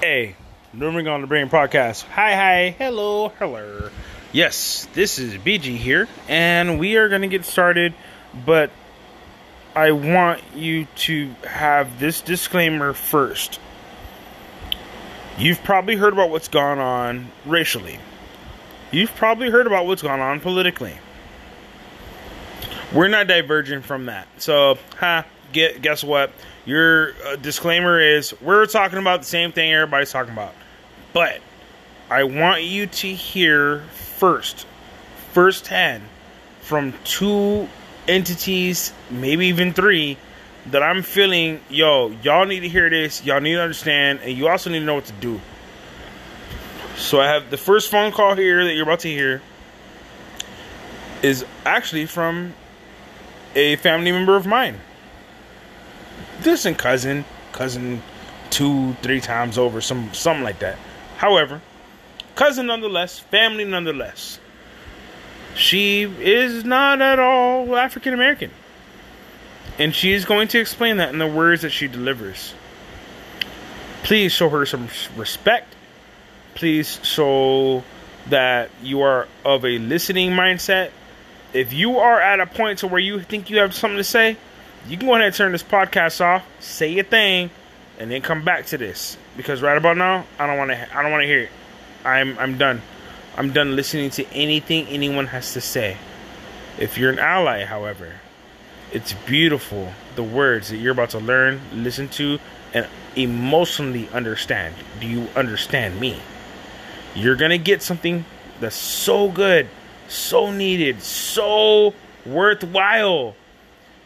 Hey, 0.00 0.34
Moving 0.72 1.08
on 1.08 1.20
the 1.20 1.26
Brain 1.26 1.50
podcast. 1.50 2.04
Hi, 2.04 2.34
hi, 2.34 2.70
hello, 2.78 3.28
hello. 3.38 3.90
Yes, 4.32 4.88
this 4.94 5.18
is 5.18 5.34
BG 5.34 5.76
here, 5.76 6.08
and 6.26 6.78
we 6.78 6.96
are 6.96 7.10
going 7.10 7.20
to 7.20 7.28
get 7.28 7.44
started, 7.44 7.92
but 8.46 8.70
I 9.74 9.90
want 9.90 10.40
you 10.54 10.86
to 10.96 11.34
have 11.44 12.00
this 12.00 12.22
disclaimer 12.22 12.94
first. 12.94 13.60
You've 15.36 15.62
probably 15.64 15.96
heard 15.96 16.14
about 16.14 16.30
what's 16.30 16.48
gone 16.48 16.78
on 16.78 17.30
racially. 17.44 17.98
You've 18.92 19.14
probably 19.16 19.50
heard 19.50 19.66
about 19.66 19.86
what's 19.86 20.02
gone 20.02 20.20
on 20.20 20.40
politically. 20.40 20.96
We're 22.94 23.08
not 23.08 23.26
diverging 23.26 23.82
from 23.82 24.06
that. 24.06 24.28
So, 24.38 24.78
ha, 24.98 25.26
get 25.52 25.82
guess 25.82 26.04
what? 26.04 26.32
Your 26.64 27.12
uh, 27.26 27.36
disclaimer 27.36 28.00
is 28.00 28.34
we're 28.40 28.66
talking 28.66 28.98
about 28.98 29.20
the 29.20 29.26
same 29.26 29.52
thing 29.52 29.72
everybody's 29.72 30.12
talking 30.12 30.32
about. 30.32 30.54
But 31.12 31.40
I 32.08 32.24
want 32.24 32.64
you 32.64 32.86
to 32.86 33.06
hear 33.08 33.80
first, 34.16 34.66
firsthand, 35.32 36.02
from 36.60 36.94
two 37.04 37.68
entities, 38.06 38.92
maybe 39.10 39.46
even 39.46 39.72
three, 39.72 40.16
that 40.66 40.82
I'm 40.82 41.02
feeling, 41.02 41.60
yo, 41.68 42.10
y'all 42.22 42.46
need 42.46 42.60
to 42.60 42.68
hear 42.68 42.90
this, 42.90 43.24
y'all 43.24 43.40
need 43.40 43.54
to 43.54 43.62
understand, 43.62 44.20
and 44.22 44.36
you 44.36 44.48
also 44.48 44.70
need 44.70 44.80
to 44.80 44.84
know 44.84 44.96
what 44.96 45.06
to 45.06 45.12
do. 45.14 45.40
So 46.96 47.20
I 47.20 47.28
have 47.28 47.50
the 47.50 47.56
first 47.56 47.90
phone 47.90 48.12
call 48.12 48.34
here 48.34 48.64
that 48.64 48.74
you're 48.74 48.82
about 48.82 49.00
to 49.00 49.08
hear 49.08 49.40
is 51.22 51.44
actually 51.64 52.06
from 52.06 52.54
a 53.54 53.76
family 53.76 54.12
member 54.12 54.36
of 54.36 54.46
mine. 54.46 54.80
Distant 56.42 56.78
cousin, 56.78 57.24
cousin 57.52 58.02
two, 58.50 58.94
three 59.02 59.20
times 59.20 59.58
over, 59.58 59.80
some 59.80 60.12
something 60.14 60.44
like 60.44 60.58
that. 60.60 60.78
However, 61.16 61.60
cousin 62.34 62.66
nonetheless, 62.66 63.18
family 63.18 63.64
nonetheless. 63.64 64.38
She 65.54 66.02
is 66.02 66.64
not 66.64 67.02
at 67.02 67.18
all 67.18 67.76
African 67.76 68.14
American. 68.14 68.50
And 69.78 69.94
she 69.94 70.12
is 70.12 70.24
going 70.24 70.48
to 70.48 70.60
explain 70.60 70.98
that 70.98 71.12
in 71.12 71.18
the 71.18 71.26
words 71.26 71.62
that 71.62 71.70
she 71.70 71.88
delivers. 71.88 72.54
Please 74.02 74.32
show 74.32 74.48
her 74.48 74.64
some 74.66 74.88
respect. 75.16 75.74
Please 76.54 77.00
show 77.02 77.82
that 78.28 78.70
you 78.82 79.02
are 79.02 79.28
of 79.44 79.64
a 79.64 79.78
listening 79.78 80.30
mindset. 80.30 80.90
If 81.52 81.72
you 81.72 81.98
are 81.98 82.20
at 82.20 82.40
a 82.40 82.46
point 82.46 82.80
to 82.80 82.86
where 82.86 83.00
you 83.00 83.20
think 83.20 83.50
you 83.50 83.58
have 83.58 83.74
something 83.74 83.96
to 83.96 84.04
say, 84.04 84.36
you 84.88 84.96
can 84.96 85.06
go 85.06 85.14
ahead 85.14 85.26
and 85.26 85.34
turn 85.34 85.52
this 85.52 85.62
podcast 85.62 86.20
off, 86.20 86.44
say 86.60 86.92
your 86.92 87.04
thing, 87.04 87.50
and 87.98 88.10
then 88.10 88.22
come 88.22 88.44
back 88.44 88.66
to 88.66 88.78
this. 88.78 89.16
Because 89.36 89.62
right 89.62 89.76
about 89.76 89.96
now, 89.96 90.26
I 90.38 90.46
don't 90.46 90.58
want 90.58 90.70
to. 90.70 90.96
I 90.96 91.02
don't 91.02 91.12
want 91.12 91.22
to 91.22 91.26
hear 91.26 91.42
it. 91.42 91.50
I'm 92.04 92.38
I'm 92.38 92.58
done. 92.58 92.82
I'm 93.36 93.52
done 93.52 93.76
listening 93.76 94.10
to 94.10 94.26
anything 94.32 94.86
anyone 94.88 95.28
has 95.28 95.52
to 95.54 95.60
say. 95.60 95.96
If 96.78 96.98
you're 96.98 97.10
an 97.10 97.18
ally, 97.18 97.64
however, 97.64 98.14
it's 98.92 99.12
beautiful 99.12 99.92
the 100.16 100.22
words 100.22 100.70
that 100.70 100.78
you're 100.78 100.92
about 100.92 101.10
to 101.10 101.18
learn, 101.18 101.60
listen 101.72 102.08
to, 102.08 102.38
and 102.74 102.86
emotionally 103.16 104.08
understand. 104.10 104.74
Do 105.00 105.06
you 105.06 105.28
understand 105.36 106.00
me? 106.00 106.18
You're 107.14 107.36
gonna 107.36 107.58
get 107.58 107.82
something 107.82 108.24
that's 108.60 108.76
so 108.76 109.30
good, 109.30 109.68
so 110.08 110.50
needed, 110.50 111.02
so 111.02 111.94
worthwhile. 112.24 113.36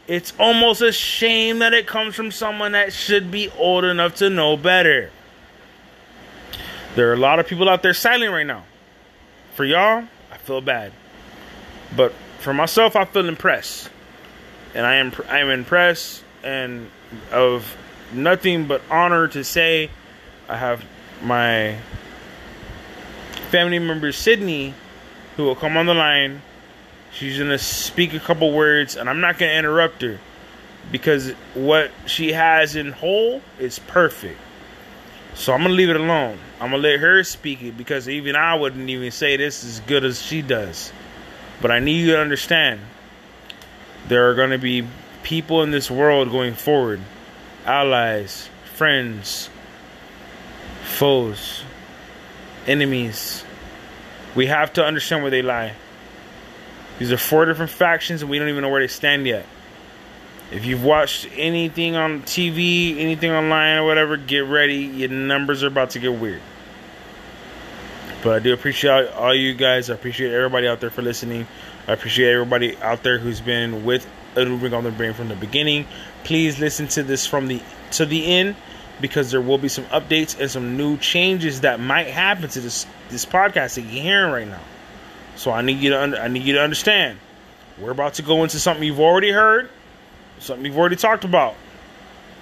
It's 0.06 0.33
almost 0.38 0.83
a 0.83 0.92
shame 0.92 1.60
that 1.60 1.72
it 1.72 1.86
comes 1.86 2.14
from 2.14 2.30
someone 2.30 2.72
that 2.72 2.92
should 2.92 3.30
be 3.30 3.48
old 3.50 3.84
enough 3.84 4.16
to 4.16 4.28
know 4.28 4.56
better. 4.56 5.11
There 6.94 7.11
are 7.11 7.14
a 7.14 7.19
lot 7.19 7.38
of 7.38 7.46
people 7.46 7.69
out 7.69 7.83
there 7.83 7.94
silent 7.94 8.33
right 8.33 8.46
now. 8.46 8.64
For 9.55 9.64
y'all, 9.64 10.05
I 10.30 10.36
feel 10.38 10.61
bad. 10.61 10.92
But 11.96 12.12
for 12.39 12.52
myself, 12.52 12.96
I 12.96 13.05
feel 13.05 13.28
impressed. 13.28 13.89
And 14.74 14.84
I 14.84 14.96
am 14.96 15.12
I 15.28 15.39
am 15.39 15.51
impressed 15.51 16.23
and 16.42 16.90
of 17.33 17.77
nothing 18.12 18.67
but 18.67 18.83
honor 18.90 19.28
to 19.28 19.45
say 19.45 19.90
I 20.48 20.57
have 20.57 20.84
my 21.23 21.77
family 23.51 23.78
member 23.78 24.12
Sydney 24.12 24.74
who 25.36 25.45
will 25.45 25.55
come 25.55 25.77
on 25.77 25.86
the 25.86 25.95
line. 25.95 26.42
She's 27.14 27.39
going 27.39 27.51
to 27.51 27.58
speak 27.58 28.13
a 28.13 28.20
couple 28.20 28.52
words 28.52 28.97
and 28.97 29.08
I'm 29.08 29.20
not 29.20 29.39
going 29.39 29.51
to 29.51 29.58
interrupt 29.58 30.02
her 30.02 30.19
because 30.91 31.30
what 31.55 31.91
she 32.07 32.33
has 32.33 32.77
in 32.77 32.92
whole 32.92 33.41
is 33.58 33.79
perfect. 33.79 34.39
So 35.35 35.52
I'm 35.52 35.63
gonna 35.63 35.75
leave 35.75 35.91
it 35.91 35.97
alone. 35.97 36.39
I'm 36.61 36.70
gonna 36.70 36.83
let 36.83 37.01
her 37.01 37.25
speak 37.25 37.63
it 37.63 37.77
because 37.77 38.08
even 38.08 38.36
I 38.36 38.55
wouldn't 38.55 38.89
even 38.89 39.11
say 39.11 39.36
this 39.36 39.64
as 39.64 39.80
good 39.80 40.05
as 40.05 40.23
she 40.23 40.42
does. 40.42 40.92
But 41.61 41.70
I 41.73 41.80
need 41.80 42.07
you 42.07 42.13
to 42.13 42.20
understand 42.20 42.80
there 44.07 44.31
are 44.31 44.35
gonna 44.35 44.58
be 44.58 44.86
people 45.25 45.63
in 45.63 45.73
this 45.73 45.91
world 45.91 46.31
going 46.31 46.55
forward 46.55 47.01
allies, 47.67 48.48
friends, 48.75 49.48
foes, 50.85 51.64
enemies. 52.67 53.45
We 54.36 54.46
have 54.46 54.73
to 54.75 54.85
understand 54.85 55.23
where 55.23 55.31
they 55.31 55.42
lie. 55.42 55.73
These 56.98 57.12
are 57.12 57.16
four 57.16 57.44
different 57.44 57.70
factions 57.70 58.22
and 58.22 58.30
we 58.30 58.38
don't 58.38 58.48
even 58.48 58.62
know 58.62 58.68
where 58.68 58.80
they 58.80 58.88
stand 58.88 59.27
yet. 59.27 59.46
If 60.50 60.64
you've 60.64 60.84
watched 60.84 61.28
anything 61.36 61.96
on 61.96 62.22
TV, 62.22 62.98
anything 62.98 63.32
online 63.32 63.78
or 63.78 63.86
whatever, 63.86 64.16
get 64.16 64.44
ready. 64.44 64.77
Your 64.77 65.08
numbers 65.08 65.64
are 65.64 65.68
about 65.68 65.90
to 65.90 65.98
get 65.98 66.12
weird. 66.12 66.42
But 68.22 68.36
I 68.36 68.38
do 68.38 68.52
appreciate 68.54 69.08
all 69.08 69.34
you 69.34 69.54
guys. 69.54 69.90
I 69.90 69.94
appreciate 69.94 70.33
everybody 70.33 70.68
out 70.68 70.80
there 70.80 70.90
for 70.90 71.02
listening. 71.02 71.46
I 71.86 71.92
appreciate 71.92 72.33
everybody 72.33 72.77
out 72.78 73.02
there 73.02 73.18
who's 73.18 73.40
been 73.40 73.84
with 73.84 74.06
Moving 74.36 74.74
on 74.74 74.84
the 74.84 74.90
Brain 74.90 75.12
from 75.12 75.28
the 75.28 75.36
beginning. 75.36 75.86
Please 76.24 76.58
listen 76.58 76.88
to 76.88 77.02
this 77.02 77.27
from 77.27 77.46
the 77.46 77.62
to 77.92 78.06
the 78.06 78.27
end 78.27 78.56
because 79.00 79.30
there 79.30 79.40
will 79.40 79.58
be 79.58 79.68
some 79.68 79.84
updates 79.86 80.38
and 80.40 80.50
some 80.50 80.77
new 80.77 80.96
changes 80.96 81.60
that 81.60 81.78
might 81.80 82.08
happen 82.08 82.48
to 82.48 82.60
this 82.60 82.86
this 83.10 83.24
podcast 83.24 83.74
that 83.74 83.83
you're 83.83 84.02
hearing 84.02 84.33
right 84.33 84.48
now. 84.48 84.60
So 85.36 85.50
I 85.50 85.62
need 85.62 85.78
you 85.78 85.90
to 85.90 86.02
under, 86.02 86.17
I 86.18 86.28
need 86.28 86.45
you 86.45 86.55
to 86.55 86.62
understand. 86.62 87.18
We're 87.78 87.90
about 87.90 88.14
to 88.14 88.22
go 88.22 88.42
into 88.45 88.58
something 88.58 88.84
you've 88.84 89.00
already 89.00 89.30
heard 89.30 89.68
something 90.39 90.64
you've 90.64 90.78
already 90.78 90.96
talked 90.96 91.24
about. 91.24 91.55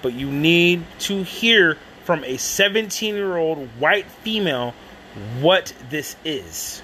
But 0.03 0.15
you 0.15 0.31
need 0.31 0.85
to 1.01 1.23
hear 1.23 1.79
from 2.05 2.25
a 2.25 2.37
17 2.37 3.15
year 3.15 3.37
old 3.37 3.69
white 3.79 4.07
female 4.07 4.75
what 5.41 5.73
this 5.91 6.17
is. 6.25 6.83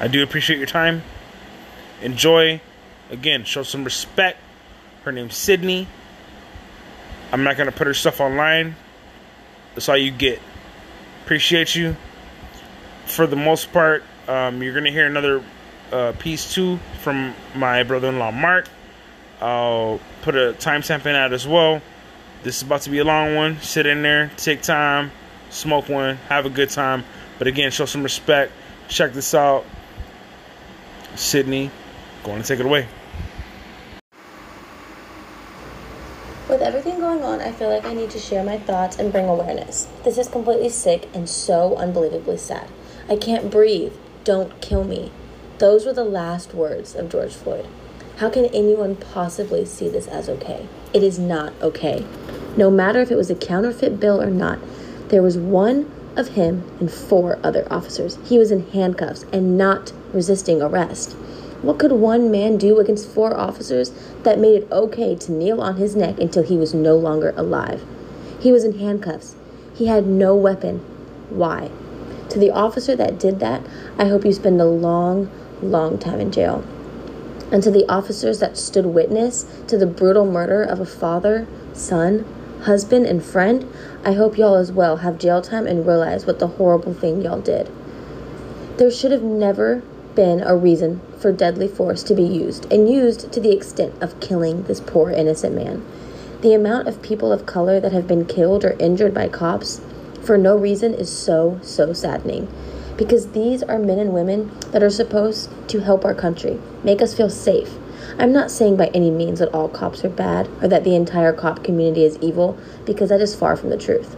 I 0.00 0.08
do 0.08 0.22
appreciate 0.22 0.56
your 0.56 0.66
time. 0.66 1.02
Enjoy. 2.00 2.60
Again, 3.10 3.44
show 3.44 3.62
some 3.62 3.84
respect. 3.84 4.38
Her 5.04 5.12
name's 5.12 5.36
Sydney. 5.36 5.86
I'm 7.30 7.44
not 7.44 7.56
going 7.56 7.70
to 7.70 7.76
put 7.76 7.86
her 7.86 7.94
stuff 7.94 8.20
online. 8.20 8.74
That's 9.74 9.88
all 9.88 9.96
you 9.96 10.10
get. 10.10 10.40
Appreciate 11.24 11.74
you. 11.74 11.96
For 13.12 13.26
the 13.26 13.36
most 13.36 13.74
part, 13.74 14.04
um, 14.26 14.62
you're 14.62 14.72
going 14.72 14.86
to 14.86 14.90
hear 14.90 15.04
another 15.04 15.44
uh, 15.92 16.12
piece 16.18 16.54
too 16.54 16.78
from 17.02 17.34
my 17.54 17.82
brother-in-law 17.82 18.30
Mark. 18.30 18.70
I'll 19.38 20.00
put 20.22 20.34
a 20.34 20.54
timestamp 20.54 21.04
in 21.04 21.12
that 21.12 21.34
as 21.34 21.46
well. 21.46 21.82
This 22.42 22.56
is 22.56 22.62
about 22.62 22.80
to 22.82 22.90
be 22.90 23.00
a 23.00 23.04
long 23.04 23.34
one. 23.34 23.60
Sit 23.60 23.84
in 23.84 24.00
there, 24.00 24.30
take 24.38 24.62
time, 24.62 25.10
smoke 25.50 25.90
one, 25.90 26.16
have 26.30 26.46
a 26.46 26.48
good 26.48 26.70
time. 26.70 27.04
But 27.36 27.48
again, 27.48 27.70
show 27.70 27.84
some 27.84 28.02
respect. 28.02 28.50
Check 28.88 29.12
this 29.12 29.34
out. 29.34 29.66
Sydney, 31.14 31.70
going 32.24 32.40
to 32.40 32.48
take 32.48 32.60
it 32.60 32.66
away. 32.66 32.88
With 36.48 36.62
everything 36.62 36.98
going 36.98 37.22
on, 37.22 37.42
I 37.42 37.52
feel 37.52 37.68
like 37.68 37.84
I 37.84 37.92
need 37.92 38.08
to 38.12 38.18
share 38.18 38.42
my 38.42 38.56
thoughts 38.56 38.98
and 38.98 39.12
bring 39.12 39.26
awareness. 39.26 39.86
This 40.02 40.16
is 40.16 40.28
completely 40.28 40.70
sick 40.70 41.10
and 41.12 41.28
so 41.28 41.76
unbelievably 41.76 42.38
sad. 42.38 42.68
I 43.08 43.16
can't 43.16 43.50
breathe. 43.50 43.92
Don't 44.24 44.60
kill 44.60 44.84
me. 44.84 45.10
Those 45.58 45.84
were 45.84 45.92
the 45.92 46.04
last 46.04 46.54
words 46.54 46.94
of 46.94 47.10
George 47.10 47.34
Floyd. 47.34 47.66
How 48.16 48.30
can 48.30 48.46
anyone 48.46 48.96
possibly 48.96 49.64
see 49.64 49.88
this 49.88 50.06
as 50.06 50.28
okay? 50.28 50.66
It 50.92 51.02
is 51.02 51.18
not 51.18 51.52
okay. 51.60 52.04
No 52.56 52.70
matter 52.70 53.00
if 53.00 53.10
it 53.10 53.16
was 53.16 53.30
a 53.30 53.34
counterfeit 53.34 53.98
bill 53.98 54.20
or 54.20 54.30
not, 54.30 54.58
there 55.08 55.22
was 55.22 55.36
one 55.36 55.90
of 56.16 56.28
him 56.28 56.62
and 56.78 56.90
four 56.90 57.38
other 57.42 57.66
officers. 57.70 58.18
He 58.24 58.38
was 58.38 58.50
in 58.50 58.70
handcuffs 58.70 59.24
and 59.32 59.56
not 59.56 59.92
resisting 60.12 60.60
arrest. 60.60 61.12
What 61.62 61.78
could 61.78 61.92
one 61.92 62.30
man 62.30 62.58
do 62.58 62.78
against 62.78 63.08
four 63.08 63.36
officers 63.36 63.90
that 64.22 64.38
made 64.38 64.62
it 64.62 64.72
okay 64.72 65.14
to 65.14 65.32
kneel 65.32 65.60
on 65.60 65.76
his 65.76 65.96
neck 65.96 66.18
until 66.18 66.42
he 66.42 66.56
was 66.56 66.74
no 66.74 66.96
longer 66.96 67.32
alive? 67.36 67.84
He 68.40 68.52
was 68.52 68.64
in 68.64 68.78
handcuffs. 68.78 69.36
He 69.74 69.86
had 69.86 70.06
no 70.06 70.34
weapon. 70.34 70.78
Why? 71.30 71.70
To 72.32 72.38
the 72.38 72.50
officer 72.50 72.96
that 72.96 73.18
did 73.18 73.40
that, 73.40 73.60
I 73.98 74.06
hope 74.06 74.24
you 74.24 74.32
spend 74.32 74.58
a 74.58 74.64
long, 74.64 75.30
long 75.60 75.98
time 75.98 76.18
in 76.18 76.32
jail. 76.32 76.64
And 77.52 77.62
to 77.62 77.70
the 77.70 77.86
officers 77.92 78.38
that 78.38 78.56
stood 78.56 78.86
witness 78.86 79.44
to 79.66 79.76
the 79.76 79.84
brutal 79.84 80.24
murder 80.24 80.62
of 80.62 80.80
a 80.80 80.86
father, 80.86 81.46
son, 81.74 82.24
husband, 82.62 83.04
and 83.04 83.22
friend, 83.22 83.70
I 84.02 84.14
hope 84.14 84.38
y'all 84.38 84.54
as 84.54 84.72
well 84.72 84.96
have 84.96 85.18
jail 85.18 85.42
time 85.42 85.66
and 85.66 85.86
realize 85.86 86.24
what 86.24 86.38
the 86.38 86.46
horrible 86.46 86.94
thing 86.94 87.20
y'all 87.20 87.42
did. 87.42 87.70
There 88.78 88.90
should 88.90 89.12
have 89.12 89.22
never 89.22 89.82
been 90.14 90.40
a 90.40 90.56
reason 90.56 91.02
for 91.18 91.32
deadly 91.32 91.68
force 91.68 92.02
to 92.04 92.14
be 92.14 92.24
used, 92.24 92.64
and 92.72 92.90
used 92.90 93.30
to 93.30 93.40
the 93.40 93.54
extent 93.54 93.92
of 94.02 94.20
killing 94.20 94.62
this 94.62 94.80
poor 94.80 95.10
innocent 95.10 95.54
man. 95.54 95.84
The 96.40 96.54
amount 96.54 96.88
of 96.88 97.02
people 97.02 97.30
of 97.30 97.44
color 97.44 97.78
that 97.78 97.92
have 97.92 98.06
been 98.06 98.24
killed 98.24 98.64
or 98.64 98.74
injured 98.78 99.12
by 99.12 99.28
cops 99.28 99.82
for 100.22 100.38
no 100.38 100.56
reason 100.56 100.94
is 100.94 101.10
so, 101.10 101.58
so 101.62 101.92
saddening. 101.92 102.48
Because 102.96 103.32
these 103.32 103.62
are 103.62 103.78
men 103.78 103.98
and 103.98 104.12
women 104.12 104.50
that 104.70 104.82
are 104.82 104.90
supposed 104.90 105.50
to 105.68 105.80
help 105.80 106.04
our 106.04 106.14
country, 106.14 106.60
make 106.84 107.02
us 107.02 107.14
feel 107.14 107.30
safe. 107.30 107.76
I'm 108.18 108.32
not 108.32 108.50
saying 108.50 108.76
by 108.76 108.88
any 108.88 109.10
means 109.10 109.38
that 109.38 109.52
all 109.54 109.68
cops 109.68 110.04
are 110.04 110.10
bad 110.10 110.48
or 110.62 110.68
that 110.68 110.84
the 110.84 110.94
entire 110.94 111.32
cop 111.32 111.64
community 111.64 112.04
is 112.04 112.18
evil, 112.20 112.58
because 112.84 113.08
that 113.08 113.20
is 113.20 113.34
far 113.34 113.56
from 113.56 113.70
the 113.70 113.76
truth. 113.76 114.16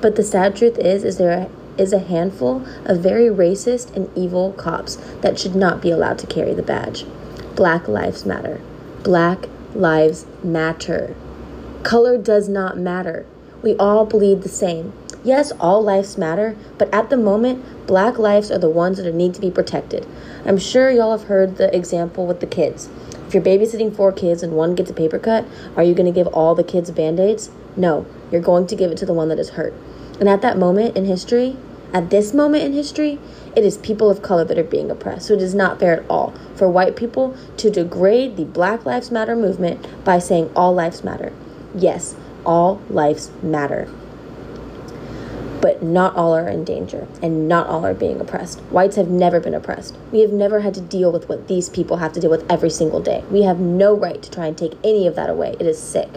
But 0.00 0.16
the 0.16 0.24
sad 0.24 0.56
truth 0.56 0.78
is, 0.78 1.04
is 1.04 1.18
there 1.18 1.48
is 1.78 1.92
a 1.92 1.98
handful 1.98 2.66
of 2.84 3.00
very 3.00 3.28
racist 3.28 3.94
and 3.94 4.10
evil 4.16 4.52
cops 4.52 4.96
that 5.22 5.38
should 5.38 5.54
not 5.54 5.80
be 5.80 5.90
allowed 5.90 6.18
to 6.18 6.26
carry 6.26 6.52
the 6.52 6.62
badge. 6.62 7.04
Black 7.54 7.88
Lives 7.88 8.26
Matter. 8.26 8.60
Black 9.02 9.46
Lives 9.74 10.26
Matter. 10.42 11.14
Color 11.82 12.18
does 12.18 12.48
not 12.48 12.76
matter. 12.76 13.24
We 13.62 13.76
all 13.76 14.04
bleed 14.04 14.42
the 14.42 14.48
same. 14.48 14.92
Yes, 15.22 15.52
all 15.60 15.82
lives 15.82 16.16
matter, 16.16 16.56
but 16.78 16.92
at 16.94 17.10
the 17.10 17.16
moment, 17.16 17.86
black 17.86 18.18
lives 18.18 18.50
are 18.50 18.58
the 18.58 18.70
ones 18.70 18.96
that 18.96 19.14
need 19.14 19.34
to 19.34 19.40
be 19.40 19.50
protected. 19.50 20.06
I'm 20.46 20.56
sure 20.56 20.90
y'all 20.90 21.16
have 21.16 21.28
heard 21.28 21.56
the 21.56 21.74
example 21.76 22.26
with 22.26 22.40
the 22.40 22.46
kids. 22.46 22.88
If 23.26 23.34
you're 23.34 23.42
babysitting 23.42 23.94
four 23.94 24.12
kids 24.12 24.42
and 24.42 24.54
one 24.54 24.74
gets 24.74 24.90
a 24.90 24.94
paper 24.94 25.18
cut, 25.18 25.44
are 25.76 25.82
you 25.82 25.94
going 25.94 26.12
to 26.12 26.18
give 26.18 26.26
all 26.28 26.54
the 26.54 26.64
kids 26.64 26.90
band 26.90 27.20
aids? 27.20 27.50
No, 27.76 28.06
you're 28.32 28.40
going 28.40 28.66
to 28.68 28.74
give 28.74 28.90
it 28.90 28.96
to 28.98 29.06
the 29.06 29.12
one 29.12 29.28
that 29.28 29.38
is 29.38 29.50
hurt. 29.50 29.74
And 30.18 30.28
at 30.28 30.40
that 30.40 30.56
moment 30.56 30.96
in 30.96 31.04
history, 31.04 31.56
at 31.92 32.08
this 32.08 32.32
moment 32.32 32.64
in 32.64 32.72
history, 32.72 33.18
it 33.54 33.64
is 33.64 33.76
people 33.76 34.10
of 34.10 34.22
color 34.22 34.44
that 34.44 34.58
are 34.58 34.64
being 34.64 34.90
oppressed. 34.90 35.26
So 35.26 35.34
it 35.34 35.42
is 35.42 35.54
not 35.54 35.78
fair 35.78 36.00
at 36.00 36.08
all 36.08 36.32
for 36.54 36.68
white 36.68 36.96
people 36.96 37.36
to 37.58 37.70
degrade 37.70 38.36
the 38.36 38.44
Black 38.44 38.86
Lives 38.86 39.10
Matter 39.10 39.36
movement 39.36 39.86
by 40.04 40.18
saying 40.18 40.50
all 40.56 40.72
lives 40.72 41.04
matter. 41.04 41.32
Yes, 41.74 42.16
all 42.46 42.80
lives 42.88 43.30
matter. 43.42 43.88
But 45.60 45.82
not 45.82 46.16
all 46.16 46.34
are 46.34 46.48
in 46.48 46.64
danger, 46.64 47.06
and 47.22 47.46
not 47.46 47.66
all 47.66 47.84
are 47.84 47.92
being 47.92 48.20
oppressed. 48.20 48.60
Whites 48.70 48.96
have 48.96 49.08
never 49.08 49.40
been 49.40 49.54
oppressed. 49.54 49.94
We 50.10 50.20
have 50.20 50.32
never 50.32 50.60
had 50.60 50.74
to 50.74 50.80
deal 50.80 51.12
with 51.12 51.28
what 51.28 51.48
these 51.48 51.68
people 51.68 51.98
have 51.98 52.12
to 52.14 52.20
deal 52.20 52.30
with 52.30 52.50
every 52.50 52.70
single 52.70 53.00
day. 53.00 53.24
We 53.30 53.42
have 53.42 53.60
no 53.60 53.94
right 53.94 54.22
to 54.22 54.30
try 54.30 54.46
and 54.46 54.56
take 54.56 54.72
any 54.82 55.06
of 55.06 55.16
that 55.16 55.28
away. 55.28 55.56
It 55.60 55.66
is 55.66 55.78
sick. 55.78 56.08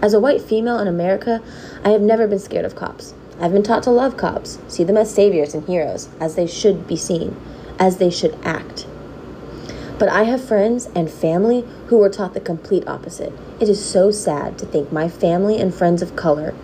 As 0.00 0.14
a 0.14 0.20
white 0.20 0.42
female 0.42 0.78
in 0.78 0.86
America, 0.86 1.42
I 1.82 1.90
have 1.90 2.02
never 2.02 2.28
been 2.28 2.38
scared 2.38 2.64
of 2.64 2.76
cops. 2.76 3.14
I've 3.40 3.52
been 3.52 3.62
taught 3.64 3.82
to 3.84 3.90
love 3.90 4.16
cops, 4.16 4.58
see 4.68 4.84
them 4.84 4.96
as 4.96 5.12
saviors 5.12 5.54
and 5.54 5.66
heroes, 5.66 6.08
as 6.20 6.36
they 6.36 6.46
should 6.46 6.86
be 6.86 6.96
seen, 6.96 7.36
as 7.80 7.96
they 7.96 8.10
should 8.10 8.38
act. 8.44 8.86
But 9.98 10.08
I 10.08 10.24
have 10.24 10.44
friends 10.44 10.88
and 10.94 11.10
family 11.10 11.64
who 11.86 11.98
were 11.98 12.10
taught 12.10 12.34
the 12.34 12.40
complete 12.40 12.86
opposite. 12.86 13.32
It 13.60 13.68
is 13.68 13.84
so 13.84 14.10
sad 14.10 14.58
to 14.58 14.66
think 14.66 14.92
my 14.92 15.08
family 15.08 15.60
and 15.60 15.74
friends 15.74 16.02
of 16.02 16.16
color 16.16 16.54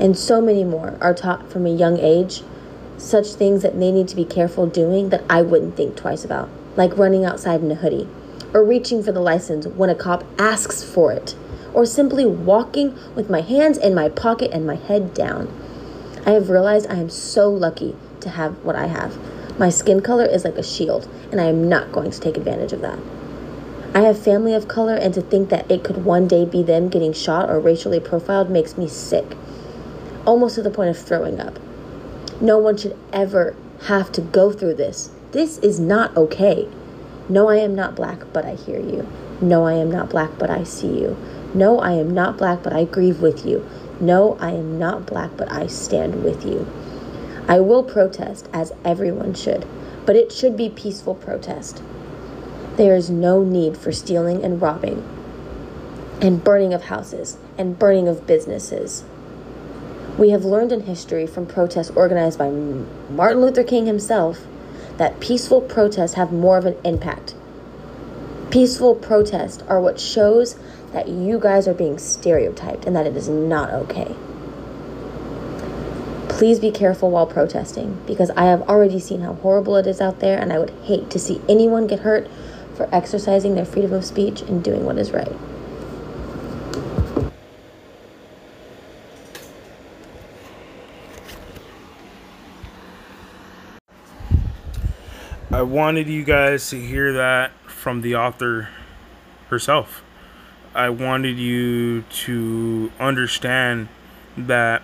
and 0.00 0.18
so 0.18 0.40
many 0.40 0.64
more 0.64 0.96
are 1.00 1.14
taught 1.14 1.52
from 1.52 1.66
a 1.66 1.70
young 1.70 1.98
age 1.98 2.42
such 2.96 3.28
things 3.28 3.62
that 3.62 3.78
they 3.78 3.92
need 3.92 4.08
to 4.08 4.16
be 4.16 4.24
careful 4.24 4.66
doing 4.66 5.10
that 5.10 5.24
I 5.28 5.42
wouldn't 5.42 5.76
think 5.76 5.96
twice 5.96 6.24
about, 6.24 6.48
like 6.76 6.96
running 6.96 7.24
outside 7.24 7.62
in 7.62 7.70
a 7.70 7.76
hoodie, 7.76 8.08
or 8.52 8.64
reaching 8.64 9.02
for 9.02 9.12
the 9.12 9.20
license 9.20 9.66
when 9.66 9.90
a 9.90 9.94
cop 9.94 10.24
asks 10.38 10.82
for 10.82 11.12
it, 11.12 11.34
or 11.72 11.86
simply 11.86 12.26
walking 12.26 12.98
with 13.14 13.30
my 13.30 13.40
hands 13.40 13.78
in 13.78 13.94
my 13.94 14.08
pocket 14.08 14.50
and 14.52 14.66
my 14.66 14.74
head 14.74 15.14
down. 15.14 15.48
I 16.26 16.30
have 16.30 16.50
realized 16.50 16.90
I 16.90 16.96
am 16.96 17.08
so 17.08 17.48
lucky 17.48 17.96
to 18.20 18.30
have 18.30 18.62
what 18.64 18.76
I 18.76 18.86
have. 18.86 19.16
My 19.58 19.70
skin 19.70 20.00
color 20.00 20.26
is 20.26 20.44
like 20.44 20.56
a 20.56 20.62
shield, 20.62 21.08
and 21.30 21.40
I 21.40 21.44
am 21.44 21.68
not 21.68 21.92
going 21.92 22.10
to 22.10 22.20
take 22.20 22.36
advantage 22.36 22.72
of 22.72 22.82
that. 22.82 22.98
I 23.94 24.02
have 24.02 24.22
family 24.22 24.54
of 24.54 24.68
color, 24.68 24.94
and 24.94 25.14
to 25.14 25.22
think 25.22 25.48
that 25.48 25.70
it 25.70 25.84
could 25.84 26.04
one 26.04 26.28
day 26.28 26.44
be 26.44 26.62
them 26.62 26.88
getting 26.88 27.12
shot 27.12 27.48
or 27.48 27.58
racially 27.58 28.00
profiled 28.00 28.50
makes 28.50 28.76
me 28.76 28.86
sick, 28.86 29.36
almost 30.26 30.54
to 30.56 30.62
the 30.62 30.70
point 30.70 30.90
of 30.90 30.98
throwing 30.98 31.40
up. 31.40 31.58
No 32.40 32.58
one 32.58 32.76
should 32.76 32.96
ever 33.12 33.54
have 33.82 34.12
to 34.12 34.20
go 34.20 34.52
through 34.52 34.74
this. 34.74 35.10
This 35.32 35.58
is 35.58 35.78
not 35.78 36.16
okay. 36.16 36.68
No, 37.28 37.48
I 37.48 37.56
am 37.56 37.74
not 37.74 37.94
black, 37.94 38.20
but 38.32 38.44
I 38.44 38.54
hear 38.54 38.80
you. 38.80 39.06
No, 39.40 39.64
I 39.66 39.74
am 39.74 39.90
not 39.90 40.10
black, 40.10 40.30
but 40.38 40.50
I 40.50 40.64
see 40.64 41.00
you. 41.00 41.16
No, 41.54 41.78
I 41.80 41.92
am 41.92 42.12
not 42.12 42.36
black, 42.36 42.62
but 42.62 42.72
I 42.72 42.84
grieve 42.84 43.20
with 43.20 43.46
you. 43.46 43.66
No, 44.00 44.36
I 44.40 44.50
am 44.50 44.78
not 44.78 45.06
black, 45.06 45.36
but 45.36 45.50
I 45.50 45.66
stand 45.66 46.24
with 46.24 46.44
you. 46.44 46.66
I 47.48 47.60
will 47.60 47.82
protest 47.82 48.48
as 48.52 48.72
everyone 48.84 49.34
should, 49.34 49.66
but 50.06 50.16
it 50.16 50.32
should 50.32 50.56
be 50.56 50.68
peaceful 50.68 51.14
protest. 51.14 51.82
There 52.76 52.94
is 52.94 53.10
no 53.10 53.42
need 53.42 53.76
for 53.76 53.92
stealing 53.92 54.44
and 54.44 54.60
robbing, 54.60 55.04
and 56.20 56.42
burning 56.42 56.72
of 56.72 56.84
houses, 56.84 57.36
and 57.58 57.78
burning 57.78 58.08
of 58.08 58.26
businesses. 58.26 59.04
We 60.20 60.30
have 60.30 60.44
learned 60.44 60.70
in 60.70 60.82
history 60.82 61.26
from 61.26 61.46
protests 61.46 61.88
organized 61.96 62.38
by 62.38 62.50
Martin 62.50 63.40
Luther 63.40 63.64
King 63.64 63.86
himself 63.86 64.46
that 64.98 65.18
peaceful 65.18 65.62
protests 65.62 66.12
have 66.12 66.30
more 66.30 66.58
of 66.58 66.66
an 66.66 66.76
impact. 66.84 67.34
Peaceful 68.50 68.94
protests 68.94 69.62
are 69.62 69.80
what 69.80 69.98
shows 69.98 70.56
that 70.92 71.08
you 71.08 71.40
guys 71.40 71.66
are 71.66 71.72
being 71.72 71.96
stereotyped 71.98 72.84
and 72.84 72.94
that 72.94 73.06
it 73.06 73.16
is 73.16 73.30
not 73.30 73.70
okay. 73.70 74.14
Please 76.28 76.58
be 76.58 76.70
careful 76.70 77.10
while 77.10 77.26
protesting 77.26 77.98
because 78.06 78.28
I 78.36 78.44
have 78.44 78.60
already 78.68 79.00
seen 79.00 79.22
how 79.22 79.32
horrible 79.36 79.76
it 79.76 79.86
is 79.86 80.02
out 80.02 80.20
there, 80.20 80.38
and 80.38 80.52
I 80.52 80.58
would 80.58 80.74
hate 80.82 81.08
to 81.10 81.18
see 81.18 81.40
anyone 81.48 81.86
get 81.86 82.00
hurt 82.00 82.28
for 82.74 82.94
exercising 82.94 83.54
their 83.54 83.64
freedom 83.64 83.94
of 83.94 84.04
speech 84.04 84.42
and 84.42 84.62
doing 84.62 84.84
what 84.84 84.98
is 84.98 85.12
right. 85.12 85.32
I 95.52 95.62
wanted 95.62 96.08
you 96.08 96.22
guys 96.22 96.70
to 96.70 96.80
hear 96.80 97.12
that 97.14 97.50
from 97.66 98.02
the 98.02 98.14
author 98.14 98.68
herself. 99.48 100.04
I 100.74 100.90
wanted 100.90 101.38
you 101.38 102.02
to 102.02 102.92
understand 103.00 103.88
that 104.36 104.82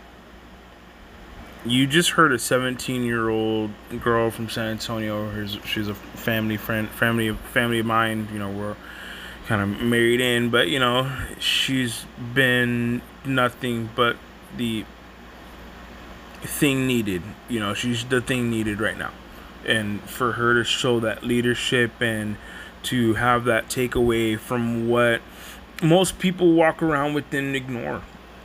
you 1.65 1.87
just 1.87 2.11
heard 2.11 2.33
a 2.33 2.39
17 2.39 3.05
year 3.05 3.29
old 3.29 3.71
girl 4.01 4.31
from 4.33 4.49
San 4.49 4.67
Antonio. 4.69 5.47
She's 5.65 5.87
a 5.87 5.95
family 5.95 6.57
friend, 6.57 6.89
family 6.89 7.33
family 7.33 7.79
of 7.79 7.87
mine. 7.87 8.29
You 8.33 8.41
know, 8.41 8.51
we're 8.51 8.77
kind 9.47 9.63
of 9.63 9.81
married 9.81 10.21
in, 10.21 10.51
but 10.51 10.69
you 10.69 10.81
know, 10.81 11.17
she's 11.39 12.07
been 12.35 13.03
nothing 13.25 13.91
but 13.95 14.17
the 14.57 14.85
thing 16.43 16.89
needed. 16.89 17.23
You 17.49 17.61
know, 17.61 17.73
she's 17.73 18.05
the 18.05 18.21
thing 18.21 18.51
needed 18.51 18.81
right 18.81 18.99
now, 18.99 19.13
and 19.67 20.01
for 20.03 20.33
her 20.33 20.55
to 20.55 20.65
show 20.65 21.01
that 21.01 21.23
leadership 21.23 22.01
and 22.01 22.37
to 22.85 23.15
have 23.15 23.45
that 23.45 23.69
takeaway 23.69 24.39
from 24.39 24.89
what 24.89 25.21
most 25.83 26.19
people 26.19 26.53
walk 26.53 26.83
around 26.83 27.15
with 27.15 27.33
and 27.35 27.55
ignore. 27.57 28.03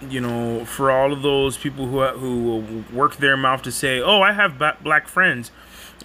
You 0.10 0.20
know, 0.20 0.66
for 0.66 0.90
all 0.90 1.14
of 1.14 1.22
those 1.22 1.58
people 1.58 1.88
who 1.88 2.04
who 2.18 2.84
work 2.92 3.18
their 3.18 3.38
mouth 3.38 3.62
to 3.64 3.72
say, 3.72 4.02
"Oh, 4.02 4.22
I 4.22 4.34
have 4.34 4.58
black 4.58 5.08
friends," 5.08 5.52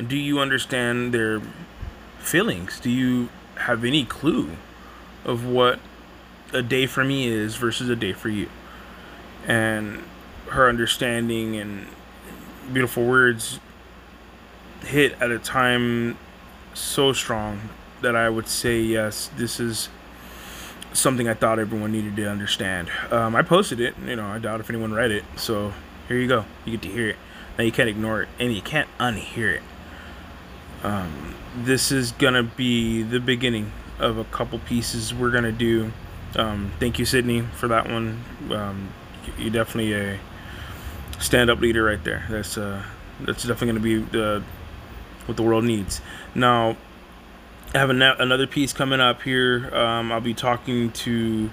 do 0.06 0.16
you 0.16 0.38
understand 0.38 1.14
their 1.14 1.40
feelings? 2.18 2.78
Do 2.78 2.90
you 2.90 3.30
have 3.56 3.85
any 3.85 4.04
clue 4.04 4.50
of 5.25 5.46
what 5.46 5.78
a 6.52 6.62
day 6.62 6.87
for 6.87 7.04
me 7.04 7.26
is 7.26 7.56
versus 7.56 7.88
a 7.88 7.96
day 7.96 8.12
for 8.12 8.28
you? 8.28 8.49
And 9.46 10.02
her 10.49 10.68
understanding 10.68 11.56
and 11.56 11.87
beautiful 12.73 13.04
words 13.04 13.61
hit 14.85 15.12
at 15.21 15.30
a 15.30 15.38
time 15.38 16.16
so 16.75 17.12
strong 17.12 17.71
that 18.02 18.14
I 18.14 18.28
would 18.28 18.49
say 18.49 18.80
yes, 18.80 19.30
this 19.37 19.59
is 19.59 19.88
something 20.92 21.28
I 21.28 21.35
thought 21.35 21.59
everyone 21.59 21.92
needed 21.92 22.16
to 22.16 22.28
understand. 22.28 22.90
Um, 23.11 23.35
I 23.35 23.42
posted 23.42 23.80
it. 23.80 23.95
You 24.04 24.16
know, 24.16 24.26
I 24.26 24.38
doubt 24.38 24.61
if 24.61 24.71
anyone 24.71 24.92
read 24.92 25.11
it. 25.11 25.25
So 25.37 25.73
here 26.09 26.18
you 26.18 26.28
go. 26.28 26.45
You 26.64 26.73
get 26.73 26.83
to 26.83 26.88
hear 26.88 27.09
it. 27.09 27.16
Now 27.59 27.64
you 27.64 27.73
can't 27.73 27.88
ignore 27.88 28.23
it, 28.23 28.28
and 28.38 28.54
you 28.54 28.62
can't 28.62 28.88
unhear 28.99 29.54
it. 29.54 29.62
Um, 30.83 31.35
this 31.56 31.90
is 31.90 32.12
gonna 32.12 32.42
be 32.42 33.02
the 33.02 33.18
beginning 33.18 33.73
of 33.99 34.18
a 34.18 34.25
couple 34.25 34.59
pieces 34.59 35.14
we're 35.14 35.30
gonna 35.30 35.52
do. 35.52 35.92
Um, 36.37 36.73
thank 36.78 36.99
you, 36.99 37.06
Sydney, 37.06 37.40
for 37.40 37.68
that 37.68 37.88
one. 37.88 38.23
Um, 38.50 38.90
you're 39.38 39.50
definitely 39.50 39.95
a 39.95 40.18
stand-up 41.18 41.61
leader 41.61 41.83
right 41.83 42.02
there. 42.04 42.26
That's 42.28 42.59
uh, 42.59 42.83
that's 43.21 43.45
definitely 43.45 43.68
gonna 43.68 43.80
be 43.80 43.99
the 44.11 44.42
what 45.26 45.37
the 45.37 45.42
world 45.42 45.64
needs. 45.64 46.00
Now, 46.35 46.76
I 47.75 47.78
have 47.78 47.90
another 47.90 48.47
piece 48.47 48.73
coming 48.73 49.00
up 49.00 49.23
here. 49.23 49.75
Um, 49.75 50.11
I'll 50.11 50.21
be 50.21 50.35
talking 50.35 50.92
to 50.92 51.50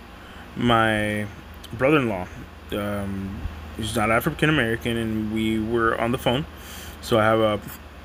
my 0.55 1.25
brother-in-law, 1.73 2.27
Um, 2.71 3.41
he's 3.77 3.95
not 3.95 4.11
African 4.11 4.49
American, 4.49 4.97
and 4.97 5.33
we 5.33 5.59
were 5.59 5.99
on 5.99 6.11
the 6.11 6.17
phone. 6.17 6.45
So 7.01 7.19
I 7.19 7.23
have 7.23 7.39
a 7.39 7.59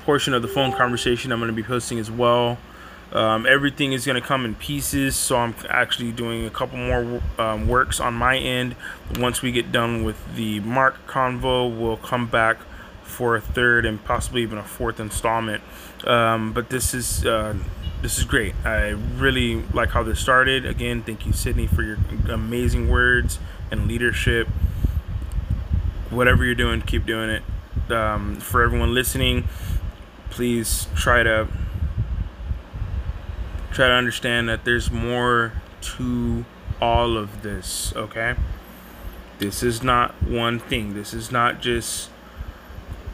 portion 0.05 0.33
of 0.33 0.41
the 0.41 0.47
phone 0.47 0.71
conversation 0.71 1.31
I'm 1.31 1.39
going 1.39 1.49
to 1.49 1.55
be 1.55 1.63
posting 1.63 1.99
as 1.99 2.09
well. 2.09 2.57
Um, 3.11 3.45
everything 3.47 3.93
is 3.93 4.05
going 4.05 4.21
to 4.21 4.27
come 4.27 4.45
in 4.45 4.55
pieces, 4.55 5.15
so 5.15 5.37
I'm 5.37 5.55
actually 5.69 6.11
doing 6.11 6.45
a 6.45 6.49
couple 6.49 6.77
more 6.77 7.21
um, 7.39 7.67
works 7.67 7.99
on 7.99 8.13
my 8.13 8.37
end. 8.37 8.75
Once 9.17 9.41
we 9.41 9.51
get 9.51 9.71
done 9.71 10.03
with 10.03 10.35
the 10.35 10.59
Mark 10.59 11.07
convo, 11.07 11.75
we'll 11.75 11.97
come 11.97 12.27
back 12.27 12.57
for 13.19 13.35
a 13.35 13.41
third 13.41 13.85
and 13.85 14.01
possibly 14.05 14.41
even 14.43 14.57
a 14.57 14.63
fourth 14.63 14.97
installment. 14.97 15.61
Um, 16.05 16.53
but 16.53 16.69
this 16.69 16.93
is 16.93 17.25
uh, 17.25 17.53
this 18.01 18.17
is 18.17 18.23
great. 18.23 18.55
I 18.63 18.91
really 19.17 19.61
like 19.73 19.89
how 19.89 20.03
this 20.03 20.21
started. 20.21 20.65
Again, 20.65 21.03
thank 21.03 21.25
you, 21.25 21.33
Sydney, 21.33 21.67
for 21.67 21.83
your 21.83 21.97
amazing 22.29 22.87
words 22.87 23.39
and 23.71 23.89
leadership. 23.89 24.47
Whatever 26.09 26.45
you're 26.45 26.55
doing, 26.55 26.79
keep 26.81 27.05
doing 27.05 27.29
it. 27.29 27.91
Um, 27.91 28.37
for 28.37 28.63
everyone 28.63 28.93
listening, 28.93 29.49
please 30.29 30.87
try 30.95 31.21
to 31.21 31.49
try 33.73 33.89
to 33.89 33.93
understand 33.93 34.47
that 34.47 34.63
there's 34.63 34.89
more 34.89 35.51
to 35.81 36.45
all 36.81 37.17
of 37.17 37.41
this, 37.41 37.91
okay? 37.97 38.35
This 39.39 39.61
is 39.61 39.83
not 39.83 40.23
one 40.23 40.57
thing. 40.57 40.93
This 40.93 41.13
is 41.13 41.33
not 41.33 41.59
just 41.59 42.11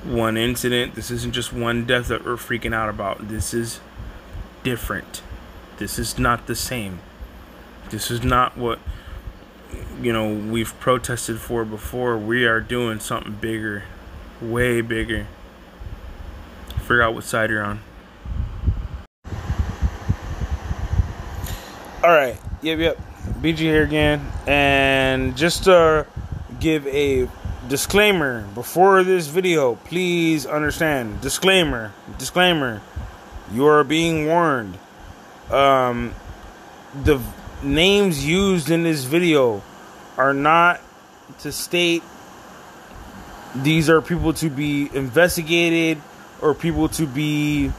one 0.06 0.38
incident. 0.38 0.96
This 0.96 1.12
isn't 1.12 1.34
just 1.34 1.52
one 1.52 1.86
death 1.86 2.08
that 2.08 2.24
we're 2.26 2.36
freaking 2.36 2.74
out 2.74 2.90
about. 2.90 3.28
This 3.28 3.54
is 3.54 3.80
different. 4.64 5.22
This 5.78 6.00
is 6.00 6.18
not 6.18 6.48
the 6.48 6.56
same. 6.56 7.00
This 7.90 8.10
is 8.10 8.24
not 8.24 8.58
what 8.58 8.80
you 10.02 10.14
know 10.14 10.34
we've 10.34 10.78
protested 10.80 11.40
for 11.40 11.66
before. 11.66 12.18
We 12.18 12.46
are 12.46 12.62
doing 12.62 13.00
something 13.00 13.34
bigger, 13.34 13.84
way 14.42 14.82
bigger. 14.82 15.28
Figure 16.80 17.02
out 17.02 17.16
what 17.16 17.24
side 17.24 17.50
you're 17.50 17.64
on. 17.64 17.82
All 22.04 22.12
right. 22.12 22.38
Yep, 22.62 22.80
yep. 22.80 22.98
BG 23.42 23.58
here 23.58 23.84
again. 23.84 24.24
And 24.46 25.36
just 25.36 25.64
to 25.64 26.06
give 26.60 26.86
a 26.88 27.28
disclaimer 27.68 28.42
before 28.54 29.04
this 29.04 29.28
video, 29.28 29.76
please 29.76 30.46
understand. 30.46 31.22
Disclaimer. 31.22 31.94
Disclaimer. 32.18 32.82
You 33.52 33.66
are 33.68 33.84
being 33.84 34.28
warned. 34.28 34.78
Um, 35.50 36.14
the 37.04 37.22
names 37.64 38.26
used 38.26 38.70
in 38.70 38.84
this 38.84 39.04
video 39.04 39.62
are 40.18 40.34
not 40.34 40.82
to 41.40 41.52
state 41.52 42.04
these 43.56 43.90
are 43.90 44.02
people 44.02 44.34
to 44.34 44.50
be 44.50 44.90
investigated 44.94 46.02
or 46.42 46.54
people 46.54 46.90
to 46.90 47.06
be 47.06 47.72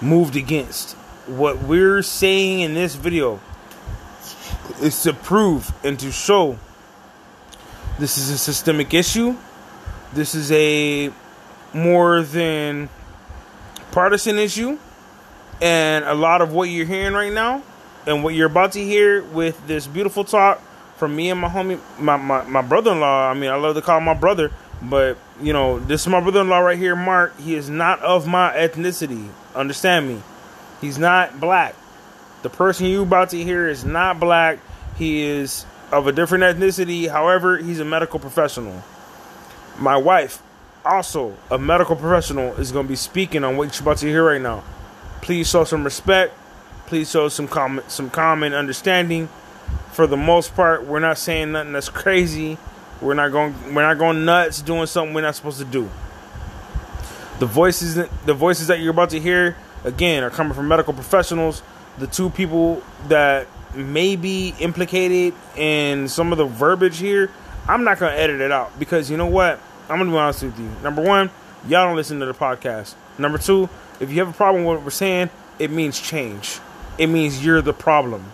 moved 0.00 0.36
against 0.36 0.96
what 1.26 1.62
we're 1.62 2.02
saying 2.02 2.60
in 2.60 2.74
this 2.74 2.94
video 2.94 3.40
is 4.80 5.02
to 5.02 5.12
prove 5.12 5.72
and 5.84 5.98
to 5.98 6.12
show 6.12 6.58
this 7.98 8.18
is 8.18 8.30
a 8.30 8.38
systemic 8.38 8.92
issue. 8.92 9.36
This 10.12 10.34
is 10.34 10.50
a 10.52 11.10
more 11.72 12.22
than 12.22 12.88
partisan 13.92 14.38
issue. 14.38 14.78
And 15.62 16.04
a 16.04 16.14
lot 16.14 16.42
of 16.42 16.52
what 16.52 16.68
you're 16.68 16.86
hearing 16.86 17.14
right 17.14 17.32
now 17.32 17.62
and 18.06 18.24
what 18.24 18.34
you're 18.34 18.48
about 18.48 18.72
to 18.72 18.80
hear 18.80 19.22
with 19.22 19.66
this 19.66 19.86
beautiful 19.86 20.24
talk 20.24 20.60
from 20.96 21.14
me 21.14 21.30
and 21.30 21.40
my 21.40 21.48
homie, 21.48 21.80
my, 21.98 22.16
my, 22.16 22.42
my 22.44 22.62
brother 22.62 22.92
in 22.92 23.00
law. 23.00 23.30
I 23.30 23.34
mean, 23.34 23.50
I 23.50 23.56
love 23.56 23.76
to 23.76 23.82
call 23.82 23.98
him 23.98 24.04
my 24.04 24.14
brother, 24.14 24.50
but 24.82 25.16
you 25.40 25.52
know, 25.52 25.78
this 25.78 26.02
is 26.02 26.08
my 26.08 26.20
brother 26.20 26.40
in 26.40 26.48
law 26.48 26.58
right 26.58 26.78
here, 26.78 26.96
Mark. 26.96 27.38
He 27.40 27.54
is 27.54 27.70
not 27.70 28.00
of 28.00 28.26
my 28.26 28.52
ethnicity. 28.52 29.28
Understand 29.54 30.08
me. 30.08 30.22
He's 30.80 30.98
not 30.98 31.40
black. 31.40 31.74
The 32.42 32.50
person 32.50 32.86
you're 32.86 33.04
about 33.04 33.30
to 33.30 33.42
hear 33.42 33.68
is 33.68 33.84
not 33.84 34.20
black. 34.20 34.58
He 34.96 35.22
is 35.22 35.64
of 35.94 36.08
a 36.08 36.12
different 36.12 36.42
ethnicity. 36.42 37.08
However, 37.08 37.58
he's 37.58 37.78
a 37.78 37.84
medical 37.84 38.18
professional. 38.18 38.82
My 39.78 39.96
wife, 39.96 40.42
also 40.84 41.36
a 41.50 41.58
medical 41.58 41.94
professional, 41.94 42.52
is 42.54 42.72
going 42.72 42.86
to 42.86 42.88
be 42.88 42.96
speaking 42.96 43.44
on 43.44 43.56
what 43.56 43.74
you're 43.74 43.82
about 43.82 43.98
to 43.98 44.06
hear 44.06 44.24
right 44.24 44.40
now. 44.40 44.64
Please 45.22 45.48
show 45.48 45.62
some 45.62 45.84
respect. 45.84 46.34
Please 46.86 47.10
show 47.10 47.28
some 47.28 47.46
common, 47.46 47.88
some 47.88 48.10
common 48.10 48.52
understanding. 48.52 49.28
For 49.92 50.06
the 50.08 50.16
most 50.16 50.54
part, 50.56 50.84
we're 50.84 50.98
not 50.98 51.16
saying 51.16 51.52
nothing 51.52 51.72
that's 51.72 51.88
crazy. 51.88 52.58
We're 53.00 53.14
not 53.14 53.30
going. 53.30 53.74
We're 53.74 53.82
not 53.82 53.98
going 53.98 54.24
nuts 54.24 54.62
doing 54.62 54.86
something 54.86 55.14
we're 55.14 55.22
not 55.22 55.36
supposed 55.36 55.58
to 55.58 55.64
do. 55.64 55.88
The 57.38 57.46
voices, 57.46 57.94
the 57.94 58.34
voices 58.34 58.66
that 58.66 58.80
you're 58.80 58.90
about 58.90 59.10
to 59.10 59.20
hear 59.20 59.56
again, 59.84 60.24
are 60.24 60.30
coming 60.30 60.54
from 60.54 60.66
medical 60.66 60.92
professionals. 60.92 61.62
The 61.98 62.06
two 62.08 62.30
people 62.30 62.82
that 63.08 63.46
may 63.76 64.16
be 64.16 64.54
implicated 64.60 65.34
in 65.56 66.08
some 66.08 66.32
of 66.32 66.38
the 66.38 66.46
verbiage 66.46 66.98
here, 66.98 67.30
I'm 67.68 67.84
not 67.84 67.98
to 68.12 68.18
edit 68.18 68.40
it 68.40 68.52
out 68.52 68.78
because 68.78 69.10
you 69.10 69.16
know 69.16 69.26
what? 69.26 69.60
I'm 69.88 69.98
to 69.98 70.04
be 70.04 70.16
honest 70.16 70.42
with 70.42 70.58
you. 70.58 70.70
Number 70.82 71.02
one, 71.02 71.30
y'all 71.68 71.86
don't 71.86 71.96
listen 71.96 72.20
to 72.20 72.26
the 72.26 72.34
podcast. 72.34 72.94
Number 73.18 73.38
two, 73.38 73.68
if 74.00 74.10
you 74.10 74.18
have 74.18 74.28
a 74.28 74.32
problem 74.32 74.64
with 74.64 74.76
what 74.76 74.84
we're 74.84 74.90
saying, 74.90 75.30
it 75.58 75.70
means 75.70 76.00
change. 76.00 76.58
It 76.98 77.06
means 77.08 77.44
you're 77.44 77.62
the 77.62 77.72
problem. 77.72 78.32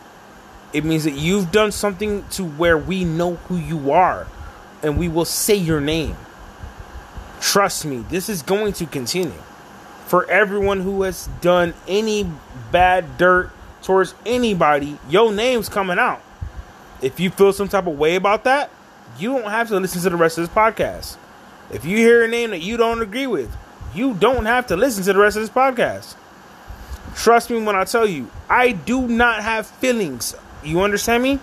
It 0.73 0.85
means 0.85 1.05
that 1.05 1.15
you've 1.15 1.51
done 1.51 1.73
something 1.73 2.25
to 2.31 2.45
where 2.45 2.79
we 2.79 3.05
know 3.05 3.35
who 3.35 3.57
you 3.57 3.93
are 3.93 4.27
and 4.83 4.99
we 4.99 5.09
will 5.09 5.25
say 5.25 5.57
your 5.57 5.81
name. 5.81 6.17
Trust 7.41 7.85
me, 7.85 8.05
this 8.09 8.29
is 8.29 8.43
going 8.43 8.73
to 8.75 8.87
continue 8.87 9.33
for 10.07 10.29
everyone 10.31 10.81
who 10.81 11.03
has 11.03 11.29
done 11.41 11.75
any 11.89 12.31
bad 12.71 13.17
dirt 13.17 13.51
towards 13.83 14.15
anybody, 14.27 14.99
your 15.09 15.33
name's 15.33 15.69
coming 15.69 15.99
out. 15.99 16.23
If 17.03 17.19
you 17.19 17.31
feel 17.31 17.53
some 17.53 17.69
type 17.69 17.87
of 17.87 17.99
way 17.99 18.17
about 18.17 18.45
that, 18.45 18.71
you 19.19 19.39
don't 19.39 19.51
have 19.51 19.69
to 19.69 19.81
listen 19.81 20.03
to 20.03 20.11
the 20.11 20.17
rest 20.17 20.39
of 20.39 20.47
this 20.47 20.55
podcast. 20.55 21.17
If 21.73 21.85
you 21.85 21.97
hear 21.97 22.25
a 22.25 22.29
name 22.29 22.51
that 22.51 22.61
you 22.61 22.77
don't 22.77 23.01
agree 23.01 23.27
with, 23.27 23.55
you 23.95 24.15
don't 24.15 24.45
have 24.45 24.67
to 24.69 24.77
listen 24.77 25.05
to 25.05 25.13
the 25.13 25.19
rest 25.19 25.37
of 25.37 25.43
this 25.43 25.51
podcast. 25.51 26.15
Trust 27.17 27.51
me 27.51 27.63
when 27.63 27.75
I 27.77 27.85
tell 27.85 28.07
you, 28.07 28.31
I 28.49 28.73
do 28.73 29.09
not 29.09 29.43
have 29.43 29.67
feelings. 29.67 30.35
You 30.63 30.83
understand 30.83 31.23
me? 31.23 31.39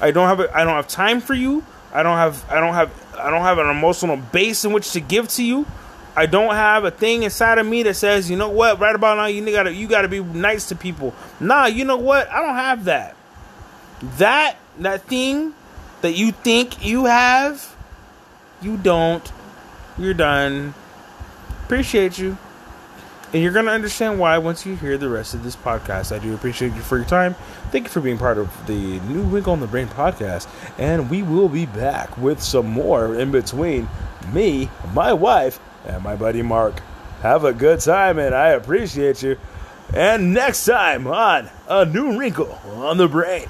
I 0.00 0.10
don't 0.10 0.28
have 0.28 0.40
a, 0.40 0.56
I 0.56 0.64
don't 0.64 0.74
have 0.74 0.88
time 0.88 1.20
for 1.20 1.34
you. 1.34 1.64
I 1.92 2.02
don't 2.02 2.16
have 2.16 2.44
I 2.50 2.60
don't 2.60 2.74
have 2.74 2.90
I 3.18 3.30
don't 3.30 3.42
have 3.42 3.58
an 3.58 3.68
emotional 3.68 4.16
base 4.16 4.64
in 4.64 4.72
which 4.72 4.92
to 4.92 5.00
give 5.00 5.28
to 5.30 5.44
you. 5.44 5.66
I 6.14 6.26
don't 6.26 6.54
have 6.54 6.84
a 6.84 6.90
thing 6.90 7.22
inside 7.22 7.58
of 7.58 7.66
me 7.66 7.82
that 7.84 7.94
says, 7.94 8.30
you 8.30 8.36
know 8.36 8.50
what, 8.50 8.78
right 8.78 8.94
about 8.94 9.16
now 9.16 9.26
you 9.26 9.44
gotta 9.50 9.72
you 9.72 9.86
gotta 9.86 10.08
be 10.08 10.20
nice 10.20 10.68
to 10.68 10.76
people. 10.76 11.14
Nah, 11.40 11.66
you 11.66 11.84
know 11.84 11.96
what? 11.96 12.30
I 12.30 12.42
don't 12.42 12.54
have 12.54 12.84
that. 12.84 13.16
That 14.18 14.56
that 14.78 15.02
thing 15.04 15.54
that 16.02 16.12
you 16.12 16.32
think 16.32 16.84
you 16.84 17.06
have, 17.06 17.74
you 18.60 18.76
don't. 18.76 19.30
You're 19.98 20.14
done. 20.14 20.74
Appreciate 21.64 22.18
you. 22.18 22.36
And 23.32 23.42
you're 23.42 23.52
gonna 23.52 23.70
understand 23.70 24.18
why 24.18 24.36
once 24.36 24.66
you 24.66 24.76
hear 24.76 24.98
the 24.98 25.08
rest 25.08 25.32
of 25.32 25.42
this 25.42 25.56
podcast. 25.56 26.14
I 26.14 26.18
do 26.18 26.34
appreciate 26.34 26.74
you 26.74 26.82
for 26.82 26.98
your 26.98 27.06
time. 27.06 27.34
Thank 27.70 27.84
you 27.84 27.90
for 27.90 28.02
being 28.02 28.18
part 28.18 28.36
of 28.36 28.50
the 28.66 29.00
new 29.00 29.22
Wrinkle 29.22 29.54
on 29.54 29.60
the 29.60 29.66
Brain 29.66 29.86
podcast. 29.86 30.46
And 30.76 31.08
we 31.08 31.22
will 31.22 31.48
be 31.48 31.64
back 31.64 32.18
with 32.18 32.42
some 32.42 32.66
more 32.66 33.14
in 33.14 33.30
between 33.30 33.88
me, 34.34 34.68
my 34.92 35.14
wife, 35.14 35.58
and 35.86 36.02
my 36.02 36.16
buddy 36.16 36.42
Mark. 36.42 36.80
Have 37.22 37.44
a 37.44 37.52
good 37.52 37.80
time, 37.80 38.18
and 38.18 38.34
I 38.34 38.48
appreciate 38.48 39.22
you. 39.22 39.36
And 39.94 40.34
next 40.34 40.64
time 40.64 41.06
on 41.06 41.50
A 41.68 41.84
New 41.84 42.18
Wrinkle 42.18 42.58
on 42.66 42.96
the 42.96 43.06
Brain. 43.06 43.48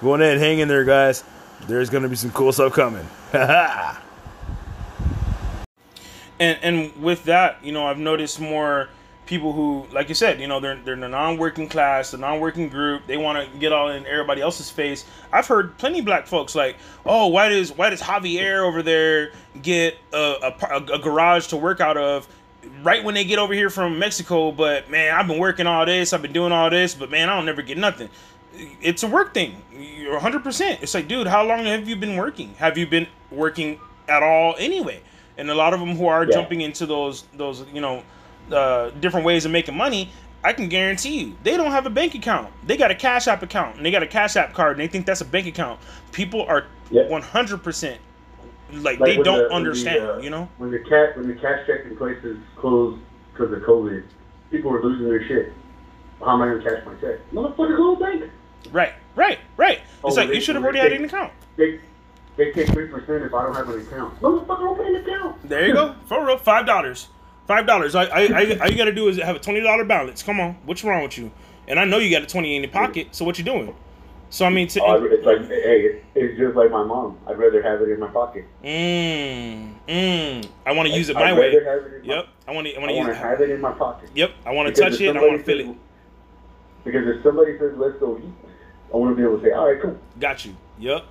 Go 0.00 0.14
ahead 0.14 0.32
and 0.32 0.40
hang 0.40 0.58
in 0.58 0.66
there, 0.68 0.84
guys. 0.84 1.22
There's 1.68 1.90
going 1.90 2.02
to 2.02 2.08
be 2.08 2.16
some 2.16 2.32
cool 2.32 2.52
stuff 2.52 2.72
coming. 2.72 3.06
and, 3.32 3.98
and 6.40 6.96
with 7.00 7.24
that, 7.24 7.64
you 7.64 7.70
know, 7.70 7.86
I've 7.86 7.98
noticed 7.98 8.40
more 8.40 8.88
people 9.26 9.52
who, 9.52 9.86
like 9.92 10.08
you 10.08 10.14
said, 10.14 10.40
you 10.40 10.46
know, 10.46 10.60
they're 10.60 10.76
they're 10.76 10.96
the 10.96 11.08
non-working 11.08 11.68
class, 11.68 12.10
the 12.10 12.18
non-working 12.18 12.68
group. 12.68 13.06
They 13.06 13.16
want 13.16 13.38
to 13.38 13.58
get 13.58 13.72
all 13.72 13.88
in 13.88 14.06
everybody 14.06 14.40
else's 14.40 14.70
face. 14.70 15.04
I've 15.32 15.46
heard 15.46 15.76
plenty 15.78 16.00
of 16.00 16.04
black 16.04 16.26
folks 16.26 16.54
like, 16.54 16.76
"Oh, 17.06 17.28
why 17.28 17.48
does 17.48 17.72
why 17.72 17.90
does 17.90 18.00
Javier 18.00 18.66
over 18.66 18.82
there 18.82 19.32
get 19.60 19.98
a, 20.12 20.54
a, 20.60 20.76
a 20.94 20.98
garage 20.98 21.48
to 21.48 21.56
work 21.56 21.80
out 21.80 21.96
of?" 21.96 22.28
Right 22.82 23.02
when 23.02 23.14
they 23.14 23.24
get 23.24 23.40
over 23.40 23.54
here 23.54 23.70
from 23.70 23.98
Mexico, 23.98 24.52
but 24.52 24.88
man, 24.88 25.14
I've 25.14 25.26
been 25.26 25.38
working 25.38 25.66
all 25.66 25.84
this, 25.84 26.12
I've 26.12 26.22
been 26.22 26.32
doing 26.32 26.52
all 26.52 26.70
this, 26.70 26.94
but 26.94 27.10
man, 27.10 27.28
I 27.28 27.34
don't 27.34 27.44
never 27.44 27.62
get 27.62 27.76
nothing. 27.76 28.08
It's 28.80 29.02
a 29.02 29.08
work 29.08 29.34
thing. 29.34 29.62
You're 29.72 30.20
100%. 30.20 30.82
It's 30.82 30.94
like, 30.94 31.08
dude, 31.08 31.26
how 31.26 31.42
long 31.42 31.64
have 31.64 31.88
you 31.88 31.96
been 31.96 32.16
working? 32.16 32.54
Have 32.54 32.78
you 32.78 32.86
been 32.86 33.08
working 33.32 33.80
at 34.08 34.22
all 34.22 34.54
anyway? 34.58 35.00
And 35.38 35.50
a 35.50 35.54
lot 35.54 35.74
of 35.74 35.80
them 35.80 35.96
who 35.96 36.06
are 36.06 36.24
yeah. 36.24 36.32
jumping 36.32 36.60
into 36.60 36.86
those 36.86 37.24
those, 37.34 37.64
you 37.72 37.80
know, 37.80 38.04
uh, 38.52 38.90
different 39.00 39.26
ways 39.26 39.44
of 39.44 39.50
making 39.50 39.76
money, 39.76 40.10
I 40.44 40.52
can 40.52 40.68
guarantee 40.68 41.20
you, 41.20 41.36
they 41.42 41.56
don't 41.56 41.70
have 41.70 41.86
a 41.86 41.90
bank 41.90 42.14
account. 42.14 42.52
They 42.66 42.76
got 42.76 42.90
a 42.90 42.94
Cash 42.94 43.28
App 43.28 43.42
account, 43.42 43.76
and 43.76 43.86
they 43.86 43.90
got 43.90 44.02
a 44.02 44.06
Cash 44.06 44.36
App 44.36 44.52
card, 44.54 44.72
and 44.72 44.80
they 44.80 44.88
think 44.88 45.06
that's 45.06 45.20
a 45.20 45.24
bank 45.24 45.46
account. 45.46 45.80
People 46.12 46.42
are 46.42 46.66
one 46.90 47.22
hundred 47.22 47.62
percent 47.62 48.00
like, 48.72 48.98
Like 49.00 49.16
they 49.16 49.22
don't 49.22 49.36
the- 49.36 49.42
when 49.42 49.48
the, 49.48 49.54
understand. 49.54 50.00
uh, 50.06 50.16
you 50.18 50.30
know? 50.30 50.48
When 50.58 50.70
the 50.70 50.78
cat 50.80 51.16
when 51.16 51.28
the 51.28 51.34
cash 51.34 51.66
checking 51.66 51.96
places 51.96 52.38
closed 52.56 53.00
because 53.32 53.52
of 53.52 53.58
COVID, 53.62 54.02
people 54.50 54.70
were 54.70 54.82
losing 54.82 55.08
their 55.08 55.26
shit. 55.28 55.52
How 56.20 56.32
am 56.34 56.42
I 56.42 56.48
gonna 56.48 56.62
cash 56.62 56.84
my 56.86 56.94
check? 56.94 57.18
Motherfucker, 57.32 57.76
go 57.76 57.94
to 57.94 57.98
the 57.98 58.04
bank. 58.04 58.30
Right, 58.72 58.94
right, 59.14 59.38
right. 59.56 59.78
It's 59.78 59.84
Oh, 60.04 60.08
like 60.08 60.28
they- 60.28 60.34
you 60.36 60.40
should 60.40 60.54
have 60.54 60.64
already 60.64 60.78
had 60.78 60.92
an 60.92 61.04
account. 61.04 61.32
They 61.56 61.80
they 62.36 62.50
take 62.52 62.68
three 62.68 62.86
percent 62.86 63.24
if 63.24 63.34
I 63.34 63.42
don't 63.42 63.54
have 63.54 63.68
an 63.68 63.80
account. 63.80 64.20
Motherfucker, 64.22 64.70
open 64.70 64.86
an 64.86 64.96
account. 64.96 65.48
There 65.48 65.66
you 65.66 65.74
go. 65.74 65.94
For 66.06 66.24
real, 66.26 66.38
five 66.38 66.64
dollars. 66.64 67.08
Five 67.52 67.66
dollars. 67.66 67.94
I, 67.94 68.04
I, 68.04 68.20
I, 68.22 68.58
all 68.62 68.70
you 68.70 68.78
gotta 68.78 68.94
do 68.94 69.08
is 69.08 69.18
have 69.20 69.36
a 69.36 69.38
twenty 69.38 69.60
dollar 69.60 69.84
balance. 69.84 70.22
Come 70.22 70.40
on, 70.40 70.56
what's 70.64 70.82
wrong 70.84 71.02
with 71.02 71.18
you? 71.18 71.30
And 71.68 71.78
I 71.78 71.84
know 71.84 71.98
you 71.98 72.10
got 72.10 72.22
a 72.22 72.26
twenty 72.26 72.56
in 72.56 72.62
your 72.62 72.72
pocket. 72.72 73.08
So 73.14 73.26
what 73.26 73.36
you 73.36 73.44
doing? 73.44 73.76
So 74.30 74.46
I 74.46 74.48
mean, 74.48 74.68
to, 74.68 74.80
Oh, 74.82 75.04
it's 75.04 75.26
like 75.26 75.46
hey, 75.48 75.80
it- 75.84 76.04
it's 76.14 76.38
just 76.38 76.56
like 76.56 76.70
my 76.70 76.82
mom. 76.82 77.18
I'd 77.28 77.36
rather 77.36 77.62
have 77.62 77.82
it 77.82 77.90
in 77.90 78.00
my 78.00 78.08
pocket. 78.08 78.46
mm, 78.64 79.74
mm, 79.86 80.48
I 80.64 80.72
want 80.72 80.88
to 80.88 80.94
use 80.94 81.10
it 81.10 81.16
I'd 81.18 81.20
my 81.34 81.38
way. 81.38 81.54
rather 81.54 81.64
have 81.82 81.92
it 81.92 82.00
in 82.00 82.08
my- 82.08 82.14
Yep. 82.14 82.26
I 82.48 82.52
want 82.52 82.66
to. 82.68 82.74
I 82.74 82.78
want 82.78 82.90
to 82.90 82.96
use 82.96 83.08
it. 83.08 83.16
have 83.16 83.40
it 83.42 83.50
in 83.50 83.60
my 83.60 83.72
pocket. 83.72 84.08
Yep. 84.14 84.30
I 84.46 84.52
want 84.52 84.74
to 84.74 84.80
touch 84.82 84.98
it. 84.98 85.14
I 85.14 85.20
want 85.20 85.36
to 85.36 85.44
feel 85.44 85.60
it. 85.60 85.76
Because 86.84 87.06
if 87.06 87.22
somebody 87.22 87.58
says 87.58 87.72
let's 87.76 87.98
go 87.98 88.16
eat, 88.16 88.32
I 88.94 88.96
want 88.96 89.12
to 89.14 89.14
be 89.16 89.28
able 89.28 89.36
to 89.40 89.44
say, 89.44 89.52
all 89.52 89.70
right, 89.70 89.82
cool. 89.82 89.98
Got 90.18 90.46
you. 90.46 90.56
Yep. 90.78 91.04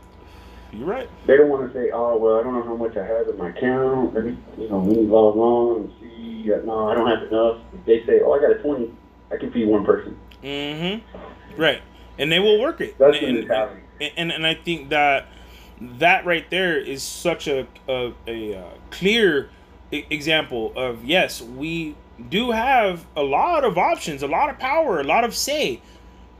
You're 0.73 0.87
right. 0.87 1.07
They 1.27 1.37
don't 1.37 1.49
want 1.49 1.71
to 1.71 1.77
say, 1.79 1.91
oh 1.93 2.17
well, 2.17 2.39
I 2.39 2.43
don't 2.43 2.55
know 2.55 2.63
how 2.63 2.75
much 2.75 2.97
I 2.97 3.05
have 3.05 3.27
in 3.27 3.37
my 3.37 3.49
account. 3.49 4.15
Let 4.15 4.25
me, 4.25 4.37
you 4.57 4.69
know, 4.69 4.79
let 4.79 4.97
me 4.97 5.03
log 5.05 5.37
on 5.37 5.93
No, 6.21 6.89
I 6.89 6.95
don't 6.95 7.07
have 7.07 7.27
enough. 7.27 7.57
If 7.73 7.85
they 7.85 8.05
say, 8.05 8.21
oh, 8.23 8.33
I 8.33 8.41
got 8.41 8.51
a 8.51 8.55
twenty, 8.55 8.91
I 9.31 9.37
can 9.37 9.51
feed 9.51 9.67
one 9.67 9.85
person. 9.85 10.17
Mm-hmm. 10.43 11.61
Right. 11.61 11.81
And 12.17 12.31
they 12.31 12.39
will 12.39 12.59
work 12.59 12.81
it. 12.81 12.97
That's 12.97 13.17
and, 13.17 13.23
the 13.23 13.29
and, 13.29 13.47
mentality. 13.47 13.81
and 14.17 14.31
and 14.31 14.47
I 14.47 14.55
think 14.55 14.89
that 14.89 15.27
that 15.79 16.25
right 16.25 16.49
there 16.49 16.77
is 16.77 17.03
such 17.03 17.47
a 17.47 17.67
a, 17.87 18.13
a, 18.27 18.55
uh 18.55 18.69
clear 18.91 19.49
example 19.91 20.73
of 20.75 21.03
yes, 21.03 21.41
we 21.41 21.95
do 22.29 22.51
have 22.51 23.05
a 23.15 23.23
lot 23.23 23.63
of 23.63 23.77
options, 23.77 24.21
a 24.23 24.27
lot 24.27 24.49
of 24.49 24.59
power, 24.59 24.99
a 24.99 25.03
lot 25.03 25.23
of 25.23 25.35
say. 25.35 25.81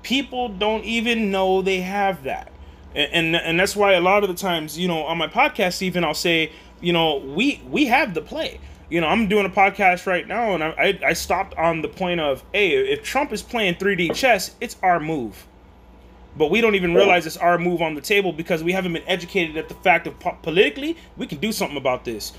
People 0.03 0.49
don't 0.49 0.83
even 0.83 1.29
know 1.29 1.61
they 1.61 1.81
have 1.81 2.23
that. 2.23 2.51
And, 2.95 3.13
and 3.13 3.35
and 3.35 3.59
that's 3.59 3.75
why 3.75 3.93
a 3.93 4.01
lot 4.01 4.23
of 4.23 4.29
the 4.29 4.35
times, 4.35 4.77
you 4.77 4.87
know, 4.87 5.03
on 5.03 5.17
my 5.17 5.27
podcast, 5.27 5.81
even 5.81 6.03
I'll 6.03 6.13
say, 6.13 6.51
you 6.81 6.91
know, 6.91 7.17
we 7.17 7.61
we 7.69 7.85
have 7.85 8.13
the 8.13 8.21
play. 8.21 8.59
You 8.91 8.99
know, 8.99 9.07
I'm 9.07 9.29
doing 9.29 9.45
a 9.45 9.49
podcast 9.49 10.05
right 10.05 10.27
now, 10.27 10.53
and 10.53 10.61
I 10.61 10.69
I, 10.77 10.99
I 11.07 11.13
stopped 11.13 11.55
on 11.55 11.81
the 11.81 11.87
point 11.87 12.19
of, 12.19 12.43
hey, 12.51 12.71
if 12.71 13.03
Trump 13.03 13.31
is 13.31 13.41
playing 13.41 13.75
3D 13.75 14.13
chess, 14.13 14.53
it's 14.59 14.75
our 14.83 14.99
move. 14.99 15.47
But 16.37 16.51
we 16.51 16.59
don't 16.59 16.75
even 16.75 16.93
realize 16.93 17.25
it's 17.25 17.37
our 17.37 17.57
move 17.57 17.81
on 17.81 17.95
the 17.95 18.01
table 18.01 18.33
because 18.33 18.63
we 18.63 18.73
haven't 18.73 18.91
been 18.91 19.07
educated 19.07 19.55
at 19.55 19.69
the 19.69 19.75
fact 19.75 20.07
of 20.07 20.19
po- 20.19 20.37
politically 20.41 20.97
we 21.15 21.25
can 21.25 21.37
do 21.39 21.53
something 21.53 21.77
about 21.77 22.03
this. 22.03 22.33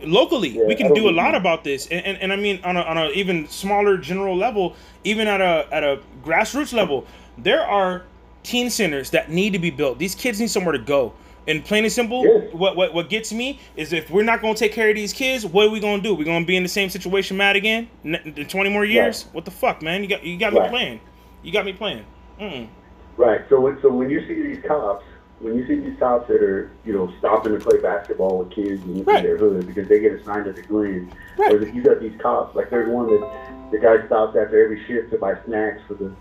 Locally, 0.00 0.50
Yeah, 0.50 0.66
we 0.66 0.76
can 0.76 0.94
don't 0.94 1.08
a 1.08 1.12
lot 1.12 1.34
about 1.34 1.64
this, 1.64 1.88
and, 1.88 2.06
and, 2.06 2.18
and 2.18 2.32
I 2.32 2.36
mean 2.36 2.60
on 2.62 2.76
a, 2.76 2.82
on 2.82 2.96
a 2.96 3.08
even 3.10 3.48
smaller 3.48 3.98
general 3.98 4.36
level, 4.36 4.76
even 5.02 5.26
at 5.26 5.40
a 5.40 5.66
at 5.72 5.82
a 5.82 6.00
grassroots 6.22 6.72
level, 6.72 7.06
there 7.36 7.62
are 7.62 8.04
teen 8.44 8.70
centers 8.70 9.10
that 9.10 9.30
need 9.30 9.52
to 9.52 9.58
be 9.58 9.70
built. 9.70 9.98
These 9.98 10.14
kids 10.14 10.38
need 10.38 10.50
somewhere 10.50 10.72
to 10.72 10.78
go. 10.78 11.12
And 11.48 11.64
plain 11.64 11.84
and 11.84 11.92
simple, 11.92 12.24
Yeah. 12.24 12.56
what, 12.56 12.76
what 12.76 12.92
what 12.94 13.08
gets 13.08 13.32
me 13.32 13.58
is 13.74 13.92
if 13.94 14.10
we're 14.10 14.22
not 14.22 14.42
going 14.42 14.54
to 14.54 14.58
take 14.58 14.72
care 14.72 14.90
of 14.90 14.94
these 14.94 15.12
kids, 15.14 15.46
what 15.46 15.66
are 15.66 15.70
we 15.70 15.80
going 15.80 16.02
to 16.02 16.08
do? 16.08 16.14
We're 16.14 16.24
going 16.24 16.42
to 16.42 16.46
be 16.46 16.56
in 16.56 16.62
the 16.62 16.68
same 16.68 16.90
situation, 16.90 17.36
mad 17.38 17.56
again, 17.56 17.88
in 18.04 18.46
twenty 18.48 18.70
more 18.70 18.84
years. 18.84 19.24
What 19.32 19.44
the 19.46 19.50
fuck, 19.50 19.80
man? 19.82 20.02
You 20.02 20.08
got 20.08 20.22
you 20.22 20.38
got 20.38 20.52
me 20.52 20.60
playing. 20.68 21.00
You 21.42 21.50
got 21.52 21.64
me 21.64 21.72
playing. 21.72 22.04
Mm. 22.38 22.68
Right. 23.16 23.40
So 23.48 23.60
when 23.60 23.80
so 23.80 23.88
when 23.90 24.10
you 24.10 24.20
see 24.28 24.42
these 24.42 24.62
cops, 24.66 25.04
when 25.40 25.56
you 25.56 25.66
see 25.66 25.76
these 25.76 25.98
cops 25.98 26.28
that 26.28 26.42
are 26.42 26.70
you 26.84 26.92
know 26.92 27.12
stopping 27.18 27.58
to 27.58 27.64
play 27.64 27.80
basketball 27.80 28.38
with 28.38 28.50
kids 28.50 28.82
in, 28.82 29.02
Right. 29.04 29.22
their 29.22 29.38
hood 29.38 29.66
because 29.66 29.88
they 29.88 30.00
get 30.00 30.12
assigned 30.12 30.44
to 30.44 30.52
the 30.52 30.62
Glen, 30.62 31.10
Right. 31.38 31.52
or 31.54 31.66
you 31.66 31.82
got 31.82 32.00
these 32.00 32.18
cops 32.20 32.54
like 32.54 32.68
there's 32.68 32.88
one 32.90 33.06
that 33.06 33.70
the 33.72 33.78
guy 33.78 34.04
stops 34.06 34.36
after 34.36 34.62
every 34.62 34.84
shift 34.86 35.10
to 35.12 35.18
buy 35.18 35.34
snacks 35.46 35.80
for 35.88 35.94
the 35.94 36.12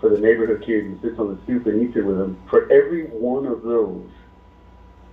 for 0.00 0.10
the 0.10 0.18
neighborhood 0.18 0.62
kids 0.64 0.86
and 0.86 1.00
sits 1.00 1.18
on 1.18 1.34
the 1.34 1.42
stoop 1.44 1.64
and 1.66 1.80
eats 1.82 1.96
it 1.96 2.04
with 2.04 2.18
them. 2.18 2.36
For 2.50 2.70
every 2.70 3.04
one 3.06 3.46
of 3.46 3.62
those, 3.62 4.04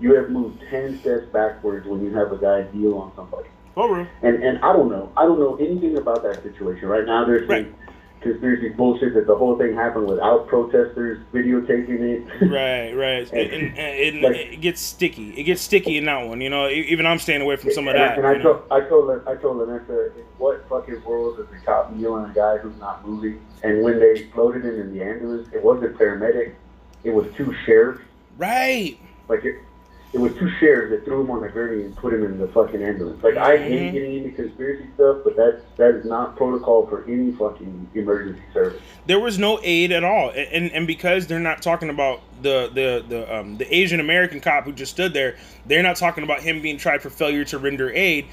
you 0.02 0.16
have 0.16 0.30
moved 0.30 0.62
ten 0.70 1.00
steps 1.00 1.26
backwards 1.32 1.88
when 1.88 2.04
you 2.04 2.14
have 2.16 2.32
a 2.32 2.38
guy 2.38 2.64
deal 2.64 2.98
on 2.98 3.12
somebody. 3.16 3.48
Real. 3.78 4.06
And 4.22 4.44
and 4.44 4.58
I 4.60 4.74
don't 4.74 4.90
know. 4.90 5.12
I 5.16 5.24
don't 5.24 5.40
know 5.40 5.56
anything 5.56 5.98
about 5.98 6.24
that 6.24 6.44
situation. 6.44 6.88
Right 6.90 7.06
now 7.06 7.26
there's 7.26 7.48
Right. 7.48 7.66
some 7.66 7.76
conspiracy 8.20 8.70
bullshit 8.70 9.14
that 9.16 9.26
the 9.26 9.36
whole 9.36 9.58
thing 9.58 9.74
happened 9.74 10.06
without 10.08 10.48
protesters 10.48 11.20
videotaping 11.34 12.00
it. 12.02 12.22
Right, 12.52 12.92
right. 12.94 13.32
And, 13.32 13.52
and, 13.54 13.78
and 13.78 14.18
it, 14.18 14.22
Like- 14.22 14.36
it 14.36 14.62
gets 14.62 14.82
sticky. 14.82 15.32
It 15.40 15.44
gets 15.44 15.62
sticky 15.62 15.98
in 15.98 16.06
that 16.06 16.28
one. 16.28 16.42
You 16.42 16.50
know, 16.50 16.68
even 16.68 17.06
I'm 17.06 17.18
staying 17.20 17.42
away 17.42 17.56
from 17.56 17.72
some 17.72 17.88
of 17.88 17.94
that. 17.96 18.12
I, 18.12 18.16
and 18.16 18.28
I 18.28 18.38
told 18.40 18.64
I 18.72 18.82
told 18.82 19.28
I 19.28 19.36
told 19.36 19.66
Vanessa, 19.66 20.08
in 20.18 20.24
what 20.38 20.68
fucking 20.68 21.04
world 21.04 21.40
is 21.40 21.48
the 21.48 21.58
cop 21.66 21.94
kneeling 21.94 22.30
a 22.30 22.34
guy 22.34 22.58
who's 22.58 22.78
not 22.80 23.08
moving? 23.08 23.40
And 23.64 23.84
when 23.84 24.00
they 24.00 24.24
floated 24.34 24.66
him 24.66 24.80
in 24.82 24.94
the 24.94 25.04
ambulance, 25.04 25.48
it 25.54 25.64
wasn't 25.64 25.98
paramedic. 25.98 26.54
It 27.04 27.12
was 27.12 27.26
two 27.38 27.56
sheriffs. 27.66 28.02
Right. 28.38 29.00
Like 29.30 29.46
it, 29.46 29.56
it 30.14 30.20
was 30.20 30.34
two 30.36 30.50
sheriffs 30.60 30.92
that 30.92 31.06
threw 31.06 31.22
him 31.22 31.32
on 31.32 31.42
the 31.42 31.48
gurney 31.48 31.84
and 31.84 31.96
put 31.96 32.14
him 32.14 32.26
in 32.26 32.38
the 32.38 32.48
fucking 32.50 32.84
ambulance. 32.84 33.24
Like 33.24 33.38
I 33.38 33.58
hate 33.58 33.94
getting 33.94 34.24
into 34.24 34.32
conspiracy 34.32 34.88
stuff, 34.96 35.20
but 35.24 35.38
that's 35.38 35.62
that 35.78 35.96
is 35.96 36.06
not 36.06 36.36
protocol 36.36 36.86
for 36.88 37.06
any 37.06 37.32
fucking 37.32 37.90
emergency 37.96 38.42
service. 38.54 38.82
There 39.06 39.20
was 39.20 39.40
no 39.40 39.60
aid 39.64 39.92
at 39.94 40.04
all, 40.04 40.32
and 40.32 40.72
and 40.72 40.86
because 40.86 41.28
they're 41.28 41.40
not 41.40 41.62
talking 41.62 41.90
about 41.90 42.22
the 42.42 42.70
the 42.74 43.06
the 43.08 43.36
um 43.36 43.58
the 43.58 43.74
Asian 43.74 44.02
American 44.02 44.42
cop 44.42 44.66
who 44.66 44.74
just 44.74 44.92
stood 44.92 45.14
there, 45.14 45.38
they're 45.66 45.84
not 45.84 45.96
talking 45.96 46.26
about 46.26 46.42
him 46.42 46.62
being 46.62 46.78
tried 46.78 47.02
for 47.02 47.10
failure 47.10 47.46
to 47.46 47.58
render 47.58 47.90
aid. 47.92 48.28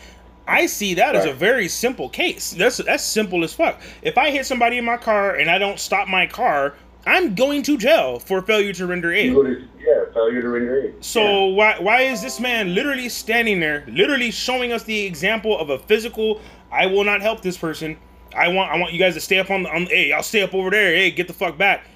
I 0.48 0.64
see 0.64 0.94
that 0.94 1.14
as 1.14 1.26
a 1.26 1.32
very 1.32 1.68
simple 1.68 2.08
case. 2.08 2.52
That's 2.52 2.78
that's 2.78 3.04
simple 3.04 3.44
as 3.44 3.52
fuck. 3.52 3.80
If 4.02 4.16
I 4.16 4.30
hit 4.30 4.46
somebody 4.46 4.78
in 4.78 4.84
my 4.84 4.96
car 4.96 5.36
and 5.36 5.50
I 5.50 5.58
don't 5.58 5.78
stop 5.78 6.08
my 6.08 6.26
car, 6.26 6.74
I'm 7.08 7.34
going 7.34 7.62
to 7.62 7.78
jail 7.78 8.18
for 8.18 8.42
failure 8.42 8.72
to 8.74 8.86
render 8.86 9.12
aid. 9.12 9.32
To 9.32 9.66
yeah, 9.80 10.12
failure 10.12 10.42
to 10.42 10.48
render 10.48 10.80
aid. 10.82 10.94
So 11.04 11.46
why 11.46 11.78
why 11.80 12.02
is 12.02 12.20
this 12.20 12.38
man 12.38 12.74
literally 12.74 13.08
standing 13.08 13.60
there, 13.60 13.84
literally 13.88 14.30
showing 14.30 14.72
us 14.72 14.82
the 14.84 15.06
example 15.06 15.58
of 15.58 15.70
a 15.70 15.78
physical? 15.78 16.40
I 16.70 16.86
will 16.86 17.04
not 17.04 17.22
help 17.22 17.40
this 17.40 17.56
person. 17.56 17.96
I 18.36 18.48
want 18.48 18.70
I 18.70 18.78
want 18.78 18.92
you 18.92 18.98
guys 18.98 19.14
to 19.14 19.20
stay 19.20 19.38
up 19.38 19.50
on 19.50 19.62
the 19.62 19.70
on. 19.74 19.86
Hey, 19.86 20.12
I'll 20.12 20.22
stay 20.22 20.42
up 20.42 20.52
over 20.54 20.68
there. 20.70 20.94
Hey, 20.94 21.10
get 21.10 21.28
the 21.28 21.32
fuck 21.34 21.56
back. 21.56 21.86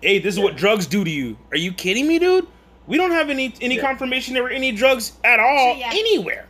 Hey, 0.00 0.20
this 0.20 0.34
is 0.34 0.40
what 0.40 0.56
drugs 0.56 0.86
do 0.86 1.02
to 1.02 1.10
you. 1.10 1.36
Are 1.50 1.56
you 1.56 1.72
kidding 1.72 2.06
me, 2.06 2.18
dude? 2.20 2.46
We 2.86 2.96
don't 2.96 3.10
have 3.10 3.30
any 3.30 3.52
any 3.60 3.76
Yeah. 3.76 3.82
confirmation 3.82 4.34
there 4.34 4.42
were 4.44 4.50
any 4.50 4.70
drugs 4.70 5.14
at 5.24 5.40
all 5.40 5.74
So, 5.74 5.80
yeah. 5.80 5.90
anywhere. 5.92 6.46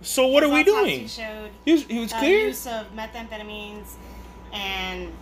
So 0.00 0.26
what 0.26 0.42
are 0.42 0.48
we 0.48 0.64
doing? 0.64 1.06
Showed 1.06 1.50
He 1.64 1.72
was, 1.72 1.82
he 1.84 1.98
was 2.00 2.12
clear. 2.12 2.48
use 2.48 2.66
of 2.66 2.86
methamphetamines 2.96 3.86
and 4.52 5.12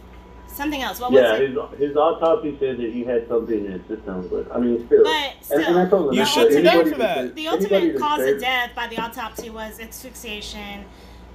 something 0.53 0.83
else. 0.83 1.01
What 1.01 1.13
Yeah, 1.13 1.33
was 1.33 1.41
it? 1.41 1.51
his, 1.79 1.89
his 1.89 1.97
autopsy 1.97 2.57
said 2.61 2.79
that 2.79 2.93
he 2.93 3.05
had 3.05 3.27
something 3.29 3.65
in 3.65 3.73
his 3.73 3.83
system, 3.89 4.29
but 4.29 4.55
I 4.55 4.59
mean, 4.59 4.85
still. 4.87 5.03
But 5.05 5.35
and, 5.51 5.63
and 5.63 5.79
I 5.79 5.89
told 5.89 6.09
him 6.13 6.19
You 6.19 6.27
should 6.27 6.45
but 6.49 6.53
sit 6.53 6.89
for 6.93 6.99
that 6.99 6.99
that. 6.99 7.35
the 7.35 7.49
ultimate 7.49 7.99
cause 7.99 8.21
of 8.27 8.41
death 8.41 8.71
by 8.75 8.87
the 8.89 8.99
autopsy 8.99 9.51
was 9.51 9.81
asphyxiation. 9.81 10.85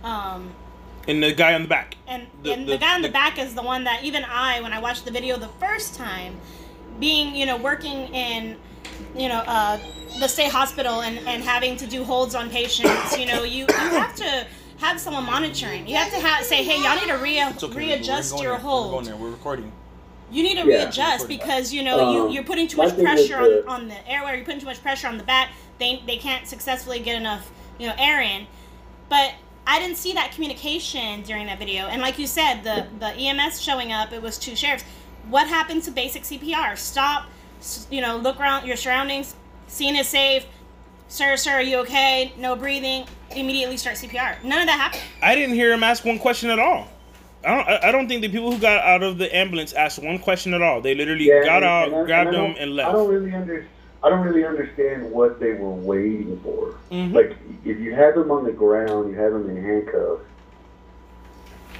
Um, 0.04 0.52
and 1.08 1.24
the 1.24 1.34
guy 1.34 1.54
on 1.54 1.64
the 1.64 1.68
back. 1.68 1.96
and 2.08 2.28
The- 2.44 2.54
and 2.54 2.68
the, 2.68 2.74
the- 2.74 2.78
guy 2.78 2.96
on 2.96 3.02
the, 3.02 3.08
the- 3.08 3.14
back 3.14 3.40
is 3.40 3.56
the 3.56 3.64
one 3.64 3.84
that 3.86 4.04
even 4.04 4.24
I, 4.26 4.62
when 4.62 4.74
I 4.74 4.80
watched 4.80 5.06
the 5.06 5.12
video 5.12 5.38
the 5.38 5.48
first 5.60 5.96
time, 5.96 6.38
being 7.00 7.36
you 7.36 7.46
know 7.46 7.58
working 7.58 8.08
in 8.14 8.58
you 9.16 9.30
know 9.30 9.40
uh, 9.46 9.80
the 10.20 10.28
state 10.28 10.52
hospital 10.52 11.02
and 11.02 11.20
and 11.28 11.44
having 11.44 11.78
to 11.78 11.88
do 11.88 12.04
holds 12.04 12.36
on 12.36 12.50
patients, 12.50 13.18
you 13.18 13.26
know 13.26 13.44
you 13.44 13.62
you 13.62 13.68
have 13.68 14.16
to 14.16 14.48
have 14.78 15.00
someone 15.00 15.26
monitoring. 15.26 15.88
You 15.88 15.96
have 15.96 16.12
to 16.12 16.20
have 16.20 16.46
say, 16.46 16.64
hey, 16.64 16.82
y'all 16.84 16.96
need 16.96 17.08
to 17.08 17.18
re- 17.18 17.70
readjust 17.76 18.42
your 18.42 18.58
hold. 18.58 19.08
We're 19.20 19.30
recording. 19.30 19.72
You 20.30 20.44
need 20.44 20.62
to 20.62 20.68
Yeah. 20.68 20.84
readjust 20.86 21.28
because 21.28 21.74
you 21.74 21.84
know 21.84 22.12
you 22.12 22.22
Um, 22.26 22.32
you're 22.32 22.44
putting 22.44 22.68
too 22.68 22.78
much 22.78 22.98
pressure 22.98 23.38
that- 23.38 23.64
on, 23.68 23.84
on 23.84 23.88
the 23.88 24.08
airway. 24.10 24.36
You're 24.36 24.46
putting 24.46 24.60
too 24.60 24.66
much 24.66 24.82
pressure 24.82 25.08
on 25.08 25.18
the 25.18 25.24
back. 25.24 25.50
They 25.80 26.02
they 26.06 26.18
can't 26.18 26.48
successfully 26.48 27.00
get 27.00 27.16
enough 27.16 27.50
you 27.80 27.88
know 27.88 27.94
air 27.98 28.22
in. 28.22 28.46
But 29.10 29.34
I 29.66 29.80
didn't 29.80 29.98
see 29.98 30.14
that 30.14 30.32
communication 30.34 31.22
during 31.24 31.46
that 31.48 31.60
video. 31.60 31.88
And 31.88 32.02
like 32.02 32.20
you 32.20 32.28
said, 32.28 32.64
the 32.64 32.88
the 33.00 33.14
EMS 33.16 33.62
showing 33.62 33.92
up, 33.94 34.12
it 34.12 34.22
was 34.22 34.38
two 34.38 34.56
sheriffs. 34.56 34.84
What 35.30 35.48
happened 35.48 35.84
to 35.84 35.92
basic 35.92 36.24
CPR? 36.24 36.76
Stop. 36.78 37.26
You 37.90 38.02
know, 38.02 38.18
look 38.18 38.40
around 38.40 38.66
your 38.68 38.76
surroundings. 38.78 39.36
Scene 39.68 39.96
is 39.96 40.08
safe. 40.08 40.46
Sir, 41.08 41.38
sir, 41.38 41.52
are 41.54 41.62
you 41.62 41.78
okay? 41.80 42.34
No 42.38 42.56
breathing. 42.56 43.06
Immediately 43.36 43.78
start 43.78 43.98
CPR. 43.98 44.44
None 44.44 44.62
of 44.62 44.68
that 44.68 44.80
happened. 44.80 45.02
I 45.22 45.36
didn't 45.36 45.56
hear 45.56 45.72
him 45.74 45.84
ask 45.84 46.04
one 46.06 46.18
question 46.20 46.50
at 46.50 46.60
all. 46.60 46.88
I 47.46 47.56
don't. 47.56 47.68
I- 47.68 47.90
I 47.90 47.92
don't 47.92 48.08
think 48.08 48.22
the 48.22 48.30
people 48.30 48.52
who 48.52 48.58
got 48.60 48.84
out 48.84 49.04
of 49.04 49.18
the 49.18 49.34
ambulance 49.36 49.74
asked 49.74 50.00
one 50.04 50.18
question 50.20 50.54
at 50.54 50.62
all. 50.62 50.82
They 50.82 50.96
literally 50.96 51.26
Yeah, 51.28 51.44
got 51.44 51.58
and- 51.58 51.66
out, 51.66 51.88
and 51.88 51.96
I- 51.98 52.04
grabbed 52.06 52.28
and 52.30 52.38
I 52.38 52.40
him, 52.42 52.48
don't- 52.54 52.58
and 52.62 52.72
I 52.72 52.74
left. 52.74 52.92
don't 52.94 53.08
really 53.10 53.34
under, 53.34 53.66
I 54.04 54.10
don't 54.10 54.22
really 54.26 54.46
understand 54.46 55.12
what 55.12 55.40
they 55.40 55.54
were 55.54 55.70
waiting 55.70 56.40
for. 56.44 56.76
Mhm. 56.92 57.14
Like, 57.14 57.36
if 57.66 57.80
you 57.80 57.94
have 57.94 58.16
them 58.16 58.32
on 58.32 58.44
the 58.44 58.52
ground, 58.52 59.12
you 59.12 59.18
have 59.20 59.34
them 59.34 59.50
in 59.50 59.64
handcuffs. 59.64 60.22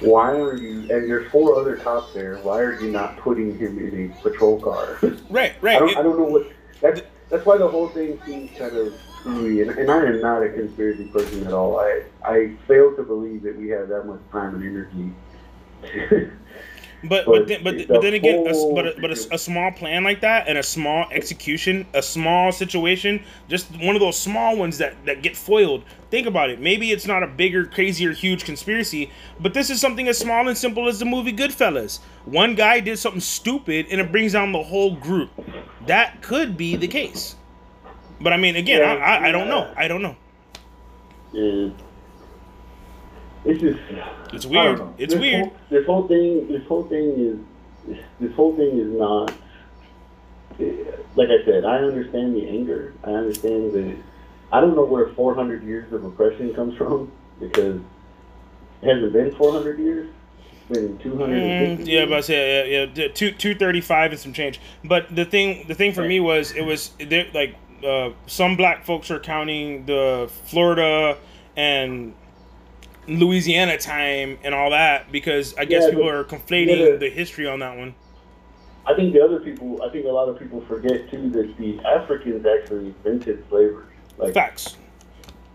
why 0.00 0.30
are 0.38 0.54
you? 0.56 0.82
And 0.94 1.10
there's 1.10 1.28
four 1.32 1.58
other 1.58 1.74
cops 1.74 2.14
there. 2.14 2.36
Why 2.44 2.60
are 2.60 2.80
you 2.80 2.88
not 2.92 3.16
putting 3.16 3.58
him 3.58 3.78
in 3.80 4.12
a 4.16 4.22
patrol 4.22 4.60
car? 4.60 4.96
Right, 5.28 5.52
I 5.54 5.54
right. 5.60 5.78
don't, 5.80 5.88
It- 5.90 5.96
I 5.98 6.02
don't 6.04 6.16
know 6.18 6.24
what. 6.26 6.46
That's 6.80 7.00
that's 7.30 7.44
why 7.44 7.56
the 7.58 7.66
whole 7.66 7.88
thing 7.88 8.16
seems 8.24 8.56
kind 8.56 8.76
of 8.76 8.94
And, 9.28 9.70
and 9.70 9.90
I 9.90 10.06
am 10.06 10.20
not 10.20 10.42
a 10.42 10.48
conspiracy 10.48 11.04
person 11.04 11.46
at 11.46 11.52
all. 11.52 11.78
I 11.78 12.02
I 12.24 12.56
fail 12.66 12.96
to 12.96 13.02
believe 13.02 13.42
that 13.42 13.56
we 13.56 13.68
have 13.68 13.88
that 13.88 14.04
much 14.06 14.20
time 14.32 14.54
and 14.54 14.64
energy. 14.64 15.12
But 17.04 17.26
But 17.26 17.26
but 17.26 17.46
then, 17.46 17.62
but, 17.62 17.86
but 17.86 18.02
then 18.02 18.14
again, 18.14 18.44
a, 18.44 18.74
but 18.74 18.86
a, 18.86 19.00
but 19.00 19.10
a, 19.10 19.34
a 19.34 19.38
small 19.38 19.70
plan 19.70 20.02
like 20.02 20.20
that 20.22 20.48
and 20.48 20.58
a 20.58 20.64
small 20.64 21.06
execution, 21.12 21.86
a 21.94 22.02
small 22.02 22.50
situation, 22.50 23.22
just 23.48 23.70
one 23.78 23.94
of 23.94 24.00
those 24.00 24.18
small 24.18 24.56
ones 24.56 24.78
that 24.78 24.96
that 25.04 25.22
get 25.22 25.36
foiled. 25.36 25.84
Think 26.10 26.26
about 26.26 26.50
it. 26.50 26.60
Maybe 26.60 26.90
it's 26.90 27.06
not 27.06 27.22
a 27.22 27.28
bigger, 27.28 27.66
crazier, 27.66 28.12
huge 28.12 28.44
conspiracy, 28.44 29.12
but 29.38 29.54
this 29.54 29.70
is 29.70 29.80
something 29.80 30.08
as 30.08 30.18
small 30.18 30.48
and 30.48 30.58
simple 30.58 30.88
as 30.88 30.98
the 30.98 31.04
movie 31.04 31.32
Goodfellas. 31.32 32.00
One 32.24 32.56
guy 32.56 32.80
did 32.80 32.98
something 32.98 33.20
stupid 33.20 33.86
and 33.90 34.00
it 34.00 34.10
brings 34.10 34.32
down 34.32 34.50
the 34.50 34.62
whole 34.64 34.96
group. 34.96 35.30
That 35.86 36.20
could 36.20 36.56
be 36.56 36.74
the 36.74 36.88
case. 36.88 37.36
But 38.20 38.32
I 38.32 38.36
mean, 38.36 38.56
again, 38.56 38.80
Yeah, 38.80 38.94
I, 39.04 39.16
I 39.16 39.28
I 39.28 39.32
don't 39.32 39.48
know. 39.48 39.72
I 39.76 39.88
don't 39.88 40.02
know. 40.02 40.16
is 41.32 41.72
it's 43.44 43.60
just 43.60 43.78
It's 44.32 44.46
weird. 44.46 44.80
It's 44.98 45.14
This 45.14 45.20
weird. 45.20 45.48
Whole, 45.48 45.56
this 45.70 45.86
whole 45.86 46.08
thing, 46.08 46.48
this 46.48 46.66
whole 46.66 46.84
thing 46.84 47.46
is, 47.88 47.96
this 48.20 48.34
whole 48.34 48.54
thing 48.56 48.78
is 48.78 48.88
not. 48.88 49.32
Like 51.14 51.28
I 51.28 51.44
said, 51.44 51.64
I 51.64 51.78
understand 51.78 52.34
the 52.34 52.48
anger. 52.48 52.94
I 53.04 53.10
understand 53.10 53.72
the. 53.72 53.96
I 54.50 54.60
don't 54.60 54.74
know 54.74 54.84
where 54.84 55.08
400 55.08 55.62
years 55.62 55.92
of 55.92 56.04
oppression 56.04 56.54
comes 56.54 56.76
from 56.76 57.12
because 57.38 57.80
has 58.82 59.02
it 59.02 59.12
been 59.12 59.34
400 59.34 59.78
years? 59.78 60.10
Been 60.70 60.98
250. 60.98 61.84
Mm, 61.84 61.88
yeah, 61.88 62.04
but 62.04 62.18
I 62.18 62.20
say 62.20 62.70
yeah, 62.72 62.86
yeah, 62.94 63.08
two 63.08 63.30
two 63.30 63.54
thirty 63.54 63.80
five 63.80 64.10
and 64.10 64.20
some 64.20 64.34
change. 64.34 64.60
But 64.84 65.14
the 65.14 65.24
thing, 65.24 65.66
the 65.66 65.74
thing 65.74 65.94
for 65.94 66.02
me 66.02 66.20
was 66.20 66.52
it 66.52 66.60
was 66.60 66.90
there, 66.98 67.26
like 67.32 67.56
uh, 67.84 68.10
some 68.26 68.56
black 68.56 68.84
folks 68.84 69.10
are 69.10 69.20
counting 69.20 69.84
the 69.86 70.30
Florida 70.46 71.16
and 71.56 72.14
Louisiana 73.06 73.78
time 73.78 74.38
and 74.44 74.54
all 74.54 74.70
that 74.70 75.10
because 75.10 75.54
I 75.56 75.64
guess 75.64 75.84
Yeah, 75.84 75.90
people 75.90 76.08
are 76.08 76.24
conflating 76.24 76.78
yeah, 76.78 76.90
the- 76.92 76.96
the 76.98 77.10
history 77.10 77.46
on 77.46 77.60
that 77.60 77.76
one. 77.76 77.94
I 78.86 78.94
think 78.94 79.12
the 79.12 79.22
other 79.22 79.38
people, 79.40 79.82
I 79.82 79.90
think 79.90 80.06
a 80.06 80.08
lot 80.08 80.28
of 80.30 80.38
people 80.38 80.62
forget 80.62 81.10
too 81.10 81.28
that 81.30 81.56
the 81.58 81.78
Africans 81.86 82.46
actually 82.46 82.86
invented 82.86 83.44
slavery. 83.50 83.84
Like 84.16 84.32
Facts. 84.34 84.76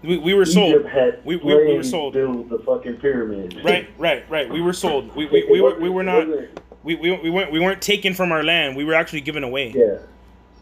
We, 0.03 0.17
we 0.17 0.33
were 0.33 0.45
sold. 0.45 0.83
We- 1.25 1.37
we- 1.37 1.55
we 1.55 1.75
were 1.77 1.83
sold. 1.83 2.13
build 2.13 2.49
the 2.49 2.59
fucking 2.59 2.97
pyramids. 2.97 3.55
Right, 3.63 3.89
right, 3.97 4.23
right. 4.29 4.49
We 4.49 4.61
were 4.61 4.73
sold. 4.83 5.15
We, 5.15 5.25
It- 5.25 5.31
we, 5.31 5.45
we, 5.51 5.61
were, 5.61 5.79
we 5.79 5.89
were 5.89 6.03
not. 6.03 6.27
We, 6.83 6.95
we, 6.95 7.11
we 7.11 7.29
weren't 7.29 7.51
we 7.51 7.59
weren't 7.59 7.81
taken 7.81 8.13
from 8.13 8.31
our 8.31 8.43
land. 8.43 8.75
We 8.75 8.83
were 8.83 8.93
actually 8.93 9.21
given 9.21 9.43
away. 9.43 9.71
Yeah. 9.75 9.97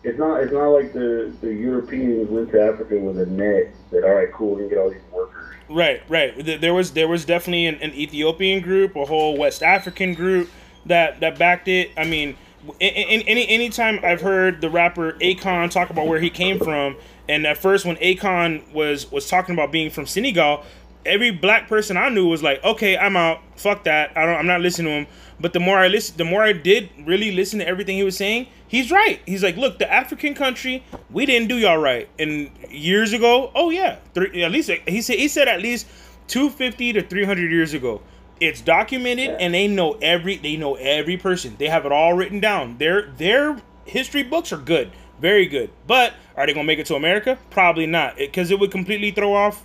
It's 0.04 0.18
not. 0.18 0.42
It's 0.42 0.52
not 0.52 0.70
like 0.70 0.94
the 0.94 1.32
the 1.42 1.54
Europeans 1.54 2.30
went 2.30 2.52
to 2.52 2.62
Africa 2.62 2.98
with 2.98 3.20
a 3.20 3.26
net. 3.26 3.74
Said, 3.92 4.04
"All 4.04 4.16
right, 4.16 4.32
cool, 4.34 4.56
we 4.56 4.62
can 4.62 4.70
get 4.70 4.78
all 4.80 4.90
these 4.90 5.02
workers." 5.12 5.56
Right, 5.70 6.02
right. 6.10 6.34
There 6.60 6.74
was 6.74 6.92
there 6.92 7.08
was 7.08 7.24
definitely 7.24 7.68
an, 7.68 7.76
an 7.76 7.94
Ethiopian 7.94 8.62
group, 8.62 8.96
a 8.96 9.06
whole 9.06 9.38
West 9.38 9.62
African 9.62 10.14
group 10.14 10.50
that 10.88 11.20
that 11.20 11.38
backed 11.38 11.68
it. 11.68 11.92
I 11.98 12.06
mean, 12.06 12.36
any 12.80 13.48
anytime 13.48 14.00
I've 14.04 14.22
heard 14.22 14.62
the 14.62 14.70
rapper 14.70 15.14
Akon 15.14 15.70
talk 15.70 15.90
about 15.90 16.08
where 16.08 16.20
he 16.20 16.30
came 16.30 16.60
from, 16.60 16.98
and 17.30 17.46
at 17.46 17.58
first 17.58 17.86
when 17.86 17.96
Akon 17.98 18.74
was 18.74 19.12
was 19.12 19.30
talking 19.30 19.54
about 19.54 19.72
being 19.72 19.90
from 19.90 20.06
Senegal, 20.06 20.64
every 21.06 21.32
black 21.32 21.68
person 21.68 21.98
I 21.98 22.10
knew 22.10 22.28
was 22.28 22.44
like, 22.44 22.64
okay, 22.64 22.98
I'm 22.98 23.16
out. 23.16 23.42
Fuck 23.56 23.84
that. 23.86 24.18
I 24.18 24.26
don't. 24.26 24.36
I'm 24.36 24.48
not 24.48 24.62
listening 24.62 24.88
to 24.88 24.94
him. 25.00 25.08
But 25.40 25.54
the 25.54 25.60
more 25.60 25.78
I 25.80 25.88
listen, 25.88 26.18
the 26.18 26.26
more 26.26 26.44
I 26.44 26.54
did 26.54 26.90
really 27.04 27.32
listen 27.32 27.60
to 27.60 27.68
everything 27.68 27.98
he 27.98 28.04
was 28.04 28.16
saying. 28.16 28.48
He's 28.68 28.92
right. 28.92 29.20
He's 29.26 29.44
like, 29.44 29.58
look, 29.58 29.80
the 29.80 29.92
African 29.92 30.34
country, 30.34 30.84
we 31.10 31.26
didn't 31.26 31.50
do 31.50 31.58
y'all 31.58 31.78
right. 31.78 32.08
And 32.20 32.52
years 32.70 33.12
ago, 33.12 33.52
oh 33.56 33.70
yeah, 33.70 33.98
three, 34.14 34.44
at 34.44 34.52
least 34.52 34.70
he 34.88 35.02
said 35.02 35.18
he 35.18 35.28
said 35.28 35.48
at 35.48 35.62
least 35.62 35.88
250 36.28 36.94
to 36.94 37.02
300 37.02 37.52
years 37.52 37.74
ago. 37.74 38.02
It's 38.40 38.62
documented, 38.62 39.30
and 39.40 39.54
they 39.54 39.68
know 39.68 39.94
every 40.02 40.38
they 40.38 40.58
know 40.58 40.76
every 40.76 41.18
person. 41.18 41.56
They 41.60 41.68
have 41.68 41.86
it 41.86 41.92
all 41.92 42.14
written 42.14 42.40
down. 42.40 42.78
Their 42.78 43.12
their 43.18 43.62
history 43.86 44.24
books 44.24 44.52
are 44.54 44.58
good, 44.58 44.92
very 45.20 45.46
good. 45.46 45.72
But 45.86 46.14
are 46.36 46.46
they 46.46 46.54
gonna 46.54 46.64
make 46.64 46.80
it 46.80 46.86
to 46.88 46.96
America? 46.96 47.38
Probably 47.50 47.86
not, 47.86 48.18
because 48.18 48.50
it 48.50 48.60
would 48.60 48.72
completely 48.72 49.12
throw 49.12 49.34
off 49.36 49.64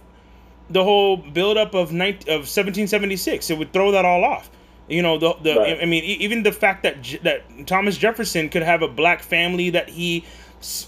the 0.70 0.82
whole 0.84 1.16
buildup 1.16 1.74
of 1.74 1.92
19, 1.92 2.28
of 2.28 2.40
1776. 2.48 3.50
It 3.50 3.58
would 3.58 3.72
throw 3.72 3.92
that 3.92 4.04
all 4.04 4.24
off. 4.24 4.50
You 4.88 5.02
know, 5.02 5.18
the 5.18 5.34
the 5.42 5.56
Right. 5.56 5.78
I 5.82 5.84
mean, 5.84 6.04
even 6.04 6.42
the 6.44 6.52
fact 6.52 6.82
that 6.84 7.02
J- 7.02 7.18
that 7.24 7.42
Thomas 7.66 7.96
Jefferson 7.96 8.48
could 8.48 8.62
have 8.62 8.82
a 8.82 8.88
black 8.88 9.20
family 9.22 9.70
that 9.70 9.88
he, 9.88 10.24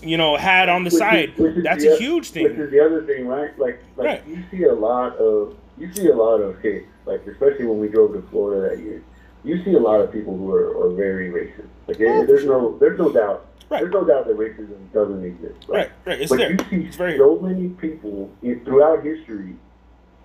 you 0.03 0.17
know, 0.17 0.37
had 0.37 0.69
on 0.69 0.85
the 0.85 0.89
Which 0.91 0.95
side. 0.99 1.33
which 1.37 1.57
is 1.57 1.65
That's 1.65 1.83
the 1.85 1.95
a 1.95 1.97
huge 1.99 2.31
thing. 2.31 2.45
Which 2.45 2.53
is 2.59 2.71
the 2.71 2.81
other 2.81 3.03
thing, 3.05 3.27
right? 3.27 3.57
Like, 3.59 3.83
like 3.97 4.07
Right. 4.07 4.23
you 4.29 4.43
see 4.51 4.65
a 4.65 4.73
lot 4.75 5.17
of 5.17 5.57
you 5.79 5.93
see 5.93 6.07
a 6.09 6.15
lot 6.15 6.39
of 6.41 6.61
hits. 6.61 6.87
Like, 7.07 7.27
especially 7.27 7.67
when 7.67 7.79
we 7.81 7.89
drove 7.89 8.13
to 8.13 8.23
Florida 8.31 8.69
that 8.69 8.83
year, 8.83 9.03
you 9.45 9.63
see 9.65 9.73
a 9.75 9.79
lot 9.81 10.01
of 10.01 10.13
people 10.13 10.37
who 10.37 10.53
are, 10.53 10.77
are 10.87 10.91
very 10.95 11.31
racist. 11.31 11.67
Like, 11.89 11.97
Oh, 12.01 12.25
there's 12.27 12.45
no 12.45 12.77
there's 12.79 12.99
no 12.99 13.11
doubt. 13.13 13.47
Right. 13.71 13.81
There's 13.81 13.93
no 13.93 14.05
doubt 14.05 14.27
that 14.29 14.37
racism 14.39 14.79
doesn't 14.95 15.25
exist. 15.25 15.69
Right, 15.69 15.91
right. 16.07 16.21
It's 16.21 16.31
but 16.31 16.39
there. 16.39 16.53
you 16.53 16.59
see 16.71 16.87
It's 16.87 16.97
very 16.97 17.19
so 17.19 17.39
many 17.41 17.69
people 17.71 18.31
in, 18.43 18.65
throughout 18.65 19.03
history 19.05 19.57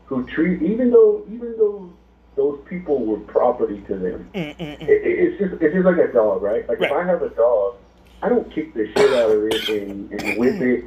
who 0.05 0.25
treat 0.27 0.61
even 0.61 0.91
though 0.91 1.23
even 1.31 1.55
though 1.57 1.91
those 2.35 2.59
people 2.67 3.05
were 3.05 3.19
property 3.19 3.81
to 3.87 3.95
them. 3.95 4.29
Mm, 4.33 4.55
mm, 4.57 4.59
It, 4.59 4.79
mm. 4.79 4.87
it- 4.87 4.87
it's 5.05 5.39
just 5.39 5.61
it's 5.61 5.73
just 5.73 5.85
like 5.85 5.97
a 5.97 6.11
dog, 6.11 6.41
right? 6.41 6.67
Like 6.67 6.79
Right. 6.79 6.91
if 6.91 6.97
I 6.97 7.03
have 7.05 7.21
a 7.21 7.29
dog, 7.29 7.75
I 8.21 8.29
don't 8.29 8.49
kick 8.53 8.73
the 8.73 8.87
shit 8.87 9.13
out 9.13 9.31
of 9.31 9.43
it 9.45 9.69
and, 9.69 10.11
and 10.11 10.37
whip 10.39 10.61
it. 10.61 10.85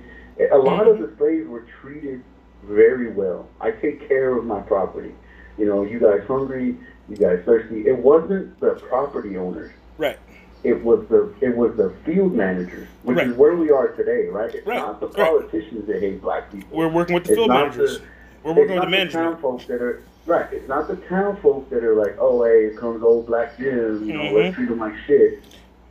A 0.53 0.59
lot 0.59 0.87
of 0.87 0.99
the 0.99 1.11
slaves 1.17 1.49
were 1.49 1.65
treated 1.81 2.23
very 2.65 3.09
well. 3.11 3.49
I 3.61 3.71
take 3.71 4.07
care 4.09 4.37
of 4.37 4.45
my 4.45 4.61
property. 4.61 5.15
You 5.57 5.67
know, 5.67 5.83
you 5.85 5.99
guys 5.99 6.27
hungry, 6.27 6.77
you 7.09 7.17
guys 7.17 7.41
thirsty. 7.47 7.87
It 7.87 7.97
wasn't 7.97 8.59
the 8.61 8.71
property 8.89 9.37
owners. 9.39 9.71
Right. 9.99 10.19
It 10.65 10.83
was 10.83 11.07
the 11.09 11.33
it 11.41 11.57
was 11.57 11.77
the 11.77 11.95
field 12.05 12.35
managers, 12.35 12.89
which 13.05 13.17
Right. 13.19 13.29
is 13.29 13.37
where 13.37 13.55
we 13.55 13.71
are 13.71 13.89
today, 13.89 14.27
right? 14.29 14.53
It's 14.55 14.67
Right, 14.67 14.77
not 14.79 15.01
the 15.01 15.07
right. 15.09 15.17
politicians 15.31 15.87
that 15.87 16.01
hate 16.01 16.21
black 16.21 16.51
people. 16.51 16.77
We're 16.77 16.89
working 16.89 17.15
with 17.15 17.25
the 17.25 17.31
It's 17.31 17.39
field 17.39 17.49
managers. 17.51 18.01
the- 18.01 18.05
We're 18.47 18.53
it's 18.53 18.59
working 18.59 18.75
with 18.75 18.77
not 18.77 18.85
the 18.85 18.91
management. 18.91 19.25
town 19.33 19.43
folks 19.43 19.65
that 19.67 19.83
are 19.83 20.03
right. 20.27 20.47
It's 20.53 20.69
not 20.69 20.87
the 20.87 20.95
town 20.97 21.37
folks 21.43 21.69
that 21.71 21.83
are 21.83 21.95
like, 21.97 22.17
oh, 22.21 22.45
hey, 22.45 22.61
here 22.71 22.79
comes 22.79 23.03
old 23.03 23.27
black 23.27 23.59
Jim. 23.59 24.05
You 24.07 24.15
know, 24.15 24.21
Mhm. 24.23 24.35
let's 24.35 24.55
treat 24.55 24.69
him 24.69 24.79
like 24.79 24.95
shit. 25.07 25.41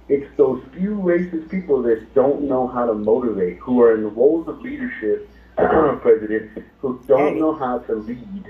It's 0.08 0.28
those 0.38 0.62
few 0.74 0.96
racist 0.96 1.50
people 1.50 1.82
that 1.84 2.13
don't 2.13 2.44
know 2.44 2.68
how 2.68 2.86
to 2.86 2.94
motivate, 2.94 3.58
who 3.58 3.82
are 3.82 3.94
in 3.94 4.04
the 4.04 4.08
roles 4.10 4.48
of 4.48 4.62
leadership, 4.62 5.28
president, 5.58 6.52
who 6.80 7.00
don't 7.08 7.38
know 7.39 7.54
how 7.54 7.80
to 7.80 7.96
lead, 7.96 8.46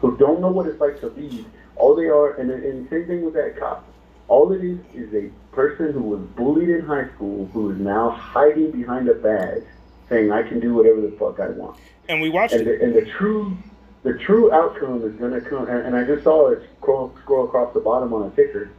who 0.00 0.16
don't 0.18 0.40
know 0.40 0.50
what 0.50 0.66
it's 0.66 0.80
like 0.80 1.00
to 1.00 1.06
lead. 1.08 1.46
All 1.76 1.94
they 1.94 2.06
are, 2.08 2.32
and, 2.34 2.50
and 2.50 2.88
same 2.90 3.06
thing 3.06 3.24
with 3.24 3.34
that 3.34 3.56
cop. 3.58 3.84
All 4.28 4.52
it 4.52 4.62
is 4.64 4.78
is 4.94 5.14
a 5.14 5.30
person 5.54 5.92
who 5.92 6.02
was 6.02 6.20
bullied 6.36 6.68
in 6.68 6.80
high 6.82 7.08
school 7.14 7.48
who 7.54 7.70
is 7.70 7.78
now 7.78 8.10
hiding 8.10 8.70
behind 8.72 9.08
a 9.08 9.14
badge, 9.14 9.62
saying, 10.08 10.32
"I 10.32 10.42
can 10.42 10.58
do 10.60 10.74
whatever 10.74 11.00
the 11.00 11.12
fuck 11.12 11.38
I 11.40 11.48
want." 11.50 11.76
And 12.08 12.20
we 12.20 12.30
watched 12.30 12.54
and 12.54 12.66
it. 12.66 12.78
the, 12.78 12.84
and 12.84 12.94
the 12.94 13.10
true 13.12 13.56
the 14.02 14.14
true 14.14 14.52
outcome 14.52 15.02
is 15.04 15.14
going 15.18 15.32
to 15.32 15.40
come. 15.40 15.68
And, 15.68 15.86
and 15.86 15.96
I 15.96 16.04
just 16.04 16.24
saw 16.24 16.50
it 16.50 16.62
scroll 16.78 17.12
scroll 17.22 17.44
across 17.44 17.74
the 17.74 17.80
bottom 17.80 18.12
on 18.12 18.30
a 18.30 18.36
ticker. 18.36 18.70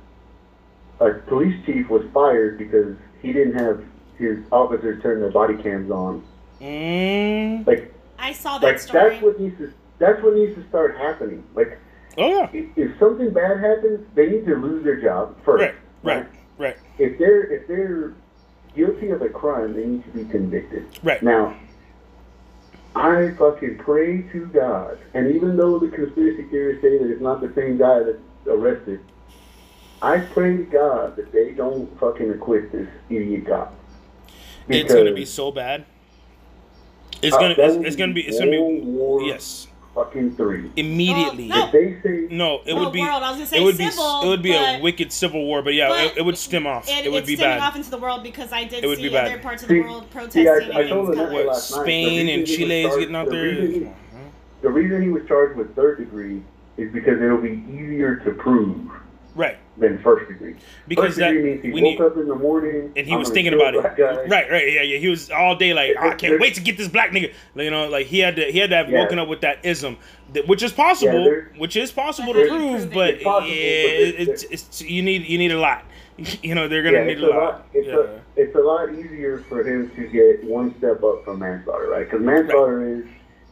A 0.99 1.13
police 1.27 1.63
chief 1.65 1.89
was 1.89 2.05
fired 2.13 2.57
because 2.57 2.95
he 3.21 3.33
didn't 3.33 3.55
have 3.55 3.83
his 4.17 4.39
officers 4.51 5.01
turn 5.03 5.19
their 5.19 5.31
body 5.31 5.55
cams 5.61 5.91
on. 5.91 6.23
Mm. 6.61 7.67
Like 7.67 7.93
I 8.17 8.31
saw 8.31 8.57
that 8.57 8.67
like 8.67 8.79
story. 8.79 9.09
that's 9.09 9.23
what 9.23 9.39
needs 9.39 9.57
to 9.57 9.73
that's 9.99 10.21
what 10.23 10.35
needs 10.35 10.55
to 10.55 10.67
start 10.69 10.97
happening. 10.97 11.43
Like 11.53 11.77
Oh 12.17 12.27
yeah. 12.29 12.49
if, 12.51 12.77
if 12.77 12.99
something 12.99 13.31
bad 13.31 13.59
happens, 13.59 14.07
they 14.15 14.27
need 14.27 14.45
to 14.45 14.55
lose 14.55 14.83
their 14.83 14.99
job 14.99 15.37
first. 15.43 15.61
Right. 15.61 15.75
Right. 16.03 16.27
Right. 16.57 16.77
If 16.97 17.19
they're 17.19 17.43
if 17.43 17.67
they're 17.67 18.13
guilty 18.75 19.09
of 19.09 19.21
a 19.21 19.29
crime, 19.29 19.73
they 19.73 19.85
need 19.85 20.03
to 20.05 20.09
be 20.11 20.25
convicted. 20.25 20.85
Right. 21.03 21.21
Now, 21.21 21.55
I 22.97 23.31
fucking 23.37 23.77
pray 23.77 24.23
to 24.31 24.47
God, 24.47 24.97
and 25.13 25.35
even 25.35 25.55
though 25.55 25.77
the 25.77 25.89
conspiracy 25.89 26.43
theorists 26.49 26.81
say 26.81 26.97
that 26.97 27.11
it's 27.11 27.21
not 27.21 27.41
the 27.41 27.53
same 27.53 27.77
guy 27.77 27.99
that's 28.01 28.17
arrested, 28.47 28.99
I 30.01 30.19
pray 30.19 30.57
to 30.57 30.63
God 30.63 31.15
that 31.15 31.31
they 31.31 31.51
don't 31.51 31.87
fucking 31.99 32.31
acquit 32.31 32.71
this 32.71 32.87
idiot 33.09 33.45
cop. 33.45 33.75
It's 34.67 34.93
gonna 34.93 35.13
be 35.13 35.25
so 35.25 35.51
bad. 35.51 35.85
It's 37.21 37.35
uh, 37.35 37.39
gonna. 37.39 37.55
that 37.55 37.69
It's, 37.69 37.87
it's 37.87 37.95
gonna 37.95 38.13
be. 38.13 38.21
It's 38.21 38.39
gonna 38.39 38.51
be. 38.51 38.81
War 38.81 39.21
Yes. 39.21 39.67
Fucking 39.97 40.35
three. 40.35 40.69
Immediately. 40.75 41.49
Oh, 41.51 41.55
well, 41.55 41.65
If 41.65 41.71
they 41.71 41.97
say 42.03 42.27
No, 42.29 42.61
it 42.67 42.75
Well, 42.75 42.83
would 42.85 42.93
be. 42.93 43.01
world, 43.01 43.23
I 43.23 43.31
was 43.31 43.37
gonna 43.37 43.45
say 43.47 43.57
it 43.57 43.63
would 43.63 43.77
civil, 43.77 44.21
be. 44.21 44.27
It 44.27 44.29
would 44.29 44.41
be 44.43 44.53
a 44.53 44.79
wicked 44.79 45.11
civil 45.11 45.43
war, 45.43 45.63
but 45.63 45.73
yeah, 45.73 45.87
but 45.89 45.99
it, 46.05 46.17
it 46.17 46.21
would 46.21 46.37
stem 46.37 46.67
off. 46.67 46.87
It, 46.87 47.07
It, 47.07 47.11
would 47.11 47.21
it's 47.23 47.27
be 47.27 47.35
bad. 47.35 47.59
off 47.59 47.75
into 47.75 47.89
the 47.89 47.97
world 47.97 48.21
because 48.21 48.51
I 48.53 48.63
did 48.65 48.83
It 48.83 48.87
would 48.87 48.97
see 48.97 49.07
be 49.07 49.09
bad. 49.09 49.25
other 49.31 49.39
parts 49.39 49.63
of 49.63 49.69
See- 49.69 49.77
the 49.81 49.87
world 49.87 50.03
see, 50.03 50.09
protesting 50.13 50.71
I, 50.71 50.81
I 50.81 50.87
told 50.87 51.07
color. 51.07 51.13
Annette 51.13 51.33
What 51.33 51.45
last 51.47 51.71
night. 51.71 51.81
Spain 51.81 52.27
reason 52.27 52.29
and 52.39 52.47
Chile 52.47 52.83
is 52.83 52.95
getting 52.95 53.15
out 53.15 53.25
the 53.25 53.31
there. 53.31 53.43
reason 53.43 53.73
he- 53.73 53.79
Come 53.79 53.87
on, 53.87 53.93
huh? 54.13 54.19
the 54.61 54.69
reason 54.69 55.01
he 55.01 55.09
was 55.09 55.23
charged 55.27 55.57
with 55.57 55.75
third 55.75 55.97
degree 55.97 56.43
is 56.77 56.93
because 56.93 57.19
it'll 57.19 57.41
be 57.41 57.63
easier 57.67 58.17
to 58.17 58.31
prove 58.33 58.91
Right. 59.37 59.57
than 59.77 59.99
first 59.99 60.27
degree. 60.27 60.55
Because 60.87 61.05
first 61.15 61.17
degree 61.19 61.37
that- 61.37 61.43
means 61.45 61.61
he 61.61 61.71
we 61.71 61.81
woke 61.83 61.99
need- 61.99 62.01
up 62.01 62.17
in 62.17 62.27
the 62.27 62.35
morning 62.35 62.91
And 62.97 63.05
he 63.05 63.13
I'm 63.13 63.19
was 63.19 63.29
thinking 63.29 63.53
about 63.53 63.75
it. 63.75 63.83
Right, 64.27 64.49
right, 64.51 64.73
yeah, 64.73 64.81
yeah. 64.81 64.97
He 64.97 65.07
was 65.07 65.29
all 65.29 65.55
day 65.55 65.73
like, 65.75 65.95
I 65.97 66.15
can't 66.15 66.39
wait 66.41 66.55
to 66.55 66.61
get 66.61 66.77
this 66.77 66.87
black 66.87 67.11
nigga. 67.11 67.31
You 67.55 67.69
know, 67.69 67.87
like 67.87 68.07
he 68.07 68.17
had 68.19 68.35
to, 68.37 68.51
he 68.51 68.57
had 68.57 68.71
to 68.71 68.75
have 68.75 68.89
Yeah. 68.89 69.01
woken 69.03 69.19
up 69.19 69.27
with 69.27 69.41
that 69.41 69.59
ism, 69.63 69.97
that, 70.33 70.47
which 70.47 70.63
is 70.63 70.71
possible, 70.73 71.23
there- 71.23 71.51
which 71.57 71.75
is 71.77 71.91
possible 71.91 72.33
to 72.33 72.49
how 72.49 72.57
do 72.57 72.63
you 72.63 72.71
prove, 72.77 72.93
but 72.93 73.21
possible, 73.21 73.47
yeah, 73.53 73.83
but 73.83 73.93
it- 73.93 74.15
it's, 74.29 74.43
it's 74.45 74.81
you 74.81 75.03
need 75.03 75.27
you 75.27 75.37
need 75.37 75.51
a 75.51 75.59
lot. 75.59 75.83
You 76.41 76.55
know, 76.55 76.67
they're 76.67 76.81
gonna 76.81 76.97
Yeah, 76.97 77.03
need 77.03 77.19
it's 77.19 77.21
a 77.21 77.27
lot. 77.27 77.67
It's, 77.75 77.87
Yeah. 77.87 77.95
a, 77.97 78.41
it's 78.41 78.55
a 78.55 78.59
lot 78.59 78.91
easier 78.91 79.43
for 79.47 79.61
him 79.63 79.91
to 79.95 80.07
get 80.07 80.43
one 80.43 80.75
step 80.79 81.03
up 81.03 81.23
from 81.23 81.37
manslaughter, 81.37 81.87
right? 81.89 82.09
Because 82.09 82.25
manslaughter 82.25 82.81
is 82.97 83.03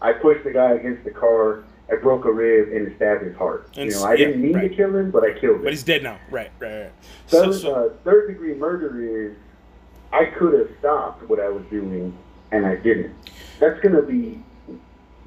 I 0.02 0.14
pushed 0.14 0.44
the 0.44 0.52
guy 0.52 0.72
against 0.72 1.04
the 1.04 1.12
car, 1.12 1.64
I 1.92 1.96
broke 1.96 2.26
a 2.26 2.32
rib, 2.32 2.70
and 2.70 2.96
stabbed 2.96 3.24
his 3.24 3.36
heart. 3.36 3.70
And 3.78 3.92
you 3.92 3.96
know, 3.96 4.06
I 4.06 4.16
didn't 4.16 4.42
mean 4.42 4.54
right. 4.56 4.70
to 4.70 4.76
kill 4.76 4.96
him, 4.96 5.12
but 5.12 5.24
I 5.24 5.40
killed 5.40 5.58
him. 5.58 5.64
But 5.64 5.74
he's 5.74 5.84
dead 5.84 6.02
now. 6.04 6.18
Right, 6.32 6.52
right, 6.60 6.82
right. 6.84 6.92
So, 7.28 7.52
Third, 7.52 7.62
so, 7.62 7.76
uh, 7.76 7.94
third 8.04 8.28
degree 8.28 8.56
murder 8.56 9.28
is 9.28 9.36
I 10.12 10.26
could 10.26 10.54
have 10.58 10.70
stopped 10.80 11.30
what 11.30 11.40
I 11.40 11.50
was 11.50 11.64
doing 11.70 12.18
and 12.52 12.66
I 12.66 12.76
didn't. 12.76 13.14
That's 13.60 13.80
going 13.82 13.96
to 13.96 14.02
be 14.02 14.42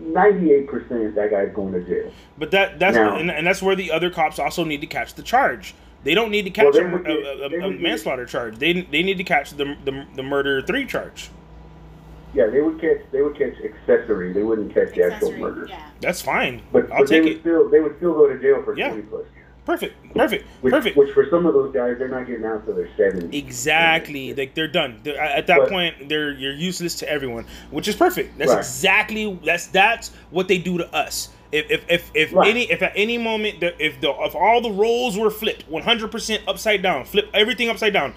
98% 0.02 1.14
that 1.14 1.30
guy's 1.30 1.54
going 1.54 1.72
to 1.72 1.84
jail. 1.84 2.12
but 2.38 2.50
that 2.52 2.78
that's 2.78 2.96
Now- 2.96 3.16
and, 3.16 3.30
and 3.30 3.46
that's 3.46 3.62
where 3.62 3.76
the 3.76 3.90
other 3.90 4.10
cops 4.10 4.38
also 4.38 4.64
need 4.64 4.80
to 4.80 4.86
catch 4.86 5.14
the 5.14 5.22
charge. 5.22 5.74
They 6.04 6.14
don't 6.14 6.30
need 6.30 6.42
to 6.42 6.50
catch 6.50 6.74
they 6.74 6.80
a, 6.80 6.86
a- 6.86 7.48
a- 7.48 7.68
a 7.68 7.70
manslaughter 7.72 8.24
charge. 8.24 8.58
They 8.58 8.72
they 8.72 9.02
need 9.02 9.18
to 9.18 9.24
catch 9.24 9.50
the 9.50 9.76
the, 9.84 10.06
the 10.14 10.22
murder 10.22 10.62
three 10.62 10.86
charge. 10.86 11.30
Yeah, 12.38 12.46
they 12.46 12.60
would 12.60 12.80
catch 12.80 12.98
they 13.10 13.20
would 13.20 13.36
catch 13.36 13.54
accessory. 13.64 14.32
They 14.32 14.44
wouldn't 14.44 14.72
catch 14.72 14.94
the 14.94 15.02
actual 15.04 15.28
Accessory, 15.30 15.40
murder. 15.40 15.66
yeah. 15.68 15.90
That's 16.00 16.22
fine. 16.22 16.62
But, 16.72 16.90
I'll 16.92 17.00
but 17.00 17.08
they 17.08 17.16
take 17.16 17.24
would 17.24 17.32
it. 17.32 17.40
still 17.40 17.68
they 17.68 17.80
would 17.80 17.96
still 17.96 18.14
go 18.14 18.28
to 18.28 18.38
jail 18.38 18.62
for 18.64 18.78
Yeah. 18.78 18.88
20 18.90 19.02
plus 19.02 19.24
years. 19.34 19.46
Perfect, 19.66 20.14
perfect, 20.14 20.46
Which, 20.62 20.72
perfect. 20.72 20.96
which 20.96 21.10
for 21.12 21.26
some 21.28 21.44
of 21.44 21.52
those 21.52 21.74
guys, 21.74 21.96
they're 21.98 22.08
not 22.08 22.26
getting 22.26 22.44
out 22.46 22.64
till 22.64 22.74
they're 22.74 22.88
70. 22.96 23.36
Exactly. 23.36 24.32
Like 24.32 24.54
they're 24.54 24.66
done. 24.68 25.00
They're, 25.02 25.20
at 25.20 25.46
that 25.48 25.58
But- 25.58 25.68
point, 25.68 26.08
they're 26.08 26.30
you're 26.32 26.54
useless 26.54 26.94
to 27.00 27.10
everyone, 27.10 27.44
which 27.70 27.86
is 27.88 27.96
perfect. 27.96 28.38
That's 28.38 28.50
Right. 28.50 28.58
exactly 28.60 29.38
that's 29.44 29.66
that's 29.66 30.12
what 30.30 30.46
they 30.48 30.58
do 30.58 30.78
to 30.78 30.94
us. 30.94 31.30
If 31.50 31.70
if 31.70 31.84
if, 31.90 32.10
if 32.14 32.32
Right. 32.32 32.48
any 32.48 32.70
if 32.70 32.82
at 32.82 32.92
any 32.94 33.18
moment 33.18 33.60
the, 33.60 33.74
if 33.84 34.00
the 34.00 34.10
if 34.20 34.34
all 34.36 34.60
the 34.62 34.70
roles 34.70 35.18
were 35.18 35.30
flipped 35.30 35.68
100% 35.70 36.40
upside 36.46 36.80
down, 36.82 37.04
flip 37.04 37.28
everything 37.34 37.68
upside 37.68 37.92
down. 37.92 38.14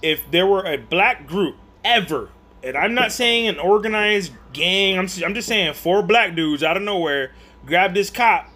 If 0.00 0.30
there 0.30 0.46
were 0.46 0.64
a 0.64 0.76
black 0.78 1.26
group 1.26 1.56
ever, 1.84 2.28
and 2.64 2.76
I'm 2.76 2.94
not 2.94 3.12
saying 3.12 3.48
an 3.48 3.58
organized 3.58 4.32
gang, 4.52 4.98
I'm 4.98 5.08
I'm 5.24 5.34
just 5.34 5.48
saying 5.48 5.74
four 5.74 6.02
black 6.02 6.34
dudes 6.34 6.62
out 6.62 6.76
of 6.76 6.82
nowhere 6.82 7.32
grab 7.66 7.94
this 7.94 8.10
cop, 8.10 8.48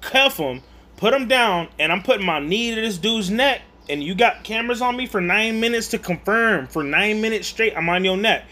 cuff 0.00 0.36
him, 0.38 0.62
put 0.96 1.14
him 1.14 1.28
down, 1.28 1.68
and 1.78 1.92
I'm 1.92 2.02
putting 2.02 2.26
my 2.26 2.40
knee 2.40 2.74
to 2.74 2.80
this 2.80 2.98
dude's 2.98 3.30
neck, 3.30 3.62
and 3.88 4.02
you 4.02 4.14
got 4.14 4.42
cameras 4.44 4.82
on 4.82 4.96
me 4.96 5.06
for 5.06 5.20
nine 5.20 5.60
minutes 5.60 5.88
to 5.88 5.98
confirm. 5.98 6.66
For 6.66 6.82
nine 6.82 7.20
minutes 7.20 7.46
straight, 7.48 7.76
I'm 7.76 7.88
on 7.88 8.04
your 8.04 8.16
neck. 8.16 8.44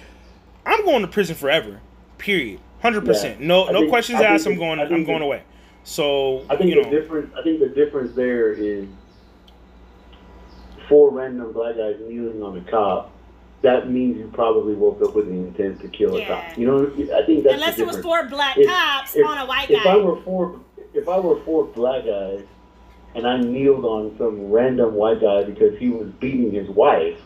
I'm 0.67 0.85
going 0.85 1.03
to 1.03 1.09
prison 1.09 1.35
forever. 1.35 1.81
Period. 2.19 2.61
Hundred 2.83 3.05
percent. 3.05 3.41
No, 3.41 3.67
I 3.67 3.73
no 3.73 3.81
think- 3.81 3.91
questions 3.91 4.21
asked. 4.21 4.47
I'm 4.47 4.57
going. 4.59 4.79
I'm 4.79 5.05
going 5.05 5.21
the- 5.21 5.25
away. 5.25 5.43
So 5.85 6.47
I 6.49 6.57
think 6.57 6.75
you 6.75 6.83
the 6.85 6.91
difference. 6.91 7.35
I 7.39 7.43
think 7.43 7.61
the 7.61 7.69
difference 7.69 8.15
there 8.15 8.53
is 8.53 8.87
four 10.89 11.11
random 11.11 11.53
black 11.53 11.77
guys 11.77 11.97
kneeling 12.01 12.43
on 12.43 12.57
a 12.59 12.71
cop. 12.71 13.11
That 13.65 13.91
means 13.91 14.19
you 14.19 14.31
probably 14.35 14.75
woke 14.75 15.01
up 15.03 15.15
with 15.17 15.27
the 15.27 15.33
intent 15.33 15.81
to 15.81 15.89
kill 15.89 16.17
a 16.19 16.25
cop. 16.27 16.57
You 16.59 16.67
know, 16.67 16.87
I 16.87 17.25
think 17.25 17.43
that's 17.45 17.55
Unless 17.55 17.79
it 17.79 17.87
was 17.87 17.99
four 18.01 18.29
black 18.29 18.59
If- 18.59 18.69
cops 18.69 19.17
if- 19.17 19.27
on 19.27 19.39
a 19.39 19.47
white 19.47 19.71
if 19.71 19.83
guy. 19.83 19.91
I 19.93 19.97
were 19.97 20.21
four, 20.21 20.61
if 20.93 21.09
I 21.09 21.19
were 21.19 21.41
four 21.45 21.65
black 21.65 22.05
guys, 22.05 22.43
and 23.15 23.27
I 23.27 23.41
kneeled 23.41 23.85
on 23.87 24.15
some 24.19 24.51
random 24.51 24.95
white 24.95 25.21
guy 25.23 25.45
because 25.45 25.79
he 25.79 25.89
was 25.89 26.09
beating 26.21 26.53
his 26.53 26.69
wife, 26.69 27.19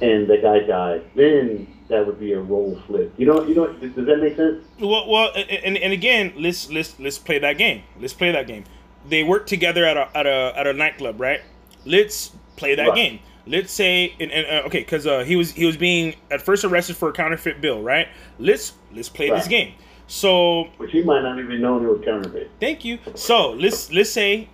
and 0.00 0.26
the 0.26 0.38
guy 0.38 0.60
died, 0.60 1.02
then 1.14 1.66
that 1.88 2.06
would 2.06 2.18
be 2.18 2.32
a 2.32 2.40
role 2.40 2.80
flip. 2.86 3.12
You 3.18 3.26
know, 3.26 3.44
you 3.46 3.54
know, 3.54 3.66
does 3.74 3.92
does 3.92 4.06
that 4.06 4.16
make 4.22 4.36
sense? 4.36 4.64
well, 4.80 5.06
well, 5.08 5.32
and, 5.34 5.76
and 5.76 5.92
again, 5.92 6.32
let's 6.38 6.70
let's 6.70 6.98
let's 6.98 7.18
play 7.18 7.38
that 7.40 7.58
game. 7.58 7.82
Let's 8.00 8.14
play 8.14 8.32
that 8.32 8.46
game. 8.46 8.64
They 9.06 9.22
work 9.22 9.46
together 9.46 9.84
at 9.84 9.96
a 9.98 10.08
at 10.16 10.26
a 10.26 10.52
at 10.56 10.66
a 10.66 10.72
nightclub, 10.72 11.20
right? 11.20 11.42
Let's 11.84 12.32
play 12.56 12.74
that 12.74 12.88
Right. 12.88 12.94
game. 12.96 13.18
Let's 13.46 13.72
say, 13.72 14.14
and, 14.20 14.30
and 14.30 14.46
uh, 14.46 14.66
okay, 14.66 14.80
because 14.80 15.06
uh, 15.06 15.20
he 15.20 15.36
was 15.36 15.52
he 15.52 15.64
was 15.64 15.76
being 15.76 16.14
at 16.30 16.42
first 16.42 16.64
arrested 16.64 16.96
for 16.96 17.08
a 17.08 17.12
counterfeit 17.12 17.60
bill, 17.60 17.82
right? 17.82 18.08
Let's 18.38 18.74
let's 18.92 19.08
play 19.08 19.30
this 19.30 19.48
game. 19.48 19.74
So 20.06 20.64
Which 20.76 20.90
he 20.90 21.02
might 21.02 21.22
not 21.22 21.38
even 21.38 21.60
know 21.60 21.76
it 21.76 21.82
was 21.82 22.04
counterfeit. 22.04 22.50
Thank 22.58 22.84
you. 22.84 22.98
So 23.14 23.52
let's 23.52 23.92
let's 23.92 24.10
say 24.10 24.48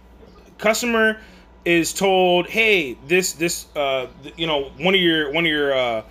customer 0.59 1.18
is 1.64 1.92
told, 1.92 2.46
hey, 2.46 2.96
this 3.07 3.33
this 3.33 3.66
uh 3.75 4.07
you 4.37 4.46
know 4.46 4.70
one 4.79 4.94
of 4.94 5.01
your 5.01 5.33
one 5.33 5.44
of 5.46 5.51
your 5.51 5.75
uh 5.75 6.03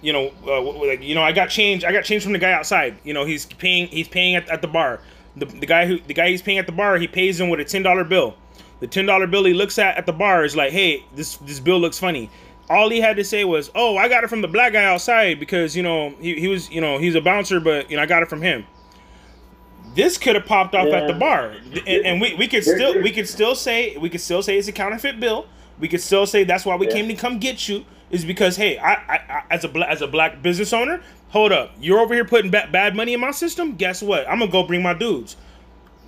you 0.00 0.12
know 0.12 0.32
uh, 0.46 0.60
like 0.86 1.02
you 1.02 1.14
know 1.14 1.22
I 1.22 1.32
got 1.32 1.50
change 1.50 1.84
I 1.84 1.92
got 1.92 2.04
change 2.04 2.22
from 2.22 2.32
the 2.32 2.38
guy 2.38 2.52
outside. 2.52 2.98
You 3.04 3.14
know 3.14 3.24
he's 3.24 3.46
paying 3.46 3.88
he's 3.88 4.08
paying 4.08 4.36
at, 4.36 4.48
at 4.48 4.62
the 4.62 4.68
bar. 4.68 5.00
The, 5.36 5.46
the 5.46 5.66
guy 5.66 5.86
who 5.86 5.98
the 5.98 6.14
guy 6.14 6.30
he's 6.30 6.42
paying 6.42 6.58
at 6.58 6.66
the 6.66 6.72
bar 6.72 6.96
he 6.96 7.06
pays 7.06 7.38
him 7.38 7.48
with 7.48 7.60
a 7.60 7.64
ten 7.64 7.82
dollar 7.82 8.04
bill. 8.04 8.36
The 8.80 8.86
ten 8.86 9.06
dollar 9.06 9.26
bill 9.26 9.44
he 9.44 9.54
looks 9.54 9.78
at 9.78 9.96
at 9.96 10.06
the 10.06 10.12
bar 10.12 10.44
is 10.44 10.56
like, 10.56 10.72
hey, 10.72 11.04
this 11.14 11.36
this 11.38 11.60
bill 11.60 11.78
looks 11.78 11.98
funny. 11.98 12.30
All 12.70 12.88
he 12.90 13.00
had 13.00 13.16
to 13.16 13.24
say 13.24 13.44
was, 13.44 13.70
"Oh, 13.74 13.96
I 13.96 14.08
got 14.08 14.24
it 14.24 14.28
from 14.28 14.40
the 14.40 14.48
black 14.48 14.72
guy 14.72 14.84
outside 14.84 15.38
because 15.38 15.76
you 15.76 15.82
know 15.82 16.14
he, 16.20 16.38
he 16.40 16.48
was 16.48 16.70
you 16.70 16.80
know 16.80 16.98
he's 16.98 17.14
a 17.14 17.20
bouncer, 17.20 17.60
but 17.60 17.90
you 17.90 17.96
know 17.96 18.02
I 18.02 18.06
got 18.06 18.22
it 18.22 18.28
from 18.28 18.42
him." 18.42 18.64
this 19.94 20.18
could 20.18 20.34
have 20.34 20.44
popped 20.46 20.74
off 20.74 20.88
at 20.88 21.06
the 21.06 21.12
bar, 21.12 21.50
and, 21.86 21.88
and 21.88 22.20
we, 22.20 22.34
we 22.34 22.48
could 22.48 22.64
still 22.64 23.00
we 23.00 23.12
could 23.12 23.28
still 23.28 23.54
say 23.54 23.96
we 23.96 24.10
could 24.10 24.20
still 24.20 24.42
say 24.42 24.58
it's 24.58 24.68
a 24.68 24.72
counterfeit 24.72 25.20
bill. 25.20 25.46
We 25.78 25.88
could 25.88 26.00
still 26.00 26.26
say 26.26 26.44
that's 26.44 26.64
why 26.64 26.76
we 26.76 26.86
Yeah. 26.86 26.94
came 26.94 27.08
to 27.08 27.14
come 27.14 27.38
get 27.38 27.68
you 27.68 27.84
is 28.10 28.24
because 28.24 28.56
hey, 28.56 28.78
I, 28.78 28.92
I, 28.94 29.14
I 29.28 29.42
as 29.50 29.64
a 29.64 29.68
black 29.68 29.88
as 29.88 30.02
a 30.02 30.06
black 30.08 30.42
business 30.42 30.72
owner, 30.72 31.00
hold 31.28 31.52
up, 31.52 31.72
you're 31.80 32.00
over 32.00 32.14
here 32.14 32.24
putting 32.24 32.50
ba- 32.50 32.68
bad 32.72 32.96
money 32.96 33.14
in 33.14 33.20
my 33.20 33.30
system. 33.30 33.76
Guess 33.76 34.02
what? 34.02 34.28
I'm 34.28 34.38
gonna 34.40 34.50
go 34.50 34.64
bring 34.66 34.82
my 34.82 34.94
dudes. 34.94 35.36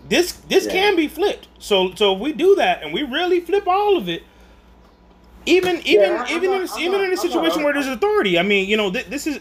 This 0.08 0.32
this 0.48 0.66
Yeah. 0.66 0.72
can 0.72 0.96
be 0.96 1.08
flipped. 1.08 1.48
So 1.58 1.94
so 1.94 2.14
if 2.14 2.20
we 2.20 2.32
do 2.32 2.54
that 2.56 2.82
and 2.82 2.92
we 2.92 3.02
really 3.02 3.40
flip 3.40 3.66
all 3.66 3.96
of 3.96 4.08
it. 4.08 4.22
Even 5.48 5.80
even 5.86 6.12
I'm 6.12 6.26
even 6.28 6.50
not- 6.50 6.70
in 6.70 6.76
a, 6.76 6.80
even 6.80 6.92
not- 6.92 7.00
in 7.04 7.12
a 7.12 7.14
not 7.14 7.18
situation 7.22 7.62
where 7.62 7.72
there's 7.72 7.86
authority, 7.86 8.36
I 8.38 8.42
mean, 8.42 8.68
you 8.68 8.76
know, 8.76 8.90
th- 8.90 9.06
this 9.06 9.26
is 9.28 9.38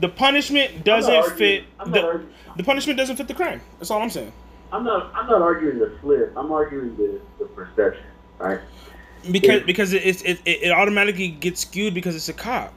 the 0.00 0.08
punishment 0.08 0.84
doesn't 0.84 1.32
fit 1.36 1.64
the, 1.86 2.22
the 2.56 2.62
punishment 2.62 2.98
doesn't 2.98 3.16
fit 3.16 3.26
the 3.26 3.34
crime. 3.34 3.60
That's 3.78 3.90
all 3.90 4.02
I'm 4.02 4.10
saying. 4.10 4.32
I'm 4.72 4.84
not. 4.84 5.10
I'm 5.14 5.26
not 5.28 5.40
arguing 5.42 5.78
the 5.78 5.96
flip. 6.02 6.32
I'm 6.36 6.52
arguing 6.52 6.94
the, 6.96 7.20
the 7.38 7.44
perception. 7.46 8.04
Right. 8.38 8.60
because 9.30 9.60
If- 9.60 9.66
because 9.66 9.92
it, 9.94 10.02
it, 10.04 10.40
it 10.44 10.62
it 10.64 10.70
automatically 10.72 11.28
gets 11.28 11.60
skewed 11.62 11.94
because 11.94 12.14
it's 12.16 12.28
a 12.28 12.34
cop. 12.34 12.74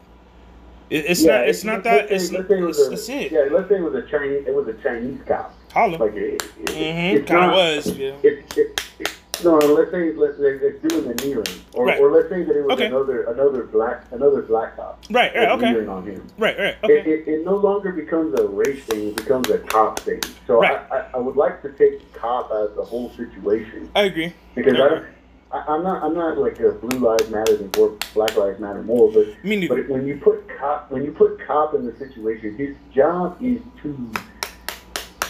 It, 0.89 1.05
it's 1.05 1.21
Yeah, 1.21 1.39
not 1.39 1.47
it's 1.49 1.63
not 1.65 1.83
that 1.83 2.09
it's, 2.11 2.31
let's 2.31 2.47
say 2.47 2.59
it 2.59 2.61
was 2.61 2.79
a- 2.79 2.89
that's 2.91 3.09
it. 3.09 3.31
Yeah, 3.33 3.47
let's 3.51 3.67
say 3.67 3.75
it 3.75 3.81
was 3.81 3.93
a 3.95 4.03
Chinese. 4.09 4.45
It 4.47 4.53
was 4.55 4.67
a 4.69 4.73
Chinese 4.81 5.19
cop. 5.27 5.53
Holla. 5.73 5.97
Like 5.97 6.13
it, 6.15 6.33
it, 6.43 6.49
Mm-hmm. 6.69 7.17
it's 7.17 7.27
Kind 7.29 7.45
of 7.45 7.51
was. 7.51 7.97
Yeah. 7.97 8.13
It, 8.23 8.57
it, 8.57 8.81
it, 8.99 9.15
no, 9.43 9.55
let's 9.57 9.89
say 9.91 10.11
let's 10.13 10.35
it's 10.39 10.81
doing 10.87 11.07
the 11.07 11.13
kneeling, 11.23 11.45
or, 11.73 11.85
Right. 11.85 11.99
or 12.01 12.11
let's 12.11 12.27
say 12.29 12.43
that 12.43 12.55
it 12.57 12.61
was 12.63 12.73
Okay. 12.73 12.87
another 12.87 13.23
another 13.23 13.63
black 13.63 14.03
another 14.11 14.41
black 14.41 14.75
cop. 14.75 15.03
Right. 15.09 15.33
Right. 15.33 15.49
Okay. 15.51 15.71
kneeling 15.71 15.87
on 15.89 16.05
him. 16.05 16.27
Right. 16.37 16.57
Right. 16.59 16.75
It, 16.75 16.77
Okay. 16.83 17.09
it, 17.11 17.27
it 17.27 17.45
no 17.45 17.55
longer 17.55 17.91
becomes 17.93 18.37
a 18.39 18.45
race 18.47 18.83
thing; 18.83 19.09
it 19.09 19.15
becomes 19.15 19.49
a 19.49 19.59
cop 19.59 19.99
thing. 19.99 20.21
So 20.45 20.59
Right. 20.61 20.79
I, 20.91 20.97
I, 20.97 21.05
I 21.13 21.17
would 21.17 21.37
like 21.37 21.61
to 21.61 21.71
take 21.73 22.11
cop 22.13 22.51
as 22.51 22.75
the 22.75 22.83
whole 22.83 23.11
situation 23.11 23.89
I 23.95 24.03
agree. 24.03 24.33
because 24.55 24.73
I 24.73 24.89
don't. 24.89 25.05
I, 25.51 25.63
I'm 25.69 25.83
not. 25.83 26.03
I'm 26.03 26.13
not 26.13 26.37
like 26.37 26.59
a 26.59 26.73
blue 26.73 26.99
lives 26.99 27.29
matter 27.29 27.57
or 27.79 27.97
black 28.13 28.35
lives 28.35 28.59
matter 28.59 28.83
more, 28.83 29.09
but 29.11 29.25
Me 29.45 29.55
neither. 29.55 29.83
but 29.83 29.89
when 29.89 30.05
you 30.05 30.17
put 30.17 30.49
cop 30.59 30.91
when 30.91 31.03
you 31.05 31.11
put 31.13 31.39
cop 31.47 31.73
in 31.75 31.85
the 31.85 31.95
situation, 31.97 32.57
his 32.57 32.75
job 32.93 33.37
is 33.41 33.61
to 33.83 34.11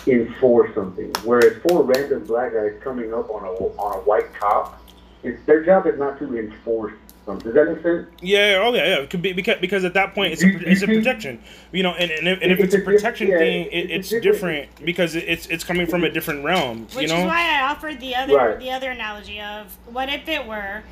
enforce 0.07 0.73
something. 0.75 1.11
Whereas 1.23 1.57
four 1.67 1.83
random 1.83 2.25
black 2.25 2.53
guys 2.53 2.73
coming 2.83 3.13
up 3.13 3.29
on 3.29 3.43
a 3.43 3.49
on 3.51 3.97
a 3.97 4.01
white 4.01 4.33
cop, 4.33 4.81
it's 5.23 5.43
their 5.45 5.63
job 5.63 5.85
is 5.87 5.97
not 5.99 6.17
to 6.19 6.37
enforce 6.37 6.93
something. 7.25 7.51
Does 7.51 7.53
that 7.55 7.73
make 7.73 7.83
sense? 7.83 8.07
Yeah. 8.21 8.61
Oh 8.63 8.73
yeah. 8.73 8.85
Yeah. 8.87 8.95
It 9.01 9.09
could 9.09 9.21
be 9.21 9.33
because 9.33 9.59
because 9.59 9.83
at 9.83 9.93
that 9.95 10.13
point 10.15 10.33
it's 10.33 10.43
a, 10.43 10.47
You- 10.47 10.53
you 10.59 10.65
it's 10.65 10.81
a 10.81 10.87
protection. 10.87 11.41
You 11.71 11.83
know, 11.83 11.91
and, 11.91 12.09
and, 12.11 12.27
if, 12.27 12.41
and 12.41 12.51
if 12.51 12.59
it's 12.59 12.73
It's 12.73 12.75
a 12.75 12.81
a 12.81 12.85
protection 12.85 13.27
yeah, 13.27 13.37
thing, 13.37 13.65
it, 13.67 13.91
it's 13.91 14.11
it's 14.11 14.23
different- 14.23 14.69
different 14.69 14.85
because 14.85 15.15
it's 15.15 15.45
it's 15.47 15.63
coming 15.63 15.87
from 15.87 16.03
a 16.03 16.09
different 16.09 16.43
realm. 16.45 16.83
Which 16.93 17.01
you 17.01 17.07
know. 17.07 17.17
is 17.19 17.25
why 17.25 17.59
I 17.59 17.69
offered 17.69 17.99
the 17.99 18.15
other 18.15 18.35
Right. 18.35 18.59
the 18.59 18.71
other 18.71 18.91
analogy 18.91 19.41
of 19.41 19.77
what 19.85 20.09
if 20.09 20.27
it 20.27 20.45
were 20.45 20.83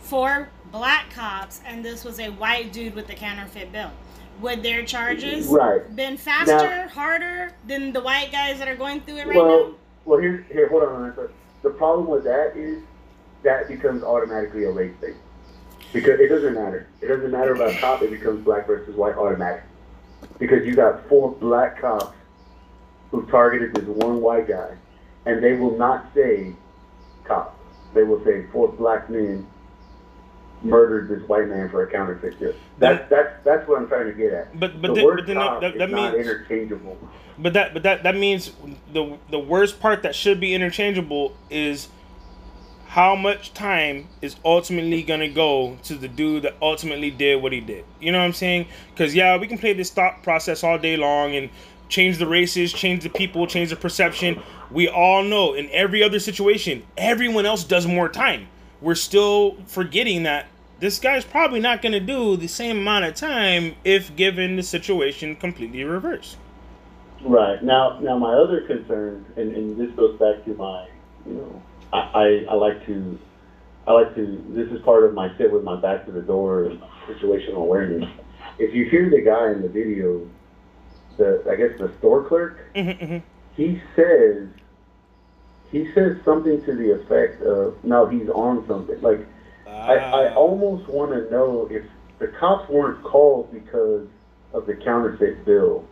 four 0.00 0.48
black 0.72 1.10
cops 1.10 1.60
and 1.66 1.84
this 1.84 2.04
was 2.04 2.18
a 2.20 2.28
white 2.30 2.72
dude 2.72 2.94
with 2.94 3.06
the 3.06 3.14
counterfeit 3.14 3.72
bill? 3.72 3.90
Would 4.40 4.62
their 4.62 4.84
charges 4.84 5.46
Right. 5.46 5.94
been 5.96 6.16
faster, 6.16 6.88
harder 6.88 7.52
than 7.66 7.92
the 7.92 8.00
white 8.00 8.30
guys 8.30 8.58
that 8.58 8.68
are 8.68 8.76
going 8.76 9.00
through 9.00 9.16
it 9.16 9.26
right 9.26 9.36
well, 9.36 9.68
now? 9.68 9.74
well, 10.04 10.20
here, 10.20 10.46
here, 10.50 10.68
hold 10.68 10.84
on. 10.84 10.94
a 10.94 10.98
minute. 11.08 11.30
The 11.62 11.70
problem 11.70 12.06
with 12.08 12.24
that 12.24 12.56
is 12.56 12.82
that 13.42 13.68
becomes 13.68 14.02
automatically 14.02 14.64
a 14.64 14.70
race 14.70 14.94
thing 15.00 15.14
because 15.92 16.20
it 16.20 16.28
doesn't 16.28 16.54
matter. 16.54 16.86
It 17.00 17.08
doesn't 17.08 17.30
matter 17.30 17.54
about 17.54 17.74
cop. 17.80 18.02
It 18.02 18.10
becomes 18.10 18.44
black 18.44 18.66
versus 18.66 18.94
white 18.94 19.16
automatic 19.16 19.62
because 20.38 20.64
you 20.66 20.74
got 20.74 21.08
four 21.08 21.32
black 21.32 21.80
cops 21.80 22.16
who 23.10 23.24
targeted 23.26 23.74
this 23.74 23.84
one 23.84 24.20
white 24.20 24.46
guy, 24.46 24.76
and 25.26 25.42
they 25.42 25.54
will 25.54 25.76
not 25.76 26.06
say 26.14 26.52
cops. 27.24 27.56
They 27.94 28.02
will 28.04 28.22
say 28.24 28.44
four 28.52 28.68
black 28.68 29.08
men 29.10 29.46
murdered 30.62 31.08
this 31.08 31.26
white 31.28 31.48
man 31.48 31.68
for 31.68 31.82
a 31.82 31.90
counterfeit 31.90 32.38
gift. 32.38 32.58
That's 32.78 33.08
that's 33.08 33.44
that's 33.44 33.68
what 33.68 33.78
I'm 33.80 33.88
trying 33.88 34.06
to 34.06 34.12
get 34.12 34.32
at. 34.32 34.58
But- 34.58 34.80
but 34.82 34.94
the 34.94 35.04
word 35.04 35.18
but 35.18 35.26
then 35.26 35.36
cop 35.36 35.60
that- 35.60 35.72
is 35.74 35.78
that 35.78 35.90
not 35.90 36.14
means- 36.14 36.26
interchangeable. 36.26 36.98
But 37.38 37.52
that 37.52 37.72
but 37.74 37.82
that 37.84 38.02
that 38.02 38.16
means 38.16 38.52
the 38.92 39.16
the 39.30 39.38
worst 39.38 39.80
part 39.80 40.02
that 40.02 40.14
should 40.14 40.40
be 40.40 40.54
interchangeable 40.54 41.36
is 41.50 41.88
how 42.88 43.14
much 43.14 43.52
time 43.52 44.08
is 44.22 44.36
ultimately 44.44 45.02
gonna 45.02 45.28
go 45.28 45.76
to 45.84 45.94
the 45.94 46.08
dude 46.08 46.42
that 46.42 46.54
ultimately 46.62 47.10
did 47.10 47.40
what 47.42 47.52
he 47.52 47.60
did. 47.60 47.84
You 48.00 48.10
know 48.12 48.18
what 48.18 48.24
I'm 48.24 48.32
saying? 48.32 48.66
Because 48.92 49.14
yeah, 49.14 49.36
we 49.36 49.46
can 49.46 49.58
play 49.58 49.72
this 49.74 49.90
thought 49.90 50.22
process 50.22 50.64
all 50.64 50.78
day 50.78 50.96
long 50.96 51.36
and 51.36 51.50
change 51.88 52.18
the 52.18 52.26
races, 52.26 52.72
change 52.72 53.02
the 53.02 53.08
people, 53.10 53.46
change 53.46 53.70
the 53.70 53.76
perception. 53.76 54.42
We 54.70 54.88
all 54.88 55.22
know 55.22 55.54
in 55.54 55.68
every 55.70 56.02
other 56.02 56.18
situation, 56.18 56.82
everyone 56.96 57.46
else 57.46 57.62
does 57.64 57.86
more 57.86 58.08
time. 58.08 58.48
We're 58.80 58.94
still 58.94 59.56
forgetting 59.66 60.22
that 60.24 60.46
this 60.80 60.98
guy's 61.00 61.24
probably 61.24 61.60
not 61.60 61.82
gonna 61.82 62.00
do 62.00 62.36
the 62.36 62.46
same 62.46 62.78
amount 62.78 63.04
of 63.04 63.14
time 63.14 63.74
if 63.84 64.14
given 64.14 64.56
the 64.56 64.62
situation 64.62 65.34
completely 65.36 65.82
reversed. 65.84 66.36
Right 67.24 67.62
now, 67.64 67.98
now 67.98 68.16
my 68.16 68.32
other 68.34 68.60
concern, 68.60 69.24
and, 69.36 69.54
and 69.56 69.76
this 69.76 69.90
goes 69.96 70.18
back 70.20 70.44
to 70.44 70.54
my, 70.54 70.86
you 71.26 71.32
know, 71.34 71.62
I, 71.92 71.98
I, 71.98 72.46
I 72.50 72.54
like 72.54 72.86
to, 72.86 73.18
I 73.88 73.92
like 73.92 74.14
to. 74.14 74.44
This 74.50 74.68
is 74.70 74.80
part 74.82 75.02
of 75.02 75.14
my 75.14 75.36
sit 75.36 75.50
with 75.52 75.64
my 75.64 75.80
back 75.80 76.06
to 76.06 76.12
the 76.12 76.20
door 76.22 76.64
and 76.66 76.80
situational 77.08 77.56
awareness. 77.56 78.08
If 78.60 78.72
you 78.74 78.88
hear 78.88 79.10
the 79.10 79.20
guy 79.20 79.50
in 79.50 79.62
the 79.62 79.68
video, 79.68 80.28
the 81.16 81.42
I 81.50 81.56
guess 81.56 81.76
the 81.78 81.92
store 81.98 82.22
clerk, 82.28 82.58
Mhm, 82.76 82.98
mhm. 83.00 83.22
he 83.56 83.82
says, 83.96 84.46
he 85.70 85.90
says 85.94 86.16
something 86.24 86.62
to 86.64 86.74
the 86.74 86.92
effect 87.00 87.42
of, 87.42 87.74
"No, 87.84 88.06
he's 88.06 88.28
on 88.30 88.66
something." 88.66 89.00
Like 89.02 89.26
I, 89.66 89.94
I 89.96 90.28
Ah. 90.30 90.34
almost 90.34 90.88
want 90.88 91.12
to 91.12 91.30
know 91.30 91.68
if 91.70 91.84
the 92.18 92.28
cops 92.28 92.68
weren't 92.68 93.02
called 93.04 93.52
because 93.52 94.06
of 94.52 94.66
the 94.66 94.74
counterfeit 94.74 95.44
bill. 95.44 95.84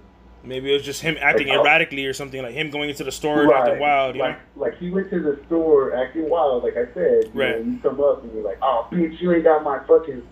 Maybe 0.43 0.71
it 0.71 0.75
was 0.75 0.83
just 0.83 1.03
him 1.03 1.17
acting 1.21 1.49
Like, 1.49 1.59
oh. 1.59 1.63
erratically 1.63 2.07
or 2.07 2.13
something, 2.13 2.41
like 2.43 2.55
him 2.55 2.71
going 2.71 2.89
into 2.89 3.03
the 3.05 3.11
store 3.13 3.43
and 3.43 3.53
acting 3.53 3.79
wild. 3.81 4.15
You 4.17 4.23
like, 4.23 4.39
know? 4.57 4.63
like 4.63 4.79
he 4.79 4.91
went 4.91 5.11
to 5.11 5.21
the 5.21 5.41
store 5.47 5.95
acting 5.95 6.29
wild, 6.31 6.63
like 6.63 6.77
I 6.77 6.87
said. 6.95 7.25
You 7.35 7.41
Right. 7.41 7.65
Know, 7.67 7.73
you 7.73 7.79
come 7.83 8.01
up 8.01 8.23
and 8.23 8.33
you're 8.33 8.45
like, 8.45 8.59
oh, 8.63 8.87
bitch, 8.91 9.21
you 9.21 9.33
ain't 9.33 9.43
got 9.45 9.65
my 9.65 9.81
fucking, 9.89 10.23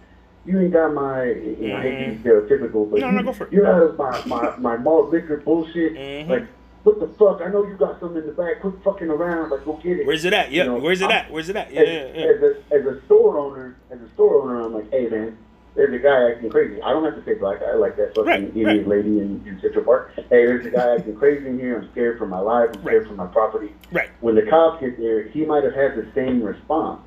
you 0.47 0.61
ain't 0.61 0.73
got 0.73 0.95
my, 0.95 1.25
you 1.25 1.69
know, 1.69 1.77
I 1.77 1.83
hate 1.83 2.23
to 2.23 2.29
stereotypical, 2.29 2.89
but 2.91 3.01
No, 3.01 3.07
you, 3.11 3.13
no, 3.13 3.23
go 3.25 3.33
for 3.33 3.45
it. 3.47 3.53
you're 3.53 3.67
out 3.67 3.83
of 3.83 3.99
my, 3.99 4.23
my, 4.27 4.57
my 4.59 4.77
malt 4.77 5.11
liquor 5.11 5.39
bullshit. 5.39 5.95
Mhm. 5.95 6.29
Like, 6.29 6.45
what 6.85 7.01
the 7.01 7.09
fuck? 7.18 7.40
I 7.42 7.49
know 7.51 7.66
you 7.66 7.75
got 7.77 7.99
something 7.99 8.18
in 8.23 8.27
the 8.27 8.33
back. 8.33 8.61
Quit 8.61 8.75
fucking 8.85 9.09
around. 9.09 9.51
Like, 9.51 9.64
go 9.64 9.75
get 9.83 9.99
it. 10.01 10.07
Where's 10.07 10.25
it 10.25 10.33
at? 10.33 10.53
Yeah, 10.53 10.64
You 10.64 10.70
know, 10.70 10.77
where's 10.79 11.01
it 11.01 11.11
I'm- 11.11 11.12
at? 11.27 11.33
Where's 11.33 11.49
it 11.49 11.57
at? 11.57 11.73
Yeah, 11.73 11.81
as, 11.81 11.88
yeah, 11.88 12.23
yeah. 12.25 12.31
as 12.31 12.42
a 12.42 12.75
as 12.75 12.87
a 12.87 13.05
store 13.07 13.38
owner, 13.38 13.77
as 13.90 14.01
a 14.01 14.09
store 14.14 14.42
owner, 14.42 14.61
I'm 14.61 14.73
like, 14.75 14.90
hey 14.90 15.09
man, 15.09 15.37
there's 15.75 15.92
a 15.94 15.99
guy 15.99 16.31
acting 16.31 16.51
crazy. 16.51 16.81
I 16.83 16.90
don't 16.92 17.05
have 17.05 17.16
to 17.16 17.25
say 17.25 17.35
black 17.38 17.61
guy 17.61 17.75
like 17.75 17.97
that 17.97 18.14
fucking 18.14 18.25
Right, 18.27 18.42
idiot 18.44 18.66
right. 18.66 18.87
lady 18.88 19.18
in, 19.18 19.42
in 19.47 19.59
Central 19.61 19.85
Park. 19.85 20.12
Hey, 20.14 20.47
there's 20.47 20.66
a 20.66 20.70
guy 20.70 20.94
acting 20.97 21.16
crazy 21.16 21.49
in 21.49 21.59
here. 21.59 21.79
I'm 21.81 21.90
scared 21.92 22.18
for 22.18 22.27
my 22.27 22.38
life. 22.38 22.70
I'm 22.75 22.81
scared 22.83 23.03
Right. 23.03 23.09
for 23.09 23.14
my 23.14 23.27
property. 23.27 23.73
Right. 23.90 24.11
When 24.20 24.35
the 24.37 24.42
cops 24.42 24.81
get 24.81 24.99
there, 24.99 25.23
he 25.29 25.44
might 25.44 25.64
have 25.64 25.75
had 25.75 25.97
the 25.97 26.07
same 26.14 26.42
response. 26.42 27.01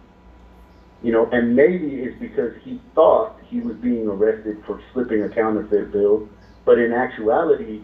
You 1.04 1.12
know, 1.12 1.30
and 1.32 1.56
maybe 1.56 2.02
it's 2.02 2.20
because 2.20 2.54
he 2.64 2.82
thought 2.96 3.38
he 3.46 3.60
was 3.62 3.76
being 3.78 4.08
arrested 4.08 4.64
for 4.66 4.82
slipping 4.94 5.22
a 5.22 5.30
counterfeit 5.30 5.92
bill, 5.92 6.28
but 6.66 6.80
in 6.80 6.92
actuality, 6.92 7.84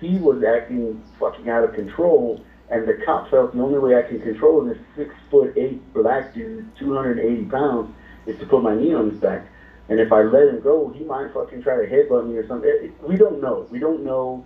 he 0.00 0.18
was 0.18 0.42
acting 0.44 1.02
fucking 1.18 1.48
out 1.48 1.64
of 1.64 1.74
control, 1.74 2.42
and 2.70 2.86
the 2.86 2.94
cop 3.04 3.30
felt 3.30 3.54
the 3.54 3.62
only 3.62 3.78
way 3.78 3.96
I 3.96 4.02
can 4.02 4.20
control 4.20 4.64
this 4.64 4.78
six 4.96 5.14
foot 5.30 5.56
eight 5.56 5.80
black 5.94 6.34
dude, 6.34 6.66
280 6.78 7.44
pounds, 7.46 7.94
is 8.26 8.38
to 8.40 8.46
put 8.46 8.62
my 8.62 8.74
knee 8.74 8.92
on 8.94 9.10
his 9.10 9.18
back. 9.20 9.46
And 9.88 10.00
if 10.00 10.12
I 10.12 10.22
let 10.22 10.48
him 10.48 10.60
go, 10.60 10.88
he 10.96 11.04
might 11.04 11.32
fucking 11.32 11.62
try 11.62 11.76
to 11.76 11.86
headbutt 11.88 12.26
me 12.28 12.36
or 12.36 12.46
something. 12.48 12.68
It- 12.68 12.84
it- 12.86 12.92
We 13.08 13.16
don't 13.16 13.40
know. 13.40 13.66
We 13.70 13.78
don't 13.78 14.04
know 14.04 14.44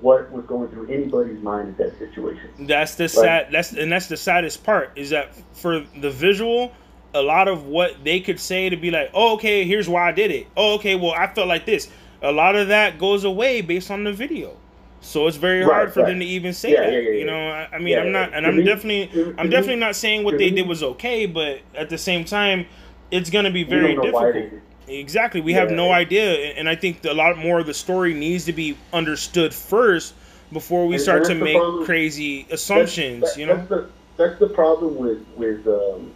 what 0.00 0.30
was 0.30 0.44
going 0.46 0.68
through 0.68 0.86
anybody's 0.88 1.42
mind 1.42 1.70
at 1.70 1.78
that 1.78 1.98
situation. 1.98 2.50
That's 2.60 2.94
the 2.94 3.08
sad. 3.08 3.48
That's 3.50 3.72
and 3.72 3.90
that's 3.90 4.06
the 4.06 4.16
saddest 4.16 4.62
part 4.62 4.90
is 4.94 5.10
that 5.10 5.30
for 5.52 5.80
the 6.00 6.10
visual, 6.10 6.70
a 7.14 7.22
lot 7.22 7.48
of 7.48 7.66
what 7.66 8.04
they 8.04 8.20
could 8.20 8.38
say 8.38 8.68
to 8.68 8.76
be 8.76 8.92
like, 8.92 9.10
oh, 9.14 9.34
okay, 9.34 9.64
here's 9.64 9.88
why 9.88 10.08
I 10.08 10.12
did 10.12 10.30
it. 10.30 10.46
Oh, 10.56 10.74
okay, 10.74 10.94
well, 10.94 11.12
I 11.12 11.26
felt 11.26 11.48
like 11.48 11.66
this. 11.66 11.88
A 12.22 12.30
lot 12.30 12.54
of 12.54 12.68
that 12.68 12.98
goes 12.98 13.24
away 13.24 13.60
based 13.60 13.90
on 13.90 14.04
the 14.04 14.12
video. 14.12 14.56
So 15.00 15.26
it's 15.28 15.36
very 15.36 15.60
Right, 15.60 15.72
hard 15.72 15.92
for 15.92 16.00
right. 16.00 16.08
them 16.10 16.20
to 16.20 16.26
even 16.26 16.52
say 16.52 16.72
Yeah, 16.72 16.80
that. 16.80 16.92
yeah, 16.92 16.98
yeah, 16.98 17.10
you 17.10 17.24
know, 17.24 17.48
I, 17.50 17.68
I 17.72 17.78
mean, 17.78 17.98
I'm 17.98 18.10
not, 18.12 18.34
and 18.34 18.46
I'm 18.46 18.64
definitely, 18.64 19.06
to- 19.08 19.34
I'm 19.38 19.48
definitely 19.48 19.76
not 19.80 19.94
saying 19.96 20.24
what 20.24 20.38
they 20.38 20.50
did 20.50 20.66
was 20.66 20.82
okay, 20.82 21.24
but 21.26 21.60
at 21.76 21.88
the 21.88 21.98
same 21.98 22.24
time, 22.24 22.66
it's 23.10 23.30
gonna 23.30 23.50
be 23.50 23.62
very 23.64 23.94
don't 23.94 24.04
know 24.06 24.10
why 24.12 24.32
difficult. 24.32 24.62
Exactly. 24.88 25.40
We 25.40 25.52
have 25.52 25.70
no 25.70 25.92
idea, 25.92 26.32
and 26.56 26.68
I 26.68 26.74
think 26.74 27.04
a 27.04 27.12
lot 27.12 27.36
more 27.38 27.60
of 27.60 27.66
the 27.66 27.74
story 27.74 28.12
needs 28.14 28.44
to 28.46 28.52
be 28.52 28.76
understood 28.92 29.54
first 29.54 30.14
before 30.52 30.86
we 30.86 30.94
And 30.94 31.02
start 31.02 31.24
to 31.26 31.34
make 31.34 31.56
problem. 31.56 31.84
crazy 31.84 32.42
That's- 32.42 32.60
assumptions. 32.62 33.22
that- 33.34 33.38
you 33.40 33.46
know. 33.46 33.56
that's 33.56 33.68
the 33.68 33.86
that's 34.16 34.38
the 34.40 34.48
problem 34.48 34.96
with 34.96 35.18
with 35.36 35.66
um, 35.68 36.10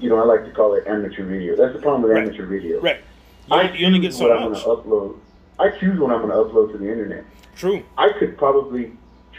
you 0.00 0.08
know 0.08 0.18
I 0.20 0.24
like 0.24 0.44
to 0.44 0.50
call 0.52 0.74
it 0.74 0.84
amateur 0.86 1.24
video. 1.24 1.56
That's 1.56 1.72
the 1.74 1.80
problem 1.80 2.02
with 2.02 2.12
Right. 2.12 2.22
amateur 2.24 2.46
video. 2.46 2.80
Right. 2.80 2.98
You, 3.48 3.56
I 3.56 3.66
only- 3.68 3.78
you 3.80 3.86
only 3.86 3.98
get 3.98 4.08
choose 4.08 4.18
so 4.18 4.28
what 4.28 4.36
I'm 4.38 4.50
much. 4.52 4.64
going 4.64 4.76
to 4.82 4.88
upload. 4.88 5.14
I 5.58 5.68
choose 5.70 5.98
what 5.98 6.10
I'm 6.12 6.20
going 6.26 6.30
to 6.30 6.36
upload 6.52 6.72
to 6.72 6.78
the 6.78 6.88
internet. 6.90 7.24
True. 7.56 7.82
I 7.98 8.10
could 8.18 8.36
probably 8.38 8.92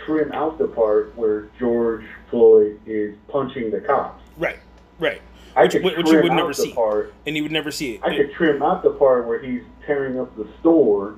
trim 0.05 0.31
out 0.31 0.57
the 0.57 0.67
part 0.67 1.15
where 1.17 1.47
George 1.59 2.05
Floyd 2.29 2.79
is 2.85 3.15
punching 3.29 3.71
the 3.71 3.79
cops. 3.81 4.21
Right. 4.37 4.59
Right. 4.99 5.21
I 5.55 5.63
Which- 5.63 5.71
could 5.71 5.83
which 5.83 5.95
you 5.97 6.03
trim 6.03 6.23
would 6.23 6.31
out 6.31 6.35
never 6.35 6.47
the 6.49 6.53
see. 6.55 6.73
part. 6.73 7.13
And 7.25 7.35
you 7.37 7.43
would 7.43 7.51
never 7.51 7.71
see 7.71 7.93
it. 7.95 8.01
I 8.03 8.15
could 8.15 8.33
trim 8.33 8.61
out 8.61 8.83
the 8.83 8.91
part 8.91 9.25
where 9.25 9.39
he's 9.39 9.61
tearing 9.85 10.19
up 10.19 10.35
the 10.35 10.47
store, 10.59 11.15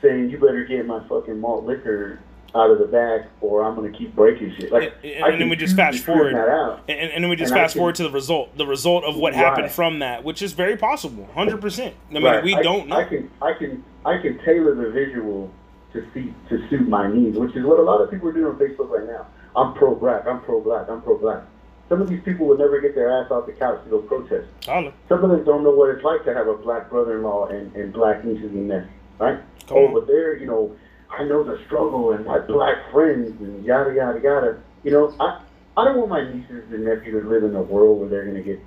saying, 0.00 0.30
"You 0.30 0.38
better 0.38 0.64
get 0.64 0.86
my 0.86 1.00
fucking 1.08 1.38
malt 1.38 1.64
liquor 1.66 2.20
out 2.54 2.70
of 2.70 2.78
the 2.78 2.86
back, 2.86 3.26
or 3.42 3.62
I'm 3.62 3.74
going 3.76 3.92
to 3.92 3.96
keep 3.96 4.16
breaking 4.16 4.54
shit." 4.58 4.72
Like, 4.72 4.94
And- 5.04 5.12
and 5.12 5.24
I 5.24 5.36
then 5.36 5.50
we 5.50 5.56
just 5.56 5.76
fast 5.76 5.98
forward. 6.04 6.32
And, 6.34 6.40
and, 6.88 7.10
and 7.12 7.22
then 7.24 7.28
we 7.30 7.36
just 7.36 7.52
And 7.52 7.60
fast 7.60 7.74
can- 7.74 7.80
forward 7.80 7.96
to 7.96 8.02
the 8.04 8.10
result, 8.10 8.56
the 8.56 8.66
result 8.66 9.04
of 9.04 9.16
what 9.16 9.34
happened 9.34 9.70
from 9.70 9.98
that, 9.98 10.24
which 10.24 10.40
is 10.40 10.52
very 10.54 10.76
possible, 10.78 11.28
hundred 11.34 11.60
percent. 11.60 11.94
I 12.10 12.14
mean, 12.14 12.24
Right. 12.24 12.42
we 12.42 12.54
I, 12.54 12.62
don't 12.62 12.88
know. 12.88 12.96
I 12.96 13.04
can, 13.04 13.30
I 13.42 13.52
can, 13.52 13.84
I 14.06 14.16
can 14.18 14.38
tailor 14.42 14.74
the 14.74 14.90
visual 14.90 15.50
to 15.92 16.06
see 16.14 16.34
to 16.48 16.68
suit 16.68 16.88
my 16.88 17.12
needs, 17.12 17.36
which 17.38 17.54
is 17.56 17.64
what 17.64 17.78
a 17.78 17.82
lot 17.82 18.00
of 18.00 18.10
people 18.10 18.28
are 18.28 18.32
doing 18.32 18.46
on 18.46 18.56
Facebook 18.56 18.90
right 18.90 19.06
now. 19.06 19.26
I'm 19.56 19.74
pro 19.74 19.94
black. 19.94 20.26
I'm 20.26 20.40
pro 20.42 20.60
black. 20.60 20.88
I'm 20.88 21.02
pro 21.02 21.18
black. 21.18 21.42
Some 21.88 22.00
of 22.00 22.08
these 22.08 22.22
people 22.24 22.46
would 22.46 22.60
never 22.60 22.80
get 22.80 22.94
their 22.94 23.10
ass 23.10 23.30
off 23.32 23.46
the 23.46 23.52
couch 23.52 23.82
to 23.82 23.90
go 23.90 23.98
protest. 23.98 24.46
Holla. 24.64 24.92
Some 25.08 25.24
of 25.24 25.30
them 25.30 25.44
don't 25.44 25.64
know 25.64 25.72
what 25.72 25.90
it's 25.90 26.04
like 26.04 26.24
to 26.24 26.32
have 26.32 26.46
a 26.46 26.54
black 26.54 26.88
brother-in-law 26.88 27.48
and, 27.48 27.74
and 27.74 27.92
black 27.92 28.24
nieces 28.24 28.52
and 28.52 28.68
nephews, 28.68 28.92
right? 29.18 29.40
Come 29.66 29.78
oh, 29.78 29.86
on. 29.88 29.94
but 29.94 30.06
they're, 30.06 30.36
you 30.36 30.46
know, 30.46 30.76
I 31.10 31.24
know 31.24 31.42
the 31.42 31.60
struggle 31.66 32.12
and 32.12 32.24
my 32.24 32.38
black 32.38 32.76
friends 32.92 33.40
and 33.40 33.64
yada 33.64 33.92
yada 33.92 34.20
yada. 34.22 34.62
You 34.84 34.92
know, 34.92 35.14
I 35.18 35.42
I 35.76 35.84
don't 35.84 35.96
want 35.96 36.10
my 36.10 36.32
nieces 36.32 36.70
and 36.72 36.84
nephews 36.84 37.24
to 37.24 37.28
live 37.28 37.42
in 37.42 37.56
a 37.56 37.62
world 37.62 38.00
where 38.00 38.08
they're 38.08 38.26
gonna 38.26 38.42
get 38.42 38.60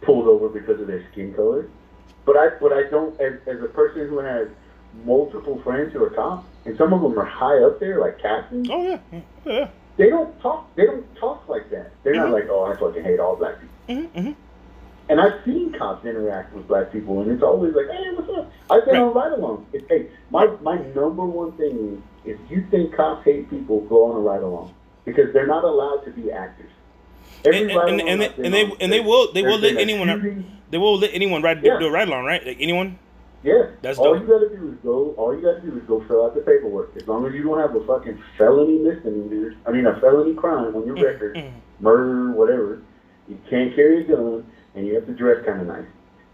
pulled 0.00 0.26
over 0.26 0.48
because 0.48 0.80
of 0.80 0.86
their 0.86 1.06
skin 1.12 1.34
color. 1.34 1.68
But 2.24 2.36
I 2.36 2.48
but 2.58 2.72
I 2.72 2.88
don't 2.90 3.20
as 3.20 3.34
as 3.46 3.62
a 3.62 3.68
person 3.68 4.08
who 4.08 4.18
has 4.18 4.48
multiple 5.04 5.60
friends 5.62 5.92
who 5.92 6.02
are 6.04 6.10
cops, 6.10 6.46
and 6.64 6.76
some 6.76 6.92
of 6.92 7.02
them 7.02 7.18
are 7.18 7.24
high 7.24 7.58
up 7.64 7.80
there, 7.80 8.00
like 8.00 8.20
captains. 8.20 8.68
Oh 8.70 8.82
yeah, 8.82 9.20
yeah. 9.46 9.68
They 9.96 10.08
don't 10.08 10.38
talk. 10.40 10.74
They 10.76 10.86
don't 10.86 11.04
talk 11.16 11.48
like 11.48 11.70
that. 11.70 11.90
They're 12.02 12.14
Mhm. 12.14 12.16
not 12.18 12.30
like, 12.30 12.48
oh, 12.48 12.64
I 12.64 12.76
fucking 12.76 13.04
hate 13.04 13.20
all 13.20 13.36
black 13.36 13.56
people. 13.60 13.74
Mm-hmm, 13.88 14.18
mm-hmm. 14.18 14.32
And 15.08 15.20
I've 15.20 15.44
seen 15.44 15.72
cops 15.72 16.06
interact 16.06 16.54
with 16.54 16.66
black 16.68 16.92
people, 16.92 17.20
and 17.20 17.30
it's 17.30 17.42
always 17.42 17.74
like, 17.74 17.90
"Hey, 17.90 18.10
what's 18.14 18.30
up?" 18.30 18.50
I've 18.70 18.84
been 18.86 18.94
Right. 18.94 19.02
on 19.02 19.12
ride 19.12 19.32
along. 19.32 19.66
It's 19.72 19.86
hey, 19.88 20.06
my 20.30 20.46
my 20.62 20.76
number 20.94 21.24
one 21.24 21.52
thing 21.52 22.00
is, 22.24 22.34
if 22.36 22.50
you 22.50 22.64
think 22.70 22.94
cops 22.94 23.24
hate 23.24 23.50
people, 23.50 23.80
go 23.80 24.06
on 24.10 24.16
a 24.16 24.20
ride 24.20 24.42
along 24.42 24.72
because 25.04 25.32
they're 25.32 25.46
not 25.46 25.64
allowed 25.64 26.04
to 26.04 26.10
be 26.10 26.30
actors. 26.30 26.70
Every 27.44 27.62
And, 27.62 27.70
and, 27.72 28.00
and, 28.00 28.00
and, 28.08 28.20
they, 28.22 28.26
and 28.44 28.54
they 28.54 28.72
and 28.80 28.92
they 28.92 29.00
will 29.00 29.32
they 29.32 29.42
will 29.42 29.58
let 29.58 29.76
anyone 29.76 30.46
they 30.70 30.78
will 30.78 30.96
let 30.98 31.10
anyone 31.12 31.42
ride 31.42 31.62
Yeah. 31.62 31.78
do 31.80 31.86
a 31.86 31.90
ride 31.90 32.06
along 32.08 32.24
right 32.24 32.46
like 32.46 32.58
anyone 32.60 32.98
Yeah, 33.42 33.70
That's 33.82 33.98
all 33.98 34.14
dope. 34.14 34.22
you 34.22 34.28
gotta 34.28 34.48
do 34.48 34.68
is 34.68 34.78
go. 34.84 35.14
All 35.16 35.34
you 35.34 35.42
gotta 35.42 35.60
do 35.60 35.76
is 35.76 35.82
go 35.88 36.04
fill 36.06 36.24
out 36.24 36.34
the 36.34 36.42
paperwork. 36.42 36.96
As 36.96 37.06
long 37.08 37.26
as 37.26 37.34
you 37.34 37.42
don't 37.42 37.58
have 37.58 37.74
a 37.74 37.84
fucking 37.86 38.22
felony 38.38 38.78
misdemeanor, 38.78 39.54
I 39.66 39.72
mean 39.72 39.86
a 39.86 39.98
felony 40.00 40.34
crime 40.34 40.76
on 40.76 40.86
your 40.86 40.96
Mm, 40.96 41.02
record, 41.02 41.44
murder, 41.80 42.32
whatever. 42.32 42.82
You 43.28 43.38
can't 43.50 43.74
carry 43.74 44.04
a 44.04 44.08
gun, 44.08 44.44
and 44.74 44.86
you 44.86 44.94
have 44.94 45.06
to 45.06 45.12
dress 45.12 45.44
kind 45.44 45.60
of 45.60 45.66
nice. 45.66 45.86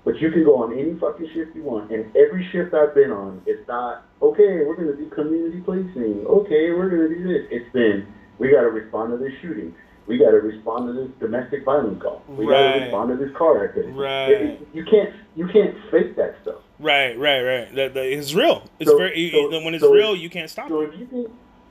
But 0.05 0.21
you 0.21 0.31
can 0.31 0.45
go 0.45 0.63
on 0.63 0.73
any 0.79 0.95
fucking 0.95 1.29
shift 1.35 1.55
you 1.57 1.63
want. 1.63 1.91
And 1.91 2.15
every 2.17 2.47
shift 2.53 2.73
I've 2.75 2.95
been 2.95 3.11
on, 3.11 3.43
it's 3.47 3.67
not 3.69 4.05
okay. 4.21 4.65
We're 4.67 4.77
gonna 4.77 4.95
do 4.97 5.09
community 5.09 5.61
policing. 5.61 6.27
Okay, 6.27 6.73
we're 6.73 6.91
gonna 6.91 7.09
do 7.09 7.25
this. 7.27 7.47
It's 7.51 7.73
been 7.73 8.07
we 8.39 8.51
gotta 8.51 8.69
respond 8.69 9.13
to 9.13 9.17
this 9.19 9.33
shooting. 9.41 9.75
We 10.07 10.17
got 10.17 10.31
to 10.31 10.39
respond 10.41 10.87
to 10.87 10.95
this 10.95 11.11
domestic 11.21 11.67
violence 11.67 12.01
call. 12.03 12.23
We 12.29 12.47
got 12.47 12.73
to 12.73 12.81
respond 12.81 13.11
to 13.19 13.23
this 13.23 13.37
car 13.37 13.63
accident. 13.67 13.95
Right. 13.95 14.31
It- 14.31 14.41
it- 14.63 14.69
you 14.73 14.83
can't 14.85 15.13
you 15.37 15.47
can't 15.49 15.75
fake 15.91 16.17
that 16.17 16.37
stuff. 16.41 16.63
Right 16.81 17.19
right 17.19 17.43
right 17.43 17.75
that, 17.75 17.95
that 17.95 18.07
it's 18.07 18.35
real 18.35 18.63
it's 18.79 18.91
So- 18.91 18.97
very 18.99 19.31
so- 19.31 19.65
when 19.65 19.75
it's 19.75 19.83
so- 19.83 19.93
real 19.93 20.15
you 20.17 20.31
can't 20.31 20.49
stop 20.51 20.69
So 20.69 20.81
it 20.83 20.91
if 20.95 21.01
you 21.01 21.07
think 21.07 21.31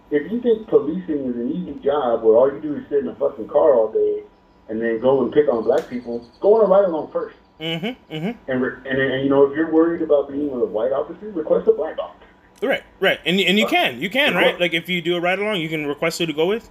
if 0.10 0.32
you 0.32 0.42
think 0.42 0.68
policing 0.68 1.26
is 1.26 1.36
an 1.36 1.52
easy 1.52 1.80
job 1.84 2.24
where 2.24 2.36
all 2.36 2.52
you 2.52 2.60
do 2.62 2.76
is 2.76 2.84
sit 2.90 3.00
in 3.00 3.08
a 3.10 3.16
fucking 3.16 3.48
car 3.48 3.74
all 3.74 3.92
day 3.92 4.24
and 4.70 4.82
then 4.82 5.00
go 5.02 5.22
and 5.24 5.32
pick 5.34 5.48
on 5.50 5.64
black 5.64 5.90
people, 5.90 6.26
go 6.40 6.56
on 6.56 6.66
a 6.66 6.68
ride 6.68 6.86
along 6.86 7.12
first. 7.12 7.36
Mm-hmm. 7.60 8.14
Mm-hmm. 8.14 8.52
And, 8.52 8.62
re- 8.62 8.76
and 8.86 9.02
and 9.02 9.24
you 9.24 9.30
know 9.30 9.44
if 9.50 9.56
you're 9.56 9.72
worried 9.72 10.02
about 10.02 10.30
being 10.30 10.50
with 10.52 10.62
a 10.62 10.66
white 10.66 10.92
officer, 10.92 11.30
request 11.32 11.68
a 11.68 11.72
black 11.74 11.98
officer. 12.00 12.24
Right, 12.62 12.84
right, 13.00 13.20
and 13.26 13.40
and 13.40 13.58
you 13.60 13.68
can, 13.68 14.00
you 14.00 14.10
can, 14.10 14.34
right? 14.34 14.60
Like 14.60 14.74
if 14.74 14.88
you 14.90 15.02
do 15.02 15.16
a 15.16 15.20
ride 15.22 15.40
along, 15.40 15.62
you 15.62 15.70
can 15.70 15.86
request 15.88 16.20
who 16.20 16.26
to 16.26 16.34
go 16.34 16.46
with. 16.48 16.70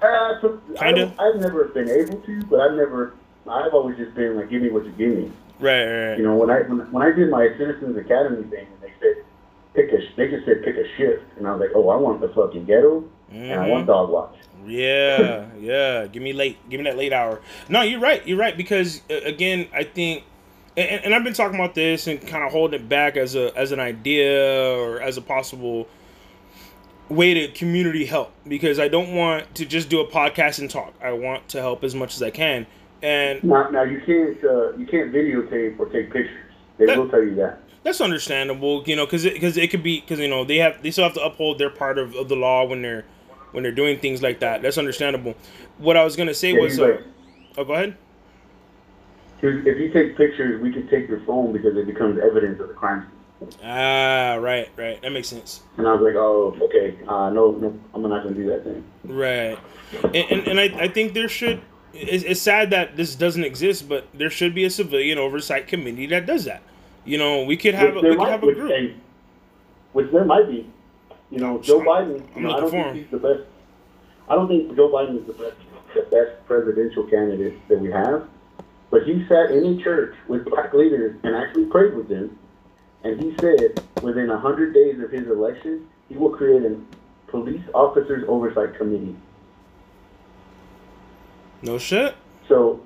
Uh, 0.00 0.40
so 0.40 0.60
Kinda. 0.76 1.14
I've 1.18 1.40
never 1.40 1.64
been 1.64 1.88
able 1.88 2.18
to, 2.20 2.42
but 2.44 2.60
I've 2.60 2.74
never. 2.74 3.14
I've 3.48 3.74
always 3.74 3.96
just 3.96 4.14
been 4.14 4.36
like, 4.36 4.50
give 4.50 4.62
me 4.62 4.70
what 4.70 4.84
you 4.84 4.92
give 4.92 5.16
me. 5.16 5.32
Right, 5.62 5.84
right, 5.84 6.08
right. 6.08 6.18
You 6.18 6.24
know, 6.24 6.34
when 6.34 6.50
I 6.50 6.60
when, 6.62 6.78
when 6.90 7.02
I 7.02 7.12
did 7.12 7.30
my 7.30 7.48
Citizens 7.56 7.96
Academy 7.96 8.42
thing, 8.50 8.66
and 8.66 8.80
they 8.82 8.92
said 9.00 9.24
pick 9.74 9.92
a, 9.92 9.98
they 10.16 10.28
just 10.28 10.44
said 10.44 10.64
pick 10.64 10.74
a 10.76 10.84
shift, 10.96 11.22
and 11.36 11.46
I 11.46 11.52
was 11.52 11.60
like, 11.60 11.70
oh, 11.74 11.88
I 11.88 11.96
want 11.96 12.20
the 12.20 12.28
fucking 12.28 12.64
ghetto, 12.64 13.04
and 13.30 13.60
I 13.60 13.68
want 13.68 13.86
dog 13.86 14.10
watch. 14.10 14.34
Yeah, 14.66 15.46
yeah. 15.60 16.06
Give 16.08 16.22
me 16.22 16.32
late. 16.32 16.58
Give 16.68 16.80
me 16.80 16.84
that 16.84 16.98
late 16.98 17.12
hour. 17.12 17.40
No, 17.68 17.82
you're 17.82 18.00
right. 18.00 18.26
You're 18.26 18.38
right 18.38 18.56
because 18.56 19.02
uh, 19.08 19.20
again, 19.24 19.68
I 19.72 19.84
think, 19.84 20.24
and, 20.76 21.04
and 21.04 21.14
I've 21.14 21.22
been 21.22 21.32
talking 21.32 21.54
about 21.54 21.76
this 21.76 22.08
and 22.08 22.20
kind 22.20 22.42
of 22.42 22.50
holding 22.50 22.80
it 22.80 22.88
back 22.88 23.16
as 23.16 23.36
a 23.36 23.56
as 23.56 23.70
an 23.70 23.78
idea 23.78 24.76
or 24.76 25.00
as 25.00 25.16
a 25.16 25.22
possible 25.22 25.86
way 27.08 27.34
to 27.34 27.48
community 27.48 28.04
help 28.04 28.32
because 28.48 28.80
I 28.80 28.88
don't 28.88 29.14
want 29.14 29.54
to 29.56 29.66
just 29.66 29.88
do 29.88 30.00
a 30.00 30.06
podcast 30.08 30.58
and 30.58 30.68
talk. 30.68 30.92
I 31.00 31.12
want 31.12 31.48
to 31.50 31.60
help 31.60 31.84
as 31.84 31.94
much 31.94 32.14
as 32.14 32.22
I 32.22 32.30
can. 32.30 32.66
And 33.02 33.42
Now, 33.42 33.68
now 33.70 33.82
you 33.82 34.00
can't 34.00 34.42
uh, 34.44 34.72
you 34.76 34.86
can't 34.86 35.12
videotape 35.12 35.78
or 35.78 35.86
take 35.86 36.12
pictures. 36.12 36.38
They 36.78 36.86
That- 36.86 36.98
will 36.98 37.08
tell 37.08 37.22
you 37.22 37.34
that. 37.36 37.58
that's 37.82 38.00
understandable, 38.00 38.82
you 38.86 38.94
know, 38.96 39.04
because 39.06 39.24
because 39.24 39.56
it, 39.56 39.68
could 39.70 39.82
be 39.82 40.00
because 40.00 40.20
you 40.20 40.28
know 40.28 40.44
they 40.44 40.58
have 40.58 40.82
they 40.82 40.90
still 40.90 41.04
have 41.04 41.14
to 41.14 41.24
uphold 41.24 41.58
their 41.58 41.70
part 41.70 41.98
of, 41.98 42.14
of 42.14 42.28
the 42.28 42.36
law 42.36 42.64
when 42.64 42.80
they're 42.82 43.04
when 43.50 43.62
they're 43.64 43.72
doing 43.72 43.98
things 43.98 44.22
like 44.22 44.38
that. 44.40 44.62
That's 44.62 44.78
understandable. 44.78 45.34
What 45.78 45.96
I 45.96 46.04
was 46.04 46.14
gonna 46.16 46.32
say 46.34 46.52
Yeah, 46.52 46.60
was, 46.60 46.78
uh, 46.78 46.82
like- 46.86 47.00
oh, 47.58 47.64
go 47.64 47.72
ahead. 47.74 47.96
If 49.42 49.66
if 49.66 49.78
you 49.78 49.90
take 49.92 50.16
pictures, 50.16 50.60
we 50.62 50.72
could 50.72 50.88
take 50.88 51.08
your 51.08 51.20
phone 51.26 51.52
because 51.52 51.76
it 51.76 51.86
becomes 51.86 52.20
evidence 52.20 52.60
of 52.60 52.68
the 52.68 52.74
crime. 52.74 53.08
Ah, 53.64 54.34
right, 54.40 54.68
right. 54.76 55.02
That 55.02 55.10
makes 55.10 55.26
sense. 55.26 55.62
And 55.76 55.88
I 55.88 55.92
was 55.94 56.00
like, 56.02 56.14
oh, 56.14 56.56
okay, 56.62 56.96
uh, 57.08 57.28
no, 57.30 57.50
no, 57.50 57.76
I'm 57.92 58.02
not 58.02 58.22
gonna 58.22 58.36
do 58.36 58.46
that 58.46 58.62
thing. 58.62 58.84
Right, 59.04 59.58
and 60.04 60.14
and, 60.14 60.46
and 60.46 60.60
I, 60.60 60.84
I 60.84 60.88
think 60.88 61.12
there 61.14 61.28
should. 61.28 61.60
It's, 61.94 62.24
it's 62.24 62.40
sad 62.40 62.70
that 62.70 62.96
this 62.96 63.14
doesn't 63.14 63.44
exist, 63.44 63.88
but 63.88 64.06
there 64.14 64.30
should 64.30 64.54
be 64.54 64.64
a 64.64 64.70
civilian 64.70 65.18
oversight 65.18 65.66
committee 65.68 66.06
that 66.06 66.26
does 66.26 66.44
that. 66.44 66.62
You 67.04 67.18
know, 67.18 67.44
we 67.44 67.56
could 67.56 67.74
have 67.74 67.90
a, 67.90 67.94
Which 67.94 68.02
there 68.02 68.10
we 68.12 68.16
could 68.18 68.28
have 68.28 68.42
a 68.42 68.52
group. 68.54 68.72
and- 68.72 69.00
Which 69.92 70.10
there 70.12 70.24
might 70.24 70.48
be. 70.48 70.68
You 71.30 71.38
know, 71.38 71.58
Joe 71.60 71.80
Biden. 71.80 72.22
I'm 72.36 72.42
You 72.42 72.48
know, 72.48 72.56
I 72.56 72.60
don't 72.60 72.70
think 72.70 72.94
he's 72.96 73.10
the 73.10 73.18
best. 73.18 73.42
I 74.28 74.34
don't 74.34 74.48
think 74.48 74.74
Joe 74.76 74.88
Biden 74.90 75.20
is 75.20 75.26
the 75.26 75.32
best, 75.32 75.56
the 75.94 76.02
best 76.02 76.46
presidential 76.46 77.04
candidate 77.04 77.54
that 77.68 77.80
we 77.80 77.90
have. 77.90 78.28
But 78.90 79.04
he 79.04 79.24
sat 79.28 79.50
in 79.50 79.64
a 79.64 79.82
church 79.82 80.14
with 80.28 80.44
black 80.44 80.74
leaders 80.74 81.16
and 81.22 81.34
actually 81.34 81.64
prayed 81.66 81.94
with 81.94 82.08
them. 82.08 82.38
And 83.04 83.20
he 83.20 83.34
said 83.40 83.82
within 84.02 84.30
a 84.30 84.38
hundred 84.38 84.74
days 84.74 85.00
of 85.00 85.10
his 85.10 85.26
election, 85.26 85.88
he 86.08 86.16
will 86.16 86.30
create 86.30 86.62
a 86.62 86.76
police 87.28 87.62
officers 87.74 88.24
oversight 88.28 88.76
committee. 88.76 89.16
No 91.62 91.78
shit. 91.78 92.14
So, 92.48 92.80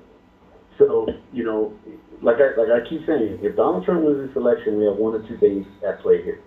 so 0.77 1.07
you 1.33 1.43
know, 1.43 1.73
like 2.21 2.37
I 2.37 2.55
like 2.59 2.69
I 2.69 2.87
keep 2.87 3.05
saying, 3.05 3.39
if 3.41 3.55
Donald 3.55 3.85
Trump 3.85 4.03
loses 4.05 4.27
this 4.29 4.37
election, 4.37 4.77
we 4.77 4.85
have 4.85 4.95
one 4.95 5.13
or 5.15 5.27
two 5.27 5.37
things 5.37 5.65
at 5.85 5.99
play 6.01 6.21
here. 6.23 6.39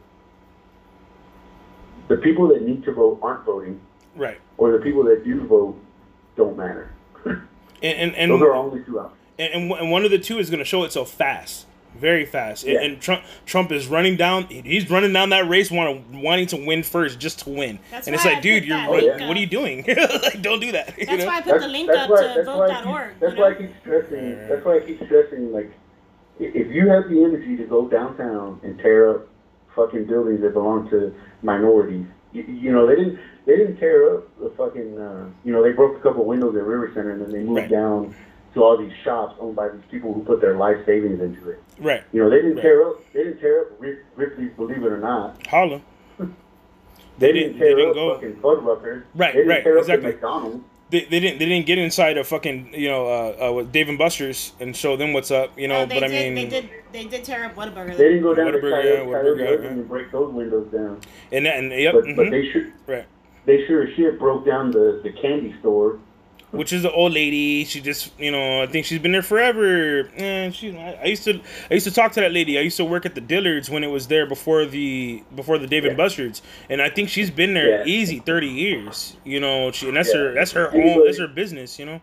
The 2.09 2.17
people 2.17 2.49
that 2.49 2.63
need 2.63 2.85
to 2.85 2.93
vote 2.93 3.19
aren't 3.23 3.45
voting, 3.45 3.81
Right, 4.17 4.41
or 4.59 4.73
the 4.73 4.79
people 4.79 5.05
that 5.05 5.25
do 5.25 5.47
vote 5.47 5.77
don't 6.37 6.57
matter. 6.57 6.93
and 7.25 7.39
and 7.83 8.15
and, 8.15 8.31
Those 8.33 8.43
are 8.43 8.55
only 8.55 8.83
two 8.85 8.99
options. 8.99 9.21
and, 9.39 9.53
and 9.55 9.71
one- 9.71 9.81
and 9.81 9.91
one 9.91 10.05
of 10.05 10.11
the 10.11 10.19
two 10.19 10.39
is 10.39 10.51
going 10.51 10.59
to 10.59 10.65
show 10.65 10.83
itself 10.85 11.11
fast, 11.11 11.67
very 11.97 12.25
fast. 12.25 12.65
And, 12.65 12.73
Yeah. 12.73 12.81
and 12.83 13.01
Trump 13.01 13.23
Trump 13.47 13.73
is 13.73 13.87
running 13.87 14.17
down. 14.17 14.45
He's 14.45 14.89
running 14.91 15.13
down 15.13 15.31
that 15.31 15.49
race, 15.49 15.71
want 15.71 16.11
wanting 16.13 16.47
to 16.49 16.57
win 16.67 16.83
first, 16.83 17.19
just 17.19 17.41
to 17.41 17.51
win. 17.51 17.79
That's 17.91 18.07
and 18.07 18.15
it's 18.17 18.25
like, 18.25 18.39
I 18.39 18.41
dude, 18.41 18.65
you're 18.65 18.77
that 18.77 18.91
right. 18.91 19.03
link 19.05 19.21
What 19.29 19.37
are 19.37 19.41
you 19.41 19.47
doing? 19.47 19.85
like, 20.23 20.41
don't 20.43 20.61
do 20.61 20.73
that. 20.73 20.95
you 20.99 21.07
That's 21.07 21.19
know? 21.25 21.27
why 21.27 21.39
I 21.39 21.41
put 21.43 21.61
the 21.61 21.69
link 21.69 21.91
up 21.91 22.09
why, 22.11 22.23
to 22.23 22.29
that's 22.37 22.47
why 22.47 22.69
I 22.69 22.83
vote.org. 22.83 23.11
keep, 23.11 23.21
that's 23.21 23.35
you 23.37 23.41
why 23.43 23.49
I 23.51 23.55
keep 23.55 23.71
stressing. 23.81 24.49
That's 24.49 24.65
why 24.65 24.77
I 24.77 24.81
keep 24.81 25.05
stressing. 25.05 25.53
Like, 25.53 25.73
if 26.39 26.69
you 26.75 26.89
have 26.89 27.09
the 27.11 27.23
energy 27.23 27.57
to 27.57 27.65
go 27.65 27.87
downtown 27.89 28.61
and 28.63 28.79
tear 28.79 29.11
up 29.11 29.29
fucking 29.77 30.05
buildings 30.07 30.41
that 30.41 30.55
belong 30.55 30.89
to 30.91 31.15
minorities, 31.43 32.07
you, 32.33 32.43
you 32.45 32.73
know 32.73 32.87
they 32.87 32.95
didn't. 32.97 33.19
They 33.47 33.57
didn't 33.57 33.79
tear 33.79 34.15
up 34.19 34.39
the 34.39 34.51
fucking. 34.57 34.99
Uh, 34.99 35.27
you 35.45 35.53
know 35.53 35.63
they 35.63 35.73
broke 35.73 35.97
a 35.99 36.01
couple 36.01 36.25
windows 36.25 36.55
at 36.57 36.63
River 36.63 36.91
Center 36.95 37.11
and 37.13 37.23
then 37.23 37.31
they 37.33 37.41
moved 37.41 37.63
Right. 37.63 37.71
down 37.71 38.15
to 38.55 38.63
all 38.63 38.77
these 38.77 38.93
shops 39.05 39.37
owned 39.41 39.55
by 39.57 39.69
these 39.69 39.83
people 39.91 40.13
who 40.13 40.23
put 40.25 40.41
their 40.41 40.57
life 40.57 40.77
savings 40.87 41.21
into 41.21 41.51
it. 41.51 41.63
Right, 41.79 42.03
You 42.13 42.23
know 42.23 42.31
they 42.31 42.37
didn't 42.37 42.57
Right. 42.57 42.63
tear 42.63 42.89
up. 42.89 43.13
They 43.13 43.25
didn't 43.25 43.41
tear 43.41 43.63
up 43.63 43.67
Rip, 43.79 44.05
Ripley's 44.17 44.51
Believe 44.57 44.79
It 44.85 44.93
or 44.93 44.99
Not. 44.99 45.47
holla. 45.47 45.81
They, 46.19 46.27
They 47.19 47.33
didn't 47.33 47.53
didn't- 47.53 47.59
tear 47.59 47.69
they 47.69 47.75
didn't 47.83 47.89
up 47.91 47.95
go- 47.95 48.15
fucking 48.15 48.35
Fuddruckers. 48.37 49.03
Right, 49.15 49.33
They 49.33 49.39
didn't 49.41 49.49
right, 49.49 49.63
tear 49.65 49.79
exactly. 49.79 49.95
up 50.09 50.21
the 50.21 50.27
McDonald's. 50.27 50.65
They, 50.91 51.03
they 51.05 51.21
didn't 51.21 51.39
they 51.39 51.45
didn't 51.47 51.67
get 51.67 51.79
inside 51.79 52.19
a 52.19 52.25
fucking 52.25 52.71
you 52.75 52.89
know 52.89 53.07
uh, 53.07 53.47
uh 53.49 53.53
with 53.53 53.71
Dave 53.71 53.89
and 53.89 53.97
Buster's 53.97 54.55
and 54.59 54.75
show 54.75 54.97
them 54.97 55.13
what's 55.13 55.31
up. 55.31 55.57
You 55.57 55.69
know, 55.69 55.87
they 55.87 55.95
but 56.01 56.05
I 56.05 56.09
mean, 56.09 56.35
they 56.35 56.47
did. 56.47 56.69
They 56.91 57.05
did 57.05 57.23
tear 57.23 57.45
up 57.45 57.55
Whataburger. 57.55 57.97
They 57.97 58.09
didn't 58.09 58.23
go 58.25 58.35
down 58.35 58.51
to 58.51 58.59
Whataburger, 58.59 58.71
Coyote, 58.83 58.89
yeah, 58.89 59.05
Whataburger, 59.05 59.37
Coyote 59.39 59.63
yeah, 59.63 59.69
yeah. 59.69 59.69
and 59.69 59.89
break 59.89 60.11
those 60.11 60.33
windows 60.35 60.67
down. 60.73 60.99
and 61.31 61.47
that, 61.47 61.59
and 61.59 61.71
yep, 61.71 61.95
But, 61.95 62.05
mhm, 62.07 62.17
but 62.17 62.31
they 62.33 62.51
sure 62.51 62.67
right. 62.89 63.05
they 63.47 63.65
sure 63.69 63.85
as 63.87 63.95
shit 63.95 64.19
broke 64.19 64.45
down 64.45 64.73
the, 64.73 65.01
the 65.05 65.13
candy 65.13 65.55
store. 65.61 66.01
Which 66.53 66.73
is 66.73 66.83
the 66.83 66.91
old 66.93 67.13
lady. 67.13 67.65
She 67.65 67.81
just, 67.81 68.11
you 68.19 68.31
know, 68.33 68.63
I 68.63 68.67
think 68.67 68.85
she's 68.87 68.99
been 68.99 69.13
there 69.13 69.23
forever. 69.23 70.11
And 70.17 70.55
she, 70.55 70.77
I, 70.77 71.05
used 71.05 71.25
to, 71.25 71.41
I 71.71 71.75
used 71.75 71.87
to 71.87 71.93
talk 71.93 72.13
to 72.13 72.21
that 72.21 72.33
lady. 72.33 72.59
I 72.59 72.63
used 72.63 72.77
to 72.79 72.85
work 72.85 73.07
at 73.07 73.15
the 73.15 73.21
Dillards 73.21 73.71
when 73.71 73.85
it 73.85 73.89
was 73.89 74.09
there 74.09 74.27
before 74.27 74.67
the 74.67 75.23
before 75.37 75.59
the 75.59 75.67
David 75.67 75.97
Yeah. 75.97 76.05
Bustards, 76.05 76.41
and 76.69 76.83
I 76.83 76.91
think 76.91 77.09
she's 77.09 77.31
been 77.31 77.55
there 77.55 77.79
Yeah. 77.81 77.85
easy 77.87 78.19
thirty 78.19 78.49
years. 78.49 79.17
You 79.25 79.41
know, 79.41 79.71
she, 79.71 79.89
and 79.89 79.97
that's 79.97 80.13
Yeah. 80.13 80.21
her, 80.21 80.35
that's 80.35 80.53
her 80.53 80.73
own, 80.75 81.05
that's 81.05 81.19
her 81.19 81.29
business. 81.29 81.79
You 81.79 81.87
know, 81.87 82.01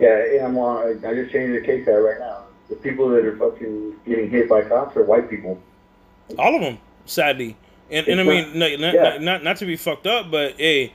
Yeah, 0.00 0.44
I'm 0.44 0.58
on. 0.58 0.84
I, 1.04 1.08
I 1.08 1.14
just 1.14 1.32
changed 1.32 1.56
the 1.56 1.64
case 1.64 1.86
out 1.88 1.94
right 2.02 2.18
now. 2.18 2.42
The 2.68 2.76
people 2.76 3.08
that 3.10 3.24
are 3.24 3.36
fucking 3.36 3.94
getting 4.06 4.30
hit 4.30 4.48
by 4.48 4.62
cops 4.62 4.96
are 4.96 5.04
white 5.04 5.30
people. 5.30 5.60
all 6.38 6.54
of 6.54 6.60
them, 6.62 6.78
sadly. 7.06 7.56
And, 7.90 8.08
and 8.08 8.20
I 8.20 8.24
mean, 8.24 8.58
not- 8.58 8.70
not, 8.72 8.80
not, 8.80 8.94
yeah. 8.94 9.02
not, 9.02 9.22
not 9.22 9.44
not 9.44 9.56
to 9.58 9.66
be 9.66 9.76
fucked 9.76 10.06
up, 10.06 10.30
but 10.30 10.54
hey, 10.58 10.92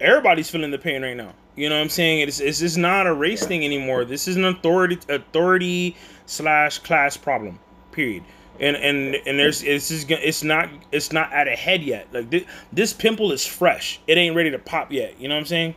everybody's 0.00 0.50
feeling 0.50 0.70
the 0.70 0.78
pain 0.78 1.02
right 1.02 1.16
now. 1.16 1.34
You 1.56 1.68
know 1.68 1.76
what 1.76 1.82
I'm 1.82 1.88
saying? 1.88 2.20
It's 2.20 2.40
it's 2.40 2.60
just 2.60 2.78
not 2.78 3.06
a 3.06 3.14
race 3.14 3.44
thing 3.44 3.64
anymore. 3.64 4.04
This 4.04 4.28
is 4.28 4.36
an 4.36 4.44
authority 4.44 4.98
authority 5.08 5.96
slash 6.26 6.78
class 6.78 7.16
problem. 7.16 7.58
Period. 7.90 8.22
And 8.60 8.76
and 8.76 9.16
and 9.26 9.38
there's 9.38 9.62
it's 9.62 9.88
just 9.88 10.10
it's 10.10 10.44
not 10.44 10.68
it's 10.92 11.12
not 11.12 11.32
at 11.32 11.48
a 11.48 11.56
head 11.56 11.82
yet. 11.82 12.06
Like 12.12 12.30
this, 12.30 12.44
this 12.72 12.92
pimple 12.92 13.32
is 13.32 13.44
fresh. 13.44 14.00
It 14.06 14.18
ain't 14.18 14.36
ready 14.36 14.50
to 14.50 14.58
pop 14.58 14.92
yet. 14.92 15.20
You 15.20 15.28
know 15.28 15.34
what 15.34 15.40
I'm 15.40 15.46
saying? 15.46 15.74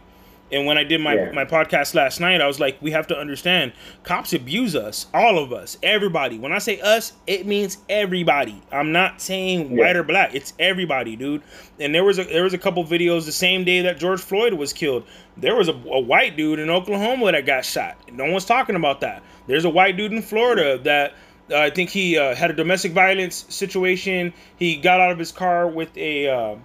And 0.52 0.66
when 0.66 0.78
I 0.78 0.84
did 0.84 1.00
my, 1.00 1.14
Yeah. 1.16 1.32
my 1.32 1.46
podcast 1.46 1.96
last 1.96 2.20
night, 2.20 2.42
I 2.42 2.48
was 2.48 2.60
like, 2.60 2.78
we 2.82 2.92
have 2.92 3.08
to 3.08 3.18
understand 3.18 3.72
cops 4.04 4.34
abuse 4.34 4.76
us, 4.76 5.08
all 5.14 5.40
of 5.40 5.54
us, 5.54 5.78
everybody. 5.82 6.38
When 6.38 6.52
I 6.52 6.58
say 6.58 6.80
us, 6.82 7.14
it 7.26 7.48
means 7.48 7.78
everybody. 7.88 8.62
I'm 8.72 8.92
not 8.92 9.22
saying 9.22 9.72
Yeah. 9.78 9.86
white 9.86 9.96
or 9.96 10.04
black. 10.04 10.36
It's 10.36 10.54
everybody, 10.60 11.16
dude. 11.16 11.42
And 11.80 11.96
there 11.96 12.04
was 12.04 12.20
a 12.20 12.26
there 12.26 12.44
was 12.44 12.54
a 12.54 12.58
couple 12.58 12.84
videos 12.84 13.26
the 13.26 13.32
same 13.32 13.64
day 13.64 13.82
that 13.84 13.98
George 14.00 14.20
Floyd 14.22 14.54
was 14.54 14.74
killed. 14.74 15.06
There 15.38 15.56
was 15.56 15.70
a, 15.70 15.74
a 15.74 16.00
white 16.00 16.36
dude 16.36 16.60
in 16.60 16.70
Oklahoma 16.70 17.32
that 17.32 17.46
got 17.46 17.64
shot. 17.64 17.98
No 18.12 18.26
one's 18.30 18.46
talking 18.46 18.76
about 18.76 19.02
that. 19.02 19.24
There's 19.48 19.66
a 19.66 19.70
white 19.70 19.96
dude 19.98 20.12
in 20.12 20.22
Florida 20.22 20.78
that 20.80 21.14
uh, 21.52 21.58
I 21.58 21.70
think 21.70 21.90
he 21.90 22.18
uh, 22.18 22.36
had 22.36 22.52
a 22.52 22.54
domestic 22.54 22.92
violence 22.92 23.46
situation. 23.50 24.34
He 24.58 24.76
got 24.76 25.00
out 25.00 25.12
of 25.12 25.18
his 25.20 25.32
car 25.32 25.68
with 25.68 25.96
a 25.98 26.28
uh, 26.28 26.56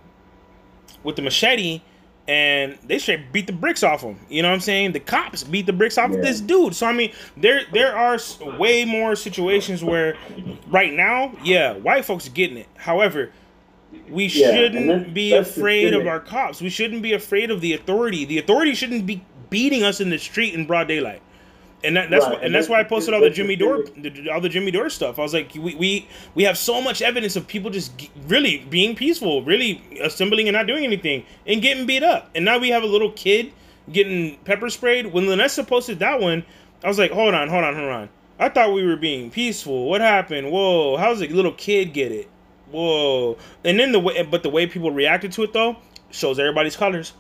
with 1.03 1.17
the 1.17 1.23
machete 1.23 1.83
and 2.29 2.77
they 2.87 2.99
should 2.99 3.33
beat 3.33 3.47
the 3.47 3.53
bricks 3.53 3.83
off 3.83 4.03
him. 4.03 4.19
You 4.29 4.43
know 4.43 4.49
what 4.49 4.55
I'm 4.55 4.61
saying? 4.61 4.93
The 4.93 5.01
cops 5.01 5.45
beat 5.45 5.67
the 5.67 5.73
bricks 5.73 5.97
off 5.99 6.11
of 6.11 6.23
this 6.23 6.41
dude. 6.41 6.75
So 6.75 6.87
I 6.87 6.93
mean, 6.93 7.13
there 7.37 7.63
there 7.73 7.97
are 7.97 8.19
way 8.59 8.85
more 8.85 9.15
situations 9.17 9.83
where 9.85 10.17
right 10.69 10.93
now, 10.93 11.33
yeah, 11.45 11.75
white 11.75 12.05
folks 12.05 12.27
are 12.27 12.31
getting 12.33 12.57
it. 12.57 12.69
However, 12.77 13.31
we 14.09 14.27
Yeah, 14.27 14.51
shouldn't 14.53 14.87
that's- 14.89 15.13
be 15.13 15.31
that's 15.31 15.57
afraid 15.57 15.95
of 15.95 16.07
our 16.07 16.21
cops. 16.21 16.61
We 16.61 16.69
shouldn't 16.71 17.03
be 17.03 17.13
afraid 17.13 17.51
of 17.51 17.61
the 17.61 17.73
authority. 17.75 18.25
The 18.25 18.39
authority 18.39 18.75
shouldn't 18.75 19.07
be 19.07 19.23
beating 19.49 19.85
us 19.85 20.01
in 20.01 20.11
the 20.11 20.19
street 20.19 20.55
in 20.55 20.67
broad 20.67 20.89
daylight. 20.89 21.23
And 21.85 21.97
that, 21.97 22.11
that's 22.11 22.25
Right, 22.25 22.33
why, 22.33 22.37
and 22.39 22.45
and 22.47 22.55
that's 22.55 22.69
why 22.69 22.81
I 22.81 22.85
posted 22.85 23.15
all 23.15 23.21
the 23.21 23.31
Jimmy 23.31 23.55
Dore, 23.57 23.85
all 24.33 24.41
the 24.41 24.49
Jimmy 24.49 24.71
Dore 24.71 24.89
stuff. 24.89 25.19
I 25.19 25.23
was 25.23 25.35
like, 25.35 25.53
we 25.55 25.75
we, 25.75 26.09
we 26.35 26.43
have 26.45 26.59
so 26.59 26.81
much 26.81 27.03
evidence 27.03 27.37
of 27.37 27.47
people 27.47 27.71
just 27.71 27.97
g- 27.99 28.11
really 28.27 28.59
being 28.71 28.97
peaceful, 28.97 29.43
really 29.43 29.83
assembling 30.03 30.49
and 30.49 30.55
not 30.57 30.67
doing 30.67 30.85
anything, 30.85 31.25
and 31.47 31.63
getting 31.63 31.87
beat 31.87 32.03
up. 32.03 32.31
And 32.35 32.45
now 32.45 32.59
we 32.59 32.71
have 32.71 32.83
a 32.83 32.87
little 32.87 33.13
kid 33.13 33.53
getting 33.93 34.37
pepper 34.39 34.71
sprayed. 34.71 35.13
When 35.13 35.25
Lanessa 35.27 35.67
posted 35.67 35.99
that 36.01 36.21
one, 36.21 36.45
I 36.83 36.89
was 36.89 36.99
like, 36.99 37.13
hold 37.13 37.35
on, 37.35 37.49
hold 37.49 37.65
on, 37.65 37.75
hold 37.77 37.91
on. 37.91 38.09
I 38.39 38.49
thought 38.49 38.73
we 38.73 38.85
were 38.85 38.97
being 38.97 39.31
peaceful. 39.31 39.89
What 39.89 40.01
happened? 40.01 40.51
Whoa, 40.51 40.97
how's 40.97 41.23
a 41.23 41.29
little 41.29 41.53
kid 41.53 41.93
get 41.93 42.11
it? 42.13 42.29
Whoa! 42.71 43.39
And 43.65 43.79
then 43.79 43.93
the 43.93 44.01
way, 44.01 44.23
but 44.23 44.43
the 44.43 44.51
way 44.51 44.67
people 44.67 44.91
reacted 44.91 45.33
to 45.33 45.43
it 45.45 45.53
though 45.53 45.77
shows 46.11 46.39
everybody's 46.39 46.77
colors. 46.77 47.13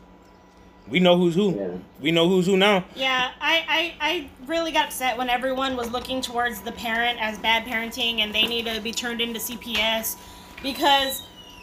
We 0.88 1.00
know 1.00 1.16
who's 1.18 1.34
who. 1.34 1.52
Yeah. 1.56 1.68
We 2.00 2.10
know 2.12 2.28
who's 2.28 2.46
who 2.46 2.56
now. 2.56 2.84
Yeah, 2.94 3.30
I, 3.40 3.64
I, 3.68 4.08
I 4.08 4.30
really 4.46 4.70
got 4.72 4.86
upset 4.86 5.18
when 5.18 5.28
everyone 5.28 5.76
was 5.76 5.90
looking 5.90 6.20
towards 6.20 6.60
the 6.60 6.72
parent 6.72 7.18
as 7.20 7.38
bad 7.38 7.64
parenting 7.64 8.20
and 8.20 8.32
they 8.34 8.46
need 8.46 8.66
to 8.66 8.80
be 8.80 8.92
turned 8.92 9.20
into 9.20 9.40
CPS 9.40 10.16
because 10.62 11.22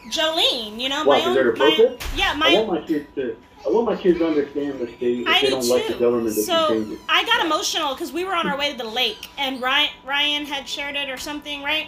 Jolene, 0.09 0.79
you 0.79 0.89
know, 0.89 1.03
Why, 1.05 1.19
my 1.19 1.23
'cause 1.23 1.35
they're 1.35 1.51
own, 1.53 1.57
my, 1.57 1.75
protest? 1.75 2.07
yeah, 2.17 2.37
I 2.41 2.55
want 2.55 2.81
my 2.81 2.87
kids 2.87 3.07
to. 3.15 3.37
I 3.65 3.69
want 3.69 3.85
my 3.85 3.95
kids 3.95 4.19
to 4.19 4.27
understand 4.27 4.77
the 4.79 4.87
state. 4.87 5.21
If 5.21 5.27
I 5.27 5.39
they 5.39 5.45
do 5.47 5.51
don't 5.51 5.67
like 5.69 5.87
the 5.87 5.93
too. 5.93 5.99
government, 5.99 6.35
they 6.35 6.41
So 6.41 6.67
can 6.67 6.83
change 6.83 6.93
it. 6.95 6.99
I 7.07 7.23
got 7.23 7.45
emotional 7.45 7.93
because 7.93 8.11
we 8.11 8.25
were 8.25 8.35
on 8.35 8.45
our 8.49 8.57
way 8.57 8.71
to 8.73 8.77
the 8.77 8.83
lake 8.89 9.29
and 9.37 9.61
Ryan 9.61 9.89
Ryan 10.05 10.45
had 10.45 10.67
shared 10.67 10.97
it 10.97 11.09
or 11.09 11.15
something, 11.15 11.63
right? 11.63 11.87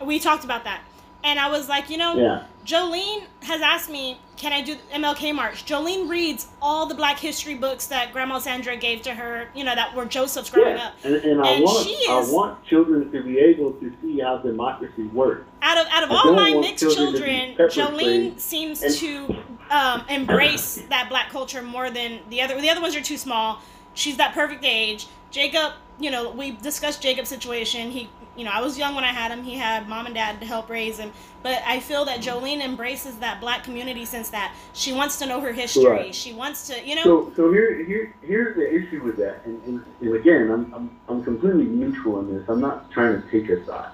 We 0.00 0.20
talked 0.20 0.44
about 0.44 0.62
that, 0.64 0.82
and 1.24 1.40
I 1.40 1.48
was 1.50 1.68
like, 1.68 1.90
you 1.90 1.96
know, 1.96 2.16
Yeah. 2.16 2.44
Jolene 2.66 3.22
has 3.42 3.60
asked 3.62 3.88
me, 3.88 4.18
can 4.36 4.52
I 4.52 4.60
do 4.60 4.74
MLK 4.92 5.32
March? 5.32 5.64
Jolene 5.64 6.08
reads 6.08 6.48
all 6.60 6.86
the 6.86 6.96
Black 6.96 7.16
History 7.18 7.54
books 7.54 7.86
that 7.86 8.12
Grandma 8.12 8.38
Sandra 8.40 8.76
gave 8.76 9.02
to 9.02 9.14
her, 9.14 9.48
you 9.54 9.62
know, 9.62 9.74
that 9.74 9.94
were 9.94 10.04
Joseph's 10.04 10.50
growing 10.50 10.76
Yeah, 10.76 10.86
up. 10.88 10.94
and, 11.04 11.14
and 11.14 11.40
I 11.40 11.50
And 11.52 11.64
want 11.64 11.86
she 11.86 12.06
I 12.10 12.20
want 12.28 12.64
children 12.64 13.10
to 13.12 13.22
be 13.22 13.38
able 13.38 13.72
to 13.74 13.92
see 14.02 14.18
how 14.18 14.38
democracy 14.38 15.04
works. 15.04 15.46
Out 15.62 15.78
of 15.78 15.86
out 15.92 16.02
of 16.02 16.10
I 16.10 16.14
all 16.16 16.32
my 16.34 16.54
mixed 16.54 16.82
children 16.82 17.54
children, 17.56 17.94
Jolene 17.96 18.38
seems 18.40 18.82
And- 18.82 18.94
to 18.96 19.36
um, 19.70 20.02
embrace 20.08 20.82
that 20.90 21.08
black 21.08 21.30
culture 21.30 21.62
more 21.62 21.88
than 21.90 22.18
the 22.30 22.42
other. 22.42 22.60
The 22.60 22.68
other 22.68 22.80
ones 22.80 22.96
are 22.96 23.00
too 23.02 23.16
small. 23.16 23.60
She's 23.94 24.16
that 24.16 24.34
perfect 24.34 24.64
age. 24.64 25.06
Jacob, 25.30 25.72
you 25.98 26.10
know, 26.10 26.30
we 26.30 26.50
discussed 26.52 27.00
Jacob's 27.02 27.28
situation. 27.28 27.90
He, 27.90 28.08
you 28.36 28.44
know, 28.44 28.50
I 28.50 28.60
was 28.60 28.78
young 28.78 28.94
when 28.94 29.04
I 29.04 29.12
had 29.12 29.30
him. 29.30 29.42
He 29.42 29.54
had 29.54 29.88
mom 29.88 30.06
and 30.06 30.14
dad 30.14 30.40
to 30.40 30.46
help 30.46 30.68
raise 30.68 30.98
him. 30.98 31.12
But 31.42 31.62
I 31.66 31.80
feel 31.80 32.04
that 32.04 32.20
Jolene 32.20 32.60
embraces 32.62 33.16
that 33.18 33.40
black 33.40 33.64
community 33.64 34.04
since 34.04 34.28
that 34.30 34.54
she 34.72 34.92
wants 34.92 35.18
to 35.18 35.26
know 35.26 35.40
her 35.40 35.52
history. 35.52 35.86
Right. 35.86 36.14
She 36.14 36.32
wants 36.34 36.66
to, 36.68 36.86
you 36.86 36.96
know. 36.96 37.02
So, 37.04 37.32
so 37.36 37.52
here, 37.52 37.84
here, 37.84 38.14
here's 38.22 38.56
the 38.56 38.72
issue 38.72 39.02
with 39.02 39.16
that. 39.16 39.44
And, 39.44 39.62
and, 39.64 39.84
and 40.00 40.14
again, 40.16 40.50
I'm, 40.50 40.74
I'm, 40.74 41.00
I'm 41.08 41.24
completely 41.24 41.64
neutral 41.64 42.20
in 42.20 42.34
this. 42.34 42.44
I'm 42.48 42.60
not 42.60 42.90
trying 42.90 43.22
to 43.22 43.30
take 43.30 43.48
a 43.48 43.64
side. 43.64 43.92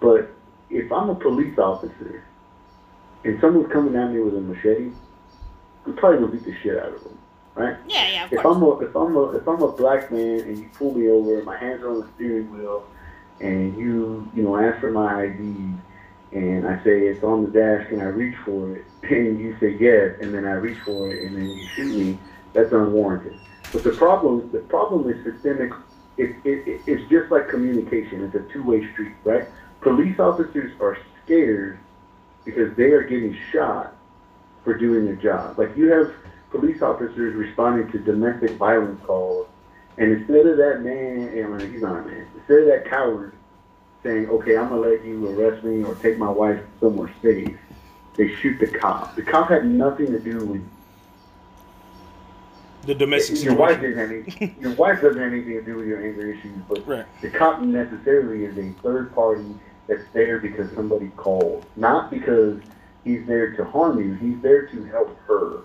But 0.00 0.30
if 0.70 0.92
I'm 0.92 1.10
a 1.10 1.14
police 1.14 1.58
officer 1.58 2.24
and 3.24 3.40
someone's 3.40 3.72
coming 3.72 3.96
at 3.96 4.12
me 4.12 4.20
with 4.20 4.36
a 4.36 4.40
machete, 4.40 4.92
I'm 5.86 5.96
probably 5.96 6.20
gonna 6.20 6.32
beat 6.32 6.44
the 6.44 6.54
shit 6.62 6.78
out 6.78 6.92
of 6.92 7.02
them, 7.02 7.18
right? 7.54 7.76
yeah, 7.88 8.10
yeah, 8.10 8.24
of 8.26 8.32
If 8.32 8.42
course. 8.42 8.56
I'm 8.56 8.62
a 8.62 8.78
if 8.80 8.94
I'm 8.94 9.16
a 9.16 9.22
if 9.36 9.48
I'm 9.48 9.62
a 9.62 9.72
black 9.72 10.12
man 10.12 10.40
and 10.40 10.58
you 10.58 10.68
pull 10.74 10.92
me 10.94 11.08
over, 11.08 11.42
my 11.42 11.56
hands 11.56 11.82
are 11.82 11.90
on 11.90 12.00
the 12.00 12.06
steering 12.14 12.52
wheel, 12.52 12.84
and 13.40 13.76
you 13.78 14.28
you 14.34 14.42
know 14.42 14.56
ask 14.56 14.80
for 14.80 14.90
my 14.90 15.22
ID, 15.22 15.74
and 16.32 16.66
I 16.66 16.82
say 16.84 17.06
it's 17.06 17.22
on 17.22 17.44
the 17.44 17.50
dash, 17.50 17.90
and 17.90 18.00
I 18.00 18.06
reach 18.06 18.36
for 18.44 18.76
it, 18.76 18.84
and 19.10 19.40
you 19.40 19.56
say 19.60 19.76
yes, 19.78 20.16
and 20.20 20.34
then 20.34 20.44
I 20.44 20.52
reach 20.52 20.78
for 20.84 21.12
it, 21.12 21.26
and 21.26 21.36
then 21.36 21.48
you 21.50 21.66
shoot 21.74 21.96
me, 21.98 22.18
that's 22.52 22.72
unwarranted. 22.72 23.38
But 23.72 23.84
the 23.84 23.92
problem 23.92 24.50
the 24.52 24.60
problem 24.60 25.10
is 25.10 25.22
systemic. 25.24 25.72
It, 26.16 26.34
it, 26.44 26.66
it, 26.66 26.80
it's 26.86 27.08
just 27.08 27.30
like 27.30 27.48
communication. 27.48 28.24
It's 28.24 28.34
a 28.34 28.52
two 28.52 28.64
way 28.64 28.90
street, 28.92 29.14
right? 29.22 29.46
Police 29.80 30.18
officers 30.18 30.72
are 30.80 30.98
scared 31.24 31.78
because 32.44 32.76
they 32.76 32.90
are 32.90 33.02
getting 33.02 33.36
shot 33.52 33.94
for 34.64 34.76
doing 34.76 35.04
their 35.04 35.16
job. 35.16 35.58
Like 35.58 35.76
you 35.76 35.90
have 35.92 36.12
police 36.50 36.82
officers 36.82 37.34
responding 37.34 37.90
to 37.92 37.98
domestic 37.98 38.52
violence 38.52 39.00
calls, 39.04 39.47
and 39.98 40.12
instead 40.12 40.46
of 40.46 40.56
that 40.58 40.82
man, 40.82 41.34
mean, 41.34 41.72
he's 41.72 41.82
not 41.82 41.98
a 41.98 42.02
man, 42.02 42.26
instead 42.36 42.60
of 42.60 42.66
that 42.66 42.88
coward 42.88 43.32
saying, 44.04 44.28
okay, 44.28 44.56
I'm 44.56 44.68
gonna 44.68 44.80
let 44.80 45.04
you 45.04 45.28
arrest 45.28 45.64
me 45.64 45.82
or 45.82 45.96
take 45.96 46.18
my 46.18 46.30
wife 46.30 46.60
somewhere 46.78 47.12
safe, 47.20 47.58
they 48.16 48.32
shoot 48.36 48.60
the 48.60 48.68
cop. 48.68 49.16
The 49.16 49.22
cop 49.22 49.50
had 49.50 49.66
nothing 49.66 50.12
to 50.12 50.20
do 50.20 50.38
with 50.44 50.62
The 52.84 52.94
domestic 52.94 53.42
your 53.42 53.56
wife 53.56 53.80
didn't 53.80 53.98
have 53.98 54.10
any, 54.38 54.54
your 54.60 54.72
wife 54.74 55.02
doesn't 55.02 55.20
have 55.20 55.32
anything 55.32 55.54
to 55.54 55.62
do 55.62 55.76
with 55.76 55.88
your 55.88 56.04
anger 56.04 56.30
issues, 56.30 56.62
but 56.68 56.86
Right. 56.86 57.06
the 57.20 57.30
cop 57.30 57.60
necessarily 57.60 58.44
is 58.44 58.56
a 58.56 58.70
third 58.82 59.12
party 59.16 59.52
that's 59.88 60.04
there 60.12 60.38
because 60.38 60.72
somebody 60.74 61.08
called, 61.16 61.64
not 61.74 62.08
because 62.08 62.60
he's 63.02 63.26
there 63.26 63.56
to 63.56 63.64
harm 63.64 63.98
you. 63.98 64.14
He's 64.14 64.40
there 64.42 64.66
to 64.66 64.84
help 64.84 65.18
her, 65.26 65.62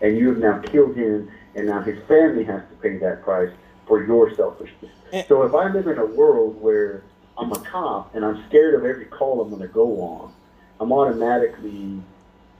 and 0.00 0.16
you 0.16 0.28
have 0.28 0.38
now 0.38 0.60
killed 0.60 0.96
him, 0.96 1.30
and 1.54 1.66
now 1.66 1.82
his 1.82 2.02
family 2.04 2.44
has 2.44 2.62
to 2.70 2.76
pay 2.80 2.96
that 2.98 3.22
price 3.22 3.50
for 3.86 4.04
your 4.04 4.34
selfishness. 4.34 4.92
So 5.28 5.42
if 5.44 5.54
I 5.54 5.70
live 5.72 5.86
in 5.86 5.98
a 5.98 6.06
world 6.06 6.60
where 6.60 7.02
I'm 7.38 7.52
a 7.52 7.58
cop 7.60 8.14
and 8.14 8.24
I'm 8.24 8.44
scared 8.48 8.74
of 8.74 8.84
every 8.84 9.06
call 9.06 9.40
I'm 9.40 9.50
going 9.50 9.62
to 9.62 9.68
go 9.68 10.00
on, 10.00 10.32
I'm 10.80 10.92
automatically, 10.92 12.02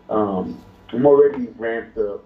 um, 0.09 0.63
I'm 0.91 1.07
already 1.07 1.49
ramped 1.59 1.99
up 1.99 2.25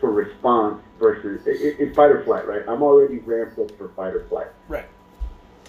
for 0.00 0.10
response 0.10 0.82
versus 0.98 1.46
it, 1.46 1.60
it, 1.60 1.76
it's 1.78 1.96
fight 1.96 2.10
or 2.10 2.24
flight, 2.24 2.46
right? 2.46 2.62
I'm 2.68 2.82
already 2.82 3.18
ramped 3.18 3.58
up 3.58 3.76
for 3.76 3.88
fight 3.90 4.14
or 4.14 4.24
flight. 4.28 4.48
Right. 4.68 4.86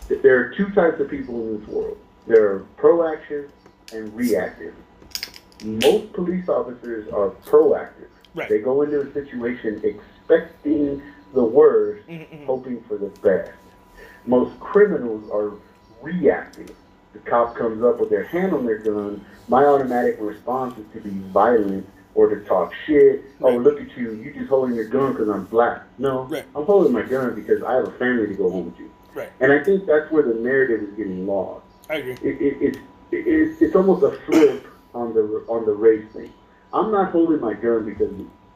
There 0.08 0.40
are 0.40 0.50
two 0.54 0.70
types 0.70 1.00
of 1.00 1.10
people 1.10 1.42
in 1.42 1.60
this 1.60 1.68
world. 1.68 1.98
There 2.28 2.52
are 2.52 2.66
proactive 2.78 3.50
and 3.92 4.14
reactive. 4.14 4.76
Most 5.64 6.14
police 6.14 6.48
officers 6.48 7.12
are 7.12 7.32
proactive. 7.46 8.10
Right. 8.36 8.50
They 8.50 8.60
go 8.60 8.82
into 8.82 9.02
a 9.02 9.14
situation 9.14 9.82
expecting 9.84 11.02
the 11.36 11.44
worst, 11.44 12.08
Mhm, 12.08 12.28
mhm. 12.32 12.46
hoping 12.46 12.82
for 12.88 12.98
the 12.98 13.08
best. 13.22 13.52
Most 14.26 14.60
criminals 14.60 15.30
are 15.32 15.52
reactive. 16.02 16.72
The 17.14 17.20
cop 17.20 17.56
comes 17.56 17.84
up 17.84 18.00
with 18.00 18.10
their 18.10 18.24
hand 18.24 18.54
on 18.54 18.66
their 18.66 18.80
gun. 18.80 19.24
My 19.48 19.66
automatic 19.66 20.18
response 20.20 20.78
is 20.80 20.86
to 20.94 21.00
be 21.02 21.12
violent 21.32 21.88
or 22.16 22.30
to 22.30 22.40
talk 22.46 22.74
shit. 22.86 23.24
Oh, 23.42 23.56
look 23.56 23.80
at 23.80 23.96
you. 23.98 24.12
You 24.14 24.34
just 24.34 24.50
holding 24.50 24.76
your 24.76 24.86
gun 24.88 25.12
because 25.12 25.30
I'm 25.30 25.46
black. 25.46 25.84
No, 26.00 26.24
Right. 26.24 26.44
I'm 26.56 26.66
holding 26.66 26.92
my 26.94 27.04
gun 27.04 27.36
because 27.36 27.62
I 27.62 27.74
have 27.76 27.88
a 27.88 27.92
family 27.92 28.28
to 28.28 28.34
go 28.34 28.50
home 28.50 28.74
to. 28.78 28.90
Right. 29.20 29.30
And 29.40 29.52
I 29.52 29.64
think 29.64 29.86
that's 29.86 30.10
where 30.12 30.24
the 30.24 30.34
narrative 30.34 30.82
is 30.90 30.94
getting 30.96 31.28
lost. 31.28 31.66
I 31.90 31.96
agree. 31.96 32.14
It, 32.24 32.42
it, 32.42 32.58
it's 32.62 32.78
it, 33.12 33.28
it's 33.28 33.62
it's 33.62 33.76
almost 33.76 34.04
a 34.04 34.12
flip 34.26 34.66
on 34.94 35.14
the 35.14 35.44
on 35.48 35.66
the 35.66 35.74
race 35.74 36.06
thing. 36.14 36.34
I'm 36.74 36.92
not 36.92 37.12
holding 37.12 37.40
my 37.40 37.54
gun 37.54 37.86
because 37.86 38.12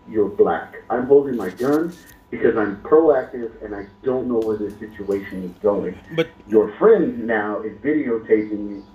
you're 0.09 0.27
black. 0.29 0.81
I'm 0.89 1.05
holding 1.05 1.35
my 1.37 1.49
gun 1.49 1.93
because 2.29 2.55
I'm 2.57 2.81
proactive 2.83 3.63
and 3.63 3.75
I 3.75 3.87
don't 4.03 4.27
know 4.27 4.39
where 4.39 4.57
this 4.57 4.77
situation 4.79 5.43
is 5.43 5.51
going. 5.61 5.97
But 6.15 6.29
Your 6.47 6.75
friend 6.77 7.25
now 7.25 7.61
is 7.61 7.73
videotaping 7.79 8.69
you, 8.69 8.85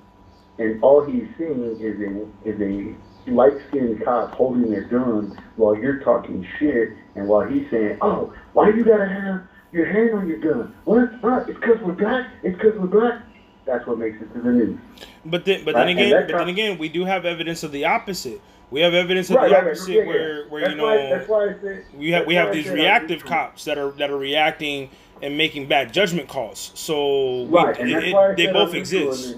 and 0.58 0.82
all 0.82 1.04
he's 1.04 1.26
seeing 1.36 1.76
is 1.80 2.00
a 2.00 2.48
is 2.48 2.60
a 2.60 3.30
light 3.30 3.54
skinned 3.68 4.04
cop 4.04 4.32
holding 4.34 4.70
their 4.70 4.84
gun 4.84 5.40
while 5.56 5.76
you're 5.76 6.00
talking 6.00 6.46
shit, 6.58 6.90
and 7.16 7.26
while 7.26 7.46
he's 7.46 7.68
saying, 7.70 7.98
"Oh, 8.00 8.32
why 8.52 8.68
you 8.68 8.84
gotta 8.84 9.08
have 9.08 9.42
your 9.72 9.86
hand 9.86 10.14
on 10.14 10.28
your 10.28 10.38
gun? 10.38 10.74
What? 10.84 11.22
What? 11.22 11.48
It's 11.48 11.58
because 11.58 11.80
we're 11.82 11.92
black. 11.92 12.28
It's 12.42 12.56
because 12.56 12.78
we're 12.78 12.86
black." 12.86 13.22
That's 13.66 13.86
what 13.86 13.98
makes 13.98 14.20
it 14.20 14.32
to 14.34 14.40
the 14.42 14.52
news. 14.52 14.78
but 15.24 15.46
then 15.46 15.64
but 15.64 15.74
Right, 15.74 15.86
then 15.86 15.96
again 15.96 16.26
but 16.28 16.36
then 16.36 16.48
again 16.48 16.78
we 16.78 16.88
do 16.90 17.04
have 17.06 17.24
evidence 17.24 17.62
of 17.62 17.72
the 17.72 17.86
opposite. 17.86 18.40
We 18.70 18.80
have 18.80 18.94
evidence 18.94 19.30
of 19.30 19.36
Right, 19.36 19.48
the 19.48 19.54
right, 19.54 19.62
right. 19.64 19.70
opposite 19.72 19.92
Yeah, 19.92 20.00
yeah. 20.02 20.06
where 20.08 20.48
where 20.48 20.70
you 20.70 20.82
why, 20.82 20.96
know 20.96 21.10
that's 21.10 21.28
why 21.28 21.44
I 21.44 21.54
said 21.60 21.84
we 21.94 22.10
have 22.10 22.26
we 22.26 22.34
have 22.34 22.52
these 22.52 22.68
reactive 22.68 23.24
cops 23.24 23.64
that 23.64 23.78
are 23.78 23.90
that 23.92 24.10
are 24.10 24.16
reacting 24.18 24.90
and 25.22 25.36
making 25.36 25.68
bad 25.68 25.92
judgment 25.92 26.28
calls. 26.28 26.72
So 26.74 27.46
Right, 27.46 27.78
and 27.78 27.90
it- 27.90 28.04
it- 28.04 28.36
they 28.36 28.46
both 28.52 28.70
I'm 28.70 28.76
exist. 28.76 29.36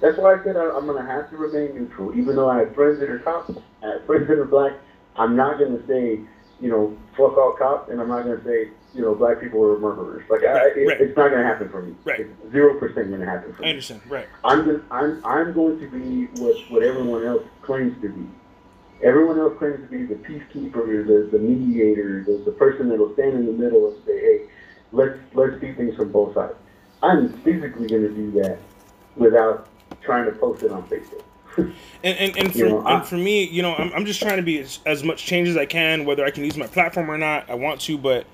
That's 0.00 0.16
why 0.18 0.34
I 0.34 0.44
said 0.44 0.56
I, 0.56 0.70
I'm 0.70 0.86
gonna 0.86 1.04
have 1.04 1.28
to 1.30 1.36
remain 1.36 1.74
neutral, 1.74 2.16
even 2.16 2.36
though 2.36 2.48
I 2.48 2.60
have 2.60 2.74
friends 2.74 3.00
that 3.00 3.10
are 3.10 3.18
cops, 3.18 3.50
I 3.82 3.86
have 3.88 4.04
friends 4.06 4.28
that 4.28 4.38
are 4.38 4.44
black. 4.44 4.72
I'm 5.16 5.36
not 5.36 5.58
gonna 5.58 5.84
say, 5.86 6.20
you 6.60 6.70
know, 6.70 6.96
fuck 7.16 7.36
all 7.36 7.52
cops, 7.58 7.90
and 7.90 8.00
I'm 8.00 8.08
not 8.08 8.22
gonna 8.22 8.42
say, 8.44 8.68
you 8.94 9.02
know, 9.02 9.14
black 9.14 9.40
people 9.40 9.64
are 9.64 9.78
murderers. 9.78 10.28
Like, 10.28 10.42
I, 10.42 10.68
it, 10.68 10.86
right. 10.86 11.00
it's 11.00 11.16
not 11.16 11.30
gonna 11.30 11.44
happen 11.44 11.68
for 11.68 11.82
me. 11.82 11.94
Right. 12.04 12.26
Zero 12.50 12.78
percent 12.78 13.10
gonna 13.10 13.24
happen 13.24 13.54
for 13.54 13.64
I 13.64 13.70
understand. 13.70 14.00
Right. 14.08 14.26
I'm 14.44 14.64
just, 14.64 14.82
I'm 14.90 15.24
I'm 15.24 15.52
going 15.52 15.78
to 15.80 15.88
be 15.88 16.26
what 16.40 16.56
what 16.70 16.82
everyone 16.82 17.24
else 17.24 17.44
claims 17.62 18.00
to 18.02 18.08
be. 18.08 18.28
Everyone 19.02 19.38
else 19.38 19.56
claims 19.58 19.80
to 19.80 19.86
be 19.86 20.04
the 20.04 20.16
peacekeeper, 20.16 21.06
the 21.06 21.28
the 21.30 21.38
mediator, 21.38 22.24
the, 22.24 22.42
the 22.44 22.52
person 22.52 22.88
that 22.88 22.98
will 22.98 23.14
stand 23.14 23.34
in 23.34 23.46
the 23.46 23.52
middle 23.52 23.92
and 23.92 24.04
say, 24.04 24.20
hey, 24.20 24.40
let's 24.92 25.18
let's 25.34 25.60
see 25.60 25.72
things 25.72 25.96
from 25.96 26.10
both 26.10 26.34
sides. 26.34 26.54
I'm 27.02 27.32
physically 27.42 27.86
going 27.88 28.02
to 28.02 28.14
do 28.14 28.30
that 28.42 28.58
without 29.16 29.68
trying 30.02 30.26
to 30.26 30.32
post 30.32 30.62
it 30.62 30.70
on 30.70 30.82
Facebook. 30.88 31.22
And 32.02 32.16
and, 32.16 32.36
and 32.38 32.52
for 32.52 32.58
You 32.58 32.68
know, 32.70 32.80
I- 32.80 32.98
and 32.98 33.06
for 33.06 33.16
me, 33.16 33.44
you 33.44 33.60
know, 33.60 33.74
I'm, 33.74 33.92
I'm 33.92 34.06
just 34.06 34.22
trying 34.22 34.36
to 34.36 34.42
be 34.42 34.58
as, 34.58 34.78
as 34.86 35.04
much 35.04 35.26
change 35.26 35.48
as 35.48 35.56
I 35.58 35.66
can, 35.66 36.06
whether 36.06 36.24
I 36.24 36.30
can 36.30 36.44
use 36.44 36.56
my 36.56 36.66
platform 36.66 37.10
or 37.10 37.18
not. 37.18 37.50
I 37.50 37.54
want 37.56 37.82
to, 37.82 37.98
but 37.98 38.26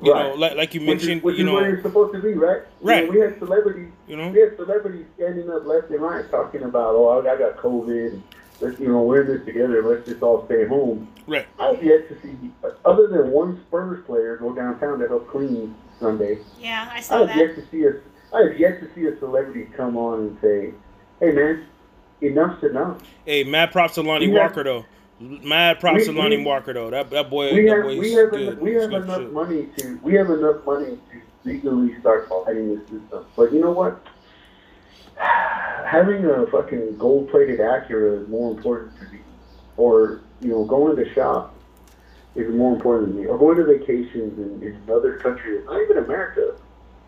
you 0.00 0.12
Right. 0.12 0.28
know, 0.28 0.34
like, 0.34 0.56
like 0.56 0.74
you 0.74 0.80
which 0.80 1.02
is, 1.02 1.06
mentioned, 1.08 1.22
which 1.22 1.36
you 1.38 1.44
know, 1.44 1.54
where 1.54 1.62
know, 1.62 1.68
you're 1.68 1.82
supposed 1.82 2.12
to 2.14 2.20
be, 2.20 2.34
right? 2.34 2.62
You 2.82 2.88
Right. 2.88 3.04
know, 3.06 3.10
we 3.12 3.20
had 3.20 3.38
celebrities. 3.38 3.88
you 4.08 4.16
know, 4.16 4.28
We 4.30 4.40
had 4.40 4.56
celebrities 4.56 5.06
standing 5.16 5.50
up 5.50 5.66
left 5.66 5.90
and 5.90 6.00
right 6.00 6.28
talking 6.30 6.62
about, 6.62 6.94
oh, 6.94 7.20
I 7.20 7.36
got 7.36 7.56
COVID. 7.58 8.12
And 8.12 8.22
let's, 8.60 8.78
you 8.80 8.88
know, 8.88 9.02
we're 9.02 9.22
in 9.22 9.26
this 9.28 9.44
together. 9.44 9.82
Let's 9.82 10.06
just 10.08 10.22
all 10.22 10.44
stay 10.46 10.66
home. 10.66 11.08
right. 11.26 11.46
I've 11.60 11.82
yet 11.82 12.08
to 12.08 12.16
see, 12.22 12.36
other 12.84 13.06
than 13.08 13.30
one 13.30 13.60
Spurs 13.68 14.04
player 14.06 14.36
go 14.36 14.52
downtown 14.52 14.98
to 15.00 15.08
help 15.08 15.28
clean 15.30 15.74
Sunday. 16.00 16.38
Yeah, 16.60 16.88
I 16.92 16.96
I 16.96 17.00
saw 17.00 17.18
have 17.18 17.28
that. 17.28 17.36
yet 17.36 17.54
to 17.56 17.62
see 17.70 17.84
a, 17.84 17.92
I 18.34 18.42
have 18.48 18.58
yet 18.58 18.80
to 18.80 18.88
see 18.94 19.06
a 19.06 19.16
celebrity 19.18 19.68
come 19.76 19.96
on 19.96 20.20
and 20.20 20.38
say, 20.40 20.72
"Hey 21.20 21.30
man, 21.32 21.64
enough's 22.20 22.62
enough. 22.64 22.98
Hey, 23.24 23.44
mad 23.44 23.70
props 23.72 23.94
to 23.94 24.02
Lonnie 24.02 24.28
We 24.28 24.34
Walker 24.38 24.64
though. 24.64 24.84
Mad 25.22 25.80
props 25.80 26.00
We- 26.00 26.04
to 26.14 26.18
Lonnie 26.20 26.38
we- 26.38 26.44
Walker 26.44 26.72
though. 26.72 26.90
That 26.90 27.10
that 27.10 27.30
boy, 27.30 27.52
We 27.54 27.66
that 27.66 27.76
have 27.76 27.84
boy's 27.84 27.98
we 27.98 28.12
have 28.12 28.30
good. 28.30 28.40
enough, 28.40 28.58
we 28.58 28.74
have 28.74 28.92
enough 28.92 29.18
shit. 29.20 29.32
money 29.32 29.68
to 29.78 29.98
we 30.02 30.14
have 30.14 30.30
enough 30.30 30.64
money 30.66 30.98
to 31.12 31.20
legally 31.44 31.98
start 32.00 32.28
fighting 32.28 32.74
this 32.74 32.80
system. 32.88 33.24
But 33.36 33.52
you 33.52 33.60
know 33.60 33.70
what? 33.72 34.00
Having 35.16 36.24
a 36.24 36.46
fucking 36.46 36.96
gold 36.98 37.30
plated 37.30 37.60
Acura 37.60 38.22
is 38.22 38.28
more 38.28 38.50
important 38.56 38.96
to 38.98 39.04
me. 39.12 39.18
Or, 39.76 40.20
you 40.40 40.48
know, 40.48 40.64
going 40.64 40.96
to 40.96 41.04
the 41.04 41.12
shop 41.12 41.54
is 42.34 42.52
more 42.54 42.74
important 42.74 43.14
to 43.14 43.20
me. 43.20 43.26
Or 43.26 43.38
going 43.38 43.56
to 43.58 43.64
vacations 43.64 44.38
in, 44.38 44.62
in 44.66 44.80
another 44.88 45.16
country, 45.18 45.62
not 45.64 45.80
even 45.82 45.98
America, 45.98 46.54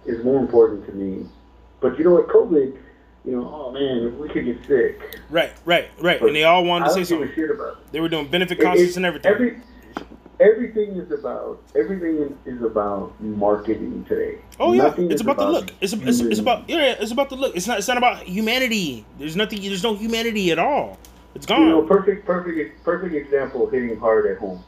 is 0.06 0.22
more 0.24 0.38
important 0.40 0.84
to 0.86 0.92
me. 0.92 1.26
But 1.80 1.98
you 1.98 2.04
know 2.04 2.12
what, 2.12 2.28
COVID, 2.28 2.76
you 3.24 3.32
know, 3.32 3.50
oh 3.52 3.70
man, 3.72 4.18
we 4.18 4.28
could 4.28 4.44
get 4.44 4.64
sick. 4.66 5.20
Right, 5.30 5.52
right, 5.64 5.88
right. 6.00 6.20
But 6.20 6.26
And 6.28 6.36
they 6.36 6.44
all 6.44 6.64
wanted 6.64 6.86
to 6.86 6.90
say 6.92 7.04
something. 7.04 7.30
shit 7.34 7.50
about 7.50 7.78
it. 7.78 7.92
They 7.92 8.00
were 8.00 8.08
doing 8.08 8.28
benefit 8.28 8.60
concerts 8.60 8.92
it- 8.92 8.96
and 8.96 9.06
everything. 9.06 9.32
Every, 9.32 9.60
everything 10.40 10.96
is 10.96 11.10
about 11.10 11.62
everything 11.76 12.36
is 12.44 12.62
about 12.62 13.18
marketing 13.20 14.04
today. 14.08 14.38
Oh 14.60 14.72
yeah, 14.72 14.84
Nothing 14.84 15.06
it's 15.06 15.16
is 15.16 15.20
about 15.22 15.38
the 15.38 15.46
look. 15.46 15.70
It's, 15.80 15.92
it's, 15.92 16.20
it's 16.20 16.40
about 16.40 16.68
yeah, 16.68 16.96
it's 16.98 17.12
about 17.12 17.30
the 17.30 17.36
look. 17.36 17.56
It's 17.56 17.66
not 17.66 17.78
it's 17.78 17.88
not 17.88 17.96
about 17.98 18.22
humanity. 18.24 19.04
There's 19.18 19.36
nothing. 19.36 19.60
There's 19.62 19.82
no 19.82 19.94
humanity 19.94 20.50
at 20.50 20.58
all. 20.58 20.98
It's 21.34 21.48
You 21.48 21.58
know, 21.58 21.80
gone. 21.80 21.88
perfect, 21.88 22.24
perfect, 22.26 22.84
perfect 22.84 23.14
example 23.14 23.66
of 23.66 23.72
hitting 23.72 23.98
hard 23.98 24.26
at 24.26 24.38
home. 24.38 24.62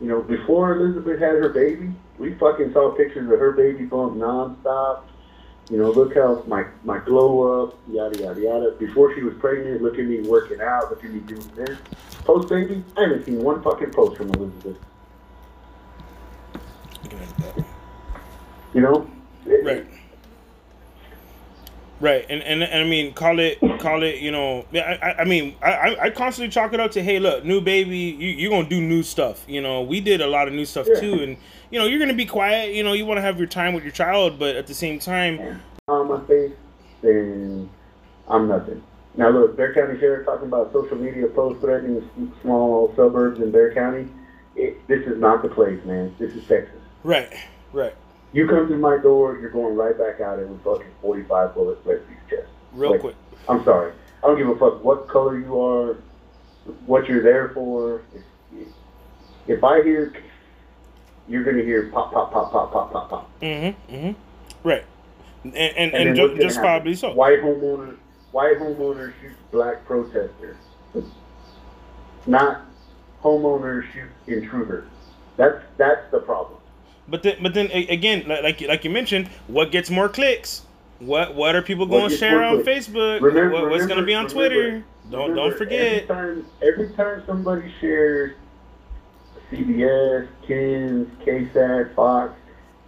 You 0.00 0.08
know, 0.08 0.20
before 0.22 0.76
Elizabeth 0.76 1.18
had 1.18 1.32
her 1.34 1.48
baby, 1.48 1.90
we 2.18 2.34
fucking 2.34 2.72
saw 2.72 2.90
pictures 2.94 3.30
of 3.32 3.38
her 3.40 3.52
baby 3.52 3.84
bump 3.86 4.16
nonstop. 4.16 5.00
You 5.70 5.78
know, 5.78 5.90
look 5.90 6.14
how 6.14 6.44
my 6.46 6.64
my 6.84 6.98
glow 7.00 7.64
up, 7.64 7.78
yada 7.90 8.16
yada 8.22 8.40
yada. 8.40 8.70
Before 8.78 9.12
she 9.14 9.22
was 9.22 9.34
pregnant, 9.38 9.82
look 9.82 9.98
at 9.98 10.04
me 10.04 10.20
working 10.20 10.60
out, 10.60 10.90
look 10.90 11.02
at 11.04 11.10
me 11.10 11.18
doing 11.20 11.50
this. 11.56 11.76
Post 12.24 12.48
baby, 12.48 12.84
I 12.96 13.02
haven't 13.02 13.24
seen 13.26 13.42
one 13.42 13.62
fucking 13.62 13.90
post 13.90 14.16
from 14.16 14.30
Elizabeth. 14.30 14.76
You 18.74 18.80
know, 18.82 19.10
It- 19.46 19.64
Right. 19.64 19.86
Right, 21.98 22.26
and, 22.28 22.42
and 22.42 22.62
and 22.62 22.82
I 22.82 22.84
mean, 22.84 23.14
call 23.14 23.38
it 23.38 23.58
call 23.80 24.02
it. 24.02 24.16
You 24.18 24.30
know, 24.30 24.66
I 24.74 25.14
I, 25.20 25.24
mean, 25.24 25.56
I 25.62 25.70
I- 25.72 26.02
I 26.04 26.10
constantly 26.10 26.50
chalk 26.52 26.74
it 26.74 26.80
up 26.80 26.90
to, 26.90 27.02
hey, 27.02 27.18
look, 27.18 27.42
new 27.42 27.60
baby, 27.62 27.96
you 27.96 28.28
you 28.28 28.50
gonna 28.50 28.68
do 28.68 28.82
new 28.82 29.02
stuff. 29.02 29.44
You 29.48 29.62
know, 29.62 29.80
we 29.80 30.00
did 30.00 30.20
a 30.20 30.26
lot 30.26 30.46
of 30.46 30.52
new 30.52 30.66
stuff 30.66 30.86
Yeah. 30.92 31.00
too, 31.00 31.22
and 31.22 31.36
you 31.70 31.78
know, 31.78 31.86
you're 31.86 31.98
gonna 31.98 32.14
be 32.14 32.26
quiet. 32.26 32.74
You 32.74 32.82
know, 32.82 32.92
you 32.92 33.06
want 33.06 33.18
to 33.18 33.22
have 33.22 33.38
your 33.38 33.46
time 33.46 33.74
with 33.74 33.84
your 33.84 33.92
child, 33.92 34.38
but 34.38 34.56
at 34.56 34.66
the 34.66 34.74
same 34.74 34.98
time, 34.98 35.60
on 35.88 36.08
my 36.08 36.20
face, 36.26 36.52
then 37.02 37.68
I'm 38.28 38.48
nothing. 38.48 38.82
Now 39.16 39.30
look, 39.30 39.56
Bexar 39.56 39.86
County 39.86 39.98
Sheriff 40.00 40.26
talking 40.26 40.48
about 40.48 40.72
social 40.72 40.96
media 40.96 41.26
posts 41.28 41.60
threatening 41.62 42.08
small 42.42 42.92
suburbs 42.96 43.40
in 43.40 43.50
Bexar 43.50 43.74
County. 43.74 44.08
It, 44.56 44.86
this 44.88 45.06
is 45.06 45.18
not 45.18 45.42
the 45.42 45.48
place, 45.48 45.82
man. 45.84 46.14
This 46.18 46.32
is 46.34 46.46
Texas. 46.46 46.80
right, 47.02 47.30
right, 47.72 47.94
You 48.32 48.48
come 48.48 48.66
through 48.66 48.78
my 48.78 48.96
door, 48.98 49.38
you're 49.38 49.50
going 49.50 49.74
right 49.76 49.96
back 49.98 50.20
out 50.20 50.38
with 50.38 50.62
fucking 50.64 50.86
45 51.02 51.54
bullets 51.54 51.80
right 51.84 51.98
through 52.04 52.16
your 52.30 52.40
chest. 52.40 52.52
real 52.72 52.90
Like, 52.92 53.00
quick. 53.00 53.16
I'm 53.48 53.62
sorry. 53.64 53.92
I 54.22 54.26
don't 54.28 54.38
give 54.38 54.48
a 54.48 54.56
fuck 54.58 54.82
what 54.82 55.08
color 55.08 55.38
you 55.38 55.60
are, 55.60 55.96
what 56.86 57.06
you're 57.06 57.22
there 57.22 57.50
for. 57.50 58.02
If, 58.52 58.66
if 59.46 59.62
I 59.62 59.82
hear, 59.82 60.12
you're 61.28 61.44
gonna 61.44 61.62
hear 61.62 61.88
pop, 61.88 62.12
pop, 62.12 62.32
pop, 62.32 62.52
pop, 62.52 62.72
pop, 62.72 62.92
pop, 62.92 63.10
pop. 63.10 63.30
Mm-hmm. 63.40 63.94
Mm-hmm. 63.94 64.68
Right. 64.68 64.84
And 65.44 65.54
and, 65.56 65.94
and, 65.94 66.08
then 66.08 66.16
ju- 66.16 66.22
what's 66.22 66.28
gonna 66.28 66.28
happen? 66.28 66.40
justifiably 66.42 66.94
so. 66.94 67.12
White 67.14 67.40
homeowner, 67.40 67.96
white 68.32 68.58
homeowner 68.58 69.12
shoots 69.20 69.36
black 69.52 69.84
protester. 69.86 70.56
Not 72.26 72.62
homeowner 73.22 73.82
shoots 73.92 74.12
intruder. 74.26 74.86
That's 75.36 75.62
that's 75.76 76.10
the 76.10 76.18
problem. 76.18 76.58
But 77.08 77.22
then, 77.22 77.36
but 77.40 77.54
then 77.54 77.70
again, 77.70 78.24
like 78.26 78.60
like 78.62 78.84
you- 78.84 78.90
mentioned, 78.90 79.28
what 79.46 79.70
gets 79.70 79.90
more 79.90 80.08
clicks? 80.08 80.62
What 80.98 81.34
what 81.34 81.54
are 81.54 81.62
people 81.62 81.86
going 81.86 82.08
to 82.10 82.16
share 82.16 82.42
on 82.42 82.62
clicks? 82.62 82.88
Facebook? 82.88 83.20
Remember, 83.20 83.50
what, 83.62 83.70
what's 83.70 83.86
going 83.86 84.00
to 84.00 84.06
be 84.06 84.14
on 84.14 84.26
remember- 84.26 84.48
Twitter? 84.48 84.84
Don't 85.10 85.30
remember, 85.30 85.50
don't 85.50 85.58
forget. 85.58 86.02
Every 86.02 86.06
time, 86.08 86.46
every 86.62 86.88
time 86.94 87.22
somebody 87.26 87.72
shares 87.80 88.34
CBS, 89.50 90.26
KENS, 90.46 91.08
KSAT, 91.24 91.94
Fox, 91.94 92.32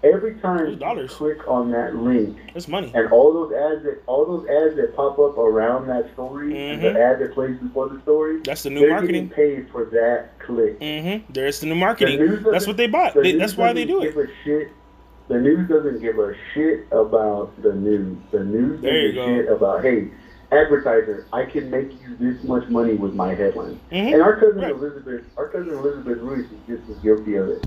every 0.02 0.34
time 0.36 0.78
you 0.80 1.06
click 1.09 1.46
on 1.48 1.70
that 1.72 1.96
link, 1.96 2.36
It's 2.54 2.68
money. 2.68 2.90
and 2.94 3.11
all 3.12 3.32
those 3.32 3.52
ads 3.52 3.84
that 3.84 3.98
all 4.06 4.24
those 4.24 4.46
ads 4.48 4.76
that 4.76 4.94
pop 4.94 5.18
up 5.18 5.38
around 5.38 5.86
that 5.88 6.12
story 6.14 6.52
Mhm. 6.52 6.80
the 6.82 7.00
ad 7.00 7.18
that 7.20 7.32
plays 7.34 7.56
before 7.59 7.88
the 7.88 8.00
story, 8.02 8.40
That's 8.44 8.62
the 8.64 8.70
new 8.70 8.80
they're 8.80 8.90
marketing. 8.90 9.28
getting 9.28 9.28
paid 9.64 9.68
for 9.70 9.84
that 9.86 10.38
click. 10.40 10.78
Mm-hmm. 10.80 11.32
There's 11.32 11.61
the 11.61 11.66
new 11.66 11.74
marketing. 11.74 12.18
news 12.18 12.44
That's 12.44 12.66
what 12.66 12.76
they 12.76 12.86
bought. 12.86 13.14
the 13.14 13.22
They, 13.22 13.32
that's 13.32 13.56
why 13.56 13.72
they 13.72 13.84
doesn't 13.84 14.00
do 14.00 14.09
it. 14.09 14.14
Give 14.14 14.24
a 14.24 14.28
shit. 14.44 14.68
The 15.28 15.38
news 15.38 15.68
doesn't 15.68 16.00
give 16.00 16.18
a 16.18 16.34
shit 16.54 16.86
about 16.90 17.50
the 17.62 17.74
news. 17.74 18.16
The 18.30 18.44
news 18.44 18.80
There 18.80 18.96
you 18.96 19.12
gives 19.12 19.18
a 19.18 19.24
shit 19.42 19.48
about 19.52 19.82
hey, 19.82 20.09
advertiser, 20.51 21.26
I 21.32 21.44
can 21.44 21.70
make 21.70 21.92
you 22.03 22.16
this 22.18 22.42
much 22.44 22.68
money 22.68 22.94
with 22.94 23.14
my 23.14 23.34
headline. 23.34 23.78
Mhm. 23.92 24.14
And 24.14 24.22
our 24.22 24.36
cousin 24.36 24.62
Right. 24.62 24.70
Elizabeth, 24.72 25.24
our 25.36 25.49
cousin 25.49 25.72
Elizabeth 25.74 26.18
Ruiz 26.18 26.46
is 26.46 26.59
just 26.78 26.90
as 26.90 26.96
guilty 26.99 27.36
of 27.36 27.49
it. 27.49 27.66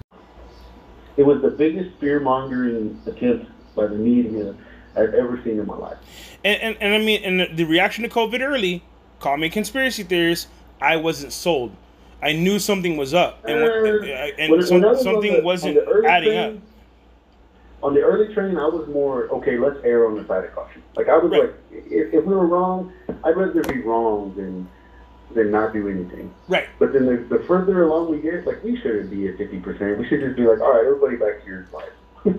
It 1.17 1.23
was 1.23 1.41
the 1.41 1.49
biggest 1.49 1.91
fear 1.99 2.19
mongering 2.19 2.99
attempt 3.05 3.47
by 3.75 3.87
the 3.87 3.95
media 3.95 4.55
I've 4.95 5.13
ever 5.13 5.39
seen 5.43 5.59
in 5.59 5.67
my 5.67 5.77
life. 5.77 5.97
And, 6.43 6.61
and 6.61 6.77
and 6.81 6.93
I 6.93 6.97
mean, 6.99 7.21
and 7.23 7.57
the, 7.57 7.63
reaction 7.65 8.03
to 8.03 8.09
COVID 8.09 8.41
early, 8.41 8.83
call 9.19 9.37
me 9.37 9.49
conspiracy 9.49 10.03
theorist. 10.03 10.47
I 10.81 10.95
wasn't 10.97 11.31
sold. 11.33 11.71
I 12.23 12.33
knew 12.33 12.59
something 12.59 12.97
was 12.97 13.13
up, 13.13 13.39
and 13.45 13.63
Uh, 13.63 13.65
and 14.37 14.51
when- 14.51 14.61
some, 14.63 14.81
was 14.81 15.01
something 15.03 15.33
the- 15.33 15.41
wasn't 15.43 15.77
adding 16.07 16.29
train, 16.29 16.55
up. 16.57 16.61
On 17.83 17.93
the 17.95 18.01
early 18.01 18.33
train, 18.33 18.57
I 18.57 18.67
was 18.67 18.87
more 18.89 19.23
okay. 19.29 19.57
Let's 19.57 19.77
err 19.83 20.05
on 20.07 20.15
the 20.15 20.25
side 20.27 20.43
of 20.45 20.53
caution. 20.53 20.83
Like 20.95 21.09
I 21.09 21.17
was 21.17 21.31
Right. 21.31 21.41
like, 21.41 21.53
if, 21.71 22.13
if 22.13 22.25
we 22.25 22.35
were 22.35 22.45
wrong, 22.45 22.93
I'd 23.23 23.35
rather 23.35 23.61
be 23.63 23.81
wrong 23.81 24.33
than 24.35 24.67
than 25.33 25.49
not 25.49 25.73
do 25.73 25.87
anything. 25.87 26.31
Right. 26.47 26.67
But 26.77 26.93
then 26.93 27.05
the, 27.05 27.37
the 27.37 27.43
further 27.45 27.83
along 27.83 28.11
we 28.11 28.19
get, 28.19 28.45
like 28.45 28.63
we 28.63 28.77
shouldn't 28.81 29.09
be 29.09 29.27
at 29.29 29.37
fifty 29.37 29.59
percent. 29.59 29.97
We 29.97 30.07
should 30.07 30.19
just 30.21 30.35
be 30.35 30.43
like, 30.43 30.59
all 30.59 30.71
right, 30.73 30.85
everybody 30.85 31.15
back 31.15 31.41
to 31.43 31.47
your 31.47 31.67
life. 31.73 32.35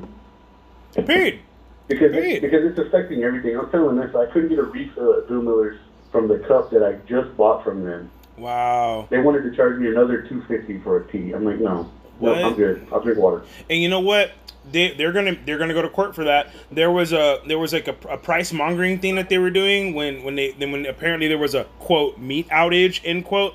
Period. 1.06 1.40
because 1.88 2.12
Right. 2.12 2.24
it, 2.24 2.42
because 2.42 2.64
it's 2.64 2.78
affecting 2.78 3.22
everything. 3.24 3.56
I'm 3.58 3.70
telling 3.70 3.96
this, 3.96 4.14
I 4.14 4.26
couldn't 4.26 4.50
get 4.50 4.58
a 4.58 4.64
refill 4.64 5.14
at 5.14 5.26
Bill 5.28 5.42
Miller's 5.42 5.78
from 6.12 6.28
the 6.28 6.38
cup 6.40 6.70
that 6.70 6.82
I 6.84 6.94
just 7.08 7.34
bought 7.36 7.64
from 7.64 7.82
them. 7.84 8.10
Wow. 8.36 9.06
They 9.10 9.18
wanted 9.18 9.42
to 9.42 9.56
charge 9.56 9.78
me 9.80 9.88
another 9.88 10.22
two 10.22 10.42
fifty 10.42 10.78
for 10.80 10.98
a 10.98 11.06
tea. 11.10 11.32
I'm 11.32 11.44
like, 11.44 11.58
no, 11.58 11.90
no, 12.20 12.30
What? 12.32 12.44
I'm 12.44 12.54
good. 12.54 12.86
I'll 12.92 13.00
drink 13.00 13.18
water. 13.18 13.42
And 13.68 13.80
you 13.80 13.88
know 13.88 14.00
what? 14.00 14.32
They 14.70 14.92
they're 14.94 15.12
gonna 15.12 15.36
they're 15.44 15.58
gonna 15.58 15.74
go 15.74 15.82
to 15.82 15.88
court 15.88 16.14
for 16.14 16.24
that. 16.24 16.52
There 16.70 16.90
was 16.90 17.12
a 17.12 17.40
there 17.46 17.58
was 17.58 17.72
like 17.72 17.88
a, 17.88 17.96
a 18.08 18.16
price 18.16 18.52
mongering 18.52 19.00
thing 19.00 19.16
that 19.16 19.28
they 19.28 19.38
were 19.38 19.50
doing 19.50 19.92
when 19.92 20.22
when 20.22 20.36
they 20.36 20.52
then 20.52 20.70
when 20.70 20.86
apparently 20.86 21.26
there 21.26 21.38
was 21.38 21.54
a 21.54 21.64
quote 21.80 22.18
meat 22.18 22.48
outage 22.48 23.00
end 23.04 23.24
quote. 23.24 23.54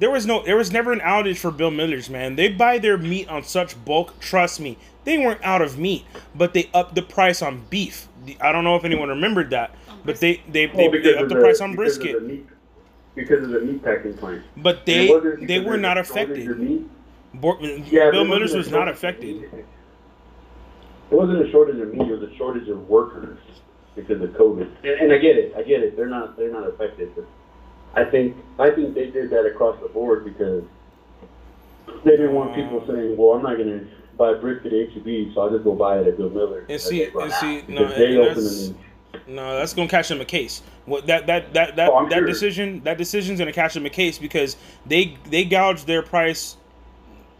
There 0.00 0.10
was 0.10 0.26
no 0.26 0.42
there 0.42 0.56
was 0.56 0.72
never 0.72 0.92
an 0.92 0.98
outage 1.00 1.38
for 1.38 1.52
Bill 1.52 1.70
Miller's 1.70 2.10
man. 2.10 2.34
They 2.34 2.48
buy 2.48 2.78
their 2.78 2.98
meat 2.98 3.28
on 3.28 3.44
such 3.44 3.82
bulk. 3.84 4.18
Trust 4.18 4.58
me, 4.58 4.78
they 5.04 5.18
weren't 5.18 5.42
out 5.44 5.62
of 5.62 5.78
meat, 5.78 6.04
but 6.34 6.54
they 6.54 6.68
upped 6.74 6.96
the 6.96 7.02
price 7.02 7.40
on 7.40 7.64
beef. 7.70 8.08
I 8.40 8.50
don't 8.50 8.64
know 8.64 8.74
if 8.74 8.84
anyone 8.84 9.08
remembered 9.10 9.50
that, 9.50 9.74
but 10.04 10.18
they 10.18 10.42
they 10.50 10.66
they, 10.66 10.88
Oh, 10.88 10.90
they 10.90 11.14
upped 11.14 11.22
of 11.22 11.28
the, 11.28 11.34
price 11.36 11.60
on 11.60 11.76
brisket. 11.76 12.20
the 12.26 12.42
because 13.14 13.44
of 13.44 13.50
the 13.50 13.60
meat 13.60 13.82
packing 13.82 14.14
plant. 14.14 14.42
But 14.56 14.86
they 14.86 15.06
they 15.40 15.60
were 15.60 15.76
not 15.76 15.98
a 15.98 16.04
shortage 16.04 16.46
of 16.46 16.58
affected. 16.58 16.90
Bor- 17.34 17.58
Yeah, 17.60 18.10
Bill 18.10 18.24
Miller's 18.24 18.54
was 18.54 18.70
not 18.70 18.88
affected. 18.88 19.44
It 21.10 21.14
wasn't 21.14 21.46
a 21.46 21.50
shortage 21.50 21.80
of 21.80 21.92
meat; 21.92 22.08
it 22.08 22.20
was 22.20 22.22
a 22.30 22.34
shortage 22.36 22.68
of 22.68 22.88
workers 22.88 23.38
because 23.96 24.20
of 24.22 24.30
COVID. 24.30 24.68
And, 24.82 25.00
and 25.00 25.12
I 25.12 25.18
get 25.18 25.36
it, 25.36 25.54
I 25.56 25.62
get 25.62 25.82
it. 25.82 25.96
They're 25.96 26.06
not 26.08 26.36
they're 26.36 26.52
not 26.52 26.68
affected, 26.68 27.14
but 27.14 27.26
I 27.94 28.04
think 28.04 28.36
I 28.58 28.70
think 28.70 28.94
they 28.94 29.10
did 29.10 29.30
that 29.30 29.44
across 29.46 29.80
the 29.80 29.88
board 29.88 30.24
because 30.24 30.64
they 32.04 32.10
didn't 32.12 32.34
want 32.34 32.54
people 32.54 32.80
uh, 32.82 32.86
saying, 32.86 33.16
"Well, 33.16 33.32
I'm 33.32 33.42
not 33.42 33.56
going 33.56 33.68
to 33.80 33.86
buy 34.16 34.32
a 34.32 34.34
brisket 34.36 34.72
at 34.72 34.90
HEB, 34.92 35.34
so 35.34 35.40
I'll 35.42 35.50
just 35.50 35.64
go 35.64 35.74
buy 35.74 35.98
it 35.98 36.06
at 36.06 36.16
Bill 36.18 36.30
Miller." 36.30 36.66
And 36.68 36.80
see- 36.80 37.04
and 37.04 37.32
see, 37.32 37.64
no, 37.68 37.84
and 37.86 38.74
No, 39.26 39.56
that's 39.56 39.72
gonna 39.72 39.88
catch 39.88 40.08
them 40.08 40.20
a 40.20 40.24
case. 40.26 40.62
What 40.84 41.06
that 41.06 41.26
that 41.26 41.54
that 41.54 41.76
that, 41.76 41.90
Oh, 41.90 42.06
that 42.08 42.18
sure. 42.18 42.26
decision 42.26 42.82
that 42.84 42.98
decision's 42.98 43.38
gonna 43.38 43.52
catch 43.52 43.72
them 43.72 43.86
a 43.86 43.90
case 43.90 44.18
because 44.18 44.56
they 44.84 45.16
they 45.30 45.44
gouge 45.46 45.86
their 45.86 46.02
price 46.02 46.57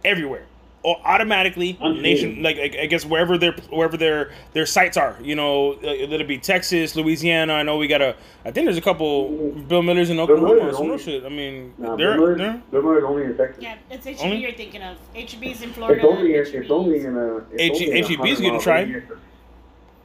everywhere. 0.05 0.45
Or 0.85 0.97
automatically, 1.05 1.77
I'm 1.83 2.01
nation 2.01 2.41
like 2.41 2.57
I 2.57 2.83
I 2.83 2.87
guess 2.87 3.05
wherever 3.05 3.37
their 3.37 3.53
wherever 3.69 3.97
their 3.97 4.31
their 4.53 4.65
sites 4.65 4.97
are, 4.97 5.17
you 5.21 5.35
know, 5.35 5.73
uh, 5.73 5.87
it'll 5.89 6.25
be 6.25 6.39
Texas, 6.39 6.95
Louisiana. 6.95 7.55
I 7.55 7.65
know 7.65 7.77
we 7.79 7.89
got 7.89 8.01
a. 8.01 8.15
I 8.45 8.53
think 8.53 8.65
there's 8.67 8.77
a 8.79 8.81
couple 8.81 9.51
Bill 9.67 9.83
Millers 9.83 10.09
in 10.09 10.21
Oklahoma. 10.21 10.55
Miller's 10.55 10.77
Some 10.77 10.85
real 10.85 10.93
only- 10.93 11.03
shit. 11.03 11.25
I 11.25 11.29
mean, 11.31 11.75
Nah, 11.79 11.97
they're, 11.97 12.13
Bill 12.15 12.21
Miller's, 12.21 12.39
they're 12.39 12.63
Bill 12.71 12.83
Miller's 12.83 13.05
only 13.05 13.25
in 13.25 13.37
Texas. 13.37 13.63
Yeah, 13.63 13.75
it's 13.91 14.07
HEB 14.07 14.17
Only- 14.21 14.37
you're 14.37 14.53
thinking 14.53 14.83
of. 14.83 14.97
HEB's 15.17 15.63
in 15.63 15.71
Florida. 15.73 16.01
It's 16.01 16.05
only 16.17 16.35
in, 16.37 16.45
HEB's. 16.45 16.55
it's 16.55 16.71
only 16.71 17.01
in 17.01 17.17
a. 17.17 17.37
It's 17.37 17.61
H- 17.61 17.71
only 17.89 17.99
in 17.99 18.05
HEB 18.05 18.37
's 18.37 18.41
getting 18.41 18.61
tried. 18.61 18.87
radius 18.95 19.11
of- 19.11 19.19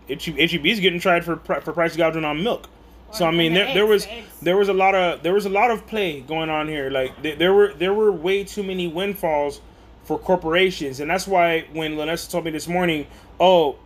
HEB, 0.09 0.37
HEB's 0.49 0.79
getting 0.79 0.99
tried 0.99 1.23
for 1.23 1.35
for 1.37 1.71
price 1.71 1.95
gouging 1.95 2.25
on 2.25 2.43
milk. 2.43 2.67
So 3.11 3.27
I 3.27 3.31
mean, 3.31 3.53
there, 3.53 3.71
there 3.75 3.85
was 3.85 4.07
there 4.41 4.57
was 4.57 4.69
a 4.69 4.73
lot 4.73 4.95
of 4.95 5.21
there 5.21 5.33
was 5.35 5.45
a 5.45 5.49
lot 5.49 5.69
of 5.69 5.85
play 5.85 6.21
going 6.21 6.49
on 6.49 6.67
here. 6.67 6.89
Like 6.89 7.21
th- 7.21 7.37
there 7.37 7.53
were 7.53 7.73
there 7.75 7.93
were 7.93 8.11
way 8.11 8.43
too 8.43 8.63
many 8.63 8.87
windfalls 8.87 9.61
for 10.03 10.17
corporations, 10.19 10.99
and 10.99 11.09
that's 11.09 11.27
why 11.27 11.65
when 11.73 11.95
Lanessa 11.95 12.29
told 12.29 12.45
me 12.45 12.51
this 12.51 12.67
morning, 12.67 13.07
oh, 13.39 13.77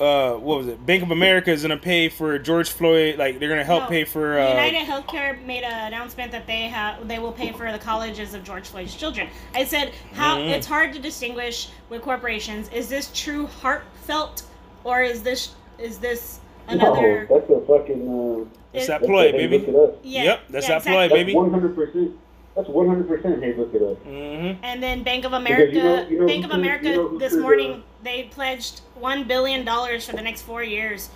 uh, 0.00 0.34
what 0.34 0.58
was 0.58 0.66
it? 0.66 0.84
Bank 0.84 1.02
of 1.02 1.10
America 1.10 1.50
is 1.50 1.62
gonna 1.62 1.76
pay 1.76 2.08
for 2.10 2.38
George 2.38 2.68
Floyd. 2.70 3.16
Like 3.18 3.38
they're 3.38 3.48
gonna 3.48 3.64
help 3.64 3.84
No, 3.84 3.88
pay 3.88 4.04
for. 4.04 4.38
Uh, 4.38 4.48
United 4.50 4.86
Healthcare 4.86 5.42
made 5.46 5.62
an 5.64 5.86
announcement 5.86 6.32
that 6.32 6.46
they 6.46 6.62
have 6.62 7.08
they 7.08 7.18
will 7.18 7.32
pay 7.32 7.52
for 7.52 7.70
the 7.72 7.78
colleges 7.78 8.34
of 8.34 8.44
George 8.44 8.66
Floyd's 8.68 8.94
children. 8.94 9.28
I 9.54 9.64
said 9.64 9.92
how 10.12 10.36
Mhm. 10.38 10.50
it's 10.50 10.66
hard 10.66 10.92
to 10.92 10.98
distinguish 10.98 11.70
with 11.88 12.02
corporations. 12.02 12.68
Is 12.74 12.88
this 12.88 13.10
true 13.14 13.46
heartfelt 13.46 14.42
or 14.84 15.02
is 15.02 15.22
this 15.22 15.54
is 15.78 15.98
this 15.98 16.40
another? 16.68 17.26
No, 17.30 17.38
that's 17.38 17.50
a 17.50 17.60
fucking. 17.66 18.08
Uh, 18.42 18.44
It's 18.74 18.86
that 18.88 19.00
that's 19.00 19.06
ploy, 19.10 19.32
baby. 19.32 19.56
It 19.56 19.98
yeah, 20.02 20.24
Yep, 20.24 20.40
that's 20.50 20.68
yeah, 20.68 20.74
that 20.78 20.82
play, 20.82 21.04
exactly. 21.06 21.24
baby. 21.24 21.34
One 21.34 21.50
hundred 21.50 21.74
percent. 21.74 22.10
That's 22.56 22.68
one 22.68 22.88
hundred 22.88 23.06
percent. 23.06 23.42
Hey, 23.42 23.54
look 23.54 23.74
it 23.74 23.82
up. 23.82 23.98
hmm 24.02 24.64
And 24.64 24.82
then 24.82 25.02
Bank 25.02 25.24
of 25.26 25.34
America, 25.34 25.72
you 25.74 25.82
know- 25.82 26.08
you 26.08 26.20
know 26.20 26.26
Bank 26.26 26.44
of 26.44 26.50
America 26.52 26.88
you 26.88 26.96
know 26.96 27.18
this 27.18 27.32
could, 27.34 27.42
morning 27.42 27.82
they 28.02 28.24
pledged 28.24 28.80
one 28.94 29.24
billion 29.24 29.64
dollars 29.64 30.08
for 30.08 30.16
the 30.16 30.22
next 30.22 30.42
four 30.42 30.62
years 30.62 31.10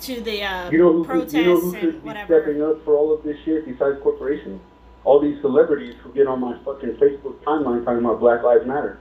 to 0.00 0.20
the 0.20 0.42
uh, 0.42 0.70
You 0.70 0.78
know 0.78 0.92
who? 0.94 1.04
protests 1.04 1.34
you 1.34 1.44
know 1.44 1.60
who 1.60 1.74
and 1.76 1.92
be 1.92 1.98
whatever. 2.08 2.40
stepping 2.42 2.62
up 2.62 2.84
for 2.84 2.96
all 2.96 3.12
of 3.14 3.22
this 3.22 3.36
shit 3.44 3.66
besides 3.66 3.98
corporations? 4.02 4.60
All 5.04 5.20
these 5.20 5.40
celebrities 5.40 5.94
who 6.02 6.12
get 6.12 6.26
on 6.26 6.40
my 6.40 6.58
fucking 6.64 6.94
Facebook 6.96 7.36
timeline 7.44 7.84
talking 7.84 8.04
about 8.04 8.18
Black 8.20 8.42
Lives 8.42 8.66
Matter. 8.66 8.98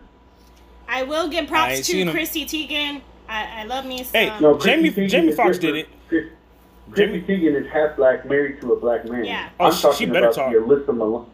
I 0.88 1.04
will 1.04 1.28
give 1.28 1.48
props 1.48 1.78
to 1.78 1.84
seen 1.84 2.08
'em. 2.08 2.14
Chrissy 2.14 2.46
Teigen. 2.46 3.02
I, 3.28 3.62
I 3.62 3.64
love 3.66 3.86
me 3.86 4.04
some. 4.04 4.14
Hey, 4.14 4.40
No, 4.40 4.58
Jamie- 4.58 4.92
Chrissy 4.92 5.02
Teigen 5.02 5.10
Jamie 5.10 5.28
is 5.30 5.36
Foxx 5.36 5.58
did 5.58 5.76
it. 5.76 5.88
Chris, 6.08 6.26
Chrissy 6.92 7.22
Teigen 7.24 7.62
is 7.66 7.72
half 7.72 7.96
black, 7.96 8.26
married 8.28 8.60
to 8.62 8.74
a 8.74 8.80
black 8.80 9.06
man. 9.06 9.24
Yeah. 9.26 9.50
Oh, 9.60 9.66
I'm 9.66 9.74
she- 9.74 9.82
talking 9.82 9.98
she 9.98 10.06
better 10.06 10.28
about 10.28 10.36
talk. 10.36 10.52
the 10.52 10.58
Alyssa 10.60 10.94
Milano. 10.94 11.28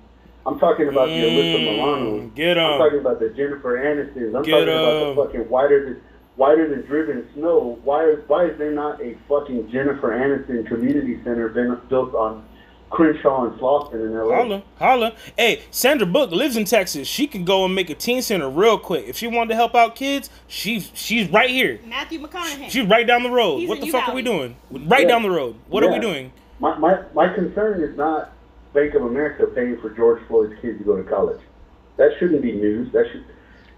I'm 0.45 0.59
talking 0.59 0.87
about 0.89 1.07
the 1.07 1.13
Alyssa 1.23 1.55
Mm, 1.57 1.63
Milano. 1.77 2.31
get 2.35 2.57
I'm 2.57 2.73
'em. 2.73 2.77
talking 2.79 2.99
about 2.99 3.19
the 3.19 3.29
Jennifer 3.29 3.77
Aniston. 3.77 4.35
I'm 4.35 4.43
Get 4.43 4.51
talking 4.51 4.69
about 4.69 5.15
the 5.15 5.23
fucking 5.23 5.41
whiter 5.49 5.85
than 5.85 6.01
whiter 6.35 6.69
than 6.69 6.85
driven 6.85 7.27
snow. 7.33 7.79
Why 7.83 8.05
is 8.05 8.19
why 8.27 8.45
is 8.45 8.57
there 8.57 8.71
not 8.71 9.01
a 9.01 9.15
fucking 9.27 9.69
Jennifer 9.71 10.09
Aniston 10.11 10.67
community 10.67 11.19
center 11.23 11.49
been 11.49 11.77
built 11.89 12.13
on 12.13 12.43
Crenshaw 12.91 13.45
and 13.45 13.59
Slauson 13.59 13.95
in 13.95 14.13
LA? 14.15 14.35
Holla, 14.35 14.61
holla. 14.77 15.13
Hey, 15.35 15.61
Sandra 15.71 16.05
Bullock 16.05 16.29
lives 16.31 16.55
in 16.57 16.65
Texas. 16.65 17.07
She 17.07 17.25
can 17.25 17.43
go 17.43 17.65
and 17.65 17.73
make 17.73 17.89
a 17.89 17.95
teen 17.95 18.21
center 18.21 18.47
real 18.47 18.77
quick. 18.77 19.05
If 19.07 19.17
she 19.17 19.27
wanted 19.27 19.49
to 19.49 19.55
help 19.55 19.73
out 19.73 19.95
kids, 19.95 20.29
she's 20.47 20.91
she's 20.93 21.27
right 21.31 21.49
here. 21.49 21.79
Matthew 21.87 22.19
McConaughey. 22.21 22.69
She's 22.69 22.85
right 22.85 23.07
down 23.07 23.23
the 23.23 23.31
road. 23.31 23.61
He's 23.61 23.69
what 23.69 23.81
the 23.81 23.89
fuck 23.89 24.09
are 24.09 24.13
we 24.15 24.21
doing? 24.21 24.55
Right 24.69 25.01
Yeah. 25.01 25.07
down 25.07 25.23
the 25.23 25.31
road. 25.31 25.55
What 25.69 25.83
are 25.83 25.91
we 25.91 25.97
doing? 25.99 26.31
My, 26.59 26.77
my 26.77 26.99
my 27.15 27.33
concern 27.33 27.81
is 27.81 27.97
not 27.97 28.31
Bank 28.75 28.93
of 28.93 29.03
America 29.03 29.47
paying 29.47 29.79
for 29.79 29.89
George 29.89 30.21
Floyd's 30.27 30.53
kids 30.61 30.77
to 30.79 30.83
go 30.83 30.97
to 30.97 31.03
college. 31.03 31.39
That 31.97 32.11
shouldn't 32.19 32.41
be 32.41 32.51
news. 32.51 32.91
That 32.91 33.05
should 33.11 33.23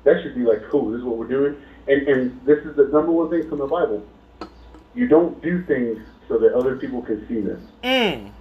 that 0.04 0.22
should 0.24 0.36
be 0.36 0.42
like, 0.42 0.64
cool, 0.72 0.90
this 0.92 1.00
is 1.00 1.06
what 1.06 1.18
we're 1.18 1.28
doing. 1.28 1.56
And 1.88 2.08
and 2.08 2.42
this 2.46 2.58
is 2.66 2.76
the 2.76 2.86
number 2.86 3.12
one 3.12 3.30
thing 3.30 3.48
from 3.48 3.60
the 3.60 3.68
Bible. 3.68 4.04
You 4.96 5.08
don't 5.08 5.40
do 5.44 5.64
things 5.64 6.00
so 6.28 6.38
that 6.40 6.54
other 6.54 6.76
people 6.78 7.02
can 7.04 7.26
see 7.28 7.40
them. 7.42 7.68
Mm. 7.84 8.32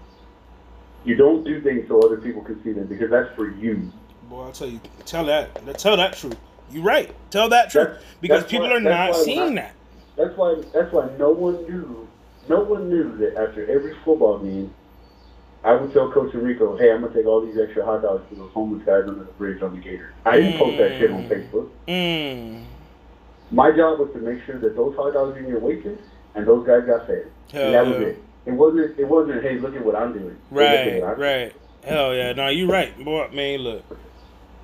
You 1.05 1.15
don't 1.15 1.45
do 1.45 1.61
things 1.61 1.87
so 1.89 2.01
other 2.01 2.17
people 2.17 2.43
can 2.43 2.61
see 2.65 2.73
them 2.73 2.87
because 2.87 3.11
that's 3.11 3.33
for 3.37 3.49
you. 3.51 3.93
Boy, 4.31 4.45
I'll 4.45 4.53
tell 4.53 4.67
you. 4.69 4.81
Tell 5.05 5.25
that. 5.27 5.55
Tell 5.79 5.97
that 5.99 6.15
truth. 6.17 6.37
You're 6.71 6.83
right. 6.83 7.15
Tell 7.31 7.49
that 7.51 7.71
truth. 7.71 7.89
That's- 7.89 8.05
because 8.21 8.41
that's 8.41 8.51
people 8.51 8.67
why- 8.69 8.77
are 8.77 8.81
not 8.81 9.15
seeing 9.15 9.41
when 9.41 9.59
I- 9.59 9.63
that. 9.63 9.73
That's 10.17 10.37
why 10.37 10.55
that's 10.73 10.93
why 10.93 11.11
no 11.19 11.31
one 11.31 11.63
knew 11.65 12.09
no 12.49 12.61
one 12.61 12.89
knew 12.89 13.15
that 13.19 13.37
after 13.37 13.67
every 13.71 13.95
football 14.05 14.39
game 14.39 14.73
I 15.67 15.75
would 15.75 15.93
tell 15.93 16.13
Coach 16.13 16.33
Enrico, 16.33 16.77
hey, 16.77 16.93
I'm 16.93 17.01
gonna 17.03 17.13
take 17.13 17.27
all 17.27 17.45
these 17.45 17.59
extra 17.59 17.85
hot 17.85 18.03
dogs 18.03 18.23
to 18.31 18.37
those 18.37 18.53
homeless 18.53 18.85
guys 18.87 19.03
under 19.09 19.25
the 19.25 19.33
bridge 19.33 19.61
on 19.63 19.75
the 19.75 19.81
Gator. 19.81 20.13
I 20.25 20.37
didn't 20.39 20.59
post 20.59 20.79
that 20.79 20.97
shit 20.99 21.11
on 21.11 21.25
Mm. 21.25 21.29
Facebook. 21.29 21.69
Mm. 21.89 22.63
My 23.51 23.71
job 23.73 23.99
was 23.99 24.11
to 24.13 24.19
make 24.21 24.43
sure 24.45 24.59
that 24.61 24.77
those 24.77 24.95
hot 24.97 25.13
dogs 25.15 25.33
were 25.35 25.39
in 25.41 25.49
your 25.49 25.59
waitress 25.59 25.99
and 26.37 26.47
those 26.47 26.65
guys 26.67 26.85
got 26.87 27.07
fed. 27.09 27.27
Hell 27.53 27.65
and 27.67 27.75
that 27.75 27.87
was 27.87 27.97
it. 28.01 28.23
It 28.47 28.53
wasn't. 28.53 28.97
It 28.99 29.09
wasn't. 29.09 29.43
Hey, 29.43 29.59
look 29.59 29.75
at 29.75 29.85
what 29.85 29.97
I'm 29.97 30.13
doing. 30.13 30.37
Hey, 30.51 30.57
Right, 30.57 31.03
what 31.03 31.11
I'm 31.15 31.21
right. 31.21 31.53
Hell 31.85 32.15
yeah. 32.15 32.33
No, 32.33 32.49
you're 32.49 32.69
right. 32.69 32.97
Boy, 33.05 33.29
man, 33.33 33.59
look. 33.61 33.83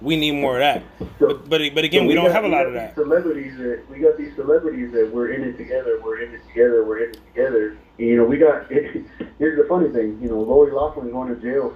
We 0.03 0.17
need 0.17 0.33
more 0.33 0.55
of 0.55 0.61
that. 0.61 0.83
So- 1.19 1.29
But 1.29 1.49
but, 1.49 1.61
but 1.75 1.85
again, 1.85 2.03
so 2.03 2.07
we 2.09 2.15
don't 2.15 2.27
got- 2.27 2.35
have 2.35 2.45
a 2.45 2.49
lot 2.49 2.67
of 2.67 2.73
that. 2.75 2.95
Celebrities 2.95 3.57
that 3.59 3.83
we 3.91 3.99
got 3.99 4.17
these 4.17 4.35
celebrities 4.35 4.93
that 4.93 5.13
we're 5.13 5.29
in 5.31 5.43
it 5.45 5.57
together. 5.57 6.01
We're 6.03 6.21
in 6.21 6.35
it 6.35 6.41
together. 6.49 6.85
We're 6.85 6.99
in 7.05 7.11
it 7.11 7.21
together. 7.35 7.77
And, 7.99 8.09
you 8.09 8.17
know, 8.17 8.25
we 8.25 8.37
got. 8.39 8.67
here's 9.39 9.59
the 9.59 9.67
funny 9.69 9.91
thing. 9.91 10.19
You 10.21 10.29
know, 10.29 10.41
Lori 10.41 10.73
Loughlin's 10.73 11.13
going 11.13 11.35
to 11.35 11.41
jail 11.41 11.75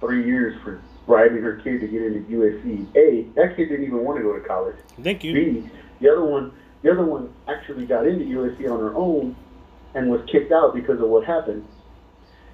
for 0.00 0.06
three 0.06 0.24
years 0.24 0.56
for 0.64 0.80
bribing 1.06 1.42
her 1.42 1.56
kid 1.56 1.80
to 1.80 1.86
get 1.86 2.02
into 2.02 2.20
USC. 2.30 2.86
A, 2.96 3.22
that 3.34 3.56
kid 3.56 3.68
didn't 3.68 3.84
even 3.84 4.02
want 4.04 4.16
to 4.18 4.22
go 4.22 4.32
to 4.32 4.40
college. 4.40 4.76
Thank 5.02 5.22
you. 5.22 5.32
B, 5.34 5.70
the 6.00 6.08
other 6.10 6.24
one, 6.24 6.52
the 6.82 6.90
other 6.90 7.04
one 7.04 7.32
actually 7.48 7.86
got 7.86 8.06
into 8.06 8.24
USC 8.24 8.68
on 8.70 8.80
her 8.80 8.94
own 8.94 9.36
and 9.94 10.10
was 10.10 10.20
kicked 10.30 10.52
out 10.52 10.74
because 10.74 11.00
of 11.00 11.08
what 11.08 11.24
happened. 11.24 11.64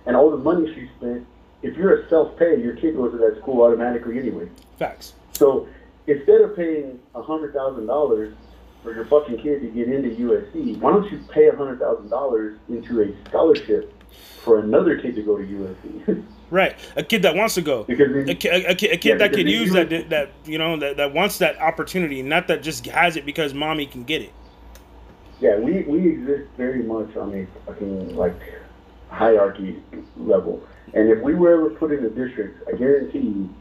And 0.06 0.16
all 0.16 0.30
the 0.30 0.36
money 0.36 0.66
she 0.74 0.88
spent. 0.98 1.26
If 1.62 1.76
you're 1.76 2.00
a 2.00 2.08
self-pay, 2.08 2.60
your 2.60 2.74
kid 2.74 2.96
goes 2.96 3.12
to 3.12 3.18
that 3.18 3.38
school 3.40 3.62
automatically 3.62 4.18
anyway. 4.18 4.48
Facts. 4.82 5.12
So 5.34 5.68
instead 6.08 6.40
of 6.40 6.56
paying 6.56 6.98
a 7.14 7.22
hundred 7.22 7.54
thousand 7.54 7.86
dollars 7.86 8.34
for 8.82 8.92
your 8.92 9.04
fucking 9.04 9.36
kid 9.38 9.60
to 9.60 9.68
get 9.68 9.88
into 9.88 10.08
USC, 10.10 10.76
why 10.80 10.90
don't 10.92 11.10
you 11.12 11.20
pay 11.30 11.46
a 11.46 11.54
hundred 11.56 11.78
thousand 11.78 12.08
dollars 12.10 12.58
into 12.68 13.00
a 13.02 13.28
scholarship 13.28 13.94
for 14.42 14.58
another 14.58 14.98
kid 15.00 15.14
to 15.14 15.22
go 15.22 15.36
to 15.38 15.44
USC? 15.44 16.24
Right. 16.52 16.76
A 16.96 17.02
kid 17.02 17.22
that 17.22 17.34
wants 17.34 17.54
to 17.54 17.62
go. 17.62 17.84
because 17.84 18.12
then, 18.12 18.28
A, 18.28 18.34
ki- 18.34 18.48
a, 18.50 18.72
a 18.72 18.74
kid 18.74 19.02
Yeah, 19.04 19.14
that 19.16 19.32
could 19.32 19.48
use 19.48 19.72
that 19.72 19.88
that 20.10 20.32
you 20.44 20.58
know 20.58 20.76
that, 20.80 20.98
that 20.98 21.14
wants 21.14 21.38
that 21.38 21.58
opportunity, 21.58 22.20
not 22.22 22.46
that 22.48 22.62
just 22.62 22.84
has 22.88 23.16
it 23.16 23.24
because 23.24 23.54
mommy 23.54 23.86
can 23.86 24.04
get 24.04 24.20
it. 24.20 24.32
yeah, 25.40 25.56
we 25.56 25.80
we 25.84 26.06
exist 26.10 26.50
very 26.58 26.82
much 26.82 27.16
on 27.16 27.32
a 27.32 27.46
fucking 27.64 28.14
like 28.16 28.34
hierarchy 29.08 29.82
level. 30.18 30.62
And 30.92 31.08
if 31.08 31.22
we 31.22 31.32
were 31.34 31.54
ever 31.54 31.70
put 31.70 31.90
in 31.90 32.04
a 32.04 32.10
district, 32.10 32.68
I 32.68 32.76
guarantee 32.76 33.20
you, 33.20 33.54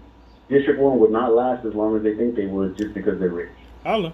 District 0.52 0.80
One 0.80 1.00
would 1.00 1.12
not 1.12 1.34
last 1.34 1.66
as 1.66 1.74
long 1.74 1.96
as 1.98 2.04
they 2.04 2.16
think 2.16 2.36
they 2.36 2.46
would, 2.46 2.78
just 2.78 2.94
because 2.94 3.20
they're 3.20 3.30
rich. 3.30 3.50
Holla. 3.84 4.14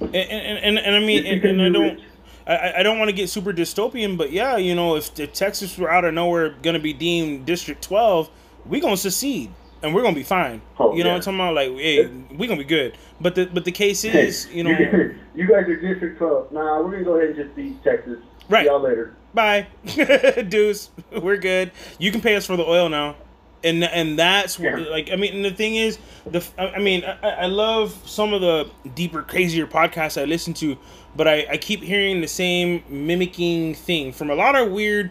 And, 0.00 0.16
and, 0.16 0.58
and, 0.58 0.78
and 0.78 0.96
I 0.96 1.00
mean, 1.00 1.26
and, 1.26 1.44
and 1.44 1.62
I 1.62 1.68
don't. 1.68 2.00
I, 2.46 2.78
I 2.78 2.82
don't 2.82 2.98
want 2.98 3.10
to 3.10 3.14
get 3.14 3.28
super 3.28 3.52
dystopian, 3.52 4.16
but 4.16 4.32
yeah, 4.32 4.56
you 4.56 4.74
know, 4.74 4.96
if, 4.96 5.20
if 5.20 5.34
Texas 5.34 5.76
were 5.76 5.90
out 5.90 6.06
of 6.06 6.14
nowhere 6.14 6.48
going 6.48 6.72
to 6.72 6.80
be 6.80 6.94
deemed 6.94 7.44
District 7.44 7.82
12, 7.82 8.30
we 8.64 8.80
going 8.80 8.94
to 8.94 9.00
secede 9.00 9.52
and 9.82 9.94
we're 9.94 10.00
going 10.00 10.14
to 10.14 10.18
be 10.20 10.24
fine. 10.24 10.62
Oh, 10.78 10.94
you 10.94 11.04
know 11.04 11.10
yeah. 11.10 11.16
what 11.16 11.28
I'm 11.28 11.38
talking 11.38 11.40
about? 11.40 11.54
Like, 11.54 11.70
hey, 11.78 12.06
we 12.06 12.46
going 12.46 12.58
to 12.58 12.64
be 12.64 12.68
good. 12.68 12.96
But 13.20 13.34
the, 13.34 13.46
but 13.46 13.64
the 13.64 13.72
case 13.72 14.04
is, 14.04 14.48
you 14.50 14.64
know, 14.64 14.70
you 14.70 15.46
guys 15.46 15.68
are 15.68 15.76
District 15.76 16.18
12. 16.18 16.52
Nah, 16.52 16.80
we're 16.80 16.92
gonna 16.92 17.04
go 17.04 17.16
ahead 17.16 17.30
and 17.30 17.36
just 17.36 17.54
beat 17.54 17.82
Texas. 17.84 18.18
Right. 18.48 18.64
See 18.64 18.70
y'all 18.70 18.80
later. 18.80 19.14
bye, 19.34 19.66
deuce, 20.48 20.90
we're 21.20 21.36
good. 21.36 21.72
You 21.98 22.10
can 22.10 22.20
pay 22.20 22.36
us 22.36 22.46
for 22.46 22.56
the 22.56 22.64
oil 22.64 22.88
now. 22.88 23.16
And, 23.64 23.82
and 23.82 24.16
that's 24.18 24.56
what, 24.56 24.88
like 24.88 25.10
I 25.10 25.16
mean 25.16 25.34
and 25.34 25.44
the 25.44 25.50
thing 25.50 25.74
is 25.74 25.98
the 26.24 26.44
I 26.56 26.78
mean 26.78 27.04
I, 27.04 27.28
I 27.28 27.46
love 27.46 27.92
some 28.08 28.32
of 28.32 28.40
the 28.40 28.70
deeper 28.94 29.22
crazier 29.22 29.66
podcasts 29.66 30.20
I 30.20 30.26
listen 30.26 30.54
to 30.54 30.78
but 31.16 31.26
I, 31.26 31.46
I 31.50 31.56
keep 31.56 31.82
hearing 31.82 32.20
the 32.20 32.28
same 32.28 32.84
mimicking 32.88 33.74
thing 33.74 34.12
from 34.12 34.30
a 34.30 34.34
lot 34.36 34.54
of 34.54 34.70
weird 34.70 35.10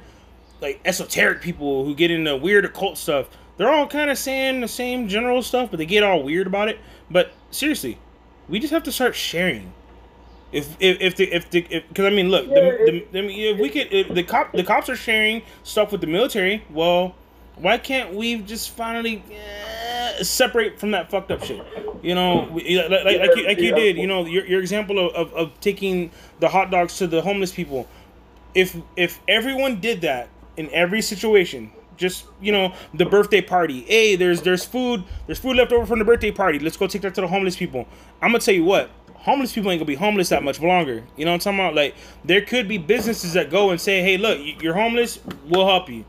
like 0.62 0.80
esoteric 0.86 1.42
people 1.42 1.84
who 1.84 1.94
get 1.94 2.10
into 2.10 2.36
weird 2.38 2.64
occult 2.66 2.98
stuff. 2.98 3.28
They're 3.58 3.70
all 3.70 3.88
kind 3.88 4.10
of 4.10 4.18
saying 4.18 4.62
the 4.62 4.68
same 4.70 5.10
general 5.10 5.42
stuff 5.42 5.70
but 5.70 5.78
they 5.78 5.86
get 5.86 6.04
all 6.04 6.24
weird 6.24 6.48
about 6.48 6.70
it. 6.70 6.80
But 7.12 7.34
seriously 7.52 8.00
we 8.48 8.60
just 8.60 8.72
have 8.72 8.84
to 8.84 8.92
start 8.92 9.16
sharing. 9.16 9.74
If 10.52 10.78
if 10.80 11.02
if 11.02 11.16
the 11.18 11.34
if 11.34 11.50
the 11.50 11.62
because 11.62 12.06
I 12.06 12.10
mean 12.10 12.30
look 12.30 12.48
the, 12.48 13.06
the, 13.12 13.20
if 13.20 13.60
we 13.60 13.70
could 13.70 13.92
if 13.92 14.14
the 14.14 14.24
cop 14.24 14.54
the 14.54 14.64
cops 14.64 14.88
are 14.88 14.96
sharing 14.96 15.42
stuff 15.64 15.92
with 15.92 16.00
the 16.00 16.08
military 16.08 16.64
well 16.70 17.16
why 17.60 17.78
can't 17.78 18.14
we 18.14 18.38
just 18.38 18.72
finally 18.72 19.24
uh, 19.32 20.24
separate 20.24 20.80
from 20.80 20.92
that 20.92 21.10
fucked 21.10 21.32
up 21.32 21.44
shit? 21.44 21.66
You 22.02 22.16
know 22.16 22.50
like, 22.54 22.90
like, 22.90 23.04
like 23.04 23.36
you, 23.36 23.48
like 23.48 23.60
you 23.60 23.74
did 23.74 23.98
you 23.98 24.08
know 24.08 24.26
your, 24.26 24.46
your 24.46 24.62
example 24.62 25.00
of, 25.00 25.14
of, 25.16 25.34
of 25.34 25.60
taking 25.60 26.12
the 26.40 26.48
hot 26.48 26.72
dogs 26.72 26.98
to 26.98 27.08
the 27.08 27.22
homeless 27.22 27.52
people. 27.52 27.88
If 28.54 28.78
if 28.96 29.20
everyone 29.28 29.80
did 29.80 30.02
that 30.02 30.30
in 30.56 30.70
every 30.72 31.02
situation 31.02 31.72
just 31.98 32.26
you 32.40 32.52
know 32.52 32.74
the 32.94 33.06
birthday 33.06 33.42
party. 33.42 33.82
Hey 33.82 34.16
there's 34.16 34.42
there's 34.42 34.64
food 34.64 35.04
there's 35.26 35.40
food 35.40 35.58
left 35.58 35.72
over 35.72 35.86
from 35.86 36.00
the 36.00 36.06
birthday 36.06 36.32
party. 36.32 36.60
Let's 36.60 36.78
go 36.78 36.88
take 36.88 37.02
that 37.02 37.16
to 37.16 37.22
the 37.22 37.28
homeless 37.28 37.56
people. 37.56 37.88
I'm 38.22 38.30
gonna 38.30 38.40
tell 38.40 38.54
you 38.54 38.64
what 38.64 38.90
homeless 39.16 39.52
people 39.52 39.72
ain't 39.72 39.80
gonna 39.80 39.88
be 39.88 39.96
homeless 39.96 40.30
that 40.30 40.44
much 40.44 40.62
longer. 40.62 41.04
You 41.18 41.26
know 41.26 41.32
what 41.32 41.48
i'm 41.48 41.58
talking 41.58 41.60
about? 41.60 41.76
Like 41.76 41.96
there 42.24 42.42
could 42.42 42.68
be 42.68 42.78
businesses 42.78 43.34
that 43.34 43.50
go 43.50 43.72
and 43.72 43.82
say 43.82 44.02
hey 44.02 44.18
look 44.18 44.40
you're 44.62 44.76
homeless 44.76 45.20
we'll 45.50 45.66
help 45.66 45.90
you 45.90 46.06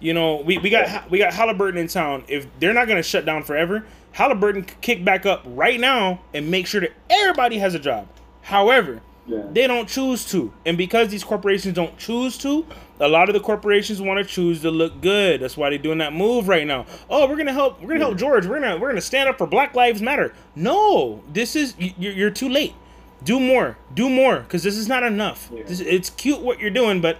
you 0.00 0.12
know, 0.14 0.36
we, 0.36 0.58
we 0.58 0.70
got 0.70 1.10
we 1.10 1.18
got 1.18 1.32
Halliburton 1.32 1.78
in 1.78 1.86
town. 1.88 2.24
If 2.28 2.46
they're 2.58 2.74
not 2.74 2.88
gonna 2.88 3.02
shut 3.02 3.24
down 3.24 3.42
forever, 3.44 3.84
Halliburton 4.12 4.64
could 4.64 4.80
kick 4.80 5.04
back 5.04 5.26
up 5.26 5.42
right 5.46 5.78
now 5.78 6.20
and 6.34 6.50
make 6.50 6.66
sure 6.66 6.80
that 6.80 6.92
everybody 7.08 7.58
has 7.58 7.74
a 7.74 7.78
job. 7.78 8.08
However, 8.42 9.00
Yeah. 9.26 9.42
they 9.52 9.66
don't 9.66 9.88
choose 9.88 10.24
to, 10.32 10.52
and 10.66 10.76
because 10.78 11.08
these 11.08 11.22
corporations 11.22 11.74
don't 11.74 11.96
choose 11.98 12.36
to, 12.38 12.64
A 13.02 13.08
lot 13.08 13.28
of 13.30 13.34
the 13.34 13.40
corporations 13.40 13.98
want 14.02 14.18
to 14.18 14.24
choose 14.24 14.60
to 14.60 14.70
look 14.70 15.00
good. 15.00 15.40
That's 15.40 15.56
why 15.56 15.70
they're 15.70 15.78
doing 15.78 15.98
that 15.98 16.12
move 16.12 16.48
right 16.48 16.66
now. 16.66 16.84
Oh, 17.08 17.26
we're 17.28 17.36
gonna 17.36 17.52
help. 17.52 17.80
We're 17.80 17.88
gonna 17.88 18.00
help 18.00 18.18
George. 18.18 18.44
We're 18.46 18.60
gonna 18.60 18.76
we're 18.76 18.88
gonna 18.90 19.00
stand 19.00 19.28
up 19.28 19.38
for 19.38 19.46
Black 19.46 19.74
Lives 19.74 20.02
Matter. 20.02 20.34
No, 20.54 21.22
this 21.32 21.56
is 21.56 21.74
you- 21.78 21.94
you're, 21.98 22.12
you're 22.12 22.30
too 22.30 22.48
late. 22.48 22.74
Do 23.24 23.38
more. 23.40 23.76
Do 23.94 24.08
more 24.10 24.40
because 24.40 24.62
this 24.62 24.76
is 24.76 24.86
not 24.88 25.02
enough. 25.02 25.48
Yeah. 25.54 25.62
This, 25.66 25.80
it's 25.80 26.10
cute 26.10 26.40
what 26.40 26.58
you're 26.60 26.70
doing, 26.70 27.00
but 27.00 27.16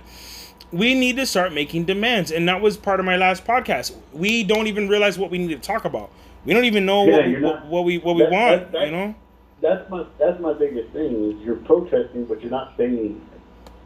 we 0.73 0.95
need 0.95 1.16
to 1.16 1.27
start 1.27 1.53
making 1.53 1.85
demands. 1.85 2.31
And 2.31 2.49
that 2.49 2.61
was 2.61 2.77
part 2.77 3.01
of 3.01 3.07
my 3.07 3.16
last 3.16 3.45
podcast. 3.45 3.95
We 4.12 4.45
don't 4.45 4.66
even 4.66 4.89
realize 4.89 5.18
what 5.18 5.31
we 5.31 5.39
need 5.39 5.49
to 5.51 5.59
talk 5.59 5.85
about. 5.85 6.11
We 6.45 6.55
don't 6.55 6.64
even 6.64 6.87
know 6.87 7.07
Yeah, 7.07 7.16
what, 7.16 7.27
we, 7.27 7.33
what, 7.35 7.41
not- 7.41 7.66
what 7.66 7.85
we 7.85 7.99
what 7.99 8.16
we 8.16 8.23
that- 8.23 8.31
want. 8.33 8.51
that- 8.51 8.73
that- 8.73 8.87
you 8.87 8.93
know. 8.93 9.14
That's 9.62 9.91
my 9.91 10.07
that's 10.18 10.41
my 10.41 10.55
biggest 10.55 10.91
thing 10.95 11.33
is 11.33 11.45
you're 11.45 11.57
protesting, 11.57 12.25
but 12.25 12.41
you're 12.41 12.51
not 12.51 12.73
saying 12.79 13.21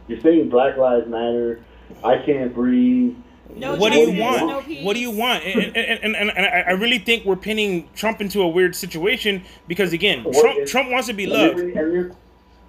you're 0.06 0.20
saying 0.20 0.48
Black 0.48 0.76
Lives 0.76 1.08
Matter. 1.08 1.64
I 2.04 2.18
can't 2.18 2.54
breathe. 2.54 3.16
No 3.56 3.74
what 3.74 3.92
do 3.92 3.98
you 3.98 4.20
want? 4.22 4.46
no 4.46 4.60
peace. 4.62 4.84
what 4.84 4.94
do 4.94 5.00
you 5.00 5.10
want? 5.10 5.42
And, 5.44 5.76
and, 5.76 5.76
and, 5.76 6.16
and, 6.16 6.30
and 6.30 6.46
I 6.46 6.60
I 6.68 6.70
really 6.72 6.98
think 6.98 7.24
we're 7.24 7.34
pinning 7.34 7.88
Trump 7.96 8.20
into 8.20 8.40
a 8.42 8.46
weird 8.48 8.76
situation 8.76 9.42
because 9.66 9.92
again, 9.92 10.22
What 10.22 10.40
Trump 10.40 10.58
is- 10.60 10.70
Trump 10.70 10.90
wants 10.92 11.08
to 11.08 11.12
be 11.12 11.26
loved. 11.26 11.58
then, 11.58 11.76
and, 11.76 12.14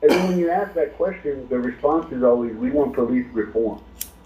and 0.01 0.11
then 0.11 0.27
when 0.29 0.39
you 0.39 0.49
ask 0.49 0.73
that 0.73 0.97
question, 0.97 1.47
the 1.49 1.59
response 1.59 2.11
is 2.11 2.23
always, 2.23 2.55
"We 2.55 2.71
want 2.71 2.93
police 2.95 3.27
reform." 3.33 3.81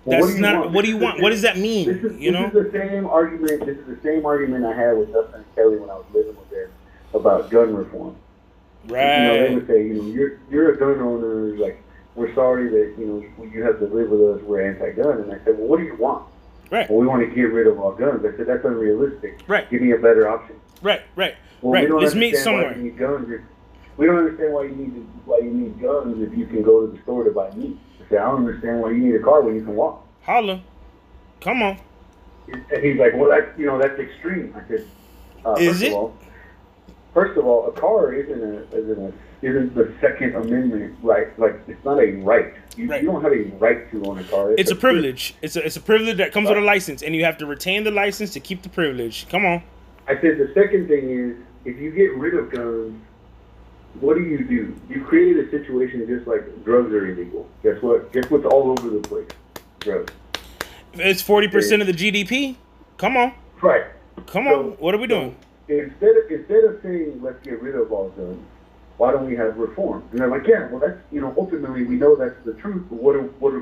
Well, 0.06 0.22
That's 0.26 0.38
not. 0.40 0.72
What 0.72 0.84
do 0.86 0.90
you 0.92 0.98
want? 0.98 1.22
What 1.22 1.30
does 1.32 1.42
that 1.42 1.58
mean? 1.58 1.88
This 1.88 1.98
is, 2.12 2.20
You 2.20 2.32
this 2.32 2.40
know. 2.54 2.60
is 2.60 2.72
the 2.72 2.72
same 2.72 3.06
argument. 3.06 3.66
This 3.66 3.78
is 3.78 3.86
the 3.86 4.00
same 4.04 4.26
argument 4.26 4.66
I 4.66 4.74
had 4.74 4.98
with 4.98 5.12
Justin 5.12 5.44
Kelly 5.56 5.78
when 5.78 5.90
I 5.90 5.96
was 5.96 6.06
living 6.14 6.36
with 6.36 6.50
them 6.50 6.70
about 7.14 7.50
gun 7.50 7.76
reform. 7.76 8.16
Right. 8.88 9.18
You 9.18 9.24
know, 9.28 9.48
they 9.50 9.56
would 9.56 9.68
say, 9.68 9.86
you 9.88 9.94
know, 9.96 10.04
you're 10.10 10.40
you're 10.50 10.74
a 10.74 10.78
gun 10.78 11.00
owner. 11.06 11.56
Like, 11.58 11.82
we're 12.16 12.34
sorry 12.34 12.70
that 12.70 12.96
you 12.98 13.06
know 13.38 13.46
you 13.46 13.62
have 13.64 13.80
to 13.80 13.86
live 13.86 14.10
with 14.10 14.22
us. 14.38 14.42
We're 14.44 14.68
anti-gun. 14.70 15.22
And 15.22 15.32
I 15.34 15.44
said, 15.44 15.58
well, 15.58 15.68
what 15.68 15.80
do 15.80 15.86
you 15.86 15.96
want? 15.96 16.26
Right. 16.72 16.90
Well, 16.90 17.00
we 17.00 17.08
want 17.08 17.28
to 17.28 17.36
get 17.36 17.52
rid 17.52 17.68
of 17.68 17.80
all 17.80 17.92
guns. 17.92 18.24
I 18.26 18.36
said, 18.38 18.48
that's 18.48 18.64
unrealistic. 18.64 19.42
Right. 19.48 19.70
Give 19.70 19.82
me 19.82 19.92
a 19.92 19.98
better 19.98 20.30
option. 20.30 20.56
Right. 20.82 21.02
Right. 21.16 21.36
Well, 21.62 21.74
Right. 21.74 21.84
we 21.84 21.88
don't 21.90 22.02
Let's 22.02 22.16
meet 22.16 22.28
understand 22.36 22.56
why 22.56 22.62
somewhere. 22.64 22.78
you 22.78 22.84
need 22.84 22.98
guns. 22.98 23.30
If, 23.32 23.42
we 23.98 24.06
don't 24.06 24.18
understand 24.18 24.54
why 24.54 24.64
you 24.64 24.76
need 24.76 24.94
to, 24.96 25.02
why 25.26 25.40
you 25.40 25.52
need 25.52 25.82
guns 25.82 26.22
if 26.22 26.38
you 26.38 26.46
can 26.46 26.62
go 26.64 26.86
to 26.86 26.92
the 26.96 27.02
store 27.04 27.24
to 27.26 27.32
buy 27.32 27.52
meat. 27.52 27.78
I 28.12 28.16
don't 28.16 28.48
understand 28.48 28.82
why 28.82 28.92
you 28.92 28.98
need 28.98 29.16
a 29.16 29.24
car 29.24 29.42
when 29.42 29.56
you 29.56 29.64
can 29.64 29.76
walk. 29.76 30.06
Holla. 30.24 30.62
Come 31.42 31.62
on. 31.62 31.80
And 32.48 32.84
he's 32.84 32.98
like, 32.98 33.14
well, 33.16 33.30
that's 33.30 33.58
you 33.58 33.66
know 33.66 33.78
that's 33.80 34.00
extreme. 34.00 34.54
I 34.58 34.68
said, 34.68 34.88
uh, 35.46 35.54
Is 35.60 35.70
first 35.74 35.84
it? 35.84 35.88
Of 35.90 35.94
all, 35.94 36.18
first 37.14 37.38
of 37.38 37.46
all, 37.46 37.68
a 37.68 37.72
car 37.72 38.14
isn't 38.14 38.42
a 38.44 38.78
isn't 38.78 39.00
a 39.00 39.14
isn't 39.46 39.76
the 39.76 39.94
Second 40.02 40.36
Amendment 40.36 40.98
right. 41.02 41.38
Like 41.40 41.62
it's 41.68 41.84
not 41.86 42.00
a 42.00 42.12
right. 42.14 42.54
You, 42.76 42.90
Right. 42.90 43.02
you 43.04 43.12
don't 43.12 43.22
have 43.22 43.32
a 43.32 43.44
right 43.58 43.90
to 43.92 44.04
own 44.06 44.20
a 44.20 44.24
car. 44.24 44.54
It's 44.58 44.72
a 44.72 44.76
privilege. 44.76 45.36
It's 45.42 45.56
a 45.56 45.66
it's 45.66 45.78
a 45.78 45.82
privilege 45.82 46.18
that 46.18 46.32
comes 46.32 46.50
with 46.50 46.58
a 46.58 46.62
license, 46.62 47.04
and 47.04 47.16
you 47.16 47.24
have 47.26 47.38
to 47.38 47.46
retain 47.46 47.84
the 47.84 47.92
license 47.92 48.32
to 48.34 48.40
keep 48.40 48.64
the 48.64 48.70
privilege. 48.70 49.28
Come 49.30 49.46
on. 49.46 49.62
I 50.08 50.16
said 50.16 50.40
the 50.40 50.52
second 50.56 50.88
thing 50.88 51.10
is 51.12 51.38
if 51.66 51.78
you 51.78 51.92
get 51.92 52.16
rid 52.18 52.34
of 52.34 52.50
guns, 52.52 53.00
what 54.00 54.16
do 54.16 54.22
you 54.24 54.44
do? 54.46 54.76
You 54.90 55.04
created 55.04 55.48
a 55.48 55.52
situation 55.52 56.06
just 56.08 56.28
like 56.28 56.42
drugs 56.64 56.92
are 56.94 57.08
illegal. 57.08 57.48
Guess 57.64 57.82
what? 57.82 58.12
Guess 58.14 58.30
what's 58.30 58.46
all 58.46 58.72
over 58.72 58.90
the 58.90 59.00
place? 59.08 59.28
Drugs. 59.80 60.14
It's 60.94 61.22
forty 61.22 61.48
percent 61.48 61.82
of 61.82 61.88
the 61.88 61.94
GDP. 61.94 62.56
Come 62.98 63.18
on. 63.18 63.34
Right. 63.62 63.86
Come 64.28 64.46
So- 64.46 64.60
on. 64.60 64.66
What 64.80 64.96
are 64.96 64.98
we 65.00 65.08
doing? 65.08 65.36
Instead 65.68 66.16
of 66.18 66.32
instead 66.32 66.64
of 66.64 66.80
saying 66.82 67.20
let's 67.22 67.42
get 67.44 67.62
rid 67.62 67.76
of 67.76 67.92
all 67.92 68.10
guns, 68.10 68.40
why 68.98 69.12
don't 69.12 69.28
we 69.28 69.36
have 69.36 69.56
reform? 69.58 70.04
And 70.12 70.20
they're 70.20 70.28
like, 70.28 70.48
yeah, 70.48 70.68
well 70.70 70.80
that's 70.80 70.98
you 71.12 71.22
know 71.22 71.34
ultimately 71.38 71.84
we 71.84 71.96
know 71.96 72.16
that's 72.16 72.36
the 72.46 72.54
truth, 72.54 72.84
but 72.90 73.02
what 73.02 73.16
what 73.40 73.54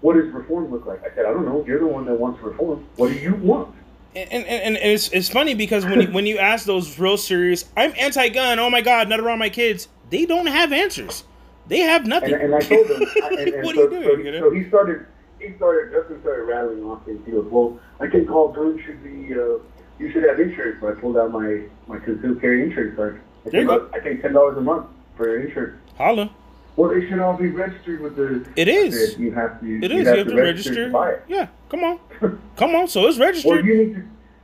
what 0.00 0.14
does 0.16 0.26
reform 0.32 0.72
look 0.72 0.86
like? 0.86 1.00
I 1.04 1.14
said 1.14 1.24
I 1.26 1.32
don't 1.32 1.44
know. 1.44 1.64
You're 1.66 1.78
the 1.78 1.86
one 1.86 2.04
that 2.06 2.14
wants 2.18 2.42
reform. 2.42 2.84
What 2.96 3.12
do 3.12 3.18
you 3.18 3.34
want? 3.34 3.74
And, 4.14 4.30
and, 4.30 4.46
and 4.46 4.76
it's, 4.76 5.08
it's 5.08 5.28
funny 5.28 5.54
because 5.54 5.86
when 5.86 6.00
you, 6.02 6.08
when 6.08 6.26
you 6.26 6.38
ask 6.38 6.66
those 6.66 6.98
real 6.98 7.16
serious, 7.16 7.64
I'm 7.76 7.94
anti-gun. 7.98 8.58
Oh 8.58 8.68
my 8.68 8.82
God, 8.82 9.08
not 9.08 9.20
around 9.20 9.38
my 9.38 9.48
kids. 9.48 9.88
They 10.10 10.26
don't 10.26 10.46
have 10.46 10.72
answers. 10.72 11.24
They 11.66 11.78
have 11.78 12.06
nothing. 12.06 12.34
And, 12.34 12.42
and 12.42 12.54
I 12.54 12.60
told 12.60 12.86
him, 12.88 13.02
I- 13.22 13.36
and, 13.38 13.54
what 13.64 13.74
so, 13.74 13.86
are 13.86 13.90
you 13.90 14.02
so, 14.02 14.14
doing? 14.16 14.26
you 14.26 14.32
know? 14.32 14.40
so 14.40 14.50
he 14.50 14.68
started, 14.68 15.06
he 15.38 15.54
started, 15.56 15.92
Justin 15.92 16.20
started 16.20 16.42
rattling 16.42 16.84
off 16.84 17.04
things. 17.06 17.24
He 17.24 17.32
goes, 17.32 17.46
well, 17.50 17.80
I 18.00 18.08
think 18.08 18.30
all 18.30 18.48
guns 18.52 18.80
should 18.84 19.02
be, 19.02 19.32
uh, 19.32 19.58
you 19.98 20.10
should 20.12 20.24
have 20.24 20.38
insurance. 20.38 20.78
So 20.80 20.88
I 20.88 20.92
pulled 20.92 21.16
out 21.16 21.30
my, 21.30 21.62
my 21.86 21.98
concealed 21.98 22.40
carry 22.40 22.62
insurance 22.62 22.96
card. 22.96 23.20
I 23.46 23.50
There 23.50 23.60
you 23.62 23.66
go. 23.66 23.88
I 23.94 23.98
pay 24.00 24.16
ten 24.18 24.32
dollars 24.34 24.58
a 24.58 24.60
month 24.60 24.86
for 25.16 25.38
insurance. 25.38 25.78
Holla. 25.96 26.30
Well, 26.76 26.90
they 26.90 27.06
should 27.08 27.18
all 27.18 27.36
be 27.36 27.48
registered 27.48 28.00
with 28.00 28.16
the. 28.16 28.46
It 28.56 28.68
is. 28.68 29.18
you 29.18 29.32
have 29.32 29.60
to. 29.60 29.66
It 29.84 29.92
is. 29.92 30.06
You 30.06 30.06
have 30.16 30.26
to 30.26 30.34
register. 30.34 30.86
to 30.86 30.92
buy 30.92 31.10
it. 31.10 31.24
Yeah. 31.28 31.48
Come 31.68 31.84
on. 31.84 31.98
Come 32.56 32.74
on. 32.74 32.88
So 32.88 33.06
it's 33.06 33.18
registered. 33.18 33.50
Well, 33.50 33.64
you 33.64 33.76
need 33.86 33.94
to. 33.94 34.02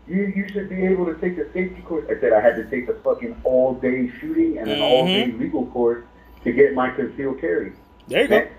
You, 0.09 0.23
you 0.35 0.49
should 0.49 0.69
be 0.71 0.85
able 0.87 1.05
to 1.07 1.15
take 1.17 1.37
a 1.39 1.45
safety 1.53 1.83
course. 1.83 2.07
I 2.09 2.19
said 2.21 2.33
I 2.33 2.41
had 2.41 2.57
to 2.57 2.65
take 2.71 2.89
a 2.89 2.95
fucking 3.01 3.41
all 3.45 3.75
day 3.75 4.11
shooting 4.21 4.57
and 4.59 4.71
an 4.71 4.81
all 4.81 5.05
day 5.07 5.25
Mm-hmm. 5.29 5.41
legal 5.43 5.67
course 5.67 6.03
to 6.45 6.53
get 6.53 6.73
my 6.75 6.91
concealed 6.91 7.41
carry. 7.41 7.73
There 8.09 8.23
you 8.23 8.29
go. 8.29 8.39
Next, 8.39 8.53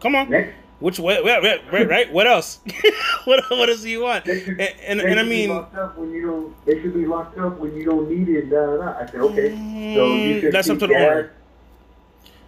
Come 0.00 0.14
on. 0.14 0.30
next. 0.30 0.54
Which 0.80 0.98
way? 0.98 1.20
Right, 1.22 1.42
right, 1.42 1.60
right, 1.72 1.88
right. 1.88 2.12
What 2.12 2.26
else? 2.26 2.60
what 3.24 3.42
what 3.50 3.68
else 3.68 3.82
do 3.82 3.90
you 3.90 4.02
want? 4.02 4.24
They 4.24 4.40
should, 4.40 4.60
And 4.60 5.00
and, 5.00 5.00
and 5.02 5.20
I 5.20 5.24
mean, 5.24 5.50
locked 5.50 5.74
up 5.76 5.98
when 5.98 6.10
you 6.12 6.22
don't. 6.26 6.64
They 6.66 6.80
should 6.80 6.94
be 6.94 7.04
locked 7.04 7.36
up 7.36 7.58
when 7.58 7.74
you 7.76 7.84
don't 7.84 8.08
need 8.08 8.28
it. 8.28 8.48
Da. 8.48 8.94
I 8.98 9.04
said, 9.06 9.16
okay. 9.20 9.50
so 9.50 10.14
you 10.14 10.36
Mm, 10.36 10.40
should 10.40 10.52
that's 10.52 10.70
up 10.70 10.78
to 10.78 10.86
the 10.86 10.94
owner. 10.94 11.32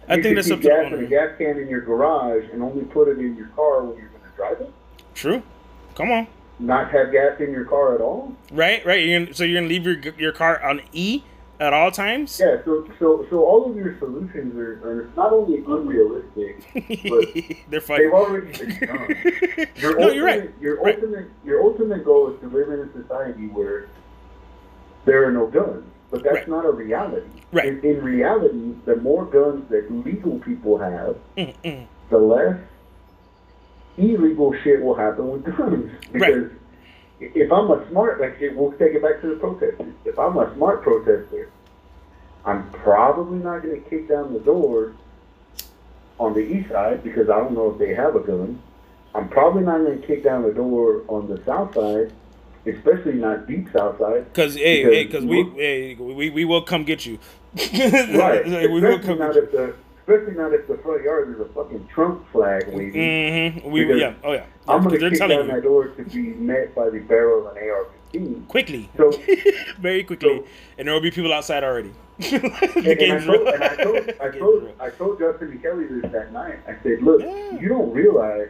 I 0.09 0.15
you 0.15 0.23
think 0.23 0.35
that's 0.35 0.51
up 0.51 0.59
to 0.61 0.63
the 0.63 0.69
gas 0.69 0.93
in 0.93 1.03
a 1.03 1.07
gas 1.07 1.37
can 1.37 1.57
in 1.57 1.67
your 1.69 1.81
garage 1.81 2.45
and 2.51 2.61
only 2.61 2.83
put 2.85 3.07
it 3.07 3.19
in 3.19 3.35
your 3.35 3.47
car 3.49 3.83
when 3.83 3.97
you're 3.97 4.09
going 4.09 4.21
to 4.23 4.35
drive 4.35 4.61
it. 4.61 4.71
True. 5.15 5.41
Come 5.95 6.11
on. 6.11 6.27
Not 6.59 6.91
have 6.91 7.11
gas 7.11 7.39
in 7.39 7.51
your 7.51 7.65
car 7.65 7.95
at 7.95 8.01
all. 8.01 8.35
Right, 8.51 8.85
right. 8.85 9.03
You're 9.05 9.19
gonna, 9.21 9.33
so 9.33 9.43
you're 9.43 9.59
gonna 9.61 9.69
leave 9.69 9.85
your 9.85 9.97
your 10.17 10.31
car 10.31 10.61
on 10.63 10.81
E 10.93 11.23
at 11.59 11.73
all 11.73 11.91
times. 11.91 12.39
Yeah. 12.39 12.57
So 12.65 12.87
so 12.99 13.25
so 13.29 13.43
all 13.45 13.69
of 13.69 13.75
your 13.75 13.97
solutions 13.99 14.55
are, 14.57 14.73
are 14.87 15.09
not 15.17 15.33
only 15.33 15.59
unrealistic, 15.59 16.63
but 17.09 17.43
They're 17.69 17.81
funny. 17.81 18.03
they've 18.03 18.13
already 18.13 18.51
been 18.57 18.87
done. 18.87 19.15
Your 19.75 19.97
no, 19.99 20.05
ultimate, 20.05 20.15
you're 20.15 20.25
right. 20.25 20.51
Your 20.61 20.81
Right. 20.83 20.95
ultimate, 20.95 21.25
your 21.43 21.63
ultimate 21.63 22.05
goal 22.05 22.31
is 22.33 22.39
to 22.41 22.47
live 22.47 22.69
in 22.69 22.79
a 22.81 22.93
society 22.93 23.47
where 23.47 23.87
there 25.05 25.25
are 25.27 25.31
no 25.31 25.47
guns, 25.47 25.83
but 26.11 26.23
that's 26.23 26.35
Right. 26.35 26.47
not 26.49 26.65
a 26.65 26.71
reality. 26.71 27.27
Right. 27.51 27.67
In, 27.69 27.79
in 27.79 28.03
reality, 28.03 28.75
the 28.85 28.97
more 28.97 29.25
guns 29.25 29.67
that 29.69 29.89
legal 30.05 30.37
people 30.39 30.77
have, 30.77 31.15
Mm-mm. 31.37 31.85
the 32.09 32.17
less 32.17 32.59
illegal 33.97 34.53
shit 34.63 34.81
will 34.81 34.95
happen 34.95 35.29
with 35.29 35.43
guns. 35.57 35.91
Because 36.11 36.51
if 37.19 37.51
I'm 37.51 37.69
a 37.71 37.87
smart, 37.89 38.19
like 38.21 38.39
we'll 38.55 38.71
take 38.73 38.93
it 38.93 39.01
back 39.01 39.21
to 39.21 39.27
the 39.29 39.35
protesters. 39.35 39.93
If 40.05 40.17
I'm 40.19 40.37
a 40.37 40.53
smart 40.55 40.81
protester, 40.83 41.49
I'm 42.45 42.69
probably 42.71 43.37
not 43.39 43.61
going 43.63 43.81
to 43.81 43.89
kick 43.89 44.09
down 44.09 44.33
the 44.33 44.39
door 44.39 44.93
on 46.19 46.33
the 46.33 46.39
east 46.39 46.69
side 46.69 47.03
because 47.03 47.29
I 47.29 47.37
don't 47.37 47.53
know 47.53 47.71
if 47.71 47.77
they 47.79 47.93
have 47.93 48.15
a 48.15 48.19
gun. 48.19 48.61
I'm 49.13 49.27
probably 49.29 49.63
not 49.63 49.79
going 49.79 49.99
to 50.01 50.07
kick 50.07 50.23
down 50.23 50.43
the 50.43 50.53
door 50.53 51.03
on 51.07 51.27
the 51.27 51.43
south 51.45 51.73
side, 51.75 52.11
especially 52.65 53.13
not 53.13 53.47
deep 53.47 53.67
south 53.71 53.97
side. 53.99 54.33
Cause 54.33 54.55
hey, 54.55 54.83
Because 54.83 54.93
hey, 54.95 55.05
cause 55.07 55.25
we, 55.25 55.43
look- 55.43 55.55
hey, 55.55 55.95
we 55.95 56.29
we 56.29 56.45
will 56.45 56.61
come 56.61 56.83
get 56.83 57.05
you. 57.05 57.19
Right. 57.55 58.47
Like, 58.47 58.69
we 58.69 58.79
will 58.81 58.95
especially 58.95 59.07
come 59.07 59.19
not 59.19 59.33
get 59.33 59.43
if 59.43 59.51
the 59.51 59.75
especially 59.99 60.33
not 60.35 60.53
if 60.53 60.67
the 60.67 60.77
front 60.77 61.03
yard 61.03 61.33
is 61.35 61.39
a 61.41 61.45
fucking 61.53 61.87
Trump 61.93 62.25
flag 62.31 62.67
waving. 62.69 62.93
Mm-hmm. 62.93 63.71
We 63.71 63.85
Because 63.85 64.01
yeah. 64.01 64.13
Oh 64.23 64.33
yeah. 64.33 64.45
I'm 64.67 64.83
gonna 64.83 64.97
kick 64.99 65.19
down 65.19 65.29
you 65.31 65.47
that 65.47 65.63
door 65.63 65.87
to 65.89 66.03
be 66.03 66.21
met 66.33 66.73
by 66.75 66.89
the 66.89 66.99
barrel 66.99 67.47
of 67.47 67.55
an 67.57 67.63
AR-15. 67.63 68.47
quickly, 68.47 68.89
So, 68.97 69.11
very 69.79 70.03
quickly, 70.03 70.37
So- 70.39 70.45
and 70.77 70.87
there 70.87 70.93
will 70.93 71.01
be 71.01 71.11
people 71.11 71.33
outside 71.33 71.63
already. 71.63 71.91
the 72.19 72.35
and, 72.35 72.75
and 72.75 72.87
I 72.87 72.93
game's 72.95 73.25
told, 73.25 73.39
real. 73.41 73.53
and 73.53 73.63
I 73.63 73.75
told, 73.75 73.97
I 74.21 74.29
told. 74.37 74.71
I 74.79 74.89
told 74.91 75.19
Justin 75.19 75.51
and 75.51 75.61
Kelly 75.61 75.85
this 75.85 76.11
that 76.11 76.31
night. 76.31 76.59
I 76.67 76.75
said, 76.83 77.01
look, 77.01 77.21
Yeah. 77.21 77.59
you 77.59 77.67
don't 77.67 77.91
realize, 77.91 78.49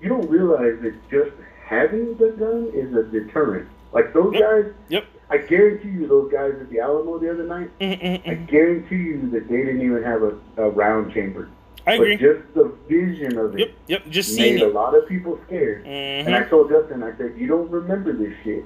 you 0.00 0.08
don't 0.08 0.28
realize 0.30 0.80
that 0.82 0.94
just 1.10 1.30
having 1.76 2.14
the 2.18 2.28
gun 2.38 2.70
is 2.74 2.94
a 2.94 3.02
deterrent. 3.04 3.66
Like 3.92 4.12
those 4.12 4.34
Yep. 4.34 4.42
guys, 4.42 4.72
Yep. 4.88 5.04
I 5.30 5.38
guarantee 5.38 5.88
you, 5.88 6.06
those 6.06 6.30
guys 6.30 6.52
at 6.60 6.68
the 6.70 6.80
Alamo 6.80 7.18
the 7.18 7.30
other 7.30 7.44
night, 7.44 7.70
mm, 7.80 7.98
mm, 8.00 8.22
mm. 8.22 8.30
I 8.30 8.34
guarantee 8.34 8.96
you 8.96 9.30
that 9.30 9.48
they 9.48 9.56
didn't 9.64 9.80
even 9.82 10.02
have 10.02 10.22
a, 10.22 10.34
a 10.58 10.68
round 10.70 11.12
chamber. 11.14 11.48
I 11.86 11.96
but 11.96 12.02
agree. 12.04 12.16
just 12.18 12.54
the 12.54 12.72
vision 12.88 13.38
of 13.38 13.54
it 13.54 13.58
Yep. 13.60 13.70
Yep. 13.88 14.02
Just 14.10 14.34
seeing 14.36 14.54
made 14.56 14.62
a 14.62 14.68
it. 14.68 14.74
lot 14.74 14.94
of 14.94 15.08
people 15.08 15.38
scared. 15.46 15.84
Mm-hmm. 15.84 16.26
And 16.28 16.34
I 16.36 16.40
Mm-hmm. 16.40 16.50
told 16.50 16.70
Justin, 16.70 17.02
I 17.02 17.16
said, 17.16 17.34
you 17.36 17.46
don't 17.48 17.70
remember 17.70 18.12
this 18.12 18.34
shit, 18.44 18.64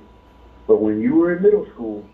but 0.66 0.82
when 0.82 1.00
you 1.00 1.14
were 1.14 1.36
in 1.36 1.42
middle 1.42 1.66
school, 1.72 2.04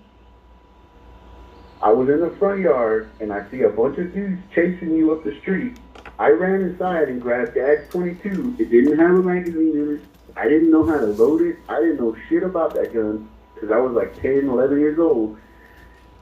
I 1.83 1.91
was 1.91 2.09
in 2.09 2.21
the 2.21 2.31
front 2.39 2.61
yard 2.61 3.11
and 3.21 3.33
I 3.33 3.49
see 3.51 3.63
a 3.63 3.69
bunch 3.71 3.99
of 3.99 4.15
dudes 4.15 4.41
chasing 4.55 4.95
you 4.95 5.13
up 5.13 5.25
the 5.25 5.37
street. 5.41 5.77
I 6.19 6.29
ran 6.31 6.61
inside 6.61 7.09
and 7.09 7.21
grabbed 7.21 7.55
Dad's 7.55 7.89
22. 7.91 8.57
It 8.61 8.71
didn't 8.71 8.99
have 8.99 9.11
a 9.11 9.23
magazine 9.23 9.73
in 9.77 9.95
it. 9.97 10.01
I 10.37 10.49
didn't 10.49 10.71
know 10.71 10.87
how 10.87 10.99
to 10.99 11.07
load 11.07 11.43
it. 11.43 11.57
I 11.69 11.81
didn't 11.81 11.97
know 12.01 12.17
shit 12.29 12.43
about 12.43 12.75
that 12.75 12.93
gun 12.95 13.29
because 13.55 13.71
I 13.71 13.79
was 13.79 13.93
like 13.93 14.21
10, 14.21 14.49
11 14.49 14.79
years 14.81 14.99
old. 14.99 15.39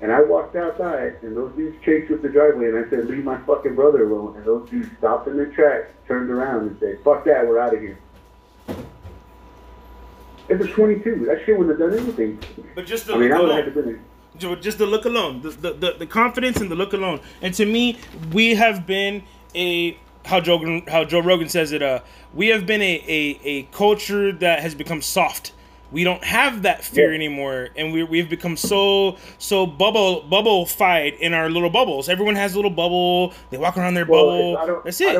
And 0.02 0.10
I 0.10 0.22
walked 0.22 0.56
outside 0.56 1.16
and 1.22 1.36
those 1.36 1.52
dudes 1.56 1.76
chased 1.84 2.10
up 2.10 2.22
the 2.22 2.28
driveway 2.28 2.68
and 2.68 2.84
I 2.84 2.88
said, 2.88 3.06
leave 3.06 3.22
my 3.24 3.38
fucking 3.42 3.74
brother 3.74 4.10
alone. 4.10 4.36
And 4.36 4.44
those 4.44 4.68
dudes 4.70 4.88
stopped 4.98 5.28
in 5.28 5.36
their 5.36 5.52
tracks, 5.52 5.92
turned 6.08 6.30
around 6.30 6.68
and 6.68 6.78
said, 6.80 6.98
fuck 7.04 7.24
that, 7.26 7.46
we're 7.46 7.58
out 7.58 7.74
of 7.74 7.80
here. 7.80 7.98
It 10.48 10.58
was 10.58 10.68
22. 10.70 11.26
That 11.26 11.42
shit 11.44 11.56
wouldn't 11.56 11.78
have 11.78 11.90
done 11.90 11.98
anything. 11.98 12.38
But 12.74 12.86
just 12.86 13.06
the 13.06 13.14
I 13.14 13.18
mean, 13.18 13.28
look 13.30 13.38
I 13.38 13.42
alone. 13.44 13.64
have 13.64 13.74
been. 13.74 14.00
Ju- 14.38 14.56
just 14.56 14.78
the 14.78 14.86
look 14.86 15.04
alone, 15.04 15.42
the, 15.42 15.50
the, 15.50 15.72
the, 15.74 15.92
the 16.00 16.06
confidence 16.06 16.60
and 16.60 16.70
the 16.70 16.74
look 16.74 16.92
alone. 16.92 17.20
And 17.42 17.52
to 17.54 17.66
me, 17.66 17.98
we 18.32 18.54
have 18.54 18.86
been 18.86 19.22
a 19.54 19.98
how 20.24 20.40
Joe 20.40 20.82
how 20.88 21.04
Joe 21.04 21.20
Rogan 21.20 21.48
says 21.48 21.72
it. 21.72 21.82
Uh, 21.82 22.00
we 22.34 22.48
have 22.48 22.66
been 22.66 22.82
a, 22.82 23.04
a, 23.08 23.40
a 23.44 23.62
culture 23.64 24.32
that 24.32 24.60
has 24.60 24.74
become 24.74 25.02
soft. 25.02 25.52
We 25.92 26.04
don't 26.04 26.22
have 26.22 26.62
that 26.62 26.84
fear 26.84 27.08
Yeah. 27.10 27.16
anymore, 27.16 27.70
and 27.76 27.92
we 27.92 28.04
we've 28.04 28.28
become 28.30 28.56
so 28.56 29.16
so 29.38 29.66
bubble 29.66 30.22
bubble 30.22 30.64
fied 30.66 31.14
in 31.14 31.34
our 31.34 31.50
little 31.50 31.70
bubbles. 31.70 32.08
Everyone 32.08 32.36
has 32.36 32.52
a 32.54 32.56
little 32.56 32.70
bubble. 32.70 33.32
They 33.50 33.58
walk 33.58 33.76
around 33.76 33.94
their 33.94 34.06
Well, 34.06 34.26
bubble. 34.26 34.58
I 34.58 34.66
don't, 34.66 34.84
That's 34.84 35.00
it. 35.00 35.08
I 35.08 35.12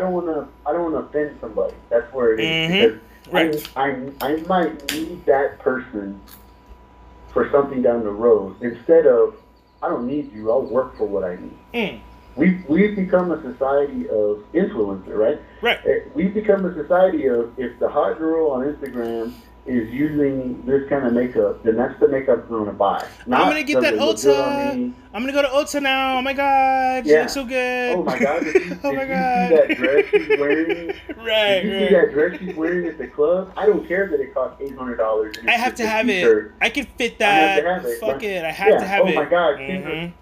don't 0.00 0.12
want 0.12 0.26
to. 0.26 0.46
I 0.66 0.72
don't 0.72 0.92
want 0.92 1.12
to 1.12 1.18
offend 1.20 1.38
somebody. 1.40 1.74
That's 1.88 2.12
where 2.12 2.34
it 2.34 2.40
is. 2.40 2.92
Mhm. 2.92 3.00
Right. 3.32 3.70
I, 3.76 4.06
I, 4.20 4.32
I 4.32 4.36
might 4.42 4.92
need 4.92 5.24
that 5.26 5.58
person 5.60 6.20
for 7.32 7.50
something 7.50 7.82
down 7.82 8.04
the 8.04 8.10
road 8.10 8.56
instead 8.62 9.06
of 9.06 9.34
I 9.82 9.88
don't 9.88 10.06
need 10.06 10.32
you. 10.34 10.50
I'll 10.50 10.62
work 10.62 10.96
for 10.98 11.06
what 11.06 11.24
I 11.24 11.36
need. 11.36 11.58
Mm, 11.72 12.00
We've 12.38 12.64
we've 12.68 12.94
become 12.96 13.32
a 13.32 13.42
society 13.42 14.08
of 14.08 14.44
influencer, 14.54 15.16
right? 15.16 15.40
right. 15.60 15.78
Eh, 15.84 16.00
We've 16.14 16.32
become 16.32 16.64
a 16.64 16.74
society 16.74 17.26
of 17.26 17.52
if 17.58 17.78
the 17.80 17.88
hot 17.88 18.18
girl 18.18 18.50
on 18.52 18.62
Instagram 18.72 19.34
is 19.66 19.90
using 19.92 20.64
this 20.64 20.88
kind 20.88 21.04
of 21.06 21.12
makeup, 21.12 21.62
then 21.62 21.76
that's 21.76 21.98
the 22.00 22.08
makeup 22.08 22.44
I'm 22.44 22.58
gonna 22.64 22.72
buy. 22.72 23.06
I'm 23.26 23.30
gonna 23.30 23.62
get 23.64 23.82
that 23.82 23.94
it 23.94 24.00
look 24.00 24.18
good 24.20 24.40
on 24.40 24.78
Ulta. 24.78 24.94
I'm 25.12 25.22
gonna 25.22 25.32
go 25.32 25.42
to 25.42 25.48
Ulta 25.48 25.82
now. 25.82 26.16
Oh 26.18 26.22
my 26.22 26.32
god, 26.32 27.04
she 27.04 27.10
Yeah. 27.12 27.20
looks 27.22 27.34
so 27.34 27.44
good. 27.44 27.96
Oh 27.96 28.02
my 28.04 28.18
god! 28.18 28.42
You, 28.54 28.78
oh 28.84 28.92
my 28.94 29.02
you 29.02 29.08
god. 29.08 29.48
see 29.50 29.56
that 29.56 29.76
dress 29.76 30.04
she's 30.10 30.28
wearing? 30.38 30.86
right, 31.18 31.64
you 31.64 31.72
right. 31.74 31.88
see 31.88 31.94
that 31.94 32.10
dress 32.12 32.38
she's 32.38 32.54
wearing 32.56 32.86
at 32.86 32.98
the 32.98 33.08
club? 33.08 33.52
I 33.56 33.66
don't 33.66 33.86
care 33.86 34.08
that 34.08 34.20
it 34.20 34.32
costs 34.32 34.56
eight 34.62 34.76
hundred 34.76 34.96
dollars. 34.96 35.36
I 35.46 35.50
have 35.52 35.74
to 35.74 35.86
have 35.86 36.08
it. 36.08 36.20
T-shirt. 36.20 36.54
I 36.62 36.70
can 36.70 36.86
fit 36.96 37.18
that. 37.18 37.66
I 37.66 37.72
have 37.72 37.82
to 37.82 37.88
have 37.88 37.92
it. 37.92 38.00
Fuck 38.00 38.22
it. 38.22 38.44
I 38.44 38.52
have 38.52 38.68
yeah. 38.68 38.78
to 38.78 38.86
have 38.86 39.02
oh 39.02 39.08
it. 39.08 39.16
Oh 39.16 39.22
my 39.24 39.28
god! 39.28 39.58
Mhm. 39.58 40.12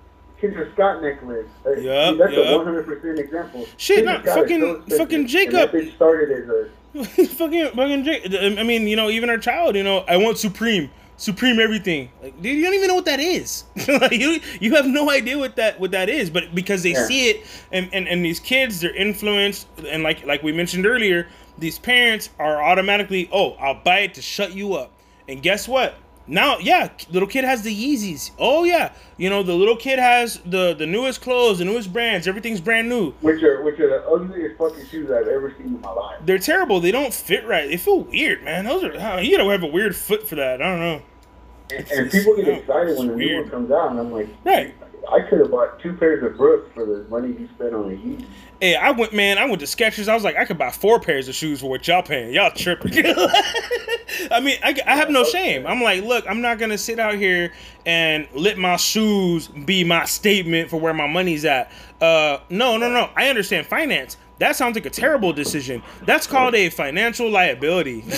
Kendra, 0.41 0.55
Kendra 0.55 0.73
Scott 0.75 1.03
necklace. 1.03 1.47
Uh, 1.65 1.71
Yup, 1.73 2.19
that's 2.19 2.33
a 2.37 2.57
one 2.57 2.65
hundred 2.65 2.87
percent 2.87 3.19
example. 3.19 3.67
Shit, 3.77 4.05
Kendra 4.05 4.05
no, 4.05 4.23
Scott 4.23 4.35
fucking- 4.39 4.83
so 4.91 4.99
fucking 4.99 5.19
and 5.21 5.29
Jacob. 5.29 5.73
that 5.73 5.93
started 5.95 6.31
as 6.43 6.49
a 6.49 7.27
fucking 7.27 7.69
fucking 7.73 8.05
Jake. 8.05 8.33
I 8.59 8.63
mean, 8.63 8.87
you 8.87 8.97
know, 8.97 9.11
even 9.11 9.29
our 9.31 9.39
child, 9.39 9.77
you 9.77 9.83
know, 9.83 9.99
I 10.09 10.17
want 10.17 10.39
Supreme. 10.39 10.91
Supreme 11.19 11.59
everything. 11.59 12.11
Like, 12.23 12.35
dude, 12.43 12.57
you 12.59 12.63
don't 12.63 12.75
even 12.75 12.89
know 12.89 12.95
what 12.95 13.07
that 13.07 13.21
is. 13.21 13.65
like, 13.89 14.13
you 14.13 14.39
you 14.61 14.75
have 14.75 14.87
no 14.87 15.11
idea 15.11 15.39
what 15.39 15.57
that 15.57 15.81
what 15.81 15.91
that 15.93 16.11
is. 16.11 16.29
But 16.29 16.55
because 16.55 16.83
they 16.83 16.93
Yeah. 16.93 17.07
see 17.07 17.31
it, 17.31 17.47
and, 17.73 17.89
and 17.95 18.07
and 18.07 18.23
these 18.25 18.39
kids, 18.39 18.81
they're 18.81 18.95
influenced, 18.95 19.67
and 19.89 20.03
like 20.03 20.27
like 20.27 20.43
we 20.43 20.53
mentioned 20.53 20.85
earlier, 20.87 21.27
these 21.59 21.79
parents 21.79 22.29
are 22.39 22.63
automatically, 22.63 23.31
oh, 23.33 23.53
I'll 23.53 23.81
buy 23.83 24.01
it 24.01 24.15
to 24.15 24.23
shut 24.23 24.53
you 24.55 24.75
up. 24.75 24.93
And 25.27 25.43
guess 25.43 25.67
what? 25.67 25.95
Now, 26.29 26.59
yeah, 26.59 26.91
little 27.11 27.29
kid 27.29 27.45
has 27.45 27.63
the 27.63 27.71
Yeezys. 27.75 28.33
Oh 28.39 28.65
yeah, 28.65 28.93
you 29.17 29.31
know 29.31 29.43
the 29.43 29.55
little 29.55 29.77
kid 29.77 29.99
has 29.99 30.41
the 30.45 30.75
the 30.75 30.87
newest 30.87 31.21
clothes, 31.21 31.59
the 31.59 31.65
newest 31.65 31.93
brands. 31.93 32.27
Everything's 32.27 32.61
brand 32.61 32.89
new. 32.89 33.13
which 33.21 33.43
are 33.43 33.63
which 33.63 33.79
are 33.79 33.89
the 33.89 34.07
ugliest 34.09 34.59
fucking 34.59 34.87
shoes 34.87 35.11
I've 35.11 35.29
ever 35.29 35.55
seen 35.57 35.67
in 35.67 35.81
my 35.81 35.93
life. 35.93 36.19
They're 36.25 36.39
terrible. 36.39 36.81
They 36.81 36.91
don't 36.91 37.15
fit 37.15 37.47
right. 37.47 37.69
They 37.69 37.77
feel 37.77 38.01
weird, 38.01 38.43
man. 38.43 38.65
Those 38.65 38.83
are 38.85 39.23
you 39.23 39.37
gotta 39.37 39.51
have 39.51 39.63
a 39.63 39.67
weird 39.67 39.95
foot 39.95 40.29
for 40.29 40.35
that. 40.35 40.61
I 40.61 40.65
don't 40.65 40.81
know. 40.81 41.03
And, 41.77 41.91
and 41.91 42.11
people 42.11 42.37
get 42.37 42.49
excited 42.49 42.97
when 42.99 43.09
the 43.09 43.17
new 43.17 43.41
one 43.41 43.51
comes 43.51 43.71
out, 43.71 43.91
and 43.91 43.99
I'm 44.01 44.13
like, 44.13 44.29
Right. 44.45 44.75
I 45.13 45.21
could 45.21 45.39
have 45.39 45.53
bought 45.53 45.79
two 45.81 45.93
pairs 45.95 46.25
of 46.25 46.37
Brooks 46.37 46.69
for 46.75 46.85
the 46.85 47.05
money 47.09 47.29
you 47.29 47.49
spent 47.55 47.73
on 47.75 47.85
a 47.85 47.95
Yeezy. 47.97 48.27
Hey, 48.61 48.75
I 48.75 48.91
went, 48.93 49.13
man. 49.13 49.37
I 49.37 49.45
went 49.45 49.61
to 49.61 49.67
Skechers. 49.67 50.09
I 50.09 50.15
was 50.15 50.25
like, 50.25 50.37
I 50.37 50.47
could 50.47 50.57
buy 50.57 50.71
four 50.71 50.99
pairs 50.99 51.29
of 51.29 51.35
shoes 51.35 51.61
for 51.61 51.69
what 51.69 51.87
y'all 51.87 52.03
paying. 52.03 52.33
Y'all 52.33 52.51
tripping. 52.51 52.93
I 54.31 54.41
mean, 54.41 54.57
I, 54.65 54.75
I 54.87 54.97
have 54.97 55.11
no 55.11 55.25
shame. 55.25 55.67
I'm 55.67 55.83
like, 55.83 56.03
look, 56.03 56.25
I'm 56.27 56.41
not 56.41 56.59
gonna 56.59 56.79
sit 56.79 56.99
out 56.99 57.17
here 57.17 57.53
and 57.85 58.27
let 58.33 58.57
my 58.57 58.77
shoes 58.77 59.49
be 59.49 59.85
my 59.85 60.07
statement 60.07 60.71
for 60.71 60.81
where 60.81 60.95
my 60.95 61.07
money's 61.07 61.45
at. 61.45 61.71
Uh, 62.01 62.39
no, 62.49 62.79
no, 62.79 62.91
no. 62.91 63.11
I 63.15 63.29
understand 63.29 63.67
finance. 63.67 64.17
That 64.39 64.55
sounds 64.57 64.75
like 64.75 64.87
a 64.87 64.91
terrible 64.91 65.33
decision. 65.33 65.83
That's 66.05 66.27
called 66.27 66.55
a 66.55 66.71
financial 66.71 67.31
liability. 67.31 68.05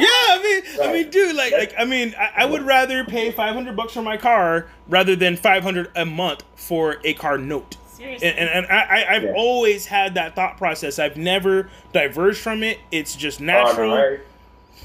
Yeah, 0.00 0.06
I 0.08 0.40
mean, 0.42 0.88
I 0.88 0.92
mean, 0.92 1.10
dude, 1.10 1.36
like, 1.36 1.52
like, 1.52 1.74
I 1.78 1.84
mean, 1.84 2.14
I, 2.18 2.42
I 2.42 2.46
would 2.46 2.62
rather 2.62 3.04
pay 3.04 3.30
five 3.30 3.54
hundred 3.54 3.76
bucks 3.76 3.92
for 3.92 4.02
my 4.02 4.16
car 4.16 4.68
rather 4.88 5.14
than 5.16 5.36
five 5.36 5.62
hundred 5.62 5.90
a 5.94 6.06
month 6.06 6.44
for 6.56 6.96
a 7.04 7.12
car 7.14 7.36
note. 7.36 7.76
Seriously. 8.00 8.28
And, 8.28 8.38
and, 8.38 8.48
and 8.48 8.66
I, 8.66 8.80
I, 9.04 9.14
I've 9.16 9.22
Yeah. 9.24 9.32
always 9.36 9.86
had 9.86 10.14
that 10.14 10.34
thought 10.34 10.56
process. 10.56 10.98
I've 10.98 11.16
never 11.18 11.68
diverged 11.92 12.38
from 12.38 12.62
it. 12.62 12.78
It's 12.90 13.14
just 13.14 13.40
Oh, 13.42 13.44
natural. 13.44 13.90
no, 13.90 14.16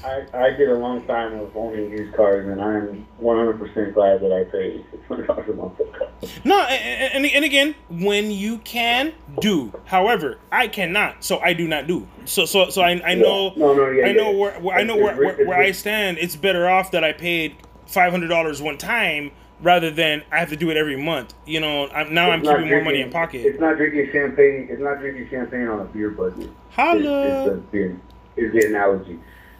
I, 0.04 0.26
I, 0.34 0.46
I 0.46 0.50
did 0.50 0.68
a 0.68 0.74
long 0.74 1.02
time 1.06 1.32
of 1.40 1.56
owning 1.56 1.90
used 1.90 2.14
cars, 2.14 2.46
and 2.46 2.60
I'm 2.60 3.06
100% 3.22 3.94
glad 3.94 4.20
that 4.20 4.30
I 4.32 4.44
paid 4.44 4.84
$600 5.08 5.48
a 5.48 5.52
month 5.54 5.76
for 5.78 5.84
the 5.84 5.90
car. 5.98 6.08
No, 6.44 6.60
and, 6.60 7.24
and, 7.24 7.26
and 7.34 7.44
again, 7.46 7.74
when 7.88 8.30
you 8.30 8.58
can 8.58 9.14
do. 9.40 9.72
However, 9.86 10.38
I 10.52 10.68
cannot, 10.68 11.24
so 11.24 11.38
I 11.38 11.54
do 11.54 11.66
not 11.66 11.86
do. 11.86 12.06
So 12.26 12.44
so 12.44 12.68
so 12.68 12.82
I, 12.82 13.00
I 13.04 13.14
know 13.14 13.54
No, 13.56 13.74
no, 13.74 13.88
yeah, 13.90 14.06
I 14.08 14.12
know 14.12 14.32
yeah. 14.32 14.36
where, 14.38 14.60
where 14.60 14.76
I 14.76 14.82
know 14.82 14.96
where, 14.96 15.16
where, 15.16 15.46
where 15.46 15.58
I 15.58 15.72
stand. 15.72 16.18
It's 16.18 16.36
better 16.36 16.68
off 16.68 16.90
that 16.90 17.02
I 17.02 17.12
paid 17.12 17.56
five 17.86 18.12
hundred 18.12 18.28
dollars 18.28 18.60
one 18.60 18.76
time 18.78 19.30
rather 19.60 19.90
than 19.90 20.22
I 20.30 20.38
have 20.38 20.50
to 20.50 20.56
do 20.56 20.70
it 20.70 20.76
every 20.76 20.96
month. 20.96 21.34
You 21.46 21.60
know, 21.60 21.88
I'm, 21.88 22.12
now 22.12 22.30
I'm 22.30 22.40
It's 22.40 22.48
not 22.48 22.56
keeping 22.56 22.70
more 22.70 22.84
money 22.84 23.00
in 23.00 23.10
pocket. 23.10 23.38
It's 23.46 23.60
not 23.60 23.76
drinking 23.76 24.10
champagne. 24.12 24.68
It's 24.70 24.80
not 24.80 24.98
drinking 25.00 25.28
champagne 25.30 25.68
on 25.68 25.80
a 25.80 25.84
beer 25.84 26.10
budget. 26.10 26.50
Holla. 26.70 27.54
is, 27.54 27.62
the, 27.72 27.96
is 28.36 28.52
the 28.52 28.66
analogy. 28.66 29.18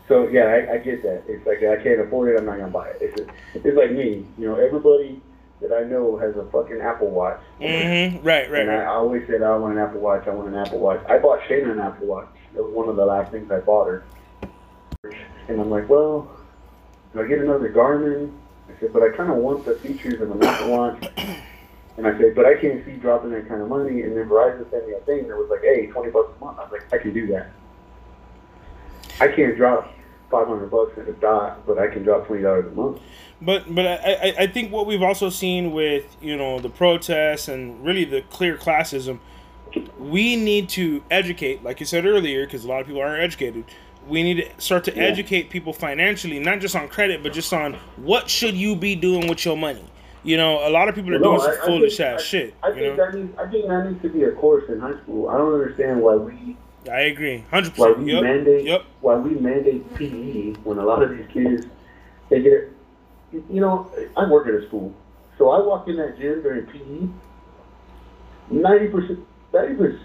So 0.08 0.28
yeah, 0.28 0.44
I, 0.44 0.74
I 0.74 0.78
get 0.78 1.02
that. 1.02 1.24
It's 1.26 1.46
like 1.46 1.58
I 1.58 1.82
can't 1.82 2.00
afford 2.00 2.30
it. 2.30 2.38
I'm 2.38 2.46
not 2.46 2.58
gonna 2.58 2.70
buy 2.70 2.90
it. 2.90 2.98
It's, 3.00 3.30
it's 3.54 3.76
like 3.76 3.90
me. 3.90 4.26
You 4.38 4.48
know, 4.48 4.54
everybody 4.56 5.20
that 5.60 5.72
I 5.72 5.84
know 5.84 6.16
has 6.18 6.36
a 6.36 6.44
fucking 6.50 6.80
Apple 6.80 7.10
Watch. 7.10 7.40
Mm-hmm. 7.60 8.24
Right, 8.24 8.50
right, 8.50 8.62
And 8.62 8.70
I 8.70 8.86
always 8.86 9.26
said, 9.26 9.42
I 9.42 9.56
want 9.56 9.76
an 9.76 9.82
Apple 9.82 10.00
Watch. 10.00 10.26
I 10.26 10.30
want 10.30 10.48
an 10.48 10.54
Apple 10.54 10.78
Watch. 10.78 11.00
I 11.08 11.18
bought 11.18 11.40
Shayna 11.48 11.72
an 11.72 11.80
Apple 11.80 12.06
Watch. 12.06 12.28
That 12.54 12.62
was 12.62 12.72
one 12.72 12.88
of 12.88 12.96
the 12.96 13.04
last 13.04 13.32
things 13.32 13.50
I 13.50 13.60
bought 13.60 13.86
her. 13.86 14.04
And 15.48 15.60
I'm 15.60 15.70
like, 15.70 15.88
well, 15.88 16.30
do 17.12 17.22
I 17.22 17.26
get 17.26 17.38
another 17.38 17.72
Garmin? 17.72 18.32
I 18.68 18.80
said, 18.80 18.92
but 18.92 19.02
I 19.02 19.10
kind 19.10 19.30
of 19.30 19.36
want 19.36 19.64
the 19.64 19.74
features 19.76 20.20
of 20.20 20.30
an 20.30 20.42
Apple 20.42 20.70
Watch. 20.70 21.08
And 21.96 22.06
I 22.06 22.18
said, 22.18 22.34
but 22.34 22.44
I 22.44 22.54
can't 22.56 22.84
see 22.84 22.92
dropping 22.92 23.30
that 23.30 23.48
kind 23.48 23.62
of 23.62 23.68
money. 23.68 24.02
And 24.02 24.16
then 24.16 24.28
Verizon 24.28 24.70
sent 24.70 24.86
me 24.86 24.94
a 24.94 25.00
thing 25.00 25.28
that 25.28 25.36
was 25.36 25.48
like, 25.50 25.62
hey, 25.62 25.86
20 25.86 26.10
bucks 26.10 26.30
a 26.36 26.44
month. 26.44 26.58
I 26.58 26.62
was 26.64 26.72
like, 26.72 26.92
I 26.92 26.98
can 26.98 27.14
do 27.14 27.26
that. 27.28 27.50
I 29.18 29.28
can't 29.28 29.56
drop 29.56 29.90
500 30.30 30.70
bucks 30.70 30.98
at 30.98 31.08
a 31.08 31.12
dot, 31.14 31.66
but 31.66 31.78
I 31.78 31.86
can 31.86 32.02
drop 32.02 32.26
$20 32.26 32.66
a 32.66 32.74
month. 32.74 33.00
But 33.40 33.74
but 33.74 33.86
I, 33.86 34.34
I 34.38 34.46
think 34.46 34.72
what 34.72 34.86
we've 34.86 35.02
also 35.02 35.28
seen 35.28 35.72
with 35.72 36.16
you 36.22 36.36
know 36.36 36.58
the 36.58 36.70
protests 36.70 37.48
and 37.48 37.84
really 37.84 38.04
the 38.04 38.22
clear 38.22 38.56
classism, 38.56 39.18
we 39.98 40.36
need 40.36 40.70
to 40.70 41.02
educate, 41.10 41.62
like 41.62 41.78
you 41.80 41.86
said 41.86 42.06
earlier, 42.06 42.46
because 42.46 42.64
a 42.64 42.68
lot 42.68 42.80
of 42.80 42.86
people 42.86 43.02
aren't 43.02 43.22
educated. 43.22 43.64
We 44.08 44.22
need 44.22 44.34
to 44.36 44.46
start 44.60 44.84
to 44.84 44.94
Yeah. 44.94 45.02
educate 45.04 45.50
people 45.50 45.72
financially, 45.72 46.38
not 46.38 46.60
just 46.60 46.76
on 46.76 46.88
credit, 46.88 47.22
but 47.22 47.32
just 47.32 47.52
on 47.52 47.74
what 47.96 48.28
should 48.30 48.54
you 48.54 48.76
be 48.76 48.94
doing 48.94 49.26
with 49.28 49.44
your 49.44 49.56
money. 49.56 49.84
You 50.22 50.36
know, 50.36 50.66
a 50.66 50.70
lot 50.70 50.88
of 50.88 50.94
people 50.94 51.14
are 51.14 51.18
No, 51.18 51.36
doing 51.36 51.40
I- 51.40 51.44
some 51.44 51.62
I 51.62 51.66
foolish 51.66 51.96
think- 51.96 52.08
ass 52.14 52.20
I- 52.20 52.22
shit. 52.24 52.54
I 52.62 52.68
you 52.68 52.74
think 52.74 52.96
know, 52.96 53.04
that 53.06 53.14
needs, 53.14 53.38
I 53.38 53.46
think 53.46 53.68
that 53.68 53.86
needs 53.90 54.02
to 54.02 54.08
be 54.08 54.22
a 54.24 54.32
course 54.32 54.64
in 54.68 54.80
high 54.80 54.96
school. 55.02 55.28
I 55.28 55.36
don't 55.38 55.52
understand 55.54 56.00
why 56.02 56.14
we 56.16 56.56
I 56.90 57.00
agree, 57.00 57.44
hundred 57.50 57.72
why 57.76 57.88
percent. 57.88 58.06
we 58.06 58.12
Yep, 58.12 58.22
mandate 58.22 58.64
yep. 58.64 58.82
why 59.00 59.16
we 59.16 59.30
mandate 59.30 59.92
PE 59.94 60.52
when 60.62 60.78
a 60.78 60.84
lot 60.84 61.02
of 61.02 61.10
these 61.10 61.26
kids 61.32 61.66
they 62.28 62.40
get. 62.42 62.70
You 63.32 63.60
know, 63.60 63.90
I 64.16 64.28
work 64.30 64.46
at 64.46 64.54
a 64.54 64.62
school, 64.66 64.92
so 65.36 65.50
I 65.50 65.58
walk 65.60 65.88
in 65.88 65.96
that 65.96 66.16
gym 66.18 66.42
during 66.42 66.64
PE. 66.66 67.08
Ninety 68.50 68.86
percent, 68.86 69.18
ninety 69.52 69.74
percent 69.74 70.00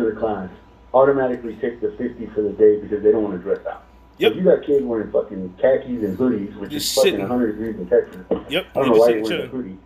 of 0.00 0.04
the 0.14 0.20
class 0.20 0.48
automatically 0.96 1.56
take 1.56 1.80
the 1.80 1.92
fifty 1.98 2.26
for 2.34 2.40
the 2.40 2.52
day 2.52 2.80
because 2.80 3.02
they 3.02 3.12
don't 3.12 3.22
want 3.22 3.36
to 3.36 3.42
dress 3.42 3.64
out. 3.66 3.84
Yep. 4.18 4.32
So 4.32 4.38
you 4.38 4.44
got 4.44 4.64
kids 4.64 4.84
wearing 4.84 5.12
fucking 5.12 5.54
khakis 5.60 6.02
and 6.02 6.16
hoodies, 6.16 6.56
which 6.56 6.70
Just 6.70 6.86
is 6.86 6.94
fucking 6.94 7.12
sitting. 7.12 7.28
100 7.28 7.52
degrees 7.52 7.76
in 7.76 7.86
Texas. 7.86 8.24
Yep. 8.48 8.66
I 8.74 8.80
don't 8.80 8.88
know 8.88 8.94
why 8.94 9.08
you're 9.10 9.22
wearing 9.22 9.42
a 9.42 9.46
hoodie. 9.48 9.78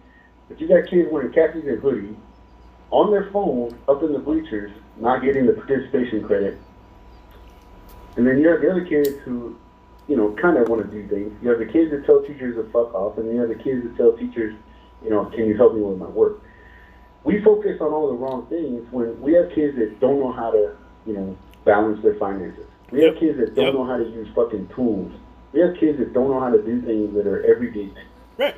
But 0.48 0.61
you 0.61 0.68
got 0.68 0.88
kids 0.88 1.08
wearing 1.11 1.32
khakis 1.32 1.64
and 1.66 1.80
hoodie 1.80 2.16
on 2.90 3.11
their 3.11 3.28
phone 3.32 3.76
up 3.88 4.02
in 4.04 4.12
the 4.12 4.20
bleachers, 4.20 4.70
not 4.98 5.22
getting 5.22 5.46
the 5.46 5.52
participation 5.52 6.24
credit. 6.24 6.58
And 8.16 8.26
then 8.26 8.38
you 8.38 8.48
have 8.48 8.61
the 8.61 8.70
other 8.70 8.84
kids 8.84 9.11
who, 9.24 9.56
you 10.06 10.16
know, 10.16 10.32
kind 10.40 10.58
of 10.58 10.68
want 10.68 10.88
to 10.88 10.90
do 10.90 11.08
things. 11.08 11.36
You 11.42 11.50
have 11.50 11.58
the 11.58 11.66
kids 11.66 11.90
that 11.90 12.06
tell 12.06 12.22
teachers 12.22 12.54
to 12.56 12.70
fuck 12.70 12.94
off, 12.94 13.18
and 13.18 13.32
you 13.32 13.40
have 13.40 13.48
the 13.48 13.54
kids 13.56 13.82
that 13.82 13.96
tell 13.96 14.16
teachers, 14.16 14.54
you 15.02 15.11
know, 15.11 15.24
can 15.26 15.46
you 15.46 15.56
help 15.56 15.74
me 15.74 15.80
with 15.80 15.98
my 15.98 16.06
work? 16.06 16.42
We 17.24 17.42
focus 17.42 17.80
on 17.80 17.92
all 17.92 18.08
the 18.08 18.14
wrong 18.14 18.46
things 18.46 18.86
when 18.92 19.20
we 19.20 19.34
have 19.34 19.50
kids 19.54 19.76
that 19.76 20.00
don't 20.00 20.20
know 20.20 20.32
how 20.32 20.50
to, 20.50 20.76
you 21.11 21.16
know, 21.18 21.36
balance 21.64 22.02
their 22.02 22.14
finances. 22.14 22.64
We 22.90 23.02
have 23.02 23.16
kids 23.16 23.38
that 23.38 23.54
don't 23.54 23.66
Yep. 23.66 23.74
know 23.74 23.84
how 23.84 23.96
to 23.96 24.04
use 24.04 24.28
fucking 24.34 24.68
tools. 24.74 25.12
We 25.52 25.61
have 25.61 25.76
kids 25.76 25.98
that 25.98 26.12
don't 26.12 26.30
know 26.30 26.40
how 26.40 26.50
to 26.50 26.62
do 26.62 26.80
things 26.82 27.14
that 27.14 27.26
are 27.26 27.44
everyday 27.44 27.86
things. 27.86 28.08
Right. 28.38 28.54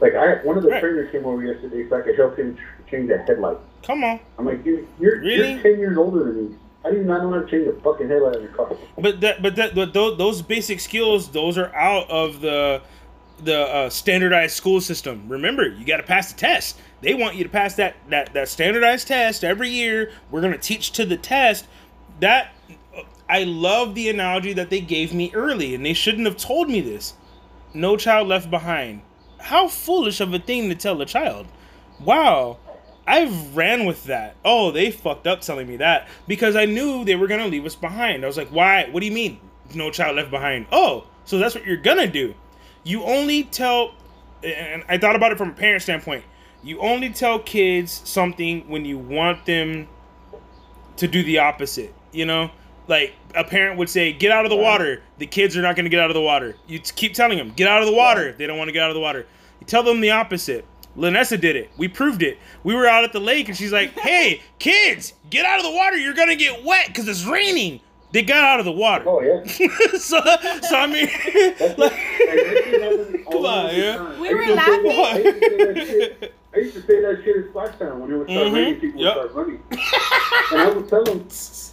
Like 0.00 0.14
I, 0.14 0.44
one 0.44 0.56
of 0.56 0.62
the 0.64 0.70
Right. 0.70 0.80
trainers 0.80 1.10
came 1.12 1.24
over 1.24 1.42
yesterday 1.42 1.88
so 1.88 1.96
I 1.96 2.00
could 2.02 2.16
help 2.16 2.36
him 2.36 2.56
change 2.90 3.10
a 3.10 3.18
headlight. 3.18 3.58
Come 3.84 4.02
on. 4.04 4.18
I'm 4.38 4.44
like, 4.46 4.64
dude, 4.64 4.86
you're, 4.98 5.20
Really? 5.20 5.52
you're 5.54 5.62
ten 5.62 5.78
years 5.78 5.96
older 5.96 6.24
than 6.24 6.50
me. 6.50 6.56
I 6.84 6.90
do 6.90 7.02
not 7.02 7.22
know 7.22 7.30
how 7.32 7.40
to 7.40 7.46
change 7.50 7.66
a 7.66 7.72
fucking 7.80 8.08
headlight 8.08 8.36
on 8.36 8.42
your 8.42 8.50
car. 8.52 8.70
But 8.98 9.20
that, 9.22 9.40
but 9.42 9.56
that, 9.56 9.74
but 9.74 9.94
those, 9.94 10.18
those 10.18 10.42
basic 10.42 10.80
skills, 10.80 11.28
those 11.30 11.56
are 11.58 11.74
out 11.74 12.10
of 12.10 12.40
the 12.40 12.82
the 13.42 13.62
uh, 13.62 13.90
standardized 13.90 14.54
school 14.54 14.80
system. 14.80 15.24
Remember, 15.28 15.66
you 15.66 15.84
got 15.84 15.96
to 15.96 16.04
pass 16.04 16.32
the 16.32 16.38
test. 16.38 16.78
They 17.00 17.14
want 17.14 17.34
you 17.34 17.42
to 17.42 17.50
pass 17.50 17.74
that 17.76 17.96
that 18.08 18.32
that 18.34 18.48
standardized 18.48 19.08
test 19.08 19.42
every 19.44 19.68
year. 19.70 20.12
We're 20.30 20.40
gonna 20.40 20.56
teach 20.56 20.92
to 20.92 21.04
the 21.04 21.16
test. 21.16 21.66
That 22.20 22.52
I 23.28 23.44
love 23.44 23.94
the 23.94 24.08
analogy 24.08 24.52
that 24.52 24.70
they 24.70 24.80
gave 24.80 25.12
me 25.12 25.30
early, 25.34 25.74
and 25.74 25.84
they 25.84 25.94
shouldn't 25.94 26.26
have 26.26 26.36
told 26.36 26.68
me 26.68 26.80
this. 26.80 27.14
No 27.72 27.96
child 27.96 28.28
left 28.28 28.50
behind. 28.50 29.02
How 29.38 29.68
foolish 29.68 30.20
of 30.20 30.32
a 30.32 30.38
thing 30.38 30.68
to 30.68 30.74
tell 30.74 31.00
a 31.00 31.06
child. 31.06 31.46
Wow. 32.00 32.58
I've 33.06 33.56
ran 33.56 33.84
with 33.84 34.04
that. 34.04 34.36
Oh, 34.44 34.70
they 34.70 34.90
fucked 34.90 35.26
up 35.26 35.42
telling 35.42 35.68
me 35.68 35.76
that 35.76 36.08
because 36.26 36.56
I 36.56 36.64
knew 36.64 37.04
they 37.04 37.16
were 37.16 37.26
gonna 37.26 37.46
leave 37.46 37.66
us 37.66 37.74
behind. 37.74 38.24
I 38.24 38.26
was 38.26 38.38
like, 38.38 38.48
why? 38.48 38.88
What 38.90 39.00
do 39.00 39.06
you 39.06 39.12
mean? 39.12 39.40
No 39.74 39.90
child 39.90 40.16
left 40.16 40.30
behind. 40.30 40.66
Oh, 40.72 41.06
so 41.24 41.38
that's 41.38 41.54
what 41.54 41.66
you're 41.66 41.76
gonna 41.76 42.06
do. 42.06 42.34
You 42.82 43.02
only 43.02 43.44
tell, 43.44 43.94
and 44.42 44.84
I 44.88 44.96
thought 44.96 45.16
about 45.16 45.32
it 45.32 45.38
from 45.38 45.50
a 45.50 45.54
parent 45.54 45.82
standpoint. 45.82 46.24
You 46.62 46.80
only 46.80 47.10
tell 47.10 47.38
kids 47.38 48.00
something 48.04 48.68
when 48.68 48.86
you 48.86 48.98
want 48.98 49.44
them 49.44 49.88
to 50.96 51.06
do 51.06 51.22
the 51.22 51.38
opposite. 51.38 51.94
You 52.14 52.24
know, 52.26 52.50
like 52.88 53.14
a 53.34 53.44
parent 53.44 53.78
would 53.78 53.88
say, 53.90 54.12
"Get 54.12 54.30
out 54.30 54.44
of 54.46 54.50
the 54.50 54.56
water." 54.56 55.02
The 55.18 55.26
kids 55.26 55.56
are 55.56 55.62
not 55.62 55.76
going 55.76 55.84
to 55.84 55.90
get 55.90 56.00
out 56.00 56.10
of 56.10 56.14
the 56.14 56.20
water. 56.22 56.56
You 56.66 56.78
t- 56.78 56.92
keep 56.94 57.14
telling 57.14 57.36
them, 57.38 57.52
"Get 57.54 57.68
out 57.68 57.80
of 57.82 57.86
the 57.86 57.92
water." 57.94 58.32
They 58.32 58.46
don't 58.46 58.56
want 58.58 58.68
to 58.68 58.72
get 58.72 58.82
out 58.82 58.90
of 58.90 58.94
the 58.94 59.00
water. 59.00 59.26
You 59.60 59.66
tell 59.66 59.82
them 59.82 60.00
the 60.00 60.10
opposite. 60.12 60.64
Lanessa 60.96 61.40
did 61.40 61.56
it. 61.56 61.70
We 61.76 61.88
proved 61.88 62.22
it. 62.22 62.38
We 62.62 62.72
were 62.74 62.86
out 62.86 63.02
at 63.02 63.12
the 63.12 63.18
lake, 63.20 63.48
and 63.48 63.56
she's 63.56 63.72
like, 63.72 63.98
"Hey, 63.98 64.40
kids, 64.60 65.14
get 65.28 65.44
out 65.44 65.58
of 65.58 65.64
the 65.64 65.72
water. 65.72 65.96
You're 65.96 66.14
gonna 66.14 66.36
get 66.36 66.62
wet 66.64 66.86
because 66.88 67.08
it's 67.08 67.24
raining." 67.24 67.80
They 68.12 68.22
got 68.22 68.44
out 68.44 68.60
of 68.60 68.64
the 68.64 68.70
water. 68.70 69.04
Oh 69.08 69.20
yeah. 69.20 69.42
so, 69.98 70.20
so 70.20 70.76
I 70.76 70.86
mean, 70.86 71.08
like, 71.76 73.24
come 73.28 73.44
on, 73.44 73.74
yeah. 73.74 74.20
We 74.20 74.32
were 74.32 74.54
laughing. 74.54 74.86
I 74.88 75.18
used 75.18 75.34
to 75.42 75.50
say 75.50 75.64
that 75.66 75.86
shit, 75.88 76.34
I 76.54 76.58
used 76.58 76.74
to 76.74 76.82
say 76.82 77.00
that 77.00 77.22
shit 77.24 77.36
in 77.36 77.48
Splash 77.50 77.76
Town 77.76 77.98
when 77.98 78.12
it 78.12 78.16
would 78.18 78.28
start 78.30 78.46
Mhm. 78.46 78.54
raining, 78.54 78.80
people 78.80 79.00
Yep. 79.00 79.16
would 79.16 79.30
start 79.32 79.46
running. 79.46 79.62
and 80.52 80.60
I 80.60 80.68
would 80.70 80.88
tell 80.88 81.02
them, 81.02 81.26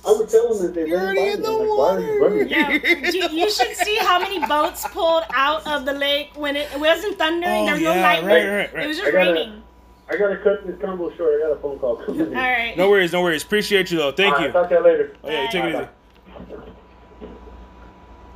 I 0.05 0.11
would 0.13 0.29
tell 0.29 0.53
them 0.53 0.65
that 0.65 0.73
they 0.73 0.87
You're 0.87 0.97
ran 0.97 1.17
already 1.17 1.31
in 1.33 1.41
the 1.41 1.47
I'm 1.49 1.59
like, 1.59 1.77
why 1.77 1.95
are 1.95 2.35
you? 2.37 2.45
Yeah. 2.45 2.71
you, 3.11 3.29
you 3.29 3.51
should 3.51 3.75
see 3.75 3.97
how 3.97 4.19
many 4.19 4.39
boats 4.47 4.87
pulled 4.87 5.23
out 5.33 5.65
of 5.67 5.85
the 5.85 5.93
lake 5.93 6.31
when 6.35 6.55
it, 6.55 6.71
it 6.73 6.79
wasn't 6.79 7.17
thundering. 7.19 7.61
Oh, 7.61 7.65
there 7.65 7.73
was 7.75 7.83
no 7.83 7.93
yeah, 7.93 8.01
lightning. 8.01 8.27
right, 8.27 8.47
right, 8.47 8.73
right. 8.73 8.83
It 8.85 8.87
was 8.87 8.97
I 8.97 9.01
just 9.01 9.13
gotta- 9.13 9.31
raining. 9.33 9.63
I 10.09 10.17
gotta 10.17 10.37
cut 10.37 10.67
this 10.67 10.75
combo 10.81 11.09
short. 11.15 11.35
I 11.39 11.47
got 11.47 11.57
a 11.57 11.61
phone 11.61 11.79
call 11.79 11.95
coming. 11.97 12.27
All 12.27 12.33
right. 12.33 12.75
No 12.75 12.89
worries, 12.89 13.13
no 13.13 13.21
worries. 13.21 13.43
Appreciate 13.43 13.91
you 13.91 13.97
though. 13.97 14.11
Thank 14.11 14.33
All 14.33 14.39
you. 14.41 14.45
right, 14.47 14.53
talk 14.53 14.67
to 14.69 14.75
you 14.75 14.83
later. 14.83 15.15
Oh 15.23 15.29
yeah, 15.29 15.47
take 15.49 15.63
it 15.63 15.75
easy. 15.75 15.87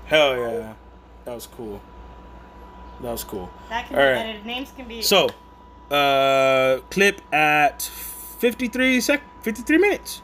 Hell 0.05 0.37
yeah, 0.37 0.73
that 1.25 1.33
was 1.33 1.47
cool. 1.47 1.81
That 3.01 3.11
was 3.11 3.23
cool. 3.23 3.49
That 3.69 3.87
can 3.87 3.95
All 3.97 4.01
be 4.03 4.07
right. 4.07 4.17
edited. 4.17 4.45
Names 4.45 4.71
can 4.75 4.87
be. 4.87 5.01
So, 5.01 5.29
uh, 5.91 6.77
clip 6.91 7.19
at 7.33 7.81
53 7.81 9.01
sec, 9.01 9.21
53 9.43 9.77
minutes. 9.77 10.21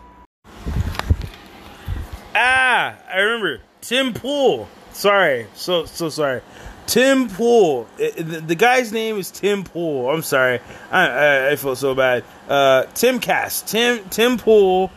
Ah, 2.34 2.98
I 3.12 3.20
remember 3.20 3.62
Tim 3.82 4.14
Pool. 4.14 4.68
Sorry, 4.94 5.48
so 5.54 5.86
so 5.86 6.10
sorry. 6.10 6.42
Tim 6.88 7.30
Pool. 7.30 7.88
The, 7.98 8.44
the 8.46 8.56
guy's 8.56 8.92
name 8.92 9.18
is 9.18 9.32
Tim 9.32 9.64
Pool. 9.64 10.10
I'm 10.10 10.22
sorry. 10.22 10.60
I 10.92 11.08
I, 11.08 11.50
I 11.52 11.56
feel 11.56 11.76
so 11.76 11.96
bad. 11.96 12.24
Uh, 12.48 12.84
Timcast. 12.94 13.68
Tim 13.68 14.08
Tim 14.10 14.38
Pool 14.38 14.92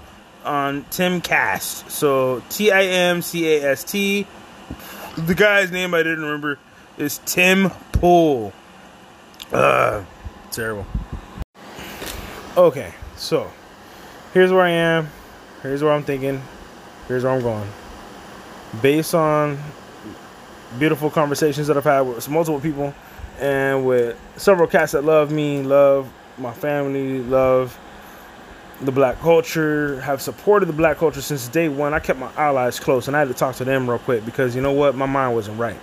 on 0.44 0.84
Timcast. 0.84 1.90
So 1.90 2.42
T 2.50 2.70
I 2.70 2.82
M 2.84 3.22
C 3.22 3.56
A 3.56 3.70
S 3.70 3.84
T. 3.84 4.26
The 5.16 5.34
guy's 5.34 5.70
name 5.70 5.94
I 5.94 5.98
didn't 5.98 6.22
remember 6.22 6.58
is 6.98 7.18
Tim 7.24 7.70
Pool. 7.92 8.52
Uh, 9.52 10.04
terrible. 10.50 10.86
Okay, 12.56 12.92
so 13.16 13.50
here's 14.32 14.52
where 14.52 14.62
I 14.62 14.70
am. 14.70 15.08
Here's 15.62 15.82
where 15.82 15.92
I'm 15.92 16.04
thinking. 16.04 16.40
Here's 17.08 17.24
where 17.24 17.32
I'm 17.32 17.42
going. 17.42 17.68
Based 18.80 19.14
on 19.14 19.58
beautiful 20.78 21.10
conversations 21.10 21.66
that 21.66 21.76
I've 21.76 21.84
had 21.84 22.00
with 22.00 22.28
multiple 22.28 22.60
people 22.60 22.94
and 23.38 23.86
with 23.86 24.18
several 24.36 24.66
cats 24.66 24.92
that 24.92 25.04
love 25.04 25.30
me, 25.30 25.62
love 25.62 26.10
my 26.38 26.52
family, 26.52 27.20
love 27.20 27.78
the 28.80 28.90
black 28.90 29.18
culture, 29.20 30.00
have 30.00 30.20
supported 30.20 30.66
the 30.66 30.72
black 30.72 30.96
culture 30.96 31.20
since 31.20 31.46
day 31.48 31.68
one. 31.68 31.94
I 31.94 32.00
kept 32.00 32.18
my 32.18 32.30
allies 32.36 32.80
close 32.80 33.06
and 33.06 33.16
I 33.16 33.20
had 33.20 33.28
to 33.28 33.34
talk 33.34 33.56
to 33.56 33.64
them 33.64 33.88
real 33.88 33.98
quick 33.98 34.24
because 34.24 34.56
you 34.56 34.62
know 34.62 34.72
what? 34.72 34.94
My 34.94 35.06
mind 35.06 35.34
wasn't 35.34 35.58
right. 35.58 35.78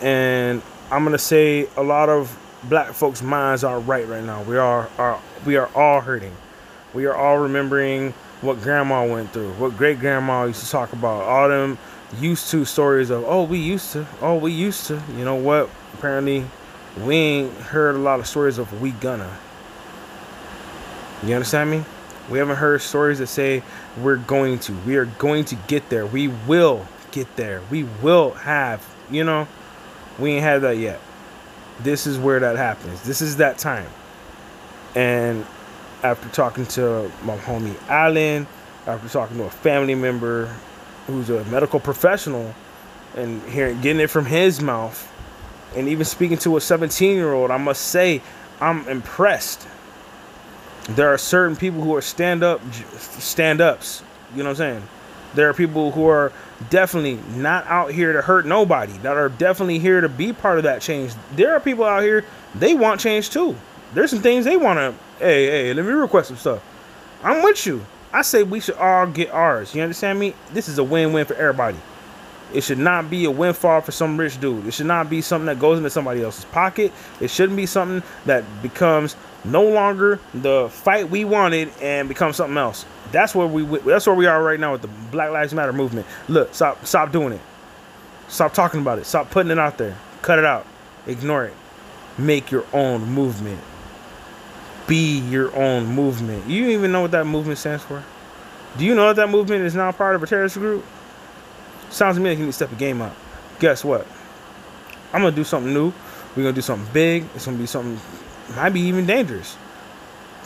And 0.00 0.62
I'm 0.90 1.04
gonna 1.04 1.18
say 1.18 1.68
a 1.76 1.82
lot 1.82 2.08
of 2.08 2.36
black 2.64 2.92
folks' 2.92 3.22
minds 3.22 3.62
are 3.62 3.78
right 3.78 4.06
right 4.08 4.24
now. 4.24 4.42
We 4.42 4.56
are, 4.56 4.88
are 4.98 5.20
we 5.46 5.56
are 5.56 5.68
all 5.74 6.00
hurting. 6.00 6.34
We 6.94 7.06
are 7.06 7.14
all 7.14 7.38
remembering 7.38 8.12
what 8.40 8.60
grandma 8.60 9.06
went 9.06 9.32
through, 9.32 9.52
what 9.52 9.76
great 9.76 9.98
grandma 10.00 10.44
used 10.44 10.64
to 10.64 10.70
talk 10.70 10.92
about, 10.92 11.22
all 11.22 11.48
them 11.48 11.78
used 12.18 12.50
to 12.50 12.64
stories 12.64 13.10
of 13.10 13.24
oh 13.24 13.44
we 13.44 13.58
used 13.58 13.92
to, 13.92 14.06
oh 14.20 14.36
we 14.36 14.52
used 14.52 14.86
to. 14.86 15.02
You 15.16 15.24
know 15.24 15.36
what? 15.36 15.70
Apparently, 15.94 16.44
we 16.98 17.14
ain't 17.14 17.52
heard 17.54 17.94
a 17.94 17.98
lot 17.98 18.20
of 18.20 18.26
stories 18.26 18.58
of 18.58 18.80
we 18.80 18.92
gonna. 18.92 19.38
You 21.22 21.34
understand 21.34 21.70
me? 21.70 21.84
We 22.30 22.38
haven't 22.38 22.56
heard 22.56 22.80
stories 22.80 23.18
that 23.18 23.26
say 23.26 23.62
we're 24.00 24.16
going 24.16 24.60
to. 24.60 24.72
We 24.86 24.96
are 24.96 25.04
going 25.04 25.44
to 25.46 25.56
get 25.66 25.88
there. 25.90 26.06
We 26.06 26.28
will 26.28 26.86
get 27.10 27.36
there. 27.36 27.60
We 27.70 27.84
will 27.84 28.30
have. 28.32 28.86
You 29.10 29.24
know, 29.24 29.48
we 30.18 30.32
ain't 30.32 30.42
had 30.42 30.62
that 30.62 30.78
yet. 30.78 31.00
This 31.80 32.06
is 32.06 32.18
where 32.18 32.38
that 32.40 32.56
happens. 32.56 33.02
This 33.02 33.20
is 33.20 33.36
that 33.38 33.58
time. 33.58 33.88
And 34.94 35.44
after 36.02 36.28
talking 36.30 36.66
to 36.66 37.10
my 37.22 37.36
homie 37.38 37.74
Allen, 37.88 38.46
after 38.86 39.08
talking 39.08 39.36
to 39.38 39.44
a 39.44 39.50
family 39.50 39.94
member 39.94 40.46
who's 41.06 41.30
a 41.30 41.44
medical 41.46 41.80
professional, 41.80 42.54
and 43.16 43.42
hearing 43.44 43.80
getting 43.80 44.00
it 44.00 44.08
from 44.08 44.24
his 44.24 44.60
mouth, 44.60 45.10
and 45.76 45.88
even 45.88 46.04
speaking 46.04 46.38
to 46.38 46.56
a 46.56 46.60
17 46.60 47.16
year 47.16 47.32
old, 47.32 47.50
I 47.50 47.56
must 47.56 47.82
say 47.82 48.22
I'm 48.60 48.86
impressed. 48.88 49.66
There 50.90 51.12
are 51.12 51.18
certain 51.18 51.56
people 51.56 51.82
who 51.82 51.94
are 51.96 52.02
stand 52.02 52.42
up, 52.42 52.60
stand 52.98 53.60
ups. 53.60 54.02
You 54.32 54.38
know 54.38 54.44
what 54.44 54.50
I'm 54.50 54.56
saying? 54.56 54.82
There 55.34 55.48
are 55.48 55.54
people 55.54 55.92
who 55.92 56.06
are 56.06 56.32
definitely 56.70 57.18
not 57.38 57.66
out 57.66 57.92
here 57.92 58.12
to 58.12 58.22
hurt 58.22 58.46
nobody. 58.46 58.92
That 58.98 59.16
are 59.16 59.28
definitely 59.28 59.78
here 59.78 60.00
to 60.00 60.08
be 60.08 60.32
part 60.32 60.58
of 60.58 60.64
that 60.64 60.82
change. 60.82 61.12
There 61.36 61.54
are 61.54 61.60
people 61.60 61.84
out 61.84 62.02
here 62.02 62.24
they 62.54 62.74
want 62.74 63.00
change 63.00 63.30
too. 63.30 63.56
There's 63.94 64.10
some 64.10 64.20
things 64.20 64.44
they 64.44 64.56
want 64.56 64.78
to. 64.78 64.94
Hey, 65.20 65.46
hey, 65.46 65.74
let 65.74 65.84
me 65.84 65.92
request 65.92 66.28
some 66.28 66.38
stuff. 66.38 66.62
I'm 67.22 67.42
with 67.42 67.66
you. 67.66 67.84
I 68.10 68.22
say 68.22 68.42
we 68.42 68.58
should 68.58 68.76
all 68.76 69.06
get 69.06 69.30
ours. 69.30 69.74
You 69.74 69.82
understand 69.82 70.18
me? 70.18 70.32
This 70.54 70.66
is 70.66 70.78
a 70.78 70.84
win-win 70.84 71.26
for 71.26 71.34
everybody. 71.34 71.76
It 72.54 72.62
should 72.62 72.78
not 72.78 73.10
be 73.10 73.26
a 73.26 73.30
windfall 73.30 73.82
for 73.82 73.92
some 73.92 74.18
rich 74.18 74.40
dude. 74.40 74.66
It 74.66 74.72
should 74.72 74.86
not 74.86 75.10
be 75.10 75.20
something 75.20 75.44
that 75.44 75.58
goes 75.58 75.76
into 75.76 75.90
somebody 75.90 76.22
else's 76.22 76.46
pocket. 76.46 76.90
It 77.20 77.28
shouldn't 77.28 77.58
be 77.58 77.66
something 77.66 78.02
that 78.24 78.44
becomes 78.62 79.14
no 79.44 79.62
longer 79.68 80.20
the 80.32 80.70
fight 80.70 81.10
we 81.10 81.26
wanted 81.26 81.70
and 81.82 82.08
becomes 82.08 82.36
something 82.36 82.56
else. 82.56 82.86
That's 83.12 83.34
where 83.34 83.46
we 83.46 83.62
that's 83.80 84.06
where 84.06 84.16
we 84.16 84.24
are 84.24 84.42
right 84.42 84.58
now 84.58 84.72
with 84.72 84.80
the 84.80 84.88
Black 84.88 85.30
Lives 85.32 85.52
Matter 85.52 85.74
movement. 85.74 86.06
Look, 86.28 86.54
stop 86.54 86.86
stop 86.86 87.12
doing 87.12 87.34
it. 87.34 87.40
Stop 88.28 88.54
talking 88.54 88.80
about 88.80 88.98
it. 88.98 89.04
Stop 89.04 89.30
putting 89.30 89.52
it 89.52 89.58
out 89.58 89.76
there. 89.76 89.98
Cut 90.22 90.38
it 90.38 90.46
out. 90.46 90.66
Ignore 91.06 91.44
it. 91.44 91.54
Make 92.16 92.50
your 92.50 92.64
own 92.72 93.04
movement. 93.04 93.60
Be 94.90 95.20
your 95.20 95.54
own 95.54 95.86
movement. 95.86 96.48
You 96.48 96.70
even 96.70 96.90
know 96.90 97.00
what 97.00 97.12
that 97.12 97.24
movement 97.24 97.58
stands 97.58 97.84
for? 97.84 98.02
Do 98.76 98.84
you 98.84 98.96
know 98.96 99.06
that 99.06 99.16
that 99.16 99.28
movement 99.30 99.62
is 99.62 99.76
now 99.76 99.92
part 99.92 100.16
of 100.16 100.22
a 100.24 100.26
terrorist 100.26 100.56
group? 100.56 100.84
Sounds 101.90 102.16
to 102.16 102.20
me 102.20 102.30
like 102.30 102.38
you 102.38 102.44
need 102.46 102.50
to 102.50 102.52
step 102.54 102.70
your 102.70 102.78
game 102.80 103.00
up. 103.00 103.14
Guess 103.60 103.84
what? 103.84 104.04
I'm 105.12 105.22
gonna 105.22 105.34
do 105.34 105.44
something 105.44 105.72
new. 105.72 105.92
We're 106.34 106.42
gonna 106.42 106.52
do 106.52 106.60
something 106.60 106.92
big. 106.92 107.24
It's 107.36 107.46
gonna 107.46 107.56
be 107.56 107.66
something 107.66 108.00
might 108.56 108.70
be 108.70 108.80
even 108.80 109.06
dangerous. 109.06 109.56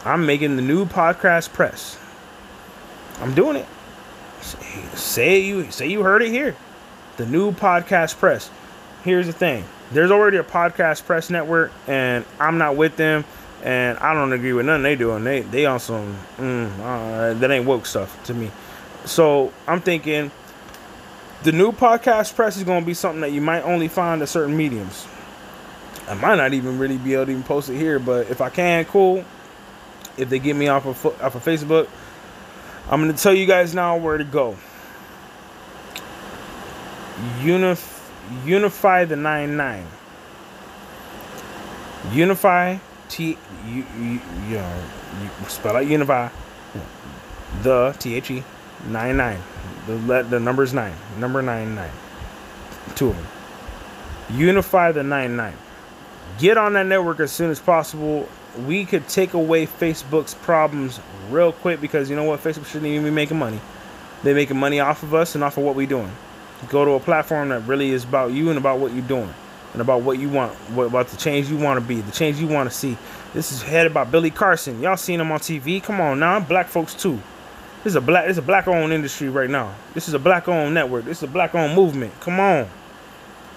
I'm 0.05 0.27
making 0.27 0.57
the 0.57 0.63
new 0.63 0.85
podcast 0.85 1.55
press. 1.55 1.99
I'm 3.21 3.35
doing 3.35 3.57
it. 3.57 3.67
Say 4.95 5.41
you 5.41 5.71
say 5.71 5.89
you 5.89 6.03
heard 6.03 6.21
it 6.21 6.31
here. 6.31 6.55
The 7.17 7.25
new 7.25 7.53
podcast 7.53 8.19
press. 8.19 8.51
Here's 9.05 9.27
the 9.27 9.33
thing. 9.33 9.65
There's 9.91 10.11
already 10.11 10.37
a 10.37 10.45
podcast 10.45 11.07
press 11.07 11.31
network, 11.31 11.73
and 11.87 12.27
I'm 12.39 12.59
not 12.59 12.77
with 12.77 12.97
them, 12.97 13.25
and 13.65 13.99
I 13.99 14.13
don't 14.13 14.33
agree 14.35 14.53
with 14.53 14.67
nothing 14.67 14.83
they 14.83 14.95
doing. 14.95 15.25
They 15.25 15.41
they 15.41 15.65
on 15.65 15.81
some 15.81 16.17
mm, 16.37 16.71
uh, 16.81 17.33
that 17.35 17.51
ain't 17.51 17.65
woke 17.65 17.87
stuff 17.87 18.23
to 18.25 18.35
me. 18.35 18.51
So 19.07 19.53
I'm 19.67 19.81
thinking 19.81 20.31
the 21.43 21.53
new 21.53 21.73
podcast 21.73 22.35
press 22.37 22.59
is 22.59 22.65
to 22.65 22.81
be 22.83 22.95
something 22.95 23.23
that 23.23 23.33
you 23.33 23.41
might 23.41 23.63
only 23.63 23.89
find 23.89 24.21
at 24.23 24.29
certain 24.29 24.57
mediums. 24.57 25.07
I 26.07 26.15
might 26.15 26.37
not 26.37 26.53
even 26.53 26.79
really 26.79 26.99
be 26.99 27.15
able 27.15 27.27
to 27.27 27.31
even 27.33 27.43
post 27.43 27.71
it 27.71 27.77
here, 27.77 27.99
but 27.99 28.31
if 28.31 28.43
I 28.43 28.51
can, 28.51 28.85
cool. 28.85 29.25
If 30.19 30.29
they 30.29 30.39
get 30.39 30.55
me 30.55 30.69
off 30.69 30.87
of 30.87 31.07
off 31.23 31.35
of 31.35 31.43
Facebook, 31.43 31.89
I'm 32.91 33.11
to 33.11 33.15
tell 33.15 33.33
you 33.33 33.47
guys 33.47 33.75
now 33.75 33.97
where 33.97 34.19
to 34.19 34.25
go. 34.25 34.57
Unif- 37.41 38.03
unify 38.45 39.07
the 39.07 39.17
nine 39.17 39.57
nine. 39.57 39.87
Unify 42.13 42.77
T 43.09 43.37
you, 43.67 43.85
you, 43.99 44.21
know 44.51 44.83
you 45.23 45.49
spell 45.49 45.77
out 45.77 45.87
unify. 45.87 46.29
The 47.63 47.95
T 47.99 48.15
H 48.15 48.31
E 48.31 48.45
nine 48.89 49.17
nine. 49.17 49.41
The 49.87 49.97
let 49.97 50.31
the 50.31 50.41
number 50.41 50.63
is 50.63 50.75
nine. 50.75 50.95
Number 51.19 51.43
nine 51.43 51.75
nine. 51.75 51.91
Two 52.95 53.11
of 53.11 53.17
them. 53.17 53.27
Unify 54.31 54.93
the 54.93 55.03
nine 55.03 55.37
nine. 55.37 55.57
Get 56.39 56.57
on 56.57 56.73
that 56.73 56.87
network 56.87 57.21
as 57.21 57.31
soon 57.31 57.51
as 57.51 57.61
possible. 57.61 58.29
We 58.67 58.85
could 58.85 59.09
take 59.09 59.35
away 59.35 59.67
Facebook's 59.67 60.35
problems 60.35 61.01
real 61.31 61.53
quick 61.53 61.81
because 61.81 62.11
you 62.11 62.17
know 62.17 62.25
what? 62.25 62.41
Facebook 62.41 62.67
shouldn't 62.67 62.87
even 62.87 63.05
be 63.05 63.11
making 63.11 63.39
money. 63.39 63.61
They're 64.23 64.35
making 64.35 64.57
money 64.57 64.81
off 64.81 65.03
of 65.03 65.15
us 65.15 65.35
and 65.35 65.45
off 65.45 65.59
of 65.59 65.65
what 65.65 65.75
we're 65.75 65.87
doing. 65.87 66.11
Go 66.69 66.85
to 66.85 66.93
a 66.93 67.01
platform 67.01 67.51
that 67.51 67.61
really 67.67 67.91
is 67.91 68.05
about 68.05 68.33
you 68.33 68.49
and 68.49 68.59
about 68.59 68.79
what 68.79 68.93
you're 68.93 69.03
doing 69.03 69.33
and 69.75 69.83
about 69.83 70.01
what 70.01 70.19
you 70.19 70.31
want, 70.31 70.55
what 70.71 70.87
about 70.87 71.09
the 71.09 71.19
change 71.19 71.51
you 71.51 71.59
want 71.59 71.79
to 71.79 71.87
be, 71.87 72.01
the 72.01 72.13
change 72.13 72.41
you 72.41 72.47
want 72.47 72.71
to 72.71 72.75
see. 72.75 72.97
This 73.35 73.53
is 73.53 73.61
headed 73.61 73.93
by 73.93 74.05
Billy 74.05 74.31
Carson. 74.31 74.81
Y'all 74.81 74.97
seen 74.97 75.21
him 75.21 75.31
on 75.31 75.41
TV? 75.41 75.83
Come 75.83 76.01
on 76.01 76.19
now, 76.19 76.41
black 76.41 76.69
folks 76.69 76.95
too. 76.95 77.21
This 77.83 77.91
is 77.91 77.97
a 77.97 78.01
black, 78.01 78.25
this 78.25 78.33
is 78.33 78.39
a 78.39 78.43
black 78.43 78.67
owned 78.67 78.93
industry 78.93 79.29
right 79.29 79.51
now. 79.51 79.75
This 79.93 80.09
is 80.09 80.15
a 80.15 80.19
black 80.19 80.49
owned 80.49 80.73
network. 80.73 81.05
This 81.05 81.19
is 81.19 81.25
a 81.25 81.33
black 81.33 81.55
owned 81.55 81.75
movement. 81.75 82.19
Come 82.21 82.41
on, 82.41 82.67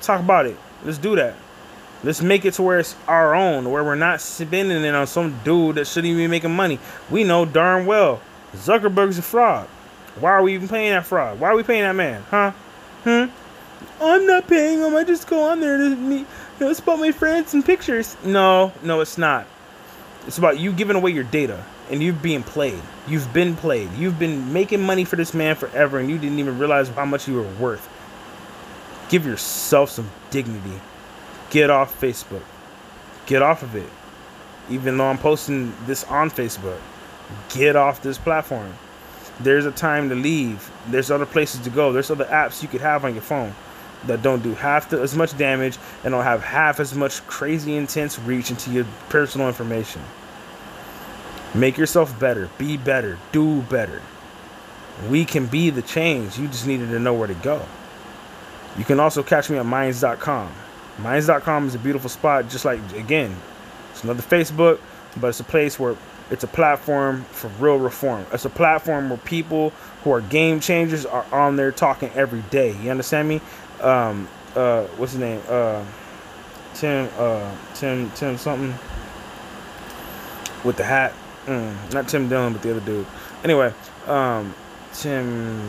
talk 0.02 0.20
about 0.20 0.46
it. 0.46 0.58
Let's 0.84 0.98
do 0.98 1.16
that. 1.16 1.36
Let's 2.04 2.22
make 2.22 2.46
it 2.46 2.54
to 2.56 2.64
where 2.64 2.80
it's 2.80 2.96
our 3.08 3.34
own, 3.34 3.72
where 3.72 3.84
we're 3.84 3.96
not 3.96 4.22
spending 4.22 4.84
it 4.84 4.94
on 4.94 5.08
some 5.08 5.40
dude 5.44 5.76
that 5.76 5.88
shouldn't 5.88 6.12
even 6.12 6.26
be 6.26 6.28
making 6.28 6.56
money. 6.56 6.80
We 7.10 7.24
know 7.24 7.46
darn 7.46 7.86
well 7.86 8.22
Zuckerberg's 8.56 9.18
a 9.18 9.22
fraud. 9.22 9.68
Why 10.20 10.32
are 10.32 10.42
we 10.42 10.54
even 10.54 10.68
paying 10.68 10.92
that 10.92 11.06
fraud? 11.06 11.40
Why 11.40 11.50
are 11.50 11.56
we 11.56 11.64
paying 11.64 11.84
that 11.84 11.96
man? 11.96 12.24
Huh? 12.30 12.52
Hmm? 13.04 13.26
I'm 14.00 14.28
not 14.28 14.48
paying 14.48 14.82
them. 14.82 14.96
I 14.96 15.04
just 15.04 15.28
go 15.28 15.50
on 15.50 15.60
there 15.60 15.78
to 15.78 15.96
meet, 15.96 16.20
you 16.20 16.26
know, 16.60 16.70
it's 16.70 16.80
about 16.80 17.00
my 17.00 17.12
friends 17.12 17.54
and 17.54 17.66
pictures. 17.66 18.16
No, 18.24 18.72
no, 18.84 19.02
it's 19.02 19.18
not. 19.18 19.48
It's 20.28 20.38
about 20.38 20.60
you 20.60 20.72
giving 20.72 20.96
away 20.96 21.12
your 21.12 21.24
data 21.24 21.64
and 21.90 22.04
you 22.04 22.14
being 22.14 22.44
played. 22.44 22.80
You've 23.08 23.32
been 23.34 23.56
played. 23.56 23.92
You've 23.94 24.20
been 24.20 24.54
making 24.54 24.82
money 24.82 25.04
for 25.04 25.16
this 25.16 25.34
man 25.34 25.56
forever 25.56 25.98
and 26.00 26.10
you 26.10 26.18
didn't 26.18 26.38
even 26.40 26.60
realize 26.60 26.90
how 26.90 27.06
much 27.06 27.28
you 27.28 27.36
were 27.36 27.48
worth. 27.56 27.88
Give 29.10 29.26
yourself 29.26 29.90
some 29.90 30.10
dignity. 30.30 30.80
Get 31.50 31.70
off 31.70 32.00
Facebook. 32.00 32.44
Get 33.26 33.42
off 33.42 33.64
of 33.64 33.76
it. 33.76 33.90
Even 34.70 34.98
though 34.98 35.08
I'm 35.08 35.18
posting 35.18 35.74
this 35.86 36.04
on 36.06 36.30
Facebook, 36.30 36.80
get 37.50 37.76
off 37.76 38.02
this 38.02 38.18
platform. 38.18 38.74
There's 39.40 39.66
a 39.66 39.72
time 39.72 40.10
to 40.10 40.16
leave. 40.16 40.70
There's 40.88 41.10
other 41.10 41.26
places 41.26 41.62
to 41.62 41.70
go. 41.70 41.94
There's 41.94 42.12
other 42.12 42.26
apps 42.26 42.62
you 42.62 42.68
could 42.68 42.82
have 42.82 43.06
on 43.06 43.14
your 43.14 43.24
phone 43.24 43.56
that 44.06 44.22
don't 44.22 44.44
do 44.44 44.54
half 44.54 44.90
the, 44.90 45.02
as 45.02 45.16
much 45.16 45.38
damage 45.38 45.78
and 46.04 46.12
don't 46.12 46.24
have 46.24 46.44
half 46.44 46.80
as 46.80 46.94
much 46.94 47.26
crazy 47.28 47.76
intense 47.76 48.20
reach 48.20 48.52
into 48.52 48.72
your 48.72 48.86
personal 49.10 49.48
information. 49.48 50.02
Make 51.56 51.78
yourself 51.78 52.18
better, 52.20 52.50
be 52.58 52.78
better, 52.78 53.18
do 53.32 53.62
better. 53.64 54.02
We 55.10 55.26
can 55.26 55.46
be 55.46 55.70
the 55.70 55.82
change. 55.82 56.38
You 56.38 56.48
just 56.48 56.68
needed 56.68 56.90
to 56.90 57.00
know 57.00 57.14
where 57.14 57.28
to 57.28 57.34
go. 57.36 57.66
You 58.78 58.86
can 58.86 59.00
also 59.00 59.24
catch 59.24 59.50
me 59.50 59.58
at 59.58 59.66
minds.com. 59.66 60.52
Minds.com 61.00 61.68
is 61.68 61.76
a 61.76 61.80
beautiful 61.80 62.10
spot, 62.10 62.50
just 62.50 62.66
like, 62.66 62.80
again, 62.94 63.36
it's 63.92 64.04
another 64.04 64.24
Facebook, 64.24 64.80
but 65.20 65.28
it's 65.28 65.40
a 65.40 65.44
place 65.44 65.80
where 65.80 65.96
it's 66.30 66.44
a 66.44 66.48
platform 66.48 67.24
for 67.32 67.48
real 67.60 67.78
reform. 67.78 68.26
It's 68.34 68.46
a 68.46 68.50
platform 68.50 69.10
where 69.10 69.18
people 69.20 69.72
who 70.04 70.12
are 70.12 70.22
game 70.22 70.60
changers 70.60 71.06
are 71.06 71.26
on 71.32 71.56
there 71.56 71.72
talking 71.72 72.12
every 72.14 72.42
day. 72.50 72.76
You 72.82 72.92
understand 72.92 73.30
me? 73.30 73.42
Um, 73.82 74.28
uh, 74.56 74.84
what's 74.98 75.14
his 75.14 75.22
name? 75.22 75.42
Uh, 75.48 75.84
Tim, 76.74 77.10
uh, 77.18 77.56
Tim, 77.74 78.12
Tim 78.12 78.38
something 78.38 78.74
with 80.64 80.78
the 80.78 80.84
hat. 80.84 81.14
Mm, 81.46 81.94
not 81.94 82.08
Tim 82.08 82.28
Dillon, 82.28 82.54
but 82.54 82.62
the 82.62 82.72
other 82.72 82.82
dude. 82.82 83.06
Anyway, 83.44 83.74
um, 84.06 84.54
Tim. 84.94 85.60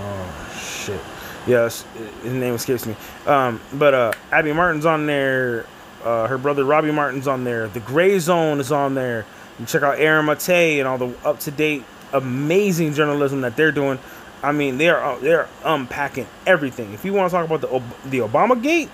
Oh 0.00 0.58
shit. 0.60 1.00
Yes, 1.46 1.84
his 2.22 2.32
name 2.32 2.54
escapes 2.54 2.86
me. 2.86 2.94
Um, 3.26 3.60
but 3.74 3.94
uh, 3.94 4.12
Abby 4.30 4.52
Martin's 4.52 4.86
on 4.86 5.06
there. 5.06 5.66
Uh, 6.04 6.26
her 6.26 6.38
brother 6.38 6.64
Robbie 6.64 6.92
Martin's 6.92 7.26
on 7.26 7.44
there. 7.44 7.68
The 7.68 7.80
Gray 7.80 8.18
Zone 8.18 8.60
is 8.60 8.70
on 8.70 8.94
there. 8.94 9.24
You 9.58 9.66
check 9.66 9.82
out 9.82 9.98
Aaron 9.98 10.26
Mate 10.26 10.78
and 10.78 10.88
all 10.88 10.98
the 10.98 11.14
up 11.24 11.40
to 11.40 11.50
date, 11.50 11.84
amazing 12.12 12.94
journalism 12.94 13.40
that 13.42 13.56
they're 13.56 13.72
doing. 13.72 13.98
I 14.42 14.50
mean, 14.50 14.76
they're 14.76 15.02
uh, 15.02 15.18
they're 15.18 15.48
unpacking 15.64 16.26
everything. 16.46 16.92
If 16.92 17.04
you 17.04 17.12
want 17.12 17.30
to 17.30 17.36
talk 17.36 17.46
about 17.46 17.60
the 17.60 18.08
the 18.10 18.18
Obama 18.26 18.60
Gate, 18.60 18.90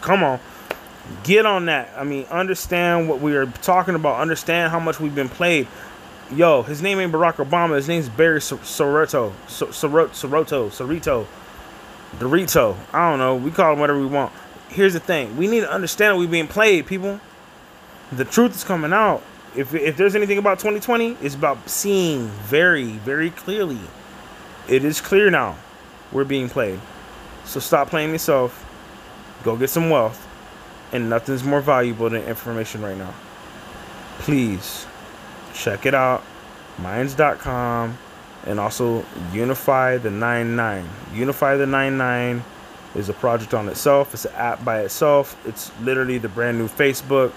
come 0.00 0.24
on, 0.24 0.40
get 1.22 1.46
on 1.46 1.66
that. 1.66 1.90
I 1.96 2.02
mean, 2.02 2.24
understand 2.24 3.08
what 3.08 3.20
we 3.20 3.36
are 3.36 3.46
talking 3.46 3.94
about. 3.94 4.20
Understand 4.20 4.72
how 4.72 4.80
much 4.80 4.98
we've 4.98 5.14
been 5.14 5.28
played. 5.28 5.68
Yo, 6.34 6.62
his 6.62 6.82
name 6.82 6.98
ain't 6.98 7.12
Barack 7.12 7.34
Obama. 7.34 7.76
His 7.76 7.88
name's 7.88 8.08
Barry 8.08 8.40
Soruto, 8.40 9.32
Soruto, 9.46 10.08
Soruto, 10.08 10.68
Sorito, 10.70 11.26
Dorito. 12.18 12.76
I 12.92 13.10
don't 13.10 13.18
know. 13.18 13.36
We 13.36 13.52
call 13.52 13.72
him 13.72 13.78
whatever 13.78 13.98
we 13.98 14.06
want. 14.06 14.32
Here's 14.68 14.94
the 14.94 15.00
thing: 15.00 15.36
we 15.36 15.46
need 15.46 15.60
to 15.60 15.70
understand 15.70 16.18
we're 16.18 16.26
being 16.26 16.48
played, 16.48 16.86
people. 16.86 17.20
The 18.10 18.24
truth 18.24 18.56
is 18.56 18.64
coming 18.64 18.92
out. 18.92 19.22
If 19.54 19.72
if 19.72 19.96
there's 19.96 20.16
anything 20.16 20.38
about 20.38 20.58
2020, 20.58 21.16
it's 21.22 21.36
about 21.36 21.68
seeing 21.68 22.26
very, 22.26 22.86
very 22.86 23.30
clearly 23.30 23.78
it 24.68 24.84
is 24.84 25.00
clear 25.00 25.30
now 25.30 25.56
we're 26.12 26.24
being 26.24 26.48
played. 26.48 26.80
So 27.44 27.60
stop 27.60 27.88
playing 27.90 28.10
yourself. 28.10 28.66
Go 29.42 29.56
get 29.56 29.70
some 29.70 29.90
wealth. 29.90 30.26
And 30.92 31.08
nothing's 31.08 31.44
more 31.44 31.60
valuable 31.60 32.10
than 32.10 32.22
information 32.24 32.82
right 32.82 32.96
now. 32.96 33.14
Please 34.18 34.86
check 35.54 35.86
it 35.86 35.94
out. 35.94 36.22
Minds.com 36.78 37.96
and 38.46 38.58
also 38.58 39.04
Unify 39.32 39.98
the 39.98 40.10
99. 40.10 40.88
Unify 41.14 41.56
the 41.56 41.66
99 41.66 42.42
is 42.94 43.08
a 43.08 43.12
project 43.12 43.54
on 43.54 43.68
itself. 43.68 44.14
It's 44.14 44.24
an 44.24 44.34
app 44.34 44.64
by 44.64 44.80
itself. 44.80 45.36
It's 45.46 45.70
literally 45.80 46.18
the 46.18 46.28
brand 46.28 46.58
new 46.58 46.68
Facebook 46.68 47.32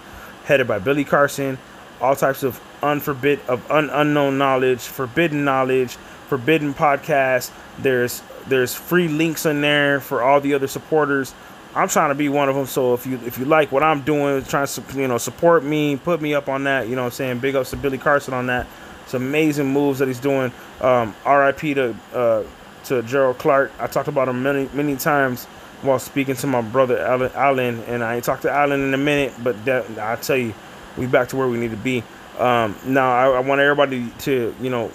headed 0.46 0.68
by 0.68 0.80
Billy 0.80 1.04
Carson. 1.04 1.58
All 2.02 2.16
types 2.16 2.44
of 2.44 2.60
unforbid 2.82 3.40
of 3.48 3.70
un- 3.72 3.90
unknown 3.92 4.38
knowledge, 4.38 4.82
forbidden 4.82 5.44
knowledge, 5.44 5.98
Forbidden 6.34 6.74
podcast. 6.74 7.52
There's 7.78 8.24
there's 8.48 8.74
free 8.74 9.08
links 9.08 9.46
in 9.46 9.62
there 9.62 10.00
for 10.00 10.24
all 10.24 10.42
the 10.42 10.56
other 10.56 10.66
supporters. 10.66 11.32
I'm 11.76 11.88
trying 11.88 12.10
to 12.10 12.16
be 12.16 12.28
one 12.28 12.50
of 12.50 12.56
them. 12.56 12.66
So 12.66 12.96
if 12.96 13.06
you 13.06 13.20
if 13.24 13.38
you 13.38 13.46
like 13.46 13.72
what 13.72 13.84
I'm 13.84 14.02
doing, 14.02 14.44
trying 14.44 14.66
to 14.66 14.84
you 14.96 15.08
know 15.08 15.20
support 15.20 15.64
me, 15.64 15.96
put 15.96 16.22
me 16.22 16.34
up 16.34 16.50
on 16.50 16.64
that. 16.64 16.88
You 16.88 16.96
know 16.96 17.04
what 17.04 17.10
I'm 17.10 17.12
saying? 17.12 17.38
Big 17.38 17.56
ups 17.56 17.70
to 17.70 17.78
Billy 17.78 18.00
Carson 18.00 18.34
on 18.34 18.48
that. 18.48 18.66
It's 19.04 19.14
amazing 19.14 19.68
moves 19.68 20.00
that 20.00 20.08
he's 20.08 20.20
doing. 20.20 20.52
Um, 20.82 21.16
R.I.P. 21.24 21.76
to 21.76 21.96
uh, 22.16 22.44
to 22.86 23.04
Gerald 23.04 23.38
Clark. 23.38 23.72
I 23.80 23.86
talked 23.86 24.08
about 24.08 24.28
him 24.28 24.42
many 24.42 24.68
many 24.74 24.96
times 24.96 25.46
while 25.84 26.00
speaking 26.00 26.36
to 26.38 26.48
my 26.48 26.62
brother 26.62 26.98
Alan, 26.98 27.32
Alan 27.36 27.80
and 27.82 28.04
I 28.04 28.16
ain't 28.16 28.24
talked 28.24 28.42
to 28.42 28.52
Alan 28.52 28.82
in 28.82 28.96
a 28.96 28.98
minute, 28.98 29.36
but 29.44 29.64
that, 29.66 30.00
I 30.00 30.16
tell 30.16 30.38
you, 30.38 30.56
we 30.98 31.06
back 31.06 31.28
to 31.28 31.36
where 31.36 31.48
we 31.48 31.60
need 31.60 31.72
to 31.72 31.78
be. 31.78 32.04
Um, 32.40 32.76
now 32.86 33.12
I, 33.12 33.38
I 33.38 33.40
want 33.40 33.62
everybody 33.62 34.10
to 34.20 34.56
you 34.60 34.70
know 34.70 34.92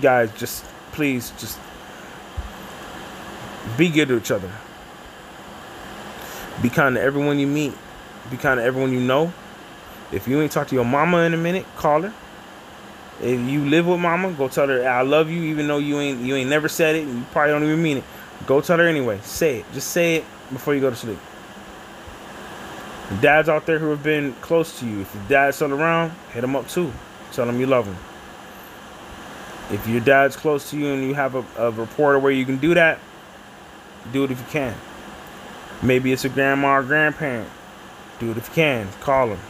guys, 0.00 0.30
just 0.36 0.64
please, 0.92 1.32
just 1.38 1.58
be 3.76 3.88
good 3.88 4.08
to 4.08 4.16
each 4.16 4.30
other. 4.30 4.50
Be 6.62 6.68
kind 6.68 6.96
to 6.96 7.00
everyone 7.00 7.38
you 7.38 7.46
meet. 7.46 7.72
Be 8.30 8.36
kind 8.36 8.58
to 8.58 8.64
everyone 8.64 8.92
you 8.92 9.00
know. 9.00 9.32
If 10.10 10.26
you 10.26 10.40
ain't 10.40 10.52
talked 10.52 10.70
to 10.70 10.74
your 10.74 10.84
mama 10.84 11.18
in 11.18 11.34
a 11.34 11.36
minute, 11.36 11.66
call 11.76 12.02
her. 12.02 12.14
If 13.20 13.40
you 13.48 13.64
live 13.64 13.86
with 13.86 14.00
mama, 14.00 14.32
go 14.32 14.48
tell 14.48 14.68
her 14.68 14.88
I 14.88 15.02
love 15.02 15.30
you, 15.30 15.42
even 15.44 15.66
though 15.66 15.78
you 15.78 15.98
ain't 15.98 16.20
you 16.20 16.34
ain't 16.36 16.50
never 16.50 16.68
said 16.68 16.96
it, 16.96 17.04
and 17.04 17.18
you 17.18 17.24
probably 17.32 17.52
don't 17.52 17.64
even 17.64 17.82
mean 17.82 17.98
it. 17.98 18.04
Go 18.46 18.60
tell 18.60 18.78
her 18.78 18.86
anyway. 18.86 19.18
Say 19.22 19.60
it. 19.60 19.72
Just 19.72 19.88
say 19.88 20.16
it 20.16 20.24
before 20.52 20.74
you 20.74 20.80
go 20.80 20.90
to 20.90 20.96
sleep. 20.96 21.18
Dads 23.20 23.48
out 23.48 23.64
there 23.64 23.78
who 23.78 23.88
have 23.90 24.02
been 24.02 24.34
close 24.34 24.78
to 24.80 24.86
you, 24.86 25.00
if 25.00 25.14
your 25.14 25.24
dad's 25.28 25.56
still 25.56 25.72
around, 25.72 26.12
hit 26.32 26.42
them 26.42 26.54
up 26.54 26.68
too. 26.68 26.92
Tell 27.32 27.46
them 27.46 27.58
you 27.58 27.66
love 27.66 27.86
them. 27.86 27.96
If 29.70 29.86
your 29.86 30.00
dad's 30.00 30.36
close 30.36 30.70
to 30.70 30.78
you 30.78 30.92
and 30.92 31.02
you 31.02 31.14
have 31.14 31.34
a, 31.34 31.44
a 31.56 31.70
reporter 31.70 32.18
where 32.18 32.32
you 32.32 32.44
can 32.44 32.58
do 32.58 32.74
that, 32.74 32.98
do 34.12 34.24
it 34.24 34.30
if 34.30 34.38
you 34.38 34.46
can. 34.50 34.74
Maybe 35.82 36.12
it's 36.12 36.24
a 36.24 36.28
grandma 36.28 36.76
or 36.76 36.82
grandparent. 36.82 37.48
Do 38.20 38.30
it 38.30 38.36
if 38.36 38.48
you 38.48 38.54
can. 38.54 38.88
Call 39.00 39.28
them. 39.28 39.40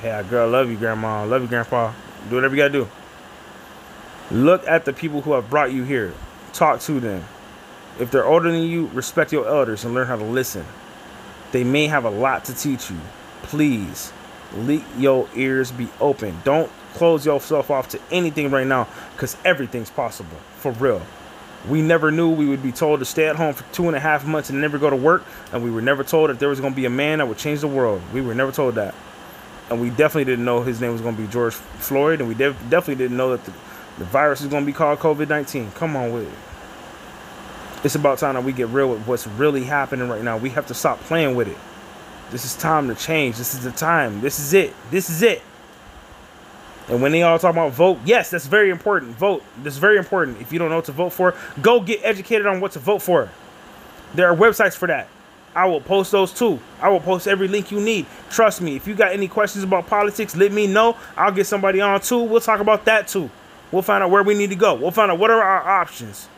Hey, 0.00 0.22
girl, 0.28 0.48
I 0.48 0.50
love 0.50 0.70
you, 0.70 0.76
grandma. 0.76 1.22
I 1.22 1.24
love 1.24 1.42
you, 1.42 1.48
grandpa. 1.48 1.92
Do 2.28 2.36
whatever 2.36 2.54
you 2.54 2.62
gotta 2.62 2.72
do. 2.72 2.88
Look 4.30 4.66
at 4.66 4.84
the 4.84 4.92
people 4.92 5.22
who 5.22 5.32
have 5.32 5.50
brought 5.50 5.72
you 5.72 5.84
here. 5.84 6.12
Talk 6.52 6.80
to 6.82 7.00
them. 7.00 7.24
If 7.98 8.10
they're 8.10 8.24
older 8.24 8.50
than 8.50 8.62
you, 8.62 8.86
respect 8.88 9.32
your 9.32 9.46
elders 9.46 9.84
and 9.84 9.94
learn 9.94 10.06
how 10.06 10.16
to 10.16 10.24
listen. 10.24 10.64
They 11.52 11.64
may 11.64 11.86
have 11.88 12.04
a 12.04 12.10
lot 12.10 12.44
to 12.46 12.54
teach 12.54 12.90
you. 12.90 12.98
Please, 13.42 14.12
let 14.56 14.82
your 14.98 15.28
ears 15.34 15.72
be 15.72 15.88
open. 16.00 16.36
Don't 16.44 16.70
close 16.94 17.24
yourself 17.24 17.70
off 17.70 17.88
to 17.88 18.00
anything 18.10 18.50
right 18.50 18.66
now 18.66 18.88
because 19.12 19.36
everything's 19.44 19.90
possible 19.90 20.36
for 20.56 20.72
real. 20.72 21.02
We 21.68 21.82
never 21.82 22.10
knew 22.10 22.30
we 22.30 22.46
would 22.46 22.62
be 22.62 22.72
told 22.72 23.00
to 23.00 23.04
stay 23.04 23.26
at 23.26 23.36
home 23.36 23.52
for 23.52 23.64
two 23.74 23.86
and 23.86 23.96
a 23.96 24.00
half 24.00 24.26
months 24.26 24.48
and 24.48 24.60
never 24.60 24.78
go 24.78 24.88
to 24.88 24.96
work, 24.96 25.24
and 25.52 25.62
we 25.62 25.70
were 25.70 25.82
never 25.82 26.02
told 26.02 26.30
that 26.30 26.38
there 26.38 26.48
was 26.48 26.58
going 26.58 26.72
to 26.72 26.76
be 26.76 26.86
a 26.86 26.90
man 26.90 27.18
that 27.18 27.28
would 27.28 27.36
change 27.36 27.60
the 27.60 27.68
world. 27.68 28.00
We 28.14 28.22
were 28.22 28.34
never 28.34 28.50
told 28.50 28.76
that, 28.76 28.94
and 29.68 29.80
we 29.80 29.90
definitely 29.90 30.24
didn't 30.24 30.44
know 30.44 30.62
his 30.62 30.80
name 30.80 30.92
was 30.92 31.02
going 31.02 31.16
to 31.16 31.22
be 31.22 31.28
George 31.28 31.54
Floyd, 31.54 32.20
and 32.20 32.28
we 32.28 32.34
def- 32.34 32.56
definitely 32.70 32.94
didn't 32.94 33.16
know 33.18 33.36
that 33.36 33.44
the, 33.44 33.52
the 33.98 34.04
virus 34.06 34.40
is 34.40 34.46
going 34.46 34.62
to 34.62 34.66
be 34.66 34.72
called 34.72 35.00
COVID 35.00 35.28
nineteen. 35.28 35.70
Come 35.72 35.96
on 35.96 36.12
with 36.12 36.26
it. 36.26 36.38
It's 37.82 37.94
about 37.94 38.18
time 38.18 38.34
that 38.34 38.44
we 38.44 38.52
get 38.52 38.68
real 38.68 38.90
with 38.90 39.06
what's 39.06 39.26
really 39.26 39.64
happening 39.64 40.08
right 40.08 40.22
now. 40.22 40.36
We 40.36 40.50
have 40.50 40.66
to 40.66 40.74
stop 40.74 41.00
playing 41.00 41.34
with 41.34 41.48
it. 41.48 41.56
This 42.30 42.44
is 42.44 42.54
time 42.54 42.88
to 42.88 42.94
change. 42.94 43.36
This 43.36 43.54
is 43.54 43.64
the 43.64 43.72
time. 43.72 44.20
This 44.20 44.38
is 44.38 44.52
it. 44.52 44.74
This 44.90 45.08
is 45.08 45.22
it. 45.22 45.42
And 46.88 47.00
when 47.00 47.12
they 47.12 47.22
all 47.22 47.38
talk 47.38 47.52
about 47.52 47.72
vote, 47.72 47.98
yes, 48.04 48.30
that's 48.30 48.46
very 48.46 48.70
important. 48.70 49.16
Vote. 49.16 49.44
That's 49.62 49.78
very 49.78 49.96
important. 49.96 50.40
If 50.40 50.52
you 50.52 50.58
don't 50.58 50.68
know 50.68 50.76
what 50.76 50.84
to 50.86 50.92
vote 50.92 51.10
for, 51.10 51.34
go 51.62 51.80
get 51.80 52.00
educated 52.02 52.46
on 52.46 52.60
what 52.60 52.72
to 52.72 52.78
vote 52.78 53.00
for. 53.00 53.30
There 54.14 54.30
are 54.30 54.36
websites 54.36 54.74
for 54.74 54.88
that. 54.88 55.08
I 55.54 55.66
will 55.66 55.80
post 55.80 56.12
those 56.12 56.32
too. 56.32 56.60
I 56.80 56.88
will 56.90 57.00
post 57.00 57.26
every 57.26 57.48
link 57.48 57.70
you 57.70 57.80
need. 57.80 58.06
Trust 58.28 58.60
me. 58.60 58.76
If 58.76 58.86
you 58.86 58.94
got 58.94 59.12
any 59.12 59.26
questions 59.26 59.64
about 59.64 59.86
politics, 59.86 60.36
let 60.36 60.52
me 60.52 60.66
know. 60.66 60.96
I'll 61.16 61.32
get 61.32 61.46
somebody 61.46 61.80
on 61.80 62.00
too. 62.00 62.22
We'll 62.22 62.40
talk 62.40 62.60
about 62.60 62.84
that 62.84 63.08
too. 63.08 63.30
We'll 63.72 63.82
find 63.82 64.02
out 64.02 64.10
where 64.10 64.22
we 64.22 64.34
need 64.34 64.50
to 64.50 64.56
go. 64.56 64.74
We'll 64.74 64.90
find 64.90 65.10
out 65.10 65.18
what 65.18 65.30
are 65.30 65.42
our 65.42 65.80
options. 65.80 66.28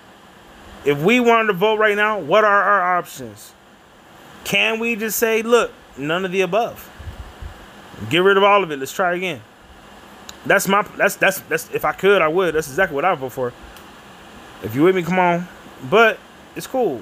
If 0.85 1.01
we 1.01 1.21
wanted 1.21 1.49
to 1.49 1.53
vote 1.53 1.79
right 1.79 1.97
now, 1.97 2.19
what 2.19 2.45
are 2.45 2.63
our 2.63 2.99
options? 2.99 3.53
Can 4.45 4.81
we 4.81 4.97
just 4.97 5.19
say, 5.19 5.43
look, 5.43 5.73
none 5.97 6.25
of 6.25 6.33
the 6.33 6.41
above? 6.41 6.89
Get 8.11 8.19
rid 8.19 8.37
of 8.37 8.43
all 8.43 8.65
of 8.65 8.71
it. 8.73 8.79
Let's 8.79 8.93
try 8.93 9.15
again. 9.15 9.43
That's 10.45 10.67
my 10.67 10.83
that's 10.97 11.15
that's 11.17 11.39
that's 11.43 11.71
if 11.73 11.85
I 11.85 11.93
could 11.93 12.21
I 12.21 12.27
would. 12.27 12.55
That's 12.55 12.69
exactly 12.69 12.97
what 12.97 13.05
I 13.05 13.15
vote 13.15 13.31
for. 13.31 13.53
If 14.65 14.75
you 14.75 14.83
with 14.83 14.97
me, 14.97 15.03
come 15.03 15.19
on. 15.19 15.47
But 15.89 16.19
it's 16.57 16.67
cool. 16.67 17.01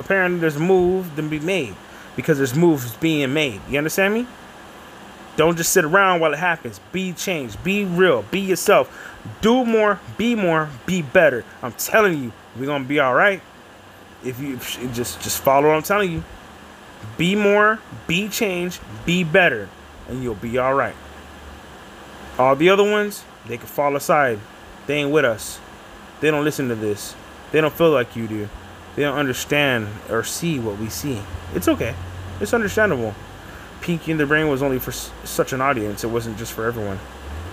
Apparently 0.00 0.40
there's 0.40 0.56
a 0.56 0.60
move 0.60 1.14
to 1.16 1.22
be 1.22 1.38
made. 1.38 1.74
Because 2.16 2.38
there's 2.38 2.54
moves 2.54 2.94
being 2.96 3.32
made. 3.32 3.60
You 3.68 3.78
understand 3.78 4.14
me? 4.14 4.26
Don't 5.36 5.56
just 5.56 5.72
sit 5.72 5.84
around 5.84 6.20
while 6.20 6.32
it 6.32 6.38
happens. 6.38 6.80
Be 6.92 7.12
changed. 7.12 7.62
Be 7.64 7.84
real. 7.84 8.22
Be 8.22 8.38
yourself. 8.38 9.16
Do 9.40 9.64
more. 9.64 9.98
Be 10.16 10.36
more. 10.36 10.68
Be 10.86 11.02
better. 11.02 11.44
I'm 11.60 11.72
telling 11.72 12.22
you, 12.22 12.32
we're 12.56 12.66
gonna 12.66 12.84
be 12.84 13.00
all 13.00 13.14
right. 13.14 13.40
If 14.24 14.40
you 14.40 14.56
just 14.92 15.20
just 15.20 15.42
follow 15.42 15.68
what 15.68 15.76
I'm 15.76 15.82
telling 15.82 16.10
you. 16.12 16.24
Be 17.18 17.36
more. 17.36 17.80
Be 18.06 18.28
changed. 18.28 18.80
Be 19.04 19.24
better, 19.24 19.68
and 20.08 20.22
you'll 20.22 20.34
be 20.34 20.56
all 20.58 20.74
right. 20.74 20.94
All 22.38 22.56
the 22.56 22.70
other 22.70 22.82
ones, 22.88 23.24
they 23.46 23.56
can 23.58 23.66
fall 23.66 23.94
aside. 23.96 24.38
They 24.86 24.96
ain't 24.96 25.10
with 25.10 25.24
us. 25.24 25.60
They 26.20 26.30
don't 26.30 26.44
listen 26.44 26.68
to 26.68 26.74
this. 26.74 27.14
They 27.52 27.60
don't 27.60 27.74
feel 27.74 27.90
like 27.90 28.16
you 28.16 28.26
do. 28.26 28.48
They 28.96 29.02
don't 29.02 29.18
understand 29.18 29.88
or 30.10 30.24
see 30.24 30.58
what 30.58 30.78
we 30.78 30.88
see. 30.88 31.20
It's 31.54 31.68
okay. 31.68 31.94
It's 32.40 32.54
understandable. 32.54 33.14
Pinky 33.80 34.12
in 34.12 34.18
the 34.18 34.26
Brain 34.26 34.48
was 34.48 34.62
only 34.62 34.78
for 34.78 34.90
s- 34.90 35.10
such 35.24 35.52
an 35.52 35.60
audience. 35.60 36.02
It 36.04 36.08
wasn't 36.08 36.38
just 36.38 36.52
for 36.52 36.64
everyone. 36.66 36.98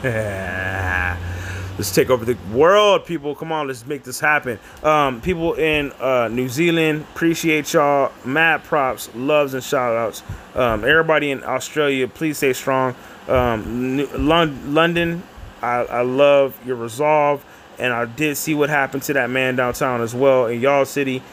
let's 1.82 1.96
take 1.96 2.12
over 2.12 2.24
the 2.24 2.38
world, 2.54 3.08
people. 3.08 3.34
Come 3.34 3.52
on, 3.52 3.66
let's 3.66 3.88
make 3.88 4.04
this 4.04 4.20
happen. 4.20 4.60
Um, 4.84 5.20
people 5.20 5.56
in 5.56 5.92
uh, 5.94 6.28
New 6.28 6.48
Zealand, 6.48 7.08
appreciate 7.16 7.74
y'all. 7.74 8.12
Mad 8.24 8.64
props, 8.64 9.10
loves, 9.16 9.56
and 9.56 9.64
shout 9.64 9.96
outs. 9.96 10.22
Um, 10.54 10.86
everybody 10.86 11.32
in 11.32 11.44
Australia, 11.44 12.08
please 12.08 12.38
stay 12.38 12.54
strong. 12.54 12.94
Um, 13.28 13.96
New- 13.98 14.06
Lon- 14.16 14.76
London, 14.76 15.24
I, 15.64 15.78
I 15.78 16.02
love 16.02 16.56
your 16.68 16.76
resolve. 16.76 17.44
And 17.80 17.92
I 17.92 18.06
did 18.06 18.38
see 18.38 18.54
what 18.54 18.70
happened 18.70 19.02
to 19.04 19.14
that 19.14 19.32
man 19.32 19.56
downtown 19.56 20.02
as 20.02 20.14
well 20.14 20.46
in 20.46 20.62
y'all 20.62 20.86
city. 20.86 21.24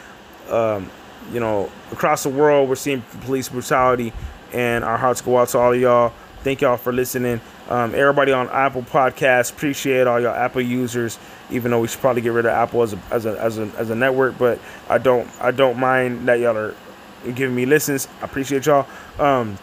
Um, 0.49 0.89
you 1.31 1.39
know, 1.39 1.71
across 1.91 2.23
the 2.23 2.29
world, 2.29 2.69
we're 2.69 2.75
seeing 2.75 3.03
police 3.21 3.49
brutality, 3.49 4.13
and 4.51 4.83
our 4.83 4.97
hearts 4.97 5.21
go 5.21 5.37
out 5.37 5.49
to 5.49 5.59
all 5.59 5.73
of 5.73 5.79
y'all. 5.79 6.11
Thank 6.43 6.61
y'all 6.61 6.77
for 6.77 6.91
listening. 6.91 7.39
Um, 7.69 7.93
everybody 7.93 8.31
on 8.31 8.49
Apple 8.49 8.81
Podcasts, 8.81 9.51
appreciate 9.51 10.07
all 10.07 10.19
y'all 10.19 10.33
Apple 10.33 10.61
users. 10.61 11.19
Even 11.51 11.71
though 11.71 11.79
we 11.79 11.87
should 11.87 11.99
probably 12.01 12.21
get 12.21 12.33
rid 12.33 12.45
of 12.45 12.51
Apple 12.51 12.81
as 12.83 12.93
a 12.93 12.99
as 13.11 13.25
a 13.25 13.39
as 13.39 13.57
a, 13.57 13.63
as 13.77 13.89
a 13.89 13.95
network, 13.95 14.37
but 14.37 14.59
I 14.89 14.97
don't 14.97 15.29
I 15.39 15.51
don't 15.51 15.77
mind 15.79 16.27
that 16.27 16.39
y'all 16.39 16.57
are 16.57 16.75
giving 17.23 17.55
me 17.55 17.65
listens. 17.65 18.07
I 18.21 18.25
appreciate 18.25 18.65
y'all. 18.65 18.87
Um, 19.19 19.57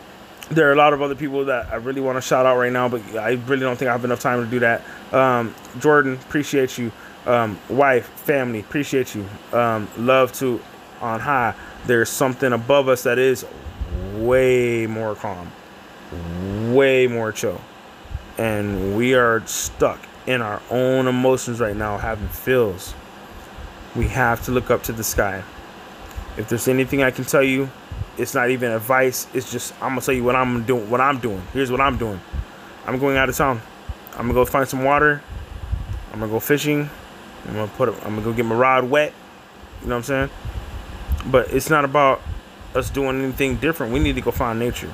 there 0.49 0.69
are 0.69 0.73
a 0.73 0.77
lot 0.77 0.93
of 0.93 1.03
other 1.03 1.17
people 1.17 1.45
that 1.47 1.73
I 1.73 1.77
really 1.77 2.01
want 2.01 2.17
to 2.17 2.23
shout 2.23 2.47
out 2.47 2.57
right 2.57 2.73
now, 2.73 2.89
but 2.89 3.03
I 3.17 3.33
really 3.47 3.63
don't 3.63 3.77
think 3.77 3.89
I 3.89 3.93
have 3.93 4.05
enough 4.05 4.21
time 4.21 4.45
to 4.45 4.51
do 4.51 4.61
that. 4.61 4.83
Um, 5.13 5.55
Jordan, 5.81 6.15
appreciate 6.15 6.79
you. 6.79 6.93
Um, 7.27 7.59
wife, 7.69 8.07
family, 8.07 8.61
appreciate 8.61 9.15
you. 9.15 9.27
Um, 9.53 9.89
love 9.99 10.33
to 10.35 10.61
on 11.01 11.21
high. 11.21 11.55
There's 11.87 12.09
something 12.09 12.53
above 12.53 12.89
us 12.89 13.03
that 13.03 13.19
is 13.19 13.45
way 14.15 14.87
more 14.87 15.17
calm, 15.17 15.51
way 16.73 17.07
more 17.09 17.33
chill. 17.33 17.61
And 18.39 18.97
we 18.97 19.15
are 19.15 19.45
stuck 19.47 20.01
in 20.27 20.43
our 20.43 20.61
own 20.71 21.07
emotions 21.07 21.61
right 21.61 21.77
now, 21.77 21.99
having 21.99 22.29
feels. 22.29 22.95
We 23.95 24.09
have 24.09 24.45
to 24.45 24.51
look 24.51 24.71
up 24.71 24.83
to 24.85 24.93
the 24.93 25.05
sky. 25.05 25.43
If 26.37 26.49
there's 26.49 26.69
anything 26.69 27.03
I 27.03 27.11
can 27.11 27.25
tell 27.25 27.43
you, 27.43 27.71
it's 28.19 28.35
not 28.35 28.51
even 28.51 28.73
advice. 28.73 29.27
It's 29.33 29.51
just 29.51 29.75
I'm 29.75 29.91
gonna 29.91 30.01
tell 30.01 30.15
you 30.15 30.25
what 30.25 30.37
I'm 30.37 30.65
doing. 30.65 30.91
What 30.91 31.01
I'm 31.01 31.19
doing. 31.19 31.43
Here's 31.53 31.71
what 31.71 31.81
I'm 31.81 31.97
doing. 31.97 32.21
I'm 32.87 32.99
going 32.99 33.17
out 33.17 33.29
of 33.29 33.37
town. 33.37 33.61
I'm 34.13 34.23
gonna 34.23 34.35
go 34.35 34.45
find 34.45 34.69
some 34.69 34.85
water. 34.85 35.23
I'm 36.13 36.21
gonna 36.21 36.33
go 36.33 36.41
fishing. 36.41 36.91
I'm 37.47 37.55
gonna 37.55 37.69
put. 37.69 37.89
I'm 37.89 38.17
gonna 38.17 38.23
go 38.23 38.33
get 38.33 38.45
my 38.45 38.55
rod 38.55 38.85
wet. 38.85 39.13
You 39.83 39.89
know 39.89 39.97
what 39.97 40.11
I'm 40.11 40.29
saying? 40.29 40.31
But 41.27 41.53
it's 41.53 41.71
not 41.71 41.85
about 41.85 42.21
us 42.75 42.91
doing 42.91 43.23
anything 43.23 43.57
different. 43.57 43.93
We 43.93 43.99
need 43.99 44.15
to 44.17 44.21
go 44.21 44.31
find 44.31 44.59
nature. 44.59 44.91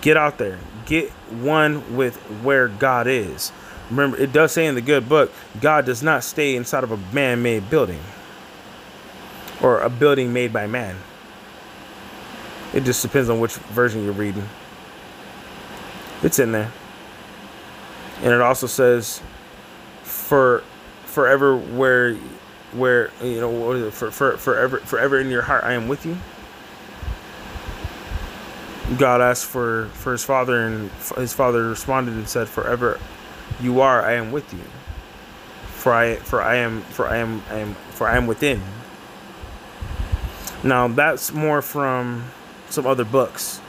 Get 0.00 0.16
out 0.16 0.38
there. 0.38 0.58
Get 0.86 1.10
one 1.10 1.96
with 1.96 2.16
where 2.42 2.68
God 2.68 3.06
is. 3.06 3.52
Remember, 3.90 4.16
it 4.16 4.32
does 4.32 4.52
say 4.52 4.66
in 4.66 4.74
the 4.74 4.80
good 4.80 5.08
book, 5.08 5.30
God 5.60 5.84
does 5.84 6.02
not 6.02 6.24
stay 6.24 6.56
inside 6.56 6.84
of 6.84 6.92
a 6.92 6.96
man-made 7.14 7.68
building 7.68 8.00
or 9.60 9.80
a 9.80 9.90
building 9.90 10.32
made 10.32 10.52
by 10.52 10.66
man. 10.66 10.96
It 12.72 12.84
just 12.84 13.02
depends 13.02 13.28
on 13.28 13.38
which 13.38 13.54
version 13.54 14.02
you're 14.02 14.12
reading. 14.12 14.48
It's 16.22 16.38
in 16.38 16.52
there. 16.52 16.72
And 18.22 18.32
it 18.32 18.40
also 18.40 18.66
says 18.66 19.20
for 20.02 20.62
forever 21.04 21.56
where 21.56 22.14
where 22.72 23.10
you 23.22 23.40
know 23.40 23.90
for, 23.90 24.10
for 24.10 24.36
forever 24.38 24.78
forever 24.78 25.20
in 25.20 25.28
your 25.28 25.42
heart 25.42 25.64
I 25.64 25.74
am 25.74 25.88
with 25.88 26.06
you. 26.06 26.16
God 28.98 29.20
asked 29.20 29.46
for 29.46 29.86
for 29.94 30.12
his 30.12 30.24
father 30.24 30.60
and 30.66 30.90
his 31.16 31.32
father 31.32 31.68
responded 31.68 32.14
and 32.14 32.28
said 32.28 32.48
forever 32.48 32.98
you 33.60 33.80
are 33.80 34.04
I 34.04 34.14
am 34.14 34.32
with 34.32 34.52
you. 34.52 34.64
For 35.74 35.92
I 35.92 36.16
for 36.16 36.42
I 36.42 36.56
am 36.56 36.82
for 36.82 37.08
I 37.08 37.18
am 37.18 37.42
I 37.50 37.58
am 37.58 37.74
for 37.90 38.08
I 38.08 38.16
am 38.16 38.26
within. 38.26 38.62
Now 40.62 40.88
that's 40.88 41.32
more 41.32 41.62
from 41.62 42.30
some 42.70 42.86
other 42.86 43.04
books, 43.04 43.60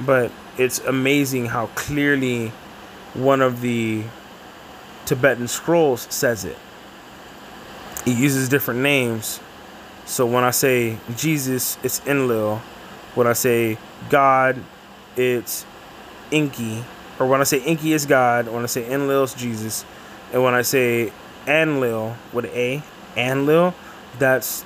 but 0.00 0.30
it's 0.58 0.78
amazing 0.80 1.46
how 1.46 1.66
clearly 1.68 2.52
one 3.14 3.40
of 3.40 3.60
the 3.60 4.04
Tibetan 5.06 5.48
scrolls 5.48 6.06
says 6.10 6.44
it. 6.44 6.56
It 8.06 8.16
uses 8.16 8.48
different 8.48 8.80
names. 8.80 9.40
So 10.06 10.24
when 10.26 10.44
I 10.44 10.50
say 10.50 10.98
Jesus, 11.16 11.78
it's 11.82 12.00
Enlil. 12.06 12.62
When 13.14 13.26
I 13.26 13.32
say 13.32 13.78
God, 14.08 14.62
it's 15.16 15.66
Enki. 16.32 16.84
Or 17.18 17.26
when 17.26 17.40
I 17.40 17.44
say 17.44 17.60
Enki 17.62 17.92
is 17.92 18.06
God, 18.06 18.48
when 18.48 18.62
I 18.62 18.66
say 18.66 18.90
Enlil 18.90 19.24
is 19.24 19.34
Jesus. 19.34 19.84
And 20.32 20.42
when 20.42 20.54
I 20.54 20.62
say 20.62 21.12
Anlil 21.46 22.16
with 22.32 22.46
an 22.46 22.52
A, 22.52 22.82
Anlil, 23.16 23.74
that's 24.18 24.64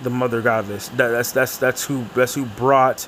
the 0.00 0.10
mother 0.10 0.40
goddess. 0.40 0.88
That, 0.88 1.08
that's 1.08 1.32
that's 1.32 1.58
that's 1.58 1.84
who 1.84 2.04
that's 2.14 2.34
who 2.34 2.46
brought 2.46 3.06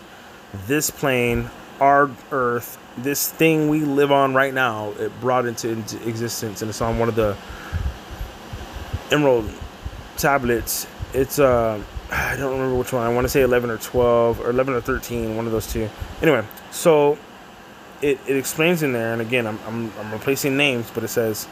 this 0.66 0.90
plane, 0.90 1.50
our 1.80 2.10
earth, 2.30 2.78
this 2.96 3.30
thing 3.30 3.68
we 3.68 3.80
live 3.80 4.12
on 4.12 4.34
right 4.34 4.54
now. 4.54 4.92
It 4.98 5.18
brought 5.20 5.46
into, 5.46 5.70
into 5.70 6.08
existence, 6.08 6.62
and 6.62 6.68
it's 6.68 6.80
on 6.80 6.98
one 6.98 7.08
of 7.08 7.16
the 7.16 7.36
emerald 9.10 9.50
tablets. 10.16 10.86
It's 11.12 11.38
uh, 11.38 11.82
I 12.14 12.36
don't 12.36 12.52
remember 12.52 12.78
which 12.78 12.92
one. 12.92 13.02
I 13.02 13.12
want 13.12 13.24
to 13.24 13.28
say 13.28 13.42
eleven 13.42 13.70
or 13.70 13.78
twelve 13.78 14.40
or 14.40 14.50
eleven 14.50 14.74
or 14.74 14.80
13, 14.80 15.36
one 15.36 15.46
of 15.46 15.52
those 15.52 15.70
two. 15.70 15.88
Anyway, 16.22 16.44
so 16.70 17.18
it, 18.02 18.18
it 18.26 18.36
explains 18.36 18.82
in 18.82 18.92
there, 18.92 19.12
and 19.12 19.20
again, 19.20 19.46
I'm, 19.46 19.58
I'm 19.66 19.92
I'm 19.98 20.12
replacing 20.12 20.56
names, 20.56 20.90
but 20.94 21.02
it 21.02 21.08
says, 21.08 21.48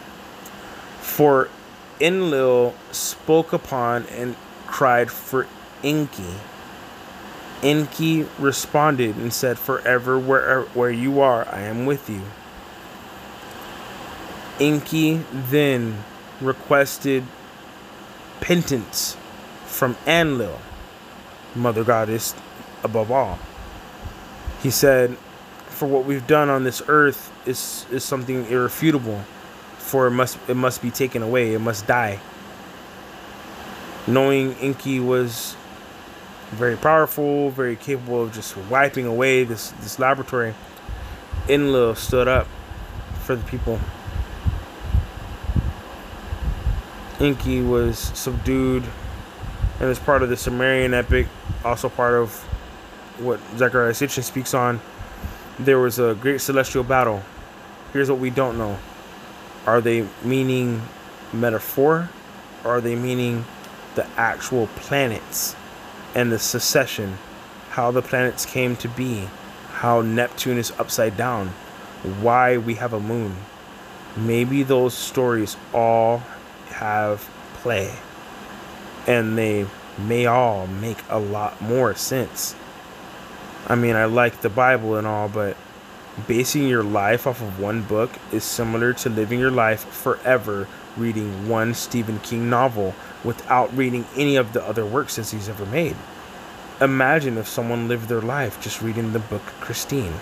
"For 1.00 1.48
Enlil 2.00 2.74
spoke 2.92 3.52
upon 3.52 4.06
and 4.06 4.36
cried 4.66 5.10
for 5.10 5.46
Inky." 5.82 6.34
Enki 7.62 8.26
responded 8.40 9.16
and 9.16 9.32
said, 9.32 9.56
Forever 9.56 10.18
where, 10.18 10.62
where 10.74 10.90
you 10.90 11.20
are, 11.20 11.46
I 11.48 11.60
am 11.60 11.86
with 11.86 12.10
you. 12.10 12.22
Enki 14.58 15.20
then 15.32 16.02
requested 16.40 17.24
penance 18.40 19.16
from 19.72 19.94
Anlil, 20.06 20.58
Mother 21.54 21.82
Goddess 21.82 22.34
above 22.84 23.10
all. 23.10 23.38
He 24.62 24.70
said, 24.70 25.16
For 25.70 25.88
what 25.88 26.04
we've 26.04 26.26
done 26.26 26.50
on 26.50 26.62
this 26.62 26.82
earth 26.88 27.32
is, 27.46 27.86
is 27.90 28.04
something 28.04 28.46
irrefutable, 28.46 29.24
for 29.78 30.06
it 30.06 30.12
must 30.12 30.38
it 30.46 30.54
must 30.54 30.82
be 30.82 30.90
taken 30.90 31.22
away, 31.22 31.54
it 31.54 31.58
must 31.58 31.86
die. 31.86 32.20
Knowing 34.06 34.54
Enki 34.54 35.00
was 35.00 35.56
very 36.50 36.76
powerful, 36.76 37.50
very 37.50 37.76
capable 37.76 38.22
of 38.22 38.32
just 38.32 38.56
wiping 38.56 39.06
away 39.06 39.42
this, 39.42 39.70
this 39.80 39.98
laboratory, 39.98 40.54
Enlil 41.48 41.94
stood 41.94 42.28
up 42.28 42.46
for 43.22 43.34
the 43.34 43.44
people. 43.44 43.80
Enki 47.20 47.62
was 47.62 47.98
subdued 47.98 48.84
and 49.82 49.90
as 49.90 49.98
part 49.98 50.22
of 50.22 50.28
the 50.28 50.36
Sumerian 50.36 50.94
epic, 50.94 51.26
also 51.64 51.88
part 51.88 52.14
of 52.14 52.32
what 53.18 53.40
Zecharia 53.56 53.90
Sitchin 53.90 54.22
speaks 54.22 54.54
on, 54.54 54.80
there 55.58 55.80
was 55.80 55.98
a 55.98 56.14
great 56.14 56.40
celestial 56.40 56.84
battle. 56.84 57.20
Here's 57.92 58.08
what 58.08 58.20
we 58.20 58.30
don't 58.30 58.56
know. 58.56 58.78
Are 59.66 59.80
they 59.80 60.06
meaning 60.22 60.82
metaphor? 61.32 62.08
Or 62.62 62.76
are 62.76 62.80
they 62.80 62.94
meaning 62.94 63.44
the 63.96 64.06
actual 64.16 64.68
planets 64.76 65.56
and 66.14 66.30
the 66.30 66.38
succession? 66.38 67.18
How 67.70 67.90
the 67.90 68.02
planets 68.02 68.46
came 68.46 68.76
to 68.76 68.88
be? 68.88 69.28
How 69.72 70.00
Neptune 70.00 70.58
is 70.58 70.70
upside 70.78 71.16
down? 71.16 71.48
Why 72.20 72.56
we 72.56 72.74
have 72.76 72.92
a 72.92 73.00
moon? 73.00 73.34
Maybe 74.16 74.62
those 74.62 74.94
stories 74.94 75.56
all 75.74 76.18
have 76.68 77.28
play. 77.54 77.92
And 79.06 79.36
they 79.36 79.66
may 79.98 80.26
all 80.26 80.66
make 80.66 80.98
a 81.08 81.18
lot 81.18 81.60
more 81.60 81.94
sense. 81.94 82.54
I 83.66 83.74
mean, 83.74 83.96
I 83.96 84.06
like 84.06 84.40
the 84.40 84.48
Bible 84.48 84.96
and 84.96 85.06
all, 85.06 85.28
but 85.28 85.56
basing 86.26 86.68
your 86.68 86.82
life 86.82 87.26
off 87.26 87.40
of 87.40 87.60
one 87.60 87.82
book 87.82 88.10
is 88.32 88.44
similar 88.44 88.92
to 88.92 89.08
living 89.08 89.38
your 89.38 89.50
life 89.50 89.84
forever 89.84 90.68
reading 90.96 91.48
one 91.48 91.74
Stephen 91.74 92.18
King 92.20 92.50
novel 92.50 92.94
without 93.24 93.74
reading 93.76 94.04
any 94.16 94.36
of 94.36 94.52
the 94.52 94.62
other 94.64 94.84
works 94.84 95.16
that 95.16 95.30
he's 95.30 95.48
ever 95.48 95.64
made. 95.66 95.96
Imagine 96.80 97.38
if 97.38 97.48
someone 97.48 97.88
lived 97.88 98.08
their 98.08 98.20
life 98.20 98.60
just 98.60 98.82
reading 98.82 99.12
the 99.12 99.18
book 99.18 99.42
Christine. 99.60 100.14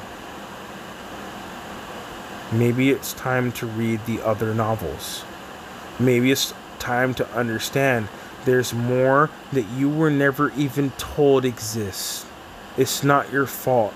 Maybe 2.52 2.90
it's 2.90 3.12
time 3.12 3.52
to 3.52 3.66
read 3.66 4.05
the 4.07 4.20
other 4.20 4.55
novels. 4.55 5.24
Maybe 5.98 6.31
it's 6.31 6.52
time 6.78 7.15
to 7.15 7.28
understand 7.32 8.09
there's 8.45 8.73
more 8.73 9.31
that 9.53 9.67
you 9.71 9.89
were 9.89 10.11
never 10.11 10.51
even 10.53 10.91
told 10.93 11.45
exists. 11.45 12.27
It's 12.77 13.03
not 13.05 13.33
your 13.33 13.47
fault. 13.47 13.95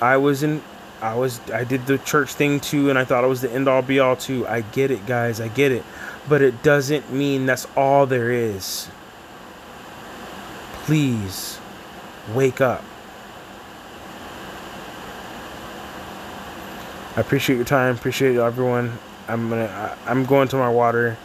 I 0.00 0.16
was 0.16 0.42
in 0.42 0.62
I 1.00 1.14
was 1.14 1.40
I 1.50 1.64
did 1.64 1.86
the 1.86 1.98
church 1.98 2.34
thing 2.34 2.60
too 2.60 2.90
and 2.90 2.98
I 2.98 3.04
thought 3.04 3.24
it 3.24 3.28
was 3.28 3.40
the 3.40 3.50
end 3.50 3.68
all 3.68 3.82
be 3.82 3.98
all 3.98 4.16
too. 4.16 4.46
I 4.46 4.60
get 4.60 4.90
it 4.90 5.06
guys, 5.06 5.40
I 5.40 5.48
get 5.48 5.72
it. 5.72 5.84
But 6.28 6.42
it 6.42 6.62
doesn't 6.62 7.12
mean 7.12 7.46
that's 7.46 7.66
all 7.76 8.06
there 8.06 8.30
is. 8.30 8.88
Please 10.84 11.58
wake 12.34 12.60
up. 12.60 12.84
I 17.14 17.20
appreciate 17.20 17.56
your 17.56 17.66
time. 17.66 17.94
Appreciate 17.94 18.36
everyone. 18.36 18.98
I'm 19.28 19.50
gonna. 19.50 19.66
I, 19.66 20.10
I'm 20.10 20.24
going 20.24 20.48
to 20.48 20.56
my 20.56 20.70
water. 20.70 21.18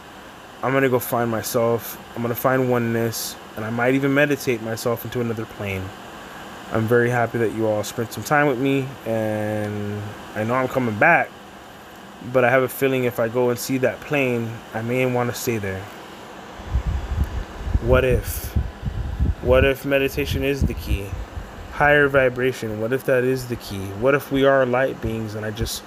I'm 0.68 0.74
gonna 0.74 0.90
go 0.90 1.00
find 1.00 1.32
myself. 1.32 1.98
I'm 2.14 2.22
gonna 2.22 2.36
find 2.36 2.70
oneness, 2.70 3.38
and 3.56 3.64
I 3.64 3.70
might 3.70 3.96
even 3.96 4.14
meditate 4.14 4.62
myself 4.62 5.06
into 5.06 5.22
another 5.22 5.46
plane. 5.46 5.84
I'm 6.74 6.86
very 6.90 7.10
happy 7.10 7.38
that 7.38 7.54
you 7.54 7.68
all 7.68 7.86
spent 7.86 8.12
some 8.12 8.26
time 8.26 8.48
with 8.48 8.60
me, 8.60 8.86
and 9.06 10.02
I 10.36 10.44
know 10.44 10.56
I'm 10.56 10.68
coming 10.68 11.00
back. 11.00 11.30
But 12.34 12.44
I 12.44 12.50
have 12.50 12.64
a 12.64 12.68
feeling 12.68 13.06
if 13.06 13.18
I 13.18 13.30
go 13.30 13.50
and 13.50 13.58
see 13.58 13.78
that 13.78 14.02
plane, 14.02 14.52
I 14.74 14.82
may 14.82 15.06
want 15.06 15.30
to 15.30 15.40
stay 15.40 15.58
there. 15.58 15.82
What 17.84 18.04
if? 18.04 18.54
What 19.44 19.64
if 19.64 19.86
meditation 19.86 20.44
is 20.44 20.64
the 20.64 20.74
key? 20.74 21.08
higher 21.78 22.08
vibration. 22.08 22.82
What 22.82 22.92
if 22.92 23.04
that 23.06 23.24
is 23.24 23.50
the 23.50 23.56
key? 23.56 23.86
What 24.02 24.16
if 24.16 24.32
we 24.32 24.46
are 24.46 24.66
light 24.66 25.00
beings 25.00 25.36
and 25.36 25.46
I 25.46 25.52
just 25.52 25.84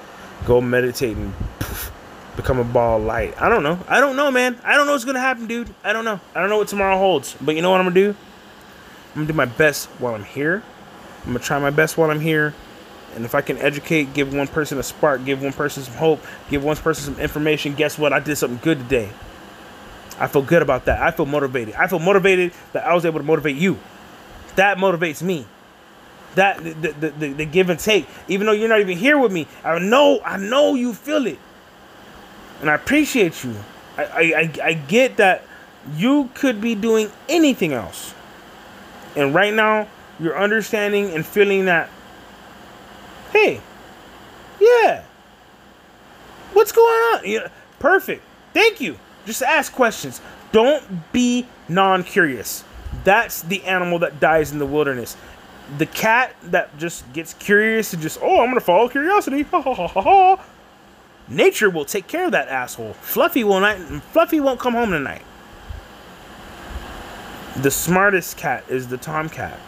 go 0.46 0.60
meditate 0.60 1.16
and 1.16 1.34
poof, 1.58 1.90
become 2.36 2.58
a 2.58 2.64
ball 2.64 2.98
light? 2.98 3.40
I 3.40 3.48
don't 3.48 3.62
know. 3.62 3.78
I 3.88 4.00
don't 4.00 4.16
know, 4.16 4.30
man. 4.30 4.58
I 4.64 4.76
don't 4.76 4.86
know 4.86 4.92
what's 4.92 5.04
gonna 5.04 5.20
happen, 5.20 5.46
dude. 5.46 5.72
I 5.84 5.92
don't 5.92 6.04
know. 6.04 6.20
I 6.34 6.40
don't 6.40 6.48
know 6.48 6.58
what 6.58 6.68
tomorrow 6.68 6.98
holds. 6.98 7.36
But 7.40 7.56
you 7.56 7.62
know 7.62 7.70
what 7.70 7.80
I'm 7.80 7.86
gonna 7.86 7.94
do? 7.94 8.10
I'm 8.10 9.14
gonna 9.14 9.26
do 9.26 9.32
my 9.32 9.44
best 9.44 9.86
while 9.98 10.14
I'm 10.14 10.24
here. 10.24 10.62
I'm 11.24 11.32
gonna 11.32 11.38
try 11.40 11.58
my 11.58 11.70
best 11.70 11.98
while 11.98 12.10
I'm 12.10 12.20
here. 12.20 12.54
And 13.16 13.24
if 13.24 13.34
I 13.34 13.40
can 13.40 13.58
educate, 13.58 14.14
give 14.14 14.32
one 14.32 14.46
person 14.46 14.78
a 14.78 14.82
spark, 14.82 15.24
give 15.24 15.42
one 15.42 15.52
person 15.52 15.82
some 15.82 15.94
hope, 15.94 16.20
give 16.48 16.62
one 16.62 16.76
person 16.76 17.14
some 17.14 17.22
information, 17.22 17.74
guess 17.74 17.98
what? 17.98 18.12
I 18.12 18.20
did 18.20 18.36
something 18.36 18.60
good 18.62 18.78
today. 18.78 19.10
I 20.18 20.28
feel 20.28 20.42
good 20.42 20.62
about 20.62 20.84
that. 20.84 21.02
I 21.02 21.10
feel 21.10 21.26
motivated. 21.26 21.74
I 21.74 21.88
feel 21.88 21.98
motivated 21.98 22.52
that 22.72 22.86
I 22.86 22.94
was 22.94 23.04
able 23.04 23.18
to 23.18 23.24
motivate 23.24 23.56
you. 23.56 23.78
That 24.56 24.78
motivates 24.78 25.22
me 25.22 25.46
that 26.34 26.62
the, 26.62 26.72
the, 26.72 27.10
the, 27.10 27.32
the, 27.32 27.44
give 27.44 27.70
and 27.70 27.80
take 27.80 28.06
even 28.28 28.46
though 28.46 28.52
you're 28.52 28.68
not 28.68 28.80
even 28.80 28.96
here 28.96 29.18
with 29.18 29.32
me 29.32 29.46
i 29.64 29.78
know 29.78 30.20
i 30.24 30.36
know 30.36 30.74
you 30.74 30.94
feel 30.94 31.26
it 31.26 31.38
and 32.60 32.70
i 32.70 32.74
appreciate 32.74 33.42
you. 33.44 33.54
I 33.96 34.04
i, 34.04 34.52
I 34.62 34.72
get 34.74 35.16
that 35.16 35.42
you 35.96 36.30
could 36.34 36.60
be 36.60 36.74
doing 36.74 37.10
anything 37.28 37.72
else. 37.72 38.14
And 39.16 39.34
right 39.34 39.52
now 39.52 39.88
you're 40.18 40.38
understanding 40.38 41.10
and 41.10 41.24
feeling 41.24 41.64
that 41.64 41.88
hey 43.32 43.60
yeah 44.60 45.04
what's 46.52 46.72
going 46.72 46.86
on? 46.86 47.20
Yeah 47.24 47.48
perfect. 47.78 48.22
Thank 48.52 48.80
you. 48.80 48.98
Just 49.26 49.42
ask 49.42 49.72
questions. 49.72 50.20
Don't 50.52 51.12
be 51.12 51.46
non-curious. 51.68 52.64
That's 53.04 53.42
the 53.42 53.62
animal 53.64 54.00
that 54.00 54.18
dies 54.20 54.52
in 54.52 54.58
the 54.58 54.66
wilderness. 54.66 55.16
The 55.78 55.86
cat 55.86 56.34
that 56.42 56.76
just 56.78 57.10
gets 57.12 57.32
curious 57.34 57.92
and 57.92 58.02
just 58.02 58.18
oh 58.20 58.40
i'm 58.40 58.48
gonna 58.48 58.60
follow 58.60 58.88
curiosity. 58.88 59.42
Ha 59.42 59.62
ha 59.62 59.74
ha 59.74 59.86
ha 59.86 60.02
ha 60.02 60.44
nature 61.30 61.70
will 61.70 61.84
take 61.84 62.06
care 62.06 62.26
of 62.26 62.32
that 62.32 62.48
asshole. 62.48 62.92
Fluffy 62.94 63.44
will 63.44 63.60
not 63.60 63.78
fluffy 64.12 64.40
won't 64.40 64.60
come 64.60 64.74
home 64.74 64.90
tonight. 64.90 65.22
The 67.56 67.70
smartest 67.70 68.36
cat 68.36 68.64
is 68.68 68.88
the 68.88 68.96
tomcat. 68.96 69.58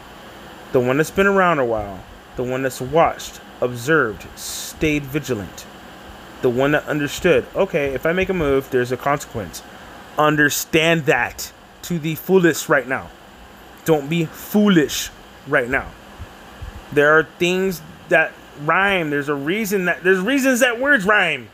The 0.72 0.80
one 0.80 0.96
that's 0.96 1.10
been 1.10 1.26
around 1.26 1.58
a 1.58 1.64
while. 1.64 2.02
The 2.36 2.42
one 2.42 2.62
that's 2.62 2.80
watched 2.80 3.40
observed 3.60 4.26
stayed 4.36 5.04
vigilant. 5.04 5.66
The 6.42 6.50
one 6.50 6.72
that 6.72 6.84
understood 6.86 7.46
okay 7.54 7.94
if 7.94 8.04
i 8.04 8.12
make 8.12 8.28
a 8.28 8.34
move 8.34 8.70
there's 8.70 8.92
a 8.92 8.96
consequence. 8.96 9.62
Understand 10.18 11.06
that 11.06 11.52
to 11.82 11.98
the 11.98 12.16
fullest 12.16 12.68
right 12.68 12.86
now. 12.86 13.10
Don't 13.84 14.08
be 14.08 14.26
foolish 14.26 15.10
right 15.46 15.68
now. 15.68 15.88
There 16.92 17.18
are 17.18 17.24
things 17.38 17.82
that 18.08 18.32
rhyme. 18.60 19.10
There's 19.10 19.28
a 19.28 19.34
reason 19.34 19.86
that 19.86 20.02
there's 20.02 20.20
reasons 20.20 20.60
that 20.60 20.78
words 20.80 21.04
rhyme. 21.04 21.48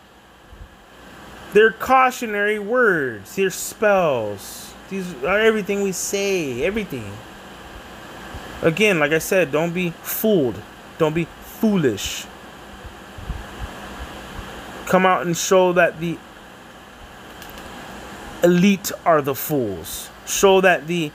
They're 1.52 1.72
cautionary 1.72 2.58
words. 2.58 3.36
They're 3.36 3.50
spells. 3.50 4.74
These 4.90 5.22
are 5.24 5.38
everything 5.38 5.82
we 5.82 5.92
say. 5.92 6.64
Everything. 6.64 7.12
Again, 8.62 8.98
like 8.98 9.12
I 9.12 9.18
said, 9.18 9.52
don't 9.52 9.72
be 9.72 9.90
fooled. 10.02 10.60
Don't 10.98 11.14
be 11.14 11.26
foolish. 11.60 12.26
Come 14.86 15.06
out 15.06 15.26
and 15.26 15.36
show 15.36 15.72
that 15.74 16.00
the 16.00 16.18
elite 18.42 18.90
are 19.04 19.22
the 19.22 19.34
fools. 19.34 20.10
Show 20.26 20.60
that 20.60 20.86
the 20.86 21.12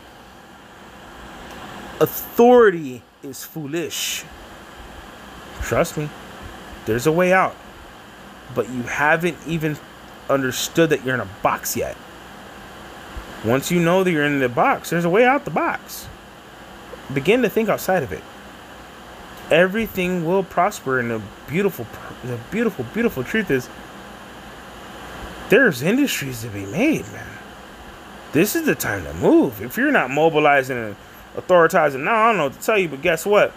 authority 2.00 3.02
is 3.22 3.44
foolish. 3.44 4.24
Trust 5.64 5.98
me, 5.98 6.10
there's 6.86 7.08
a 7.08 7.12
way 7.12 7.34
out. 7.34 7.56
But 8.54 8.70
you 8.70 8.84
haven't 8.84 9.38
even 9.48 9.78
understood 10.30 10.90
that 10.90 11.04
you're 11.04 11.16
in 11.16 11.22
a 11.22 11.30
box 11.42 11.76
yet. 11.76 11.98
Once 13.44 13.72
you 13.72 13.80
know 13.80 14.04
that 14.04 14.12
you're 14.12 14.26
in 14.26 14.40
the 14.40 14.50
box, 14.50 14.90
there's 14.90 15.06
a 15.06 15.10
way 15.10 15.26
out 15.26 15.46
the 15.46 15.52
box. 15.52 16.08
Begin 17.14 17.42
to 17.42 17.50
think 17.50 17.70
outside 17.70 18.04
of 18.04 18.12
it. 18.12 18.24
Everything 19.52 20.26
will 20.26 20.44
prosper, 20.44 21.00
and 21.00 21.12
the 21.12 21.22
beautiful, 21.48 21.86
the 22.24 22.40
beautiful, 22.52 22.86
beautiful 22.94 23.24
truth 23.24 23.52
is 23.52 23.68
there's 25.50 25.82
industries 25.82 26.42
to 26.42 26.48
be 26.48 26.66
made, 26.66 27.06
man. 27.12 27.28
This 28.32 28.56
is 28.56 28.66
the 28.66 28.76
time 28.76 29.04
to 29.04 29.14
move. 29.16 29.62
If 29.62 29.78
you're 29.78 29.92
not 29.92 30.10
mobilizing 30.10 30.78
and 30.78 30.96
authorizing. 31.38 32.04
Now 32.04 32.16
I 32.16 32.28
don't 32.30 32.38
know 32.38 32.44
what 32.46 32.54
to 32.54 32.60
tell 32.60 32.78
you, 32.78 32.90
but 32.90 33.02
guess 33.02 33.26
what? 33.26 33.54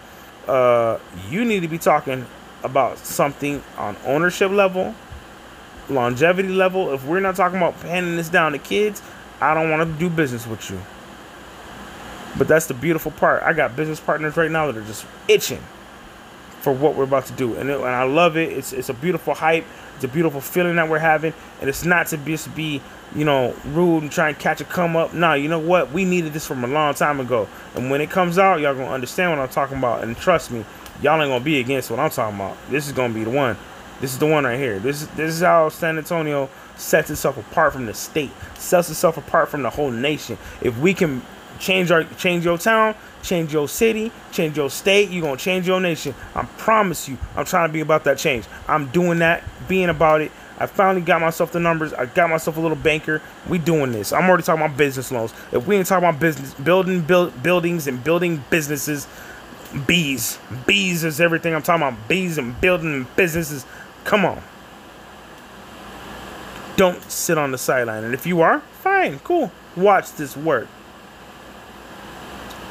Uh, 0.47 0.99
you 1.29 1.43
need 1.43 1.61
to 1.61 1.67
be 1.67 1.77
talking 1.77 2.25
about 2.63 2.97
something 2.99 3.61
on 3.77 3.95
ownership 4.05 4.51
level, 4.51 4.95
longevity 5.89 6.49
level, 6.49 6.93
if 6.93 7.05
we're 7.05 7.19
not 7.19 7.35
talking 7.35 7.57
about 7.57 7.73
handing 7.75 8.15
this 8.15 8.29
down 8.29 8.51
to 8.53 8.57
kids, 8.57 9.01
I 9.39 9.53
don't 9.53 9.69
want 9.69 9.91
to 9.91 9.99
do 9.99 10.09
business 10.09 10.47
with 10.47 10.69
you. 10.69 10.79
But 12.37 12.47
that's 12.47 12.67
the 12.67 12.73
beautiful 12.73 13.11
part. 13.11 13.43
I 13.43 13.53
got 13.53 13.75
business 13.75 13.99
partners 13.99 14.37
right 14.37 14.51
now 14.51 14.67
that 14.67 14.77
are 14.77 14.85
just 14.85 15.05
itching 15.27 15.61
for 16.61 16.73
what 16.73 16.95
we're 16.95 17.03
about 17.03 17.25
to 17.27 17.33
do, 17.33 17.55
and, 17.55 17.69
it, 17.69 17.77
and 17.77 17.87
I 17.87 18.03
love 18.03 18.35
it. 18.37 18.51
It's 18.51 18.73
it's 18.73 18.89
a 18.89 18.93
beautiful 18.93 19.33
hype. 19.33 19.65
It's 19.95 20.03
a 20.03 20.07
beautiful 20.07 20.41
feeling 20.41 20.75
that 20.75 20.89
we're 20.89 20.99
having, 20.99 21.33
and 21.61 21.69
it's 21.69 21.85
not 21.85 22.07
to 22.07 22.17
just 22.17 22.53
be 22.55 22.81
you 23.15 23.25
know 23.25 23.55
rude 23.65 24.03
and 24.03 24.11
try 24.11 24.29
and 24.29 24.39
catch 24.39 24.61
a 24.61 24.65
come 24.65 24.95
up. 24.95 25.13
Nah, 25.13 25.33
you 25.33 25.49
know 25.49 25.59
what? 25.59 25.91
We 25.91 26.05
needed 26.05 26.33
this 26.33 26.45
from 26.45 26.63
a 26.63 26.67
long 26.67 26.93
time 26.93 27.19
ago, 27.19 27.47
and 27.75 27.89
when 27.89 28.01
it 28.01 28.09
comes 28.09 28.37
out, 28.37 28.59
y'all 28.59 28.75
gonna 28.75 28.91
understand 28.91 29.31
what 29.31 29.39
I'm 29.39 29.49
talking 29.49 29.77
about. 29.77 30.03
And 30.03 30.17
trust 30.17 30.51
me, 30.51 30.65
y'all 31.01 31.21
ain't 31.21 31.29
gonna 31.29 31.43
be 31.43 31.59
against 31.59 31.89
what 31.89 31.99
I'm 31.99 32.09
talking 32.09 32.35
about. 32.35 32.57
This 32.69 32.87
is 32.87 32.93
gonna 32.93 33.13
be 33.13 33.23
the 33.23 33.29
one. 33.29 33.57
This 34.01 34.13
is 34.13 34.19
the 34.19 34.27
one 34.27 34.43
right 34.43 34.59
here. 34.59 34.79
This 34.79 35.01
is 35.01 35.07
this 35.09 35.33
is 35.33 35.41
how 35.41 35.69
San 35.69 35.97
Antonio 35.97 36.49
sets 36.75 37.09
itself 37.09 37.37
apart 37.37 37.73
from 37.73 37.85
the 37.85 37.93
state, 37.93 38.31
sets 38.55 38.89
itself 38.89 39.17
apart 39.17 39.49
from 39.49 39.63
the 39.63 39.69
whole 39.69 39.91
nation. 39.91 40.37
If 40.61 40.77
we 40.77 40.93
can 40.93 41.21
change 41.59 41.91
our 41.91 42.03
change 42.03 42.45
your 42.45 42.57
town, 42.57 42.95
change 43.23 43.53
your 43.53 43.67
city, 43.67 44.11
change 44.31 44.57
your 44.57 44.69
state, 44.69 45.09
you're 45.09 45.23
gonna 45.23 45.37
change 45.37 45.67
your 45.67 45.79
nation. 45.79 46.13
I 46.35 46.43
promise 46.57 47.09
you, 47.09 47.17
I'm 47.35 47.45
trying 47.45 47.69
to 47.69 47.73
be 47.73 47.81
about 47.81 48.03
that 48.03 48.17
change. 48.17 48.45
I'm 48.67 48.87
doing 48.87 49.19
that, 49.19 49.43
being 49.67 49.89
about 49.89 50.21
it. 50.21 50.31
I 50.59 50.65
finally 50.65 51.01
got 51.01 51.21
myself 51.21 51.51
the 51.51 51.59
numbers. 51.59 51.93
I 51.93 52.07
got 52.07 52.29
myself 52.29 52.57
a 52.57 52.59
little 52.59 52.77
banker. 52.77 53.21
We 53.47 53.59
doing 53.59 53.91
this. 53.91 54.11
I'm 54.11 54.27
already 54.27 54.43
talking 54.43 54.63
about 54.65 54.77
business 54.77 55.11
loans. 55.11 55.33
If 55.51 55.67
we 55.67 55.75
ain't 55.75 55.87
talking 55.87 56.07
about 56.07 56.19
business, 56.19 56.53
building 56.55 57.01
build, 57.01 57.43
buildings 57.43 57.87
and 57.87 58.03
building 58.03 58.43
businesses, 58.49 59.07
bees, 59.85 60.39
bees 60.65 61.03
is 61.03 61.21
everything. 61.21 61.53
I'm 61.53 61.61
talking 61.61 61.85
about 61.85 62.07
bees 62.07 62.37
and 62.37 62.59
building 62.59 63.05
businesses. 63.15 63.65
Come 64.03 64.25
on. 64.25 64.41
Don't 66.75 67.01
sit 67.03 67.37
on 67.37 67.51
the 67.51 67.57
sideline. 67.57 68.03
And 68.03 68.13
if 68.13 68.25
you 68.25 68.41
are, 68.41 68.61
fine, 68.81 69.19
cool. 69.19 69.51
Watch 69.75 70.13
this 70.13 70.35
work 70.35 70.67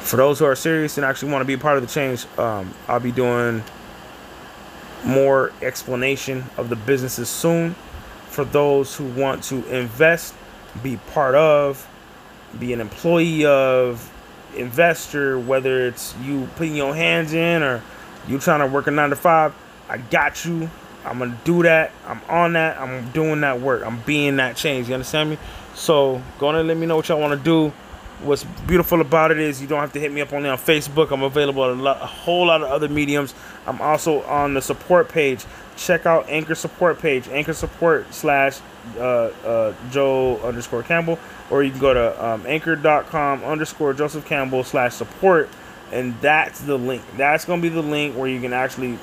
for 0.07 0.15
those 0.15 0.39
who 0.39 0.45
are 0.45 0.55
serious 0.55 0.97
and 0.97 1.05
actually 1.05 1.31
want 1.31 1.41
to 1.41 1.45
be 1.45 1.53
a 1.53 1.57
part 1.57 1.77
of 1.77 1.85
the 1.85 1.93
change, 1.93 2.25
um, 2.37 2.73
I'll 2.87 2.99
be 2.99 3.11
doing 3.11 3.63
more 5.07 5.51
explanation 5.61 6.43
of 6.57 6.69
the 6.69 6.75
businesses 6.75 7.29
soon. 7.29 7.75
For 8.29 8.45
those 8.45 8.95
who 8.95 9.05
want 9.05 9.43
to 9.45 9.65
invest, 9.73 10.35
be 10.83 10.97
part 10.97 11.33
of, 11.33 11.87
be 12.59 12.73
an 12.73 12.81
employee 12.81 13.45
of, 13.45 14.11
investor, 14.55 15.39
whether 15.39 15.87
it's 15.87 16.15
you 16.23 16.47
putting 16.55 16.75
your 16.75 16.95
hands 16.95 17.33
in 17.33 17.63
or 17.63 17.81
you 18.27 18.39
trying 18.39 18.59
to 18.59 18.67
work 18.67 18.87
a 18.87 18.91
nine 18.91 19.09
to 19.09 19.15
five, 19.15 19.53
I 19.89 19.97
got 19.97 20.45
you. 20.45 20.69
I'm 21.05 21.19
gonna 21.19 21.37
do 21.45 21.63
that. 21.63 21.91
I'm 22.05 22.21
on 22.27 22.53
that. 22.53 22.77
I'm 22.77 23.09
doing 23.11 23.41
that 23.41 23.61
work. 23.61 23.85
I'm 23.85 24.01
being 24.01 24.35
that 24.37 24.57
change. 24.57 24.89
You 24.89 24.95
understand 24.95 25.29
me? 25.29 25.37
So 25.73 26.21
go 26.37 26.49
and 26.49 26.67
let 26.67 26.75
me 26.75 26.85
know 26.85 26.97
what 26.97 27.07
y'all 27.07 27.19
want 27.19 27.39
to 27.39 27.43
do 27.43 27.71
what's 28.23 28.43
beautiful 28.43 29.01
about 29.01 29.31
it 29.31 29.39
is 29.39 29.61
you 29.61 29.67
don't 29.67 29.79
have 29.79 29.93
to 29.93 29.99
hit 29.99 30.11
me 30.11 30.21
up 30.21 30.33
only 30.33 30.49
on 30.49 30.57
Facebook. 30.57 31.11
I'm 31.11 31.23
available 31.23 31.63
on 31.63 31.79
a, 31.79 31.81
lot, 31.81 32.01
a 32.01 32.05
whole 32.05 32.47
lot 32.47 32.61
of 32.61 32.69
other 32.69 32.89
mediums. 32.89 33.33
I'm 33.65 33.81
also 33.81 34.21
on 34.23 34.53
the 34.53 34.61
support 34.61 35.09
page. 35.09 35.45
Check 35.75 36.05
out 36.05 36.27
Anchor 36.27 36.55
support 36.55 36.99
page, 36.99 37.27
Anchor 37.29 37.53
support 37.53 38.11
slash 38.13 38.59
uh, 38.97 39.01
uh, 39.01 39.73
Joe 39.91 40.39
underscore 40.39 40.81
Campbell, 40.81 41.19
or 41.51 41.61
you 41.61 41.69
can 41.69 41.79
go 41.79 41.93
to 41.93 42.25
um, 42.25 42.45
anchor.com 42.47 43.43
underscore 43.43 43.93
Joseph 43.93 44.25
Campbell 44.25 44.63
slash 44.63 44.95
support, 44.95 45.49
and 45.91 46.19
that's 46.19 46.61
the 46.61 46.77
link. 46.77 47.03
That's 47.15 47.45
going 47.45 47.61
to 47.61 47.69
be 47.69 47.73
the 47.73 47.83
link 47.83 48.15
where 48.15 48.27
you 48.27 48.41
can 48.41 48.53
actually 48.53 48.97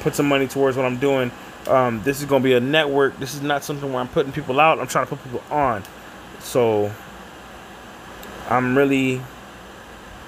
put 0.00 0.14
some 0.14 0.28
money 0.28 0.46
towards 0.46 0.76
what 0.76 0.86
I'm 0.86 0.98
doing. 0.98 1.32
Um, 1.66 2.00
this 2.04 2.20
is 2.20 2.26
going 2.26 2.42
to 2.42 2.48
be 2.48 2.54
a 2.54 2.60
network. 2.60 3.18
This 3.18 3.34
is 3.34 3.42
not 3.42 3.64
something 3.64 3.92
where 3.92 4.00
I'm 4.00 4.08
putting 4.08 4.32
people 4.32 4.60
out. 4.60 4.78
I'm 4.78 4.86
trying 4.86 5.06
to 5.06 5.16
put 5.16 5.24
people 5.24 5.42
on. 5.50 5.82
So 6.38 6.92
I'm 8.50 8.76
really 8.76 9.20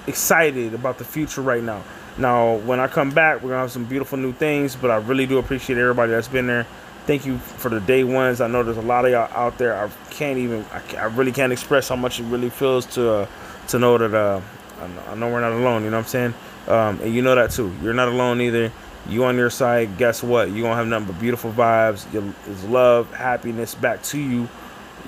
excited 0.07 0.73
about 0.73 0.97
the 0.97 1.03
future 1.03 1.41
right 1.41 1.61
now. 1.61 1.83
Now, 2.17 2.55
when 2.55 2.79
I 2.79 2.87
come 2.87 3.09
back, 3.09 3.41
we're 3.41 3.49
gonna 3.49 3.61
have 3.61 3.71
some 3.71 3.83
beautiful 3.83 4.17
new 4.17 4.31
things, 4.31 4.75
but 4.77 4.91
I 4.91 4.95
really 4.97 5.25
do 5.25 5.39
appreciate 5.39 5.77
everybody 5.77 6.11
that's 6.11 6.29
been 6.29 6.47
there. 6.47 6.65
Thank 7.05 7.25
you 7.25 7.37
for 7.37 7.67
the 7.67 7.81
day 7.81 8.05
ones. 8.05 8.39
I 8.39 8.47
know 8.47 8.63
there's 8.63 8.77
a 8.77 8.81
lot 8.81 9.03
of 9.03 9.11
y'all 9.11 9.29
out 9.33 9.57
there. 9.57 9.75
I 9.75 9.89
can't 10.09 10.37
even, 10.37 10.65
I, 10.71 10.95
I 10.97 11.05
really 11.05 11.33
can't 11.33 11.51
express 11.51 11.89
how 11.89 11.97
much 11.97 12.21
it 12.21 12.23
really 12.23 12.49
feels 12.49 12.85
to 12.95 13.11
uh, 13.11 13.27
to 13.69 13.79
know 13.79 13.97
that 13.97 14.13
uh, 14.13 14.39
I 15.09 15.15
know 15.15 15.29
we're 15.29 15.41
not 15.41 15.51
alone. 15.51 15.83
You 15.83 15.89
know 15.89 15.97
what 15.97 16.03
I'm 16.03 16.09
saying? 16.09 16.33
Um, 16.67 17.01
and 17.01 17.13
you 17.13 17.21
know 17.21 17.35
that 17.35 17.51
too. 17.51 17.73
You're 17.81 17.93
not 17.93 18.07
alone 18.07 18.39
either. 18.39 18.71
You 19.09 19.25
on 19.25 19.35
your 19.35 19.49
side, 19.49 19.97
guess 19.97 20.23
what? 20.23 20.49
You 20.49 20.61
gonna 20.61 20.75
have 20.75 20.87
nothing 20.87 21.07
but 21.07 21.19
beautiful 21.19 21.51
vibes. 21.51 22.05
It's 22.47 22.63
love, 22.65 23.13
happiness 23.13 23.75
back 23.75 24.01
to 24.03 24.17
you 24.17 24.47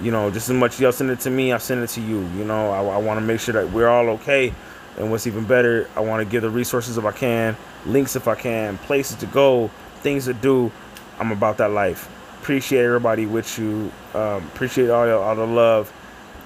you 0.01 0.11
know, 0.11 0.29
just 0.29 0.49
as 0.49 0.55
much 0.55 0.79
y'all 0.79 0.91
send 0.91 1.09
it 1.09 1.19
to 1.21 1.29
me, 1.29 1.53
I 1.53 1.57
send 1.57 1.83
it 1.83 1.87
to 1.91 2.01
you. 2.01 2.19
You 2.37 2.43
know, 2.43 2.71
I, 2.71 2.95
I 2.95 2.97
want 2.97 3.19
to 3.19 3.25
make 3.25 3.39
sure 3.39 3.53
that 3.53 3.71
we're 3.71 3.87
all 3.87 4.09
okay. 4.09 4.53
And 4.97 5.11
what's 5.11 5.27
even 5.27 5.45
better, 5.45 5.89
I 5.95 5.99
want 5.99 6.25
to 6.25 6.29
give 6.29 6.41
the 6.41 6.49
resources 6.49 6.97
if 6.97 7.03
I 7.03 7.11
can, 7.11 7.57
links 7.85 8.15
if 8.15 8.27
I 8.27 8.35
can, 8.35 8.77
places 8.79 9.17
to 9.17 9.25
go, 9.25 9.69
things 9.97 10.25
to 10.25 10.33
do. 10.33 10.71
I'm 11.19 11.31
about 11.31 11.57
that 11.57 11.71
life. 11.71 12.09
Appreciate 12.41 12.83
everybody 12.83 13.25
with 13.25 13.57
you. 13.57 13.91
Um, 14.13 14.43
appreciate 14.53 14.89
all 14.89 15.05
your, 15.05 15.21
all 15.21 15.35
the 15.35 15.47
love. 15.47 15.91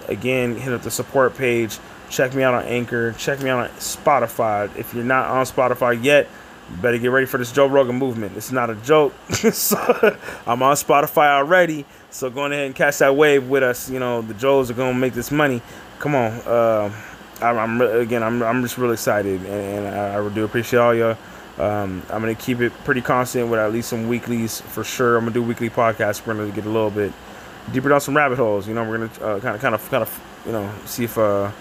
Again, 0.08 0.56
hit 0.56 0.74
up 0.74 0.82
the 0.82 0.92
support 0.92 1.36
page. 1.36 1.78
Check 2.10 2.34
me 2.34 2.42
out 2.42 2.56
on 2.56 2.64
Anchor. 2.66 3.12
Check 3.14 3.42
me 3.42 3.50
out 3.50 3.60
on 3.60 3.70
Spotify. 3.78 4.76
If 4.76 4.94
you're 4.94 5.04
not 5.04 5.30
on 5.30 5.46
Spotify 5.46 6.04
yet, 6.04 6.28
better 6.82 6.98
get 6.98 7.12
ready 7.12 7.28
for 7.28 7.38
this 7.38 7.52
Joe 7.52 7.68
Rogan 7.68 7.98
movement. 7.98 8.36
It's 8.36 8.52
not 8.52 8.70
a 8.70 8.76
joke. 8.76 9.14
so, 9.30 9.78
I'm 10.48 10.64
on 10.64 10.76
Spotify 10.76 11.38
already. 11.38 11.86
So 12.12 12.30
going 12.30 12.52
ahead 12.52 12.66
and 12.66 12.76
catch 12.76 12.98
that 13.00 13.16
wave 13.16 13.50
with 13.50 13.64
us. 13.64 13.90
You 13.90 14.00
know, 14.00 14.22
the 14.22 14.34
Joes 14.34 14.72
are 14.72 14.74
gonna 14.74 14.98
make 14.98 15.14
this 15.14 15.32
money. 15.32 15.62
Come 16.00 16.16
on. 16.16 16.32
Uh, 16.46 16.92
I'm, 17.42 17.58
I'm, 17.58 17.82
again, 17.82 18.24
I'm, 18.24 18.42
I'm 18.44 18.62
just 18.62 18.78
really 18.78 18.94
excited, 18.94 19.40
and, 19.42 19.86
and 19.86 19.88
I, 19.88 20.20
I 20.20 20.30
do 20.30 20.44
appreciate 20.44 20.80
all 20.80 20.94
y'all. 20.94 21.18
Um, 21.58 22.04
I'm 22.10 22.22
gonna 22.22 22.36
keep 22.36 22.62
it 22.62 22.74
pretty 22.84 23.02
constant 23.02 23.50
with 23.50 23.60
at 23.60 23.72
least 23.72 23.90
some 23.90 24.08
weeklies 24.08 24.62
for 24.62 24.84
sure. 24.84 25.18
I'm 25.18 25.26
gonna 25.26 25.34
do 25.34 25.44
weekly 25.44 25.70
podcasts. 25.70 26.26
We're 26.26 26.34
gonna 26.34 26.52
get 26.52 26.66
a 26.66 26.70
little 26.70 26.90
bit 26.90 27.14
deeper 27.72 27.90
down 27.90 28.02
some 28.02 28.18
rabbit 28.18 28.38
holes. 28.38 28.68
You 28.68 28.74
know, 28.74 28.84
we're 28.84 28.98
gonna 28.98 29.40
kind 29.42 29.56
of, 29.56 29.62
kind 29.62 29.76
of, 29.76 29.90
kind 29.90 30.02
of, 30.04 30.44
you 30.46 30.52
know, 30.52 30.72
see 30.86 31.04
if, 31.04 31.18
uh, 31.18 31.52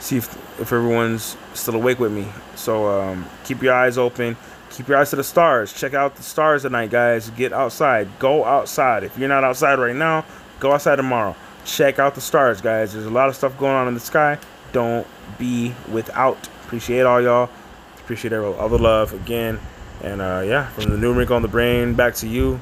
see 0.00 0.16
if, 0.16 0.34
if 0.60 0.72
everyone's 0.72 1.36
still 1.54 1.76
awake 1.76 1.98
with 1.98 2.12
me. 2.12 2.26
So 2.56 2.88
um, 3.00 3.26
keep 3.44 3.62
your 3.62 3.74
eyes 3.74 3.98
open 3.98 4.36
keep 4.72 4.88
your 4.88 4.98
eyes 4.98 5.10
to 5.10 5.16
the 5.16 5.24
stars. 5.24 5.72
Check 5.72 5.94
out 5.94 6.16
the 6.16 6.22
stars 6.22 6.62
tonight, 6.62 6.90
guys. 6.90 7.30
Get 7.30 7.52
outside. 7.52 8.08
Go 8.18 8.44
outside. 8.44 9.04
If 9.04 9.18
you're 9.18 9.28
not 9.28 9.44
outside 9.44 9.78
right 9.78 9.94
now, 9.94 10.24
go 10.60 10.72
outside 10.72 10.96
tomorrow. 10.96 11.36
Check 11.64 11.98
out 11.98 12.14
the 12.14 12.20
stars, 12.20 12.60
guys. 12.60 12.92
There's 12.92 13.06
a 13.06 13.10
lot 13.10 13.28
of 13.28 13.36
stuff 13.36 13.56
going 13.58 13.74
on 13.74 13.88
in 13.88 13.94
the 13.94 14.00
sky. 14.00 14.38
Don't 14.72 15.06
be 15.38 15.74
without. 15.90 16.48
Appreciate 16.64 17.02
all 17.02 17.20
y'all. 17.20 17.50
Appreciate 17.98 18.32
all 18.32 18.68
the 18.68 18.78
love 18.78 19.12
again. 19.12 19.60
And 20.02 20.20
uh, 20.20 20.42
yeah, 20.44 20.68
from 20.70 20.90
the 20.90 20.98
new 20.98 21.12
wrinkle 21.12 21.36
on 21.36 21.42
the 21.42 21.48
brain 21.48 21.94
back 21.94 22.14
to 22.16 22.26
you. 22.26 22.58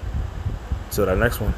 Till 0.90 1.06
that 1.06 1.16
next 1.16 1.40
one. 1.40 1.54